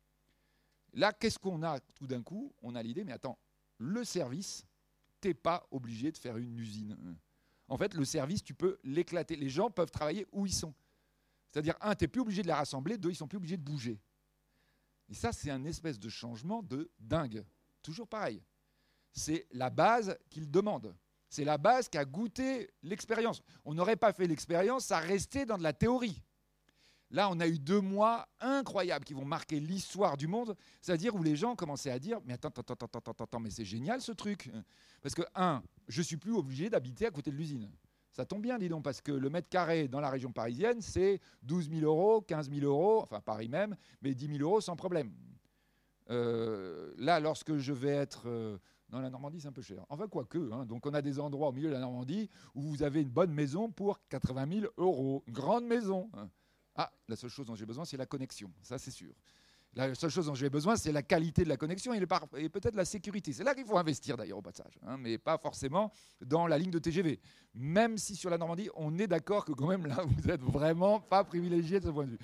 Là, 0.92 1.12
qu'est-ce 1.12 1.38
qu'on 1.38 1.62
a 1.62 1.80
tout 1.80 2.06
d'un 2.06 2.22
coup? 2.22 2.52
On 2.62 2.74
a 2.74 2.82
l'idée, 2.82 3.04
mais 3.04 3.12
attends, 3.12 3.38
le 3.78 4.04
service, 4.04 4.66
t'es 5.20 5.34
pas 5.34 5.66
obligé 5.70 6.10
de 6.10 6.18
faire 6.18 6.36
une 6.36 6.58
usine. 6.58 6.96
En 7.68 7.76
fait, 7.76 7.94
le 7.94 8.04
service, 8.04 8.42
tu 8.42 8.54
peux 8.54 8.78
l'éclater. 8.82 9.36
Les 9.36 9.48
gens 9.48 9.70
peuvent 9.70 9.90
travailler 9.90 10.26
où 10.32 10.46
ils 10.46 10.52
sont. 10.52 10.74
C'est-à-dire, 11.48 11.74
un, 11.80 11.94
tu 11.94 12.04
n'es 12.04 12.08
plus 12.08 12.20
obligé 12.20 12.42
de 12.42 12.48
les 12.48 12.52
rassembler, 12.52 12.98
deux, 12.98 13.10
ils 13.10 13.16
sont 13.16 13.28
plus 13.28 13.36
obligés 13.36 13.56
de 13.56 13.62
bouger. 13.62 14.00
Et 15.08 15.14
ça, 15.14 15.32
c'est 15.32 15.50
un 15.50 15.64
espèce 15.64 15.98
de 15.98 16.08
changement 16.08 16.62
de 16.62 16.90
dingue. 16.98 17.44
Toujours 17.82 18.08
pareil. 18.08 18.42
C'est 19.12 19.46
la 19.52 19.70
base 19.70 20.16
qu'ils 20.28 20.50
demandent. 20.50 20.94
C'est 21.30 21.44
la 21.44 21.58
base 21.58 21.88
qui 21.88 21.96
a 21.96 22.04
goûté 22.04 22.68
l'expérience. 22.82 23.40
On 23.64 23.72
n'aurait 23.72 23.96
pas 23.96 24.12
fait 24.12 24.26
l'expérience, 24.26 24.84
ça 24.84 24.98
restait 24.98 25.46
dans 25.46 25.56
de 25.56 25.62
la 25.62 25.72
théorie. 25.72 26.20
Là, 27.12 27.28
on 27.30 27.38
a 27.40 27.46
eu 27.46 27.58
deux 27.58 27.80
mois 27.80 28.28
incroyables 28.40 29.04
qui 29.04 29.14
vont 29.14 29.24
marquer 29.24 29.58
l'histoire 29.58 30.16
du 30.16 30.26
monde, 30.26 30.56
c'est-à-dire 30.80 31.14
où 31.14 31.22
les 31.22 31.36
gens 31.36 31.56
commençaient 31.56 31.90
à 31.90 31.98
dire 31.98 32.20
Mais 32.24 32.34
attends, 32.34 32.48
attends, 32.48 32.74
attends, 32.74 32.98
attends, 32.98 33.24
attends, 33.24 33.40
mais 33.40 33.50
c'est 33.50 33.64
génial 33.64 34.00
ce 34.00 34.12
truc. 34.12 34.50
Parce 35.02 35.14
que, 35.14 35.22
un, 35.34 35.62
je 35.88 36.02
suis 36.02 36.16
plus 36.16 36.34
obligé 36.34 36.68
d'habiter 36.68 37.06
à 37.06 37.10
côté 37.10 37.30
de 37.30 37.36
l'usine. 37.36 37.70
Ça 38.12 38.24
tombe 38.24 38.42
bien, 38.42 38.58
dis 38.58 38.68
donc, 38.68 38.82
parce 38.82 39.00
que 39.00 39.12
le 39.12 39.30
mètre 39.30 39.48
carré 39.48 39.86
dans 39.86 40.00
la 40.00 40.10
région 40.10 40.32
parisienne, 40.32 40.80
c'est 40.82 41.20
12 41.42 41.70
000 41.70 41.82
euros, 41.82 42.22
15 42.22 42.50
000 42.50 42.66
euros, 42.66 43.02
enfin 43.02 43.20
Paris 43.20 43.48
même, 43.48 43.76
mais 44.02 44.14
10 44.14 44.38
000 44.38 44.38
euros 44.40 44.60
sans 44.60 44.74
problème. 44.74 45.12
Euh, 46.10 46.92
là, 46.96 47.20
lorsque 47.20 47.56
je 47.56 47.72
vais 47.72 47.94
être 47.94 48.26
dans 48.90 49.00
la 49.00 49.10
Normandie, 49.10 49.40
c'est 49.40 49.48
un 49.48 49.52
peu 49.52 49.62
cher. 49.62 49.84
Enfin, 49.88 50.08
quoique. 50.08 50.50
Hein. 50.52 50.66
Donc, 50.66 50.84
on 50.86 50.94
a 50.94 51.02
des 51.02 51.18
endroits 51.18 51.48
au 51.48 51.52
milieu 51.52 51.68
de 51.68 51.74
la 51.74 51.80
Normandie 51.80 52.28
où 52.54 52.62
vous 52.62 52.82
avez 52.82 53.02
une 53.02 53.08
bonne 53.08 53.32
maison 53.32 53.70
pour 53.70 54.00
80 54.08 54.60
000 54.60 54.72
euros. 54.76 55.24
grande 55.28 55.64
maison. 55.64 56.10
Hein. 56.14 56.28
Ah, 56.74 56.92
la 57.08 57.16
seule 57.16 57.30
chose 57.30 57.46
dont 57.46 57.54
j'ai 57.54 57.66
besoin, 57.66 57.84
c'est 57.84 57.96
la 57.96 58.06
connexion. 58.06 58.50
Ça, 58.62 58.78
c'est 58.78 58.90
sûr. 58.90 59.12
La 59.74 59.94
seule 59.94 60.10
chose 60.10 60.26
dont 60.26 60.34
j'ai 60.34 60.50
besoin, 60.50 60.74
c'est 60.74 60.90
la 60.90 61.02
qualité 61.02 61.44
de 61.44 61.48
la 61.48 61.56
connexion 61.56 61.94
et, 61.94 62.04
peut-être 62.04 62.74
la 62.74 62.84
sécurité. 62.84 63.32
C'est 63.32 63.44
là 63.44 63.54
qu'il 63.54 63.64
faut 63.64 63.78
investir 63.78 64.16
d'ailleurs 64.16 64.38
au 64.38 64.42
passage, 64.42 64.76
hein, 64.84 64.96
mais 64.96 65.16
pas 65.16 65.38
forcément 65.38 65.92
dans 66.20 66.48
la 66.48 66.58
ligne 66.58 66.72
de 66.72 66.80
TGV. 66.80 67.20
Même 67.54 67.96
si 67.96 68.16
sur 68.16 68.30
la 68.30 68.38
Normandie, 68.38 68.68
on 68.74 68.98
est 68.98 69.06
d'accord 69.06 69.44
que 69.44 69.52
quand 69.52 69.68
même 69.68 69.86
là, 69.86 70.02
vous 70.04 70.28
êtes 70.28 70.42
vraiment 70.42 70.98
pas 70.98 71.22
privilégié 71.22 71.78
de 71.78 71.84
ce 71.84 71.90
point 71.90 72.06
de 72.06 72.10
vue 72.10 72.18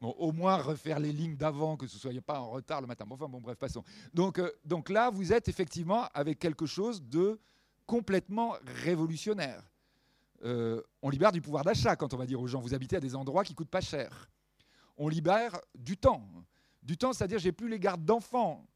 au 0.00 0.32
moins 0.32 0.56
refaire 0.56 0.98
les 0.98 1.12
lignes 1.12 1.36
d'avant, 1.36 1.76
que 1.76 1.86
ce 1.86 1.96
ne 1.96 2.12
soit 2.12 2.22
pas 2.22 2.40
en 2.40 2.50
retard 2.50 2.80
le 2.80 2.86
matin. 2.86 3.04
Enfin, 3.10 3.28
bon, 3.28 3.40
bref, 3.40 3.58
passons. 3.58 3.84
Donc, 4.14 4.38
euh, 4.38 4.50
donc 4.64 4.88
là, 4.88 5.10
vous 5.10 5.32
êtes 5.32 5.48
effectivement 5.48 6.06
avec 6.14 6.38
quelque 6.38 6.66
chose 6.66 7.02
de 7.02 7.38
complètement 7.86 8.54
révolutionnaire. 8.82 9.62
Euh, 10.42 10.80
on 11.02 11.10
libère 11.10 11.32
du 11.32 11.42
pouvoir 11.42 11.64
d'achat 11.64 11.96
quand 11.96 12.14
on 12.14 12.16
va 12.16 12.24
dire 12.24 12.40
aux 12.40 12.46
gens, 12.46 12.60
vous 12.60 12.72
habitez 12.72 12.96
à 12.96 13.00
des 13.00 13.14
endroits 13.14 13.44
qui 13.44 13.54
coûtent 13.54 13.70
pas 13.70 13.82
cher. 13.82 14.30
On 14.96 15.08
libère 15.08 15.60
du 15.74 15.96
temps. 15.96 16.26
Du 16.82 16.96
temps, 16.96 17.12
c'est-à-dire 17.12 17.38
j'ai 17.38 17.52
plus 17.52 17.68
les 17.68 17.78
gardes 17.78 18.04
d'enfants, 18.04 18.66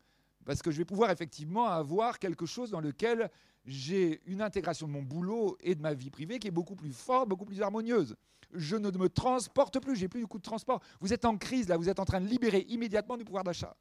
parce 0.44 0.60
que 0.60 0.70
je 0.70 0.76
vais 0.76 0.84
pouvoir 0.84 1.10
effectivement 1.10 1.66
avoir 1.66 2.18
quelque 2.18 2.44
chose 2.44 2.70
dans 2.70 2.80
lequel 2.80 3.30
j'ai 3.64 4.20
une 4.26 4.42
intégration 4.42 4.86
de 4.86 4.92
mon 4.92 5.02
boulot 5.02 5.56
et 5.60 5.74
de 5.74 5.80
ma 5.80 5.94
vie 5.94 6.10
privée 6.10 6.38
qui 6.38 6.48
est 6.48 6.52
beaucoup 6.52 6.76
plus 6.76 6.92
forte, 6.92 7.28
beaucoup 7.28 7.44
plus 7.44 7.62
harmonieuse 7.62 8.16
je 8.54 8.76
ne 8.76 8.90
me 8.90 9.08
transporte 9.08 9.78
plus, 9.80 9.96
j'ai 9.96 10.08
plus 10.08 10.20
du 10.20 10.26
coup 10.26 10.38
de 10.38 10.42
transport. 10.42 10.80
Vous 11.00 11.12
êtes 11.12 11.24
en 11.24 11.36
crise 11.36 11.68
là, 11.68 11.76
vous 11.76 11.88
êtes 11.88 11.98
en 11.98 12.04
train 12.04 12.20
de 12.20 12.26
libérer 12.26 12.64
immédiatement 12.68 13.16
du 13.16 13.24
pouvoir 13.24 13.44
d'achat. 13.44 13.76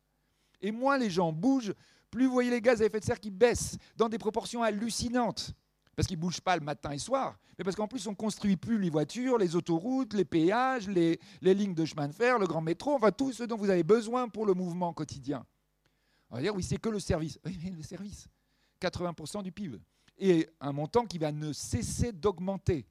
Et 0.61 0.71
moins 0.71 0.97
les 0.97 1.09
gens 1.09 1.31
bougent, 1.31 1.73
plus 2.09 2.25
vous 2.25 2.33
voyez 2.33 2.49
les 2.49 2.61
gaz 2.61 2.81
à 2.81 2.85
effet 2.85 2.99
de 2.99 3.05
serre 3.05 3.19
qui 3.19 3.31
baissent 3.31 3.77
dans 3.95 4.09
des 4.09 4.17
proportions 4.17 4.63
hallucinantes. 4.63 5.53
Parce 5.95 6.07
qu'ils 6.07 6.17
ne 6.17 6.21
bougent 6.21 6.41
pas 6.41 6.57
le 6.57 6.63
matin 6.63 6.91
et 6.91 6.97
soir, 6.97 7.37
mais 7.57 7.63
parce 7.63 7.75
qu'en 7.75 7.87
plus 7.87 8.07
on 8.07 8.11
ne 8.11 8.15
construit 8.15 8.55
plus 8.55 8.79
les 8.79 8.89
voitures, 8.89 9.37
les 9.37 9.55
autoroutes, 9.55 10.15
les 10.15 10.25
péages, 10.25 10.87
les, 10.89 11.19
lignes 11.41 11.75
de 11.75 11.85
chemin 11.85 12.07
de 12.07 12.13
fer, 12.13 12.39
le 12.39 12.47
grand 12.47 12.61
métro, 12.61 12.95
enfin 12.95 13.11
tout 13.11 13.31
ce 13.31 13.43
dont 13.43 13.57
vous 13.57 13.69
avez 13.69 13.83
besoin 13.83 14.27
pour 14.27 14.47
le 14.47 14.55
mouvement 14.55 14.91
quotidien. 14.91 15.45
On 16.31 16.35
va 16.35 16.41
dire 16.41 16.55
oui, 16.55 16.63
c'est 16.63 16.77
que 16.77 16.89
le 16.89 16.99
service. 16.99 17.37
Oui, 17.45 17.59
mais 17.63 17.69
le 17.69 17.83
service, 17.83 18.27
80% 18.83 19.43
du 19.43 19.51
PIB. 19.51 19.79
Et 20.17 20.49
un 20.59 20.71
montant 20.71 21.05
qui 21.05 21.17
va 21.17 21.31
ne 21.31 21.53
cesser 21.53 22.11
d'augmenter. 22.11 22.85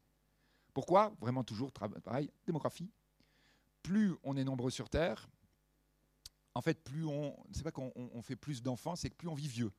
Pourquoi? 0.74 1.12
Vraiment 1.20 1.45
toujours 1.45 1.70
pareil, 1.72 2.30
démographie. 2.47 2.90
Plus 3.82 4.14
on 4.22 4.36
est 4.36 4.45
nombreux 4.45 4.70
sur 4.70 4.88
Terre, 4.88 5.28
en 6.55 6.61
fait, 6.61 6.82
plus 6.82 7.07
on, 7.07 7.36
c'est 7.53 7.62
pas 7.62 7.72
qu'on 7.72 8.22
fait 8.22 8.36
plus 8.36 8.62
d'enfants, 8.62 8.97
c'est 8.97 9.11
que 9.11 9.16
plus 9.16 9.28
on 9.28 9.34
vit 9.34 9.49
vieux. 9.49 9.72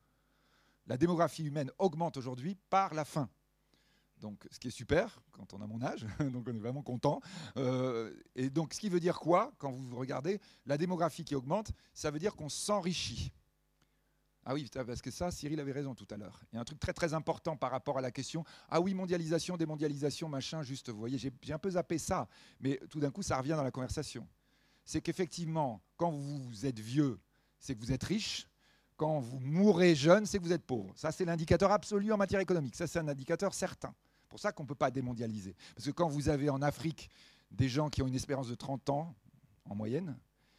La 0.86 0.96
démographie 0.96 1.44
humaine 1.44 1.70
augmente 1.78 2.16
aujourd'hui 2.16 2.56
par 2.68 2.94
la 2.94 3.04
faim. 3.04 3.28
Donc, 4.18 4.46
ce 4.50 4.58
qui 4.58 4.68
est 4.68 4.72
super 4.72 5.20
quand 5.32 5.54
on 5.54 5.60
a 5.60 5.66
mon 5.66 5.82
âge, 5.82 6.06
donc 6.32 6.46
on 6.48 6.54
est 6.54 6.58
vraiment 6.58 6.82
content. 6.82 7.20
Euh, 7.56 8.14
et 8.34 8.50
donc, 8.50 8.74
ce 8.74 8.80
qui 8.80 8.88
veut 8.88 9.00
dire 9.00 9.18
quoi? 9.18 9.52
Quand 9.58 9.72
vous 9.72 9.96
regardez 9.96 10.40
la 10.66 10.78
démographie 10.78 11.24
qui 11.24 11.34
augmente, 11.34 11.72
ça 11.92 12.10
veut 12.10 12.18
dire 12.18 12.34
qu'on 12.34 12.48
s'enrichit. 12.48 13.32
Ah 14.46 14.52
oui, 14.52 14.68
parce 14.72 15.00
que 15.00 15.10
ça, 15.10 15.30
Cyril 15.30 15.58
avait 15.58 15.72
raison 15.72 15.94
tout 15.94 16.06
à 16.10 16.16
l'heure. 16.16 16.40
Il 16.52 16.56
y 16.56 16.58
a 16.58 16.60
un 16.60 16.64
truc 16.64 16.78
très 16.78 16.92
très 16.92 17.14
important 17.14 17.56
par 17.56 17.70
rapport 17.70 17.96
à 17.96 18.02
la 18.02 18.10
question. 18.10 18.44
Ah 18.68 18.80
oui, 18.80 18.92
mondialisation, 18.92 19.56
démondialisation, 19.56 20.28
machin, 20.28 20.62
juste, 20.62 20.90
vous 20.90 20.98
voyez, 20.98 21.16
j'ai 21.16 21.52
un 21.52 21.58
peu 21.58 21.70
zappé 21.70 21.96
ça, 21.96 22.28
mais 22.60 22.78
tout 22.90 23.00
d'un 23.00 23.10
coup, 23.10 23.22
ça 23.22 23.38
revient 23.38 23.54
dans 23.56 23.62
la 23.62 23.70
conversation. 23.70 24.28
C'est 24.84 25.00
qu'effectivement, 25.00 25.80
quand 25.96 26.10
vous 26.10 26.66
êtes 26.66 26.78
vieux, 26.78 27.18
c'est 27.58 27.74
que 27.74 27.80
vous 27.80 27.92
êtes 27.92 28.04
riche. 28.04 28.46
Quand 28.96 29.18
vous 29.18 29.40
mourrez 29.40 29.94
jeune, 29.94 30.26
c'est 30.26 30.38
que 30.38 30.44
vous 30.44 30.52
êtes 30.52 30.66
pauvre. 30.66 30.92
Ça, 30.94 31.10
c'est 31.10 31.24
l'indicateur 31.24 31.72
absolu 31.72 32.12
en 32.12 32.18
matière 32.18 32.40
économique. 32.40 32.76
Ça, 32.76 32.86
c'est 32.86 32.98
un 32.98 33.08
indicateur 33.08 33.54
certain. 33.54 33.94
Pour 34.28 34.38
ça 34.38 34.52
qu'on 34.52 34.64
ne 34.64 34.68
peut 34.68 34.74
pas 34.74 34.90
démondialiser. 34.90 35.56
Parce 35.74 35.86
que 35.86 35.90
quand 35.90 36.08
vous 36.08 36.28
avez 36.28 36.50
en 36.50 36.60
Afrique 36.60 37.08
des 37.50 37.68
gens 37.68 37.88
qui 37.88 38.02
ont 38.02 38.06
une 38.06 38.14
espérance 38.14 38.48
de 38.48 38.54
30 38.54 38.90
ans 38.90 39.14
en 39.64 39.74
moyenne, 39.74 40.16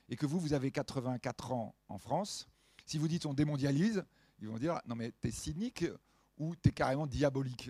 et 0.09 0.15
que 0.15 0.26
vous, 0.26 0.39
vous 0.39 0.53
avez 0.53 0.72
84 0.72 1.51
ans 1.51 1.76
en 1.88 1.97
France, 1.97 2.47
si 2.85 2.97
vous 2.97 3.07
dites 3.07 3.25
on 3.25 3.33
démondialise, 3.33 4.03
ils 4.39 4.47
vont 4.47 4.57
dire 4.57 4.79
non 4.87 4.95
mais 4.95 5.11
t'es 5.21 5.31
cynique 5.31 5.85
ou 6.37 6.55
t'es 6.55 6.71
carrément 6.71 7.07
diabolique. 7.07 7.69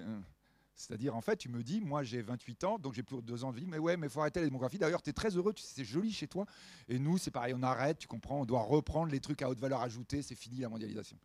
C'est-à-dire, 0.78 1.16
en 1.16 1.22
fait, 1.22 1.38
tu 1.38 1.48
me 1.48 1.64
dis, 1.64 1.80
moi 1.80 2.04
j'ai 2.04 2.22
28 2.22 2.64
ans, 2.66 2.80
donc 2.80 2.94
j'ai 2.94 3.04
plus 3.04 3.16
de 3.18 3.22
deux 3.22 3.46
ans 3.46 3.54
de 3.54 3.58
vie, 3.58 3.66
mais 3.66 3.78
ouais, 3.78 3.96
mais 3.96 4.08
il 4.08 4.10
faut 4.10 4.20
arrêter 4.20 4.42
la 4.42 4.46
démographie. 4.46 4.78
D'ailleurs, 4.78 5.02
tu 5.02 5.10
es 5.10 5.14
très 5.14 5.30
heureux, 5.30 5.54
c'est 5.58 5.86
joli 5.86 6.12
chez 6.12 6.28
toi. 6.28 6.46
Et 6.90 7.00
nous, 7.00 7.18
c'est 7.18 7.32
pareil, 7.32 7.54
on 7.56 7.64
arrête, 7.64 7.98
tu 7.98 8.08
comprends, 8.08 8.42
on 8.42 8.46
doit 8.46 8.62
reprendre 8.62 9.10
les 9.10 9.22
trucs 9.22 9.42
à 9.42 9.50
haute 9.50 9.60
valeur 9.60 9.82
ajoutée, 9.82 10.22
c'est 10.22 10.36
fini 10.36 10.58
la 10.58 10.68
mondialisation. 10.70 11.18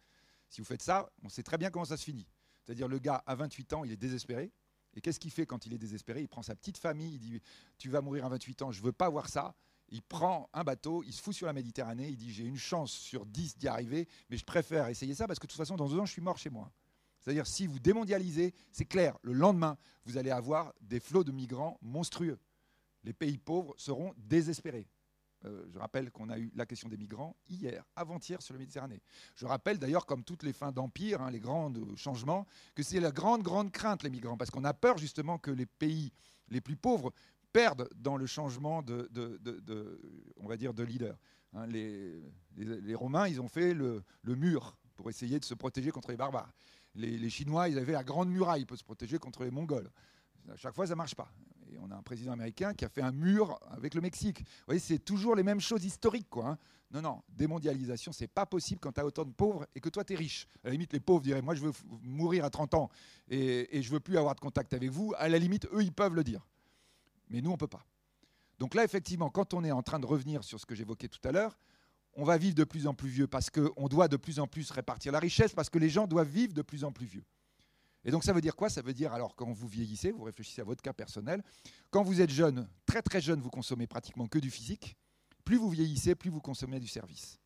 Si 0.49 0.61
vous 0.61 0.65
faites 0.65 0.83
ça, 0.83 1.11
on 1.25 1.29
sait 1.29 1.43
très 1.43 1.59
bien 1.59 1.71
comment 1.71 1.85
ça 1.85 1.97
se 1.97 2.05
finit. 2.05 2.29
C'est-à-dire, 2.65 2.87
le 2.87 3.01
gars 3.01 3.25
à 3.27 3.35
28 3.35 3.73
ans, 3.73 3.85
il 3.85 3.91
est 3.91 3.97
désespéré. 3.97 4.53
Et 4.95 5.01
qu'est-ce 5.01 5.19
qu'il 5.19 5.31
fait 5.33 5.47
quand 5.47 5.67
il 5.67 5.73
est 5.73 5.79
désespéré? 5.79 6.21
Il 6.21 6.29
prend 6.29 6.43
sa 6.43 6.55
petite 6.55 6.79
famille, 6.79 7.15
il 7.15 7.19
dit, 7.19 7.41
tu 7.77 7.91
vas 7.91 8.01
mourir 8.01 8.27
à 8.27 8.29
28 8.29 8.63
ans, 8.63 8.71
je 8.71 8.83
veux 8.83 8.93
pas 8.93 9.09
voir 9.09 9.29
ça 9.29 9.55
il 9.91 10.03
prend 10.03 10.49
un 10.53 10.65
bateau, 10.65 11.03
il 11.03 11.13
se 11.13 11.21
fout 11.21 11.35
sur 11.35 11.47
la 11.47 11.53
Méditerranée, 11.53 12.09
il 12.09 12.17
dit 12.17 12.33
j'ai 12.33 12.45
une 12.45 12.57
chance 12.57 12.93
sur 12.93 13.27
10 13.27 13.59
d'y 13.59 13.69
arriver, 13.69 14.09
mais 14.29 14.37
je 14.37 14.45
préfère 14.45 14.89
essayer 14.89 15.15
ça 15.15 15.27
parce 15.27 15.39
que 15.39 15.47
de 15.47 15.51
toute 15.51 15.59
façon, 15.59 15.77
dans 15.77 15.89
deux 15.89 15.99
ans, 15.99 16.07
je 16.07 16.13
suis 16.13 16.23
mort 16.23 16.39
chez 16.39 16.51
moi. 16.51 16.71
C'est-à-dire, 17.21 17.47
si 17.47 17.67
vous 17.67 17.79
démondialisez, 17.79 18.55
c'est 18.73 18.87
clair, 18.87 19.19
le 19.23 19.33
lendemain, 19.33 19.77
vous 20.07 20.17
allez 20.17 20.31
avoir 20.31 20.73
des 20.81 21.01
flots 21.01 21.25
de 21.25 21.33
migrants 21.33 21.79
monstrueux. 21.83 22.39
Les 23.05 23.13
pays 23.13 23.39
pauvres 23.39 23.75
seront 23.77 24.15
désespérés. 24.17 24.89
Euh, 25.47 25.65
je 25.73 25.79
rappelle 25.79 26.11
qu'on 26.11 26.29
a 26.29 26.39
eu 26.39 26.51
la 26.55 26.67
question 26.67 26.89
des 26.89 26.99
migrants 26.99 27.35
hier, 27.49 27.85
avant-hier 27.97 28.43
sur 28.43 28.55
la 28.55 28.61
Méditerranée. 28.61 29.01
Je 29.35 29.47
rappelle 29.47 29.79
d'ailleurs, 29.79 30.05
comme 30.05 30.23
toutes 30.23 30.43
les 30.43 30.53
fins 30.53 30.71
d'empire, 30.71 31.23
hein, 31.23 31.31
les 31.31 31.41
grands 31.41 31.73
changements, 31.97 32.47
que 32.75 32.83
c'est 32.83 33.01
la 33.01 33.11
grande, 33.11 33.43
grande 33.43 33.73
crainte, 33.73 34.03
les 34.03 34.11
migrants, 34.11 34.37
parce 34.37 34.51
qu'on 34.51 34.65
a 34.65 34.75
peur 34.75 34.99
justement 34.99 35.39
que 35.39 35.51
les 35.51 35.67
pays 35.67 36.13
les 36.49 36.61
plus 36.61 36.77
pauvres 36.77 37.13
perdent 37.53 37.89
dans 37.97 38.17
le 38.17 38.27
changement 38.27 38.83
de, 38.83 39.09
on 40.37 40.49
va 40.49 40.57
dire, 40.57 40.75
de 40.75 40.83
leader. 40.83 41.17
Hein, 41.55 41.67
les, 41.67 42.95
Romains, 42.95 43.29
ils 43.29 43.41
ont 43.41 43.49
fait 43.49 43.75
le, 43.75 44.03
mur 44.25 44.77
pour 44.97 45.11
essayer 45.11 45.39
de 45.39 45.45
se 45.45 45.55
protéger 45.55 45.91
contre 45.91 46.11
les 46.11 46.17
barbares. 46.17 46.53
Les, 46.95 47.31
Chinois, 47.31 47.69
ils 47.69 47.79
avaient 47.79 47.93
la 47.93 48.05
grande 48.05 48.31
muraille 48.31 48.65
pour 48.65 48.77
se 48.77 48.85
protéger 48.85 49.19
contre 49.19 49.45
les 49.45 49.51
Mongols. 49.51 49.91
À 50.51 50.57
chaque 50.57 50.75
fois, 50.75 50.87
ça 50.87 50.95
ne 50.95 50.99
marche 50.99 51.15
pas 51.15 51.31
on 51.83 51.91
a 51.91 51.97
un 51.97 52.03
président 52.03 52.33
américain 52.33 52.75
qui 52.75 52.85
a 52.85 52.89
fait 52.89 53.03
un 53.03 53.13
mur 53.13 53.59
avec 53.71 53.95
le 53.95 54.01
Mexique. 54.01 54.41
Vous 54.41 54.65
voyez, 54.67 54.81
c'est 54.81 54.99
toujours 54.99 55.37
les 55.37 55.43
mêmes 55.43 55.61
choses 55.61 55.85
historiques. 55.85 56.29
Quoi, 56.29 56.49
hein. 56.49 56.59
Non, 56.93 57.03
non, 57.03 57.23
démondialisation, 57.29 58.13
c'est 58.13 58.27
pas 58.27 58.47
possible 58.47 58.81
quand 58.81 58.93
tu 58.93 59.01
as 59.01 59.07
autant 59.07 59.25
de 59.25 59.33
pauvres 59.33 59.67
et 59.75 59.81
que 59.81 59.89
toi, 59.89 60.05
tu 60.05 60.15
es 60.15 60.17
riche. 60.17 60.47
À 60.65 60.69
la 60.69 60.73
limite, 60.73 60.93
les 60.93 61.01
pauvres 61.01 61.23
diraient, 61.23 61.43
moi, 61.43 61.55
je 61.55 61.63
veux 61.63 61.73
mourir 62.03 62.45
à 62.45 62.51
30 62.51 62.75
ans 62.75 62.91
et, 63.29 63.77
et 63.77 63.83
je 63.83 63.91
veux 63.91 64.01
plus 64.01 64.19
avoir 64.19 64.35
de 64.35 64.41
contact 64.41 64.75
avec 64.75 64.91
vous. 64.91 65.13
À 65.17 65.29
la 65.29 65.39
limite, 65.39 65.67
eux, 65.73 65.83
ils 65.83 65.93
peuvent 65.93 66.15
le 66.15 66.25
dire. 66.25 66.47
Mais 67.31 67.41
nous, 67.41 67.51
on 67.51 67.57
peut 67.57 67.67
pas. 67.67 67.87
Donc 68.59 68.75
là, 68.75 68.85
effectivement, 68.85 69.31
quand 69.31 69.55
on 69.55 69.65
est 69.65 69.73
en 69.73 69.83
train 69.83 69.99
de 69.99 70.07
revenir 70.07 70.45
sur 70.45 70.61
ce 70.61 70.67
que 70.67 70.75
j'évoquais 70.75 71.09
tout 71.09 71.27
à 71.27 71.33
l'heure, 71.33 71.59
on 72.15 72.25
va 72.25 72.37
vivre 72.37 72.55
de 72.55 72.65
plus 72.65 72.87
en 72.87 72.95
plus 72.95 73.09
vieux 73.09 73.27
parce 73.27 73.49
qu'on 73.49 73.89
doit 73.89 74.09
de 74.09 74.17
plus 74.17 74.39
en 74.41 74.47
plus 74.47 74.71
répartir 74.71 75.13
la 75.13 75.21
richesse, 75.21 75.53
parce 75.55 75.71
que 75.71 75.79
les 75.79 75.89
gens 75.89 76.07
doivent 76.07 76.29
vivre 76.29 76.53
de 76.53 76.63
plus 76.63 76.85
en 76.85 76.93
plus 76.93 77.07
vieux. 77.07 77.25
Et 78.05 78.11
donc 78.11 78.25
ça 78.25 78.33
veut 78.33 78.41
dire 78.41 78.57
quoi? 78.57 78.69
Ça 78.69 78.83
veut 78.83 78.95
dire, 78.95 79.13
alors 79.13 79.35
quand 79.37 79.53
vous 79.53 79.69
vieillissez, 79.69 80.11
vous 80.11 80.25
réfléchissez 80.25 80.61
à 80.61 80.65
votre 80.65 80.83
cas 80.83 80.93
personnel, 80.93 81.43
quand 81.91 82.03
vous 82.03 82.21
êtes 82.21 82.31
jeune, 82.31 82.69
très 82.87 83.03
très 83.03 83.21
jeune, 83.21 83.41
vous 83.41 83.51
consommez 83.51 83.87
pratiquement 83.87 84.27
que 84.27 84.39
du 84.39 84.51
physique, 84.51 84.97
plus 85.45 85.57
vous 85.57 85.71
vieillissez, 85.71 86.15
plus 86.15 86.31
vous 86.31 86.41
consommez 86.41 86.81
du 86.81 86.89
service. 86.89 87.39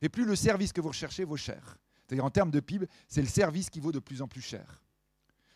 Et 0.00 0.08
plus 0.08 0.24
le 0.24 0.36
service 0.36 0.72
que 0.72 0.80
vous 0.80 0.88
recherchez 0.88 1.24
vaut 1.24 1.36
cher. 1.36 1.76
C'est-à-dire 2.06 2.24
en 2.24 2.30
termes 2.30 2.50
de 2.50 2.60
PIB, 2.60 2.86
c'est 3.08 3.22
le 3.22 3.28
service 3.28 3.70
qui 3.70 3.80
vaut 3.80 3.92
de 3.92 3.98
plus 3.98 4.22
en 4.22 4.28
plus 4.28 4.40
cher. 4.40 4.82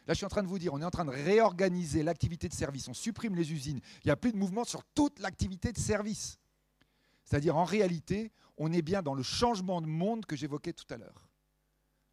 Là, 0.06 0.14
je 0.14 0.18
suis 0.18 0.26
en 0.26 0.28
train 0.30 0.42
de 0.42 0.48
vous 0.48 0.58
dire, 0.58 0.72
on 0.72 0.80
est 0.80 0.84
en 0.84 0.90
train 0.90 1.04
de 1.04 1.10
réorganiser 1.10 2.02
l'activité 2.02 2.48
de 2.48 2.54
service, 2.54 2.86
on 2.88 2.94
supprime 2.94 3.34
les 3.34 3.52
usines, 3.52 3.80
il 4.04 4.06
n'y 4.06 4.12
a 4.12 4.16
plus 4.16 4.32
de 4.32 4.36
mouvement 4.36 4.64
sur 4.64 4.84
toute 4.84 5.18
l'activité 5.18 5.72
de 5.72 5.78
service. 5.78 6.38
C'est-à-dire, 7.24 7.56
en 7.56 7.64
réalité, 7.64 8.30
on 8.56 8.72
est 8.72 8.82
bien 8.82 9.02
dans 9.02 9.14
le 9.14 9.24
changement 9.24 9.82
de 9.82 9.86
monde 9.86 10.24
que 10.24 10.36
j'évoquais 10.36 10.72
tout 10.72 10.86
à 10.90 10.96
l'heure. 10.96 11.28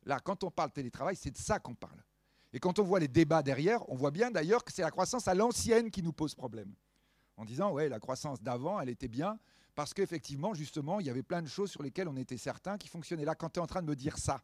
Là, 0.06 0.20
quand 0.20 0.44
on 0.44 0.50
parle 0.50 0.72
télétravail, 0.72 1.16
c'est 1.16 1.32
de 1.32 1.38
ça 1.38 1.60
qu'on 1.60 1.76
parle. 1.76 2.04
Et 2.52 2.60
quand 2.60 2.80
on 2.80 2.84
voit 2.84 3.00
les 3.00 3.08
débats 3.08 3.44
derrière, 3.44 3.88
on 3.90 3.96
voit 3.96 4.12
bien 4.12 4.32
d'ailleurs 4.32 4.64
que 4.64 4.74
c'est 4.74 4.82
la 4.82 4.92
croissance 4.92 5.28
à 5.28 5.36
l'ancienne 5.36 5.92
qui 5.92 6.02
nous 6.02 6.14
pose 6.14 6.34
problème. 6.36 6.74
En 7.38 7.46
disant, 7.46 7.72
ouais, 7.72 7.90
la 7.90 8.00
croissance 8.00 8.42
d'avant, 8.42 8.80
elle 8.80 8.90
était 8.90 9.08
bien, 9.08 9.40
parce 9.76 9.94
qu'effectivement, 9.94 10.54
justement, 10.54 11.00
il 11.00 11.08
y 11.08 11.10
avait 11.10 11.24
plein 11.24 11.42
de 11.42 11.48
choses 11.48 11.72
sur 11.72 11.82
lesquelles 11.82 12.08
on 12.08 12.16
était 12.16 12.38
certain 12.38 12.78
qui 12.78 12.88
fonctionnaient. 12.88 13.26
Là, 13.26 13.36
quand 13.36 13.50
tu 13.50 13.60
es 13.60 13.64
en 13.64 13.68
train 13.68 13.82
de 13.82 13.88
me 13.88 13.96
dire 13.96 14.18
ça, 14.18 14.42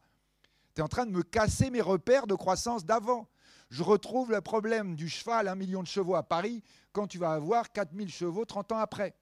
tu 0.74 0.80
es 0.80 0.84
en 0.84 0.88
train 0.88 1.06
de 1.06 1.10
me 1.10 1.22
casser 1.22 1.70
mes 1.70 1.80
repères 1.80 2.26
de 2.26 2.34
croissance 2.34 2.84
d'avant. 2.84 3.28
Je 3.70 3.82
retrouve 3.82 4.32
le 4.32 4.40
problème 4.40 4.96
du 4.96 5.08
cheval, 5.08 5.46
un 5.46 5.54
million 5.54 5.82
de 5.82 5.86
chevaux 5.88 6.16
à 6.16 6.22
Paris, 6.22 6.62
quand 6.92 7.06
tu 7.06 7.18
vas 7.18 7.32
avoir 7.32 7.70
4000 7.70 8.10
chevaux 8.10 8.44
30 8.44 8.72
ans 8.72 8.78
après. 8.78 9.14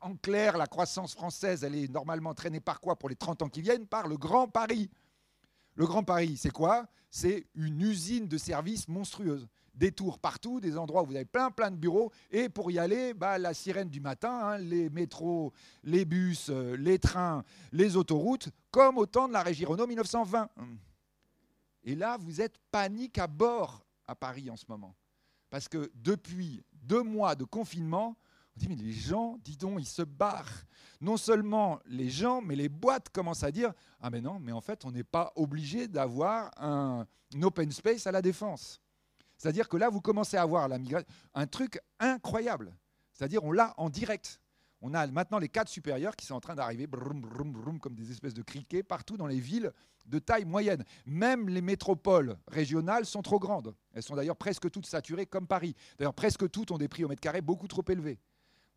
En 0.00 0.16
clair, 0.16 0.56
la 0.56 0.66
croissance 0.66 1.14
française, 1.14 1.62
elle 1.64 1.74
est 1.74 1.90
normalement 1.90 2.34
traînée 2.34 2.60
par 2.60 2.80
quoi 2.80 2.96
pour 2.96 3.08
les 3.08 3.16
30 3.16 3.42
ans 3.42 3.48
qui 3.48 3.60
viennent? 3.62 3.86
Par 3.86 4.08
le 4.08 4.16
Grand 4.16 4.48
Paris. 4.48 4.90
Le 5.74 5.86
Grand 5.86 6.02
Paris, 6.02 6.36
c'est 6.38 6.52
quoi? 6.52 6.86
C'est 7.10 7.46
une 7.54 7.80
usine 7.80 8.26
de 8.26 8.38
services 8.38 8.88
monstrueuse. 8.88 9.48
Des 9.74 9.92
tours 9.92 10.18
partout, 10.18 10.60
des 10.60 10.78
endroits 10.78 11.02
où 11.02 11.06
vous 11.06 11.16
avez 11.16 11.24
plein 11.24 11.50
plein 11.50 11.70
de 11.70 11.76
bureaux. 11.76 12.12
Et 12.30 12.48
pour 12.48 12.70
y 12.70 12.78
aller, 12.78 13.12
bah, 13.14 13.38
la 13.38 13.54
sirène 13.54 13.88
du 13.88 14.00
matin, 14.00 14.38
hein, 14.42 14.58
les 14.58 14.88
métros, 14.90 15.52
les 15.82 16.04
bus, 16.04 16.48
euh, 16.50 16.76
les 16.76 16.98
trains, 16.98 17.44
les 17.72 17.96
autoroutes, 17.96 18.50
comme 18.70 18.98
au 18.98 19.06
temps 19.06 19.28
de 19.28 19.32
la 19.32 19.42
Régie 19.42 19.64
Renault 19.64 19.86
1920. 19.86 20.48
Et 21.84 21.94
là, 21.94 22.16
vous 22.18 22.40
êtes 22.40 22.58
panique 22.70 23.18
à 23.18 23.26
bord 23.26 23.84
à 24.06 24.14
Paris 24.14 24.50
en 24.50 24.56
ce 24.56 24.64
moment. 24.68 24.94
Parce 25.50 25.68
que 25.68 25.90
depuis 25.94 26.64
deux 26.72 27.02
mois 27.02 27.34
de 27.34 27.44
confinement, 27.44 28.16
on 28.56 28.60
dit, 28.60 28.68
mais 28.68 28.76
les 28.76 28.92
gens, 28.92 29.38
dis 29.44 29.56
donc, 29.56 29.80
ils 29.80 29.86
se 29.86 30.02
barrent. 30.02 30.64
Non 31.00 31.16
seulement 31.16 31.80
les 31.86 32.08
gens, 32.08 32.40
mais 32.40 32.56
les 32.56 32.68
boîtes 32.68 33.08
commencent 33.10 33.42
à 33.42 33.50
dire, 33.50 33.72
ah 34.00 34.10
mais 34.10 34.20
non, 34.20 34.38
mais 34.38 34.52
en 34.52 34.60
fait, 34.60 34.84
on 34.84 34.92
n'est 34.92 35.04
pas 35.04 35.32
obligé 35.36 35.88
d'avoir 35.88 36.50
un, 36.56 37.06
open 37.42 37.70
space 37.72 38.06
à 38.06 38.12
la 38.12 38.22
défense. 38.22 38.80
C'est-à-dire 39.36 39.68
que 39.68 39.76
là, 39.76 39.88
vous 39.88 40.00
commencez 40.00 40.36
à 40.36 40.42
avoir 40.42 40.68
la 40.68 40.78
migration, 40.78 41.08
un 41.34 41.46
truc 41.46 41.80
incroyable. 41.98 42.74
C'est-à-dire, 43.12 43.44
on 43.44 43.52
l'a 43.52 43.74
en 43.76 43.90
direct. 43.90 44.40
On 44.80 44.92
a 44.92 45.06
maintenant 45.06 45.38
les 45.38 45.48
cadres 45.48 45.70
supérieurs 45.70 46.14
qui 46.14 46.26
sont 46.26 46.34
en 46.34 46.40
train 46.40 46.54
d'arriver, 46.54 46.86
comme 47.80 47.94
des 47.94 48.10
espèces 48.10 48.34
de 48.34 48.42
criquets, 48.42 48.82
partout 48.82 49.16
dans 49.16 49.26
les 49.26 49.40
villes 49.40 49.72
de 50.04 50.18
taille 50.18 50.44
moyenne. 50.44 50.84
Même 51.06 51.48
les 51.48 51.62
métropoles 51.62 52.36
régionales 52.48 53.06
sont 53.06 53.22
trop 53.22 53.38
grandes. 53.38 53.74
Elles 53.94 54.02
sont 54.02 54.14
d'ailleurs 54.14 54.36
presque 54.36 54.70
toutes 54.70 54.86
saturées 54.86 55.24
comme 55.24 55.46
Paris. 55.46 55.74
D'ailleurs, 55.98 56.12
presque 56.12 56.50
toutes 56.50 56.70
ont 56.70 56.76
des 56.76 56.88
prix 56.88 57.04
au 57.04 57.08
mètre 57.08 57.22
carré 57.22 57.40
beaucoup 57.40 57.66
trop 57.66 57.84
élevés 57.88 58.18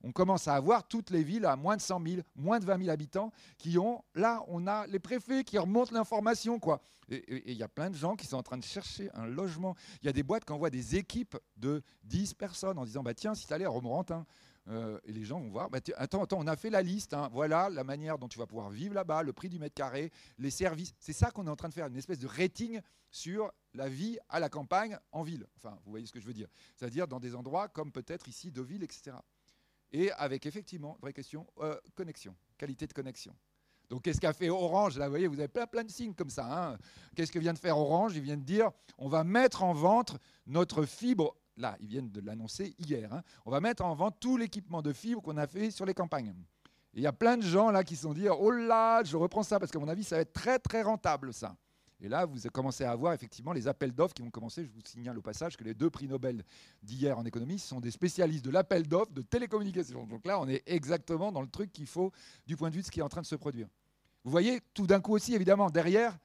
on 0.03 0.11
commence 0.11 0.47
à 0.47 0.55
avoir 0.55 0.87
toutes 0.87 1.09
les 1.09 1.23
villes 1.23 1.45
à 1.45 1.55
moins 1.55 1.75
de 1.75 1.81
100 1.81 2.01
000, 2.05 2.21
moins 2.35 2.59
de 2.59 2.65
20 2.65 2.77
000 2.79 2.89
habitants 2.89 3.31
qui 3.57 3.77
ont, 3.77 4.03
là, 4.15 4.43
on 4.47 4.67
a 4.67 4.87
les 4.87 4.99
préfets 4.99 5.43
qui 5.43 5.57
remontent 5.57 5.93
l'information, 5.93 6.59
quoi. 6.59 6.81
Et 7.09 7.51
il 7.51 7.57
y 7.57 7.63
a 7.63 7.69
plein 7.69 7.89
de 7.89 7.95
gens 7.95 8.15
qui 8.15 8.27
sont 8.27 8.37
en 8.37 8.43
train 8.43 8.57
de 8.57 8.63
chercher 8.63 9.09
un 9.13 9.25
logement. 9.25 9.75
Il 10.01 10.07
y 10.07 10.09
a 10.09 10.13
des 10.13 10.23
boîtes 10.23 10.45
qui 10.45 10.51
envoient 10.51 10.69
des 10.69 10.97
équipes 10.97 11.37
de 11.55 11.81
10 12.03 12.33
personnes 12.33 12.77
en 12.77 12.85
disant, 12.85 13.01
bah 13.01 13.13
tiens, 13.13 13.33
si 13.33 13.47
tu 13.47 13.53
allais 13.53 13.65
à 13.65 13.69
Romorantin, 13.69 14.25
euh, 14.69 14.99
et 15.05 15.13
les 15.13 15.23
gens 15.23 15.39
vont 15.39 15.49
voir, 15.49 15.69
bah, 15.69 15.79
attends, 15.95 16.23
attends, 16.23 16.39
on 16.41 16.47
a 16.47 16.57
fait 16.57 16.69
la 16.69 16.81
liste, 16.81 17.13
hein. 17.13 17.29
voilà 17.31 17.69
la 17.69 17.85
manière 17.85 18.17
dont 18.17 18.27
tu 18.27 18.37
vas 18.37 18.45
pouvoir 18.45 18.69
vivre 18.69 18.93
là-bas, 18.93 19.23
le 19.23 19.31
prix 19.31 19.47
du 19.47 19.59
mètre 19.59 19.75
carré, 19.75 20.11
les 20.37 20.49
services. 20.49 20.93
C'est 20.99 21.13
ça 21.13 21.31
qu'on 21.31 21.47
est 21.47 21.49
en 21.49 21.55
train 21.55 21.69
de 21.69 21.73
faire, 21.73 21.87
une 21.87 21.95
espèce 21.95 22.19
de 22.19 22.27
rating 22.27 22.81
sur 23.09 23.49
la 23.73 23.87
vie 23.87 24.17
à 24.27 24.41
la 24.41 24.49
campagne 24.49 24.97
en 25.13 25.23
ville. 25.23 25.47
Enfin, 25.55 25.77
vous 25.85 25.91
voyez 25.91 26.05
ce 26.05 26.11
que 26.11 26.19
je 26.19 26.27
veux 26.27 26.33
dire. 26.33 26.49
C'est-à-dire 26.75 27.07
dans 27.07 27.21
des 27.21 27.35
endroits 27.35 27.69
comme 27.69 27.93
peut-être 27.93 28.27
ici 28.27 28.51
Deauville, 28.51 28.83
etc 28.83 29.15
et 29.91 30.11
avec 30.13 30.45
effectivement, 30.45 30.97
vraie 31.01 31.13
question, 31.13 31.45
euh, 31.59 31.77
connexion, 31.95 32.35
qualité 32.57 32.87
de 32.87 32.93
connexion. 32.93 33.35
Donc 33.89 34.03
qu'est-ce 34.03 34.19
qu'a 34.19 34.33
fait 34.33 34.49
Orange? 34.49 34.97
Là, 34.97 35.05
vous 35.05 35.11
voyez, 35.11 35.27
vous 35.27 35.39
avez 35.39 35.47
plein, 35.47 35.83
de 35.83 35.89
signes 35.89 36.13
comme 36.13 36.29
ça. 36.29 36.71
Hein. 36.71 36.77
Qu'est-ce 37.15 37.31
que 37.31 37.39
vient 37.39 37.53
de 37.53 37.59
faire 37.59 37.77
Orange? 37.77 38.15
Il 38.15 38.21
vient 38.21 38.37
de 38.37 38.43
dire, 38.43 38.69
on 38.97 39.07
va 39.07 39.23
mettre 39.23 39.63
en 39.63 39.73
vente 39.73 40.17
notre 40.45 40.83
fibre. 40.83 41.35
Là, 41.55 41.75
ils 41.79 41.87
viennent 41.87 42.11
de 42.11 42.19
l'annoncer 42.19 42.75
hier. 42.77 43.11
Hein. 43.13 43.23
On 43.45 43.51
va 43.51 43.61
mettre 43.61 43.83
en 43.85 43.95
vente 43.95 44.19
tout 44.19 44.37
l'équipement 44.37 44.81
de 44.81 44.91
fibre 44.91 45.21
qu'on 45.21 45.37
a 45.37 45.47
fait 45.47 45.71
sur 45.71 45.85
les 45.85 45.93
campagnes. 45.93 46.33
il 46.93 47.01
y 47.01 47.07
a 47.07 47.13
plein 47.13 47.37
de 47.37 47.43
gens 47.43 47.71
là 47.71 47.83
qui 47.83 47.95
se 47.95 48.03
sont 48.03 48.13
dit, 48.13 48.27
oh 48.27 48.51
là, 48.51 49.03
je 49.03 49.15
reprends 49.15 49.43
ça 49.43 49.57
parce 49.59 49.71
qu'à 49.71 49.79
mon 49.79 49.87
avis, 49.87 50.03
ça 50.03 50.17
va 50.17 50.21
être 50.21 50.33
très 50.33 50.59
très 50.59 50.81
rentable 50.81 51.33
ça. 51.33 51.55
Et 51.99 52.09
là, 52.09 52.25
vous 52.25 52.37
commencez 52.53 52.83
à 52.83 52.91
avoir 52.91 53.13
effectivement 53.13 53.53
les 53.53 53.67
appels 53.67 53.91
d'offres 53.91 54.13
qui 54.13 54.21
vont 54.21 54.29
commencer. 54.29 54.63
Je 54.63 54.69
vous 54.69 54.81
signale 54.85 55.17
au 55.17 55.21
passage 55.21 55.57
que 55.57 55.63
les 55.63 55.73
deux 55.73 55.89
prix 55.89 56.07
Nobel 56.07 56.43
d'hier 56.83 57.17
en 57.17 57.25
économie 57.25 57.57
sont 57.57 57.79
des 57.79 57.89
spécialistes 57.89 58.45
de 58.45 58.51
l'appel 58.51 58.87
d'offres 58.87 59.11
de 59.11 59.23
télécommunications. 59.23 60.05
Donc 60.05 60.25
là, 60.25 60.39
on 60.39 60.47
est 60.47 60.61
exactement 60.67 61.31
dans 61.31 61.41
le 61.41 61.47
truc 61.47 61.71
qu'il 61.71 61.87
faut 61.87 62.11
du 62.45 62.55
point 62.55 62.69
de 62.69 62.75
vue 62.75 62.81
de 62.81 62.85
ce 62.85 62.91
qui 62.91 62.99
est 62.99 63.03
en 63.03 63.09
train 63.09 63.21
de 63.21 63.25
se 63.25 63.35
produire. 63.35 63.67
Vous 64.23 64.31
voyez, 64.31 64.59
tout 64.73 64.85
d'un 64.85 65.01
coup 65.01 65.13
aussi, 65.15 65.33
évidemment, 65.33 65.69
derrière, 65.69 66.17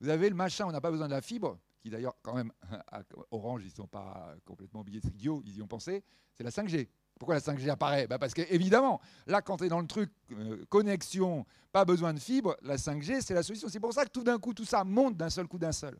vous 0.00 0.08
avez 0.08 0.28
le 0.28 0.34
machin, 0.34 0.66
on 0.66 0.72
n'a 0.72 0.80
pas 0.80 0.90
besoin 0.90 1.06
de 1.06 1.12
la 1.14 1.22
fibre, 1.22 1.58
qui 1.80 1.88
d'ailleurs, 1.88 2.16
quand 2.20 2.34
même, 2.34 2.52
Orange, 3.30 3.62
ils 3.62 3.68
ne 3.68 3.74
sont 3.74 3.86
pas 3.86 4.34
complètement 4.44 4.80
oubliés 4.80 5.00
de 5.00 5.08
idiots, 5.08 5.42
ils 5.46 5.56
y 5.56 5.62
ont 5.62 5.66
pensé, 5.66 6.02
c'est 6.34 6.44
la 6.44 6.50
5G. 6.50 6.88
Pourquoi 7.18 7.34
la 7.36 7.40
5G 7.40 7.68
apparaît? 7.70 8.06
Bah 8.06 8.18
Parce 8.18 8.34
qu'évidemment, 8.34 9.00
là, 9.26 9.40
quand 9.40 9.58
tu 9.58 9.64
es 9.64 9.68
dans 9.68 9.80
le 9.80 9.86
truc 9.86 10.10
euh, 10.32 10.64
connexion, 10.68 11.46
pas 11.72 11.84
besoin 11.84 12.12
de 12.12 12.18
fibre, 12.18 12.56
la 12.62 12.76
5G, 12.76 13.20
c'est 13.20 13.34
la 13.34 13.42
solution. 13.42 13.68
C'est 13.68 13.80
pour 13.80 13.92
ça 13.92 14.04
que 14.04 14.10
tout 14.10 14.24
d'un 14.24 14.38
coup, 14.38 14.52
tout 14.52 14.64
ça 14.64 14.84
monte 14.84 15.16
d'un 15.16 15.30
seul 15.30 15.46
coup 15.46 15.58
d'un 15.58 15.72
seul. 15.72 15.98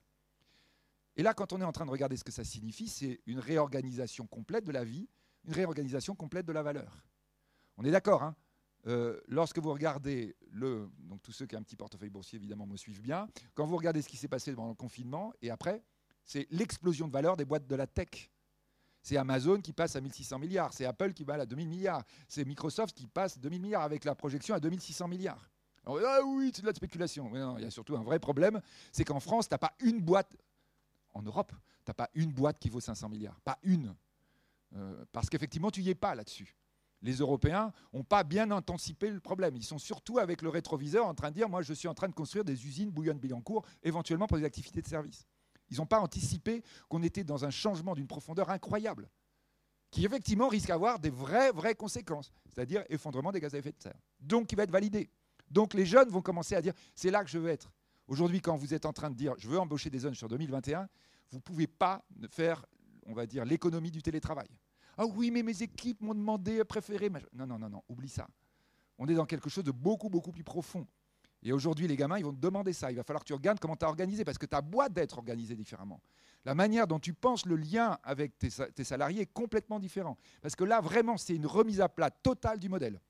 Et 1.16 1.22
là, 1.22 1.32
quand 1.32 1.52
on 1.52 1.60
est 1.60 1.64
en 1.64 1.72
train 1.72 1.86
de 1.86 1.90
regarder 1.90 2.16
ce 2.16 2.24
que 2.24 2.32
ça 2.32 2.42
signifie, 2.42 2.88
c'est 2.88 3.20
une 3.26 3.38
réorganisation 3.38 4.26
complète 4.26 4.64
de 4.64 4.72
la 4.72 4.82
vie, 4.82 5.08
une 5.44 5.52
réorganisation 5.52 6.14
complète 6.14 6.46
de 6.46 6.52
la 6.52 6.62
valeur. 6.62 7.04
On 7.76 7.84
est 7.84 7.90
d'accord, 7.90 8.22
hein? 8.22 8.34
Euh, 8.86 9.18
lorsque 9.28 9.58
vous 9.58 9.72
regardez 9.72 10.36
le, 10.50 10.90
donc 10.98 11.22
tous 11.22 11.32
ceux 11.32 11.46
qui 11.46 11.56
ont 11.56 11.58
un 11.58 11.62
petit 11.62 11.76
portefeuille 11.76 12.10
boursier 12.10 12.36
évidemment 12.36 12.66
me 12.66 12.76
suivent 12.76 13.00
bien, 13.00 13.28
quand 13.54 13.64
vous 13.64 13.78
regardez 13.78 14.02
ce 14.02 14.08
qui 14.08 14.18
s'est 14.18 14.28
passé 14.28 14.52
pendant 14.52 14.68
le 14.68 14.74
confinement 14.74 15.32
et 15.40 15.50
après, 15.50 15.82
c'est 16.24 16.46
l'explosion 16.50 17.08
de 17.08 17.12
valeur 17.12 17.36
des 17.36 17.46
boîtes 17.46 17.66
de 17.66 17.76
la 17.76 17.86
tech. 17.86 18.30
C'est 19.04 19.18
Amazon 19.18 19.60
qui 19.60 19.74
passe 19.74 19.96
à 19.96 20.00
1600 20.00 20.38
milliards, 20.38 20.72
c'est 20.72 20.86
Apple 20.86 21.12
qui 21.12 21.24
va 21.24 21.34
à 21.34 21.44
2000 21.44 21.68
milliards, 21.68 22.02
c'est 22.26 22.42
Microsoft 22.46 22.96
qui 22.96 23.06
passe 23.06 23.38
2000 23.38 23.60
milliards 23.60 23.82
avec 23.82 24.02
la 24.06 24.14
projection 24.14 24.54
à 24.54 24.60
2600 24.60 25.08
milliards. 25.08 25.50
ah 25.86 26.20
oui, 26.24 26.50
c'est 26.54 26.62
de 26.62 26.66
la 26.66 26.72
spéculation. 26.72 27.30
il 27.58 27.64
y 27.64 27.66
a 27.66 27.70
surtout 27.70 27.96
un 27.96 28.02
vrai 28.02 28.18
problème, 28.18 28.62
c'est 28.92 29.04
qu'en 29.04 29.20
France, 29.20 29.46
tu 29.46 29.52
n'as 29.52 29.58
pas 29.58 29.74
une 29.80 30.00
boîte, 30.00 30.34
en 31.12 31.20
Europe, 31.20 31.52
tu 31.84 31.90
n'as 31.90 31.94
pas 31.94 32.08
une 32.14 32.32
boîte 32.32 32.58
qui 32.58 32.70
vaut 32.70 32.80
500 32.80 33.10
milliards, 33.10 33.38
pas 33.42 33.58
une. 33.62 33.94
Euh, 34.74 35.04
parce 35.12 35.28
qu'effectivement, 35.28 35.70
tu 35.70 35.82
n'y 35.82 35.90
es 35.90 35.94
pas 35.94 36.14
là-dessus. 36.14 36.56
Les 37.02 37.16
Européens 37.16 37.74
n'ont 37.92 38.04
pas 38.04 38.24
bien 38.24 38.50
anticipé 38.52 39.10
le 39.10 39.20
problème. 39.20 39.54
Ils 39.54 39.64
sont 39.64 39.76
surtout 39.76 40.18
avec 40.18 40.40
le 40.40 40.48
rétroviseur 40.48 41.04
en 41.04 41.14
train 41.14 41.28
de 41.28 41.34
dire, 41.34 41.50
moi, 41.50 41.60
je 41.60 41.74
suis 41.74 41.88
en 41.88 41.94
train 41.94 42.08
de 42.08 42.14
construire 42.14 42.46
des 42.46 42.66
usines 42.66 42.90
bouillonne-billancourt, 42.90 43.66
éventuellement 43.82 44.26
pour 44.26 44.38
des 44.38 44.44
activités 44.44 44.80
de 44.80 44.88
service. 44.88 45.26
Ils 45.70 45.78
n'ont 45.78 45.86
pas 45.86 46.00
anticipé 46.00 46.62
qu'on 46.88 47.02
était 47.02 47.24
dans 47.24 47.44
un 47.44 47.50
changement 47.50 47.94
d'une 47.94 48.06
profondeur 48.06 48.50
incroyable, 48.50 49.08
qui 49.90 50.04
effectivement 50.04 50.48
risque 50.48 50.68
d'avoir 50.68 50.98
des 50.98 51.10
vraies, 51.10 51.52
vraies 51.52 51.74
conséquences, 51.74 52.32
c'est-à-dire 52.48 52.84
effondrement 52.88 53.32
des 53.32 53.40
gaz 53.40 53.54
à 53.54 53.58
effet 53.58 53.72
de 53.72 53.80
serre. 53.80 53.98
Donc, 54.20 54.50
il 54.52 54.56
va 54.56 54.64
être 54.64 54.70
validé. 54.70 55.10
Donc, 55.50 55.74
les 55.74 55.86
jeunes 55.86 56.08
vont 56.08 56.22
commencer 56.22 56.54
à 56.54 56.62
dire 56.62 56.74
c'est 56.94 57.10
là 57.10 57.22
que 57.24 57.30
je 57.30 57.38
veux 57.38 57.50
être. 57.50 57.70
Aujourd'hui, 58.06 58.40
quand 58.40 58.56
vous 58.56 58.74
êtes 58.74 58.86
en 58.86 58.92
train 58.92 59.10
de 59.10 59.16
dire 59.16 59.34
je 59.38 59.48
veux 59.48 59.58
embaucher 59.58 59.90
des 59.90 59.98
jeunes 59.98 60.14
sur 60.14 60.28
2021, 60.28 60.88
vous 61.30 61.38
ne 61.38 61.42
pouvez 61.42 61.66
pas 61.66 62.04
faire, 62.30 62.64
on 63.06 63.14
va 63.14 63.26
dire, 63.26 63.44
l'économie 63.44 63.90
du 63.90 64.02
télétravail. 64.02 64.48
Ah 64.96 65.06
oui, 65.06 65.30
mais 65.30 65.42
mes 65.42 65.62
équipes 65.62 66.00
m'ont 66.00 66.14
demandé 66.14 66.62
préféré. 66.64 67.10
Non, 67.32 67.46
non, 67.46 67.58
non, 67.58 67.68
non, 67.68 67.82
oublie 67.88 68.08
ça. 68.08 68.28
On 68.98 69.08
est 69.08 69.14
dans 69.14 69.26
quelque 69.26 69.48
chose 69.48 69.64
de 69.64 69.72
beaucoup, 69.72 70.08
beaucoup 70.08 70.30
plus 70.30 70.44
profond. 70.44 70.86
Et 71.44 71.52
aujourd'hui, 71.52 71.86
les 71.86 71.96
gamins, 71.96 72.18
ils 72.18 72.24
vont 72.24 72.32
te 72.32 72.40
demander 72.40 72.72
ça. 72.72 72.90
Il 72.90 72.96
va 72.96 73.04
falloir 73.04 73.22
que 73.22 73.28
tu 73.28 73.34
regardes 73.34 73.60
comment 73.60 73.76
tu 73.76 73.84
as 73.84 73.88
organisé, 73.88 74.24
parce 74.24 74.38
que 74.38 74.46
ta 74.46 74.62
boîte 74.62 74.94
d'être 74.94 75.18
organisée 75.18 75.54
différemment. 75.54 76.00
La 76.46 76.54
manière 76.54 76.86
dont 76.86 76.98
tu 76.98 77.12
penses 77.12 77.44
le 77.44 77.56
lien 77.56 77.98
avec 78.02 78.38
tes, 78.38 78.50
salariés 78.50 79.22
est 79.22 79.32
complètement 79.32 79.78
différent. 79.78 80.16
Parce 80.40 80.56
que 80.56 80.64
là, 80.64 80.80
vraiment, 80.80 81.18
c'est 81.18 81.36
une 81.36 81.46
remise 81.46 81.80
à 81.80 81.88
plat 81.88 82.10
totale 82.10 82.58
du 82.58 82.68
modèle. 82.68 83.00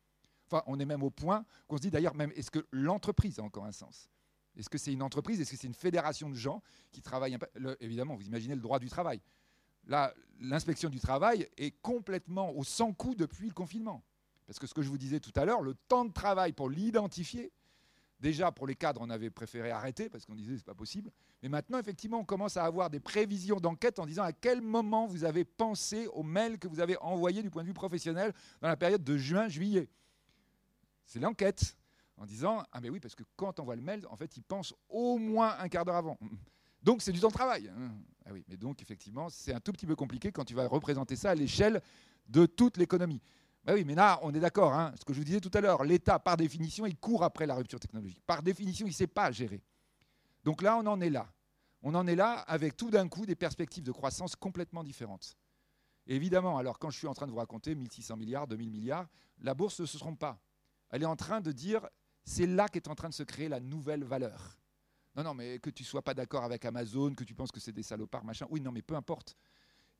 Enfin, 0.46 0.62
on 0.66 0.78
est 0.78 0.84
même 0.84 1.02
au 1.02 1.10
point 1.10 1.44
qu'on 1.68 1.76
se 1.76 1.82
dit 1.82 1.90
d'ailleurs, 1.90 2.14
même, 2.14 2.32
est-ce 2.34 2.50
que 2.50 2.66
l'entreprise 2.70 3.38
a 3.38 3.42
encore 3.42 3.64
un 3.64 3.72
sens? 3.72 4.10
Est-ce 4.56 4.68
que 4.68 4.78
c'est 4.78 4.92
une 4.92 5.02
entreprise? 5.02 5.40
Est-ce 5.40 5.50
que 5.50 5.56
c'est 5.56 5.66
une 5.66 5.74
fédération 5.74 6.28
de 6.28 6.34
gens 6.34 6.62
qui 6.92 7.02
travaillent 7.02 7.38
Évidemment, 7.80 8.14
vous 8.14 8.26
imaginez 8.26 8.54
le 8.54 8.60
droit 8.60 8.78
du 8.78 8.88
travail. 8.88 9.20
Là, 9.86 10.14
l'inspection 10.40 10.88
du 10.88 11.00
travail 11.00 11.48
est 11.56 11.72
complètement 11.82 12.52
au 12.52 12.64
sans-coup 12.64 13.14
depuis 13.14 13.48
le 13.48 13.54
confinement. 13.54 14.02
Parce 14.46 14.58
que 14.58 14.66
ce 14.66 14.74
que 14.74 14.82
je 14.82 14.88
vous 14.88 14.98
disais 14.98 15.20
tout 15.20 15.32
à 15.34 15.44
l'heure, 15.44 15.62
le 15.62 15.74
temps 15.74 16.04
de 16.04 16.12
travail 16.12 16.52
pour 16.52 16.68
l'identifier, 16.68 17.52
déjà 18.24 18.50
pour 18.50 18.66
les 18.66 18.74
cadres, 18.74 19.02
on 19.02 19.10
avait 19.10 19.28
préféré 19.28 19.70
arrêter 19.70 20.08
parce 20.08 20.24
qu'on 20.24 20.34
disait 20.34 20.56
c'est 20.56 20.64
pas 20.64 20.74
possible. 20.74 21.10
Mais 21.42 21.50
maintenant, 21.50 21.78
effectivement, 21.78 22.20
on 22.20 22.24
commence 22.24 22.56
à 22.56 22.64
avoir 22.64 22.88
des 22.88 22.98
prévisions 22.98 23.60
d'enquête 23.60 23.98
en 23.98 24.06
disant 24.06 24.22
à 24.22 24.32
quel 24.32 24.62
moment 24.62 25.06
vous 25.06 25.24
avez 25.24 25.44
pensé 25.44 26.06
au 26.06 26.22
mail 26.22 26.58
que 26.58 26.66
vous 26.66 26.80
avez 26.80 26.96
envoyé 27.02 27.42
du 27.42 27.50
point 27.50 27.62
de 27.62 27.68
vue 27.68 27.74
professionnel 27.74 28.32
dans 28.62 28.68
la 28.68 28.78
période 28.78 29.04
de 29.04 29.18
juin-juillet. 29.18 29.90
C'est 31.04 31.20
l'enquête 31.20 31.76
en 32.16 32.24
disant 32.24 32.62
ah 32.72 32.80
mais 32.80 32.88
oui 32.88 32.98
parce 32.98 33.14
que 33.14 33.24
quand 33.36 33.60
on 33.60 33.64
voit 33.64 33.76
le 33.76 33.82
mail, 33.82 34.06
en 34.08 34.16
fait, 34.16 34.38
il 34.38 34.42
pense 34.42 34.74
au 34.88 35.18
moins 35.18 35.56
un 35.58 35.68
quart 35.68 35.84
d'heure 35.84 35.96
avant. 35.96 36.18
Donc 36.82 37.02
c'est 37.02 37.12
du 37.12 37.20
temps 37.20 37.28
de 37.28 37.34
travail. 37.34 37.68
Hein. 37.68 37.92
Ah 38.24 38.30
oui, 38.32 38.42
mais 38.48 38.56
donc 38.56 38.80
effectivement, 38.80 39.28
c'est 39.28 39.52
un 39.52 39.60
tout 39.60 39.72
petit 39.72 39.86
peu 39.86 39.96
compliqué 39.96 40.32
quand 40.32 40.44
tu 40.44 40.54
vas 40.54 40.66
représenter 40.66 41.16
ça 41.16 41.30
à 41.30 41.34
l'échelle 41.34 41.82
de 42.28 42.46
toute 42.46 42.78
l'économie. 42.78 43.20
Bah 43.64 43.72
oui, 43.72 43.84
mais 43.84 43.94
là, 43.94 44.18
on 44.22 44.34
est 44.34 44.40
d'accord. 44.40 44.74
Hein. 44.74 44.92
ce 44.98 45.04
que 45.04 45.14
je 45.14 45.18
vous 45.18 45.24
disais 45.24 45.40
tout 45.40 45.50
à 45.54 45.60
l'heure, 45.60 45.84
l'État, 45.84 46.18
par 46.18 46.36
définition, 46.36 46.84
il 46.84 46.96
court 46.96 47.24
après 47.24 47.46
la 47.46 47.54
rupture 47.54 47.80
technologique. 47.80 48.22
Par 48.26 48.42
définition, 48.42 48.86
il 48.86 48.90
ne 48.90 48.94
sait 48.94 49.06
pas 49.06 49.30
gérer. 49.30 49.62
Donc 50.44 50.60
là, 50.60 50.76
on 50.76 50.86
en 50.86 51.00
est 51.00 51.08
là. 51.08 51.32
On 51.82 51.94
en 51.94 52.06
est 52.06 52.14
là 52.14 52.40
avec 52.40 52.76
tout 52.76 52.90
d'un 52.90 53.08
coup 53.08 53.24
des 53.24 53.34
perspectives 53.34 53.84
de 53.84 53.92
croissance 53.92 54.36
complètement 54.36 54.84
différentes. 54.84 55.36
évidemment, 56.06 56.58
alors 56.58 56.78
quand 56.78 56.90
je 56.90 56.98
suis 56.98 57.06
en 57.06 57.14
train 57.14 57.26
de 57.26 57.30
vous 57.30 57.38
raconter 57.38 57.74
1600 57.74 58.16
milliards, 58.16 58.46
2000 58.46 58.70
milliards, 58.70 59.08
la 59.38 59.54
bourse 59.54 59.80
ne 59.80 59.86
se 59.86 59.96
trompe 59.96 60.18
pas. 60.18 60.38
Elle 60.90 61.02
est 61.02 61.06
en 61.06 61.16
train 61.16 61.40
de 61.40 61.50
dire, 61.50 61.86
c'est 62.24 62.46
là 62.46 62.68
qu'est 62.68 62.88
en 62.88 62.94
train 62.94 63.08
de 63.08 63.14
se 63.14 63.22
créer 63.22 63.48
la 63.48 63.60
nouvelle 63.60 64.04
valeur. 64.04 64.58
Non, 65.16 65.22
non, 65.22 65.34
mais 65.34 65.58
que 65.58 65.70
tu 65.70 65.84
sois 65.84 66.02
pas 66.02 66.12
d'accord 66.12 66.44
avec 66.44 66.64
Amazon, 66.64 67.14
que 67.14 67.24
tu 67.24 67.34
penses 67.34 67.52
que 67.52 67.60
c'est 67.60 67.72
des 67.72 67.82
salopards, 67.82 68.24
machin. 68.24 68.46
Oui, 68.50 68.60
non, 68.60 68.72
mais 68.72 68.82
peu 68.82 68.94
importe. 68.94 69.36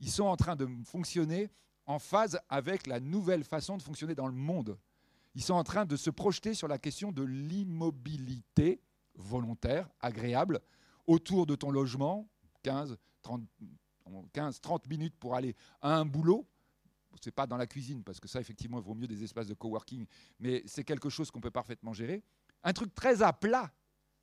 Ils 0.00 0.10
sont 0.10 0.24
en 0.24 0.36
train 0.36 0.56
de 0.56 0.68
fonctionner 0.84 1.50
en 1.86 1.98
phase 1.98 2.38
avec 2.48 2.86
la 2.86 3.00
nouvelle 3.00 3.44
façon 3.44 3.76
de 3.76 3.82
fonctionner 3.82 4.14
dans 4.14 4.26
le 4.26 4.34
monde. 4.34 4.78
Ils 5.34 5.42
sont 5.42 5.54
en 5.54 5.64
train 5.64 5.84
de 5.84 5.96
se 5.96 6.10
projeter 6.10 6.54
sur 6.54 6.68
la 6.68 6.78
question 6.78 7.12
de 7.12 7.22
l'immobilité 7.22 8.80
volontaire, 9.16 9.88
agréable, 10.00 10.60
autour 11.06 11.46
de 11.46 11.54
ton 11.54 11.70
logement, 11.70 12.28
15, 12.62 12.96
30, 13.22 13.42
15, 14.32 14.60
30 14.60 14.88
minutes 14.88 15.16
pour 15.18 15.34
aller 15.34 15.54
à 15.80 15.96
un 15.96 16.04
boulot. 16.04 16.46
Ce 17.20 17.28
n'est 17.28 17.32
pas 17.32 17.46
dans 17.46 17.56
la 17.56 17.66
cuisine, 17.66 18.02
parce 18.02 18.18
que 18.18 18.26
ça, 18.26 18.40
effectivement, 18.40 18.80
vaut 18.80 18.94
mieux 18.94 19.06
des 19.06 19.22
espaces 19.22 19.46
de 19.46 19.54
coworking, 19.54 20.04
mais 20.40 20.62
c'est 20.66 20.84
quelque 20.84 21.08
chose 21.08 21.30
qu'on 21.30 21.40
peut 21.40 21.50
parfaitement 21.50 21.92
gérer. 21.92 22.22
Un 22.64 22.72
truc 22.72 22.94
très 22.94 23.22
à 23.22 23.32
plat. 23.32 23.72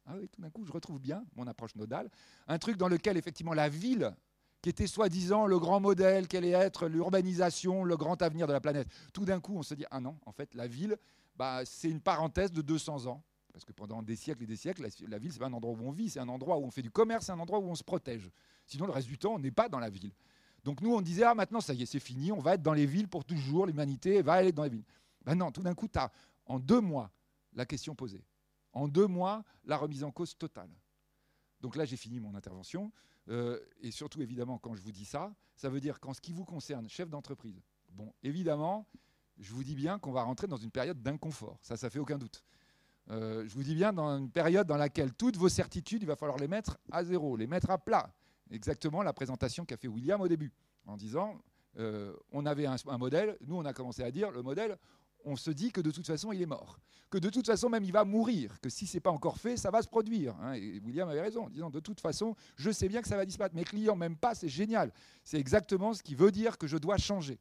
Ah 0.05 0.15
oui, 0.17 0.27
tout 0.27 0.41
d'un 0.41 0.49
coup, 0.49 0.65
je 0.65 0.71
retrouve 0.71 0.99
bien 0.99 1.23
mon 1.35 1.47
approche 1.47 1.75
nodale. 1.75 2.09
Un 2.47 2.57
truc 2.57 2.75
dans 2.75 2.87
lequel, 2.87 3.17
effectivement, 3.17 3.53
la 3.53 3.69
ville 3.69 4.13
qui 4.61 4.69
était 4.69 4.87
soi-disant 4.87 5.47
le 5.47 5.59
grand 5.59 5.79
modèle, 5.79 6.27
qu'elle 6.27 6.43
allait 6.43 6.65
être 6.65 6.87
l'urbanisation, 6.87 7.83
le 7.83 7.97
grand 7.97 8.21
avenir 8.21 8.47
de 8.47 8.53
la 8.53 8.61
planète. 8.61 8.87
Tout 9.13 9.25
d'un 9.25 9.39
coup, 9.39 9.57
on 9.57 9.63
se 9.63 9.73
dit, 9.73 9.85
ah 9.89 9.99
non, 9.99 10.17
en 10.25 10.31
fait, 10.31 10.53
la 10.53 10.67
ville, 10.67 10.97
bah, 11.35 11.61
c'est 11.65 11.89
une 11.89 12.01
parenthèse 12.01 12.51
de 12.51 12.61
200 12.61 13.07
ans. 13.07 13.23
Parce 13.51 13.65
que 13.65 13.73
pendant 13.73 14.01
des 14.01 14.15
siècles 14.15 14.43
et 14.43 14.47
des 14.47 14.55
siècles, 14.55 14.87
la, 15.07 15.17
ville, 15.17 15.31
ce 15.31 15.35
n'est 15.35 15.39
pas 15.39 15.47
un 15.47 15.53
endroit 15.53 15.73
où 15.73 15.83
on 15.83 15.91
vit, 15.91 16.09
c'est 16.09 16.19
un 16.19 16.29
endroit 16.29 16.57
où 16.57 16.63
on 16.63 16.71
fait 16.71 16.81
du 16.81 16.91
commerce, 16.91 17.25
c'est 17.25 17.31
un 17.31 17.39
endroit 17.39 17.59
où 17.59 17.65
on 17.65 17.75
se 17.75 17.83
protège. 17.83 18.29
Sinon, 18.65 18.85
le 18.85 18.91
reste 18.91 19.07
du 19.07 19.17
temps, 19.17 19.33
on 19.33 19.39
n'est 19.39 19.51
pas 19.51 19.67
dans 19.67 19.79
la 19.79 19.89
ville. 19.89 20.11
Donc 20.63 20.81
nous, 20.81 20.93
on 20.93 21.01
disait, 21.01 21.23
ah 21.23 21.33
maintenant, 21.33 21.59
ça 21.59 21.73
y 21.73 21.81
est, 21.81 21.85
c'est 21.85 21.99
fini, 21.99 22.31
on 22.31 22.39
va 22.39 22.53
être 22.53 22.61
dans 22.61 22.73
les 22.73 22.85
villes 22.85 23.07
pour 23.07 23.25
toujours, 23.25 23.65
l'humanité 23.65 24.21
va 24.21 24.33
aller 24.33 24.51
dans 24.51 24.63
les 24.63 24.69
villes. 24.69 24.85
Ben 25.25 25.35
non, 25.35 25.51
tout 25.51 25.63
d'un 25.63 25.73
coup, 25.73 25.87
tu 25.87 25.99
as 25.99 26.11
en 26.45 26.59
deux 26.59 26.79
mois 26.79 27.11
la 27.53 27.65
question 27.65 27.95
posée. 27.95 28.23
En 28.73 28.87
deux 28.87 29.07
mois, 29.07 29.43
la 29.65 29.75
remise 29.75 30.03
en 30.03 30.11
cause 30.11 30.37
totale. 30.37 30.69
Donc 31.59 31.75
là, 31.75 31.83
j'ai 31.83 31.97
fini 31.97 32.19
mon 32.19 32.35
intervention. 32.35 32.91
Euh, 33.29 33.59
et 33.81 33.91
surtout, 33.91 34.21
évidemment, 34.21 34.57
quand 34.57 34.75
je 34.75 34.81
vous 34.81 34.91
dis 34.91 35.05
ça, 35.05 35.33
ça 35.55 35.69
veut 35.69 35.79
dire 35.79 35.99
qu'en 35.99 36.13
ce 36.13 36.21
qui 36.21 36.33
vous 36.33 36.45
concerne, 36.45 36.89
chef 36.89 37.09
d'entreprise, 37.09 37.61
bon, 37.89 38.13
évidemment, 38.23 38.87
je 39.37 39.53
vous 39.53 39.63
dis 39.63 39.75
bien 39.75 39.99
qu'on 39.99 40.11
va 40.11 40.23
rentrer 40.23 40.47
dans 40.47 40.57
une 40.57 40.71
période 40.71 41.01
d'inconfort. 41.01 41.57
Ça, 41.61 41.77
ça 41.77 41.89
fait 41.89 41.99
aucun 41.99 42.17
doute. 42.17 42.43
Euh, 43.09 43.43
je 43.47 43.53
vous 43.53 43.63
dis 43.63 43.75
bien 43.75 43.91
dans 43.91 44.17
une 44.17 44.29
période 44.29 44.67
dans 44.67 44.77
laquelle 44.77 45.13
toutes 45.13 45.37
vos 45.37 45.49
certitudes, 45.49 46.03
il 46.03 46.07
va 46.07 46.15
falloir 46.15 46.37
les 46.37 46.47
mettre 46.47 46.77
à 46.91 47.03
zéro, 47.03 47.35
les 47.35 47.47
mettre 47.47 47.69
à 47.69 47.77
plat. 47.77 48.13
Exactement 48.51 49.01
la 49.01 49.13
présentation 49.13 49.65
qu'a 49.65 49.77
fait 49.77 49.87
William 49.87 50.21
au 50.21 50.27
début, 50.27 50.51
en 50.85 50.97
disant 50.97 51.41
euh, 51.77 52.13
on 52.31 52.45
avait 52.45 52.65
un, 52.65 52.75
modèle, 52.97 53.37
nous 53.41 53.55
on 53.55 53.65
a 53.65 53.73
commencé 53.73 54.03
à 54.03 54.11
dire 54.11 54.29
le 54.31 54.41
modèle, 54.41 54.77
on 55.25 55.35
se 55.35 55.51
dit 55.51 55.71
que 55.71 55.81
de 55.81 55.91
toute 55.91 56.07
façon, 56.07 56.31
il 56.31 56.41
est 56.41 56.47
mort. 56.47 56.79
Que 57.09 57.17
de 57.17 57.29
toute 57.29 57.45
façon, 57.45 57.69
même, 57.69 57.83
il 57.83 57.91
va 57.91 58.05
mourir. 58.05 58.59
Que 58.61 58.69
si 58.69 58.87
ce 58.87 58.97
n'est 58.97 59.01
pas 59.01 59.11
encore 59.11 59.37
fait, 59.37 59.57
ça 59.57 59.71
va 59.71 59.81
se 59.81 59.87
produire. 59.87 60.35
Hein. 60.41 60.53
Et 60.53 60.79
William 60.79 61.09
avait 61.09 61.21
raison 61.21 61.45
en 61.45 61.49
disant, 61.49 61.69
de 61.69 61.79
toute 61.79 61.99
façon, 61.99 62.35
je 62.55 62.71
sais 62.71 62.87
bien 62.87 63.01
que 63.01 63.07
ça 63.07 63.17
va 63.17 63.25
disparaître. 63.25 63.55
Mes 63.55 63.63
clients 63.63 63.95
m'aiment 63.95 64.17
pas, 64.17 64.35
c'est 64.35 64.49
génial. 64.49 64.91
C'est 65.23 65.39
exactement 65.39 65.93
ce 65.93 66.03
qui 66.03 66.15
veut 66.15 66.31
dire 66.31 66.57
que 66.57 66.67
je 66.67 66.77
dois 66.77 66.97
changer. 66.97 67.39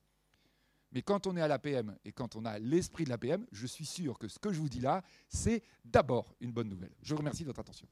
Mais 0.92 1.02
quand 1.02 1.26
on 1.26 1.36
est 1.36 1.40
à 1.40 1.48
l'APM 1.48 1.96
et 2.04 2.12
quand 2.12 2.34
on 2.34 2.44
a 2.44 2.58
l'esprit 2.58 3.04
de 3.04 3.10
l'APM, 3.10 3.46
je 3.52 3.66
suis 3.66 3.86
sûr 3.86 4.18
que 4.18 4.26
ce 4.26 4.38
que 4.38 4.52
je 4.52 4.58
vous 4.58 4.68
dis 4.68 4.80
là, 4.80 5.02
c'est 5.28 5.62
d'abord 5.84 6.34
une 6.40 6.52
bonne 6.52 6.68
nouvelle. 6.68 6.92
Je 7.02 7.14
vous 7.14 7.18
remercie 7.18 7.42
de 7.42 7.48
votre 7.48 7.60
attention. 7.60 7.86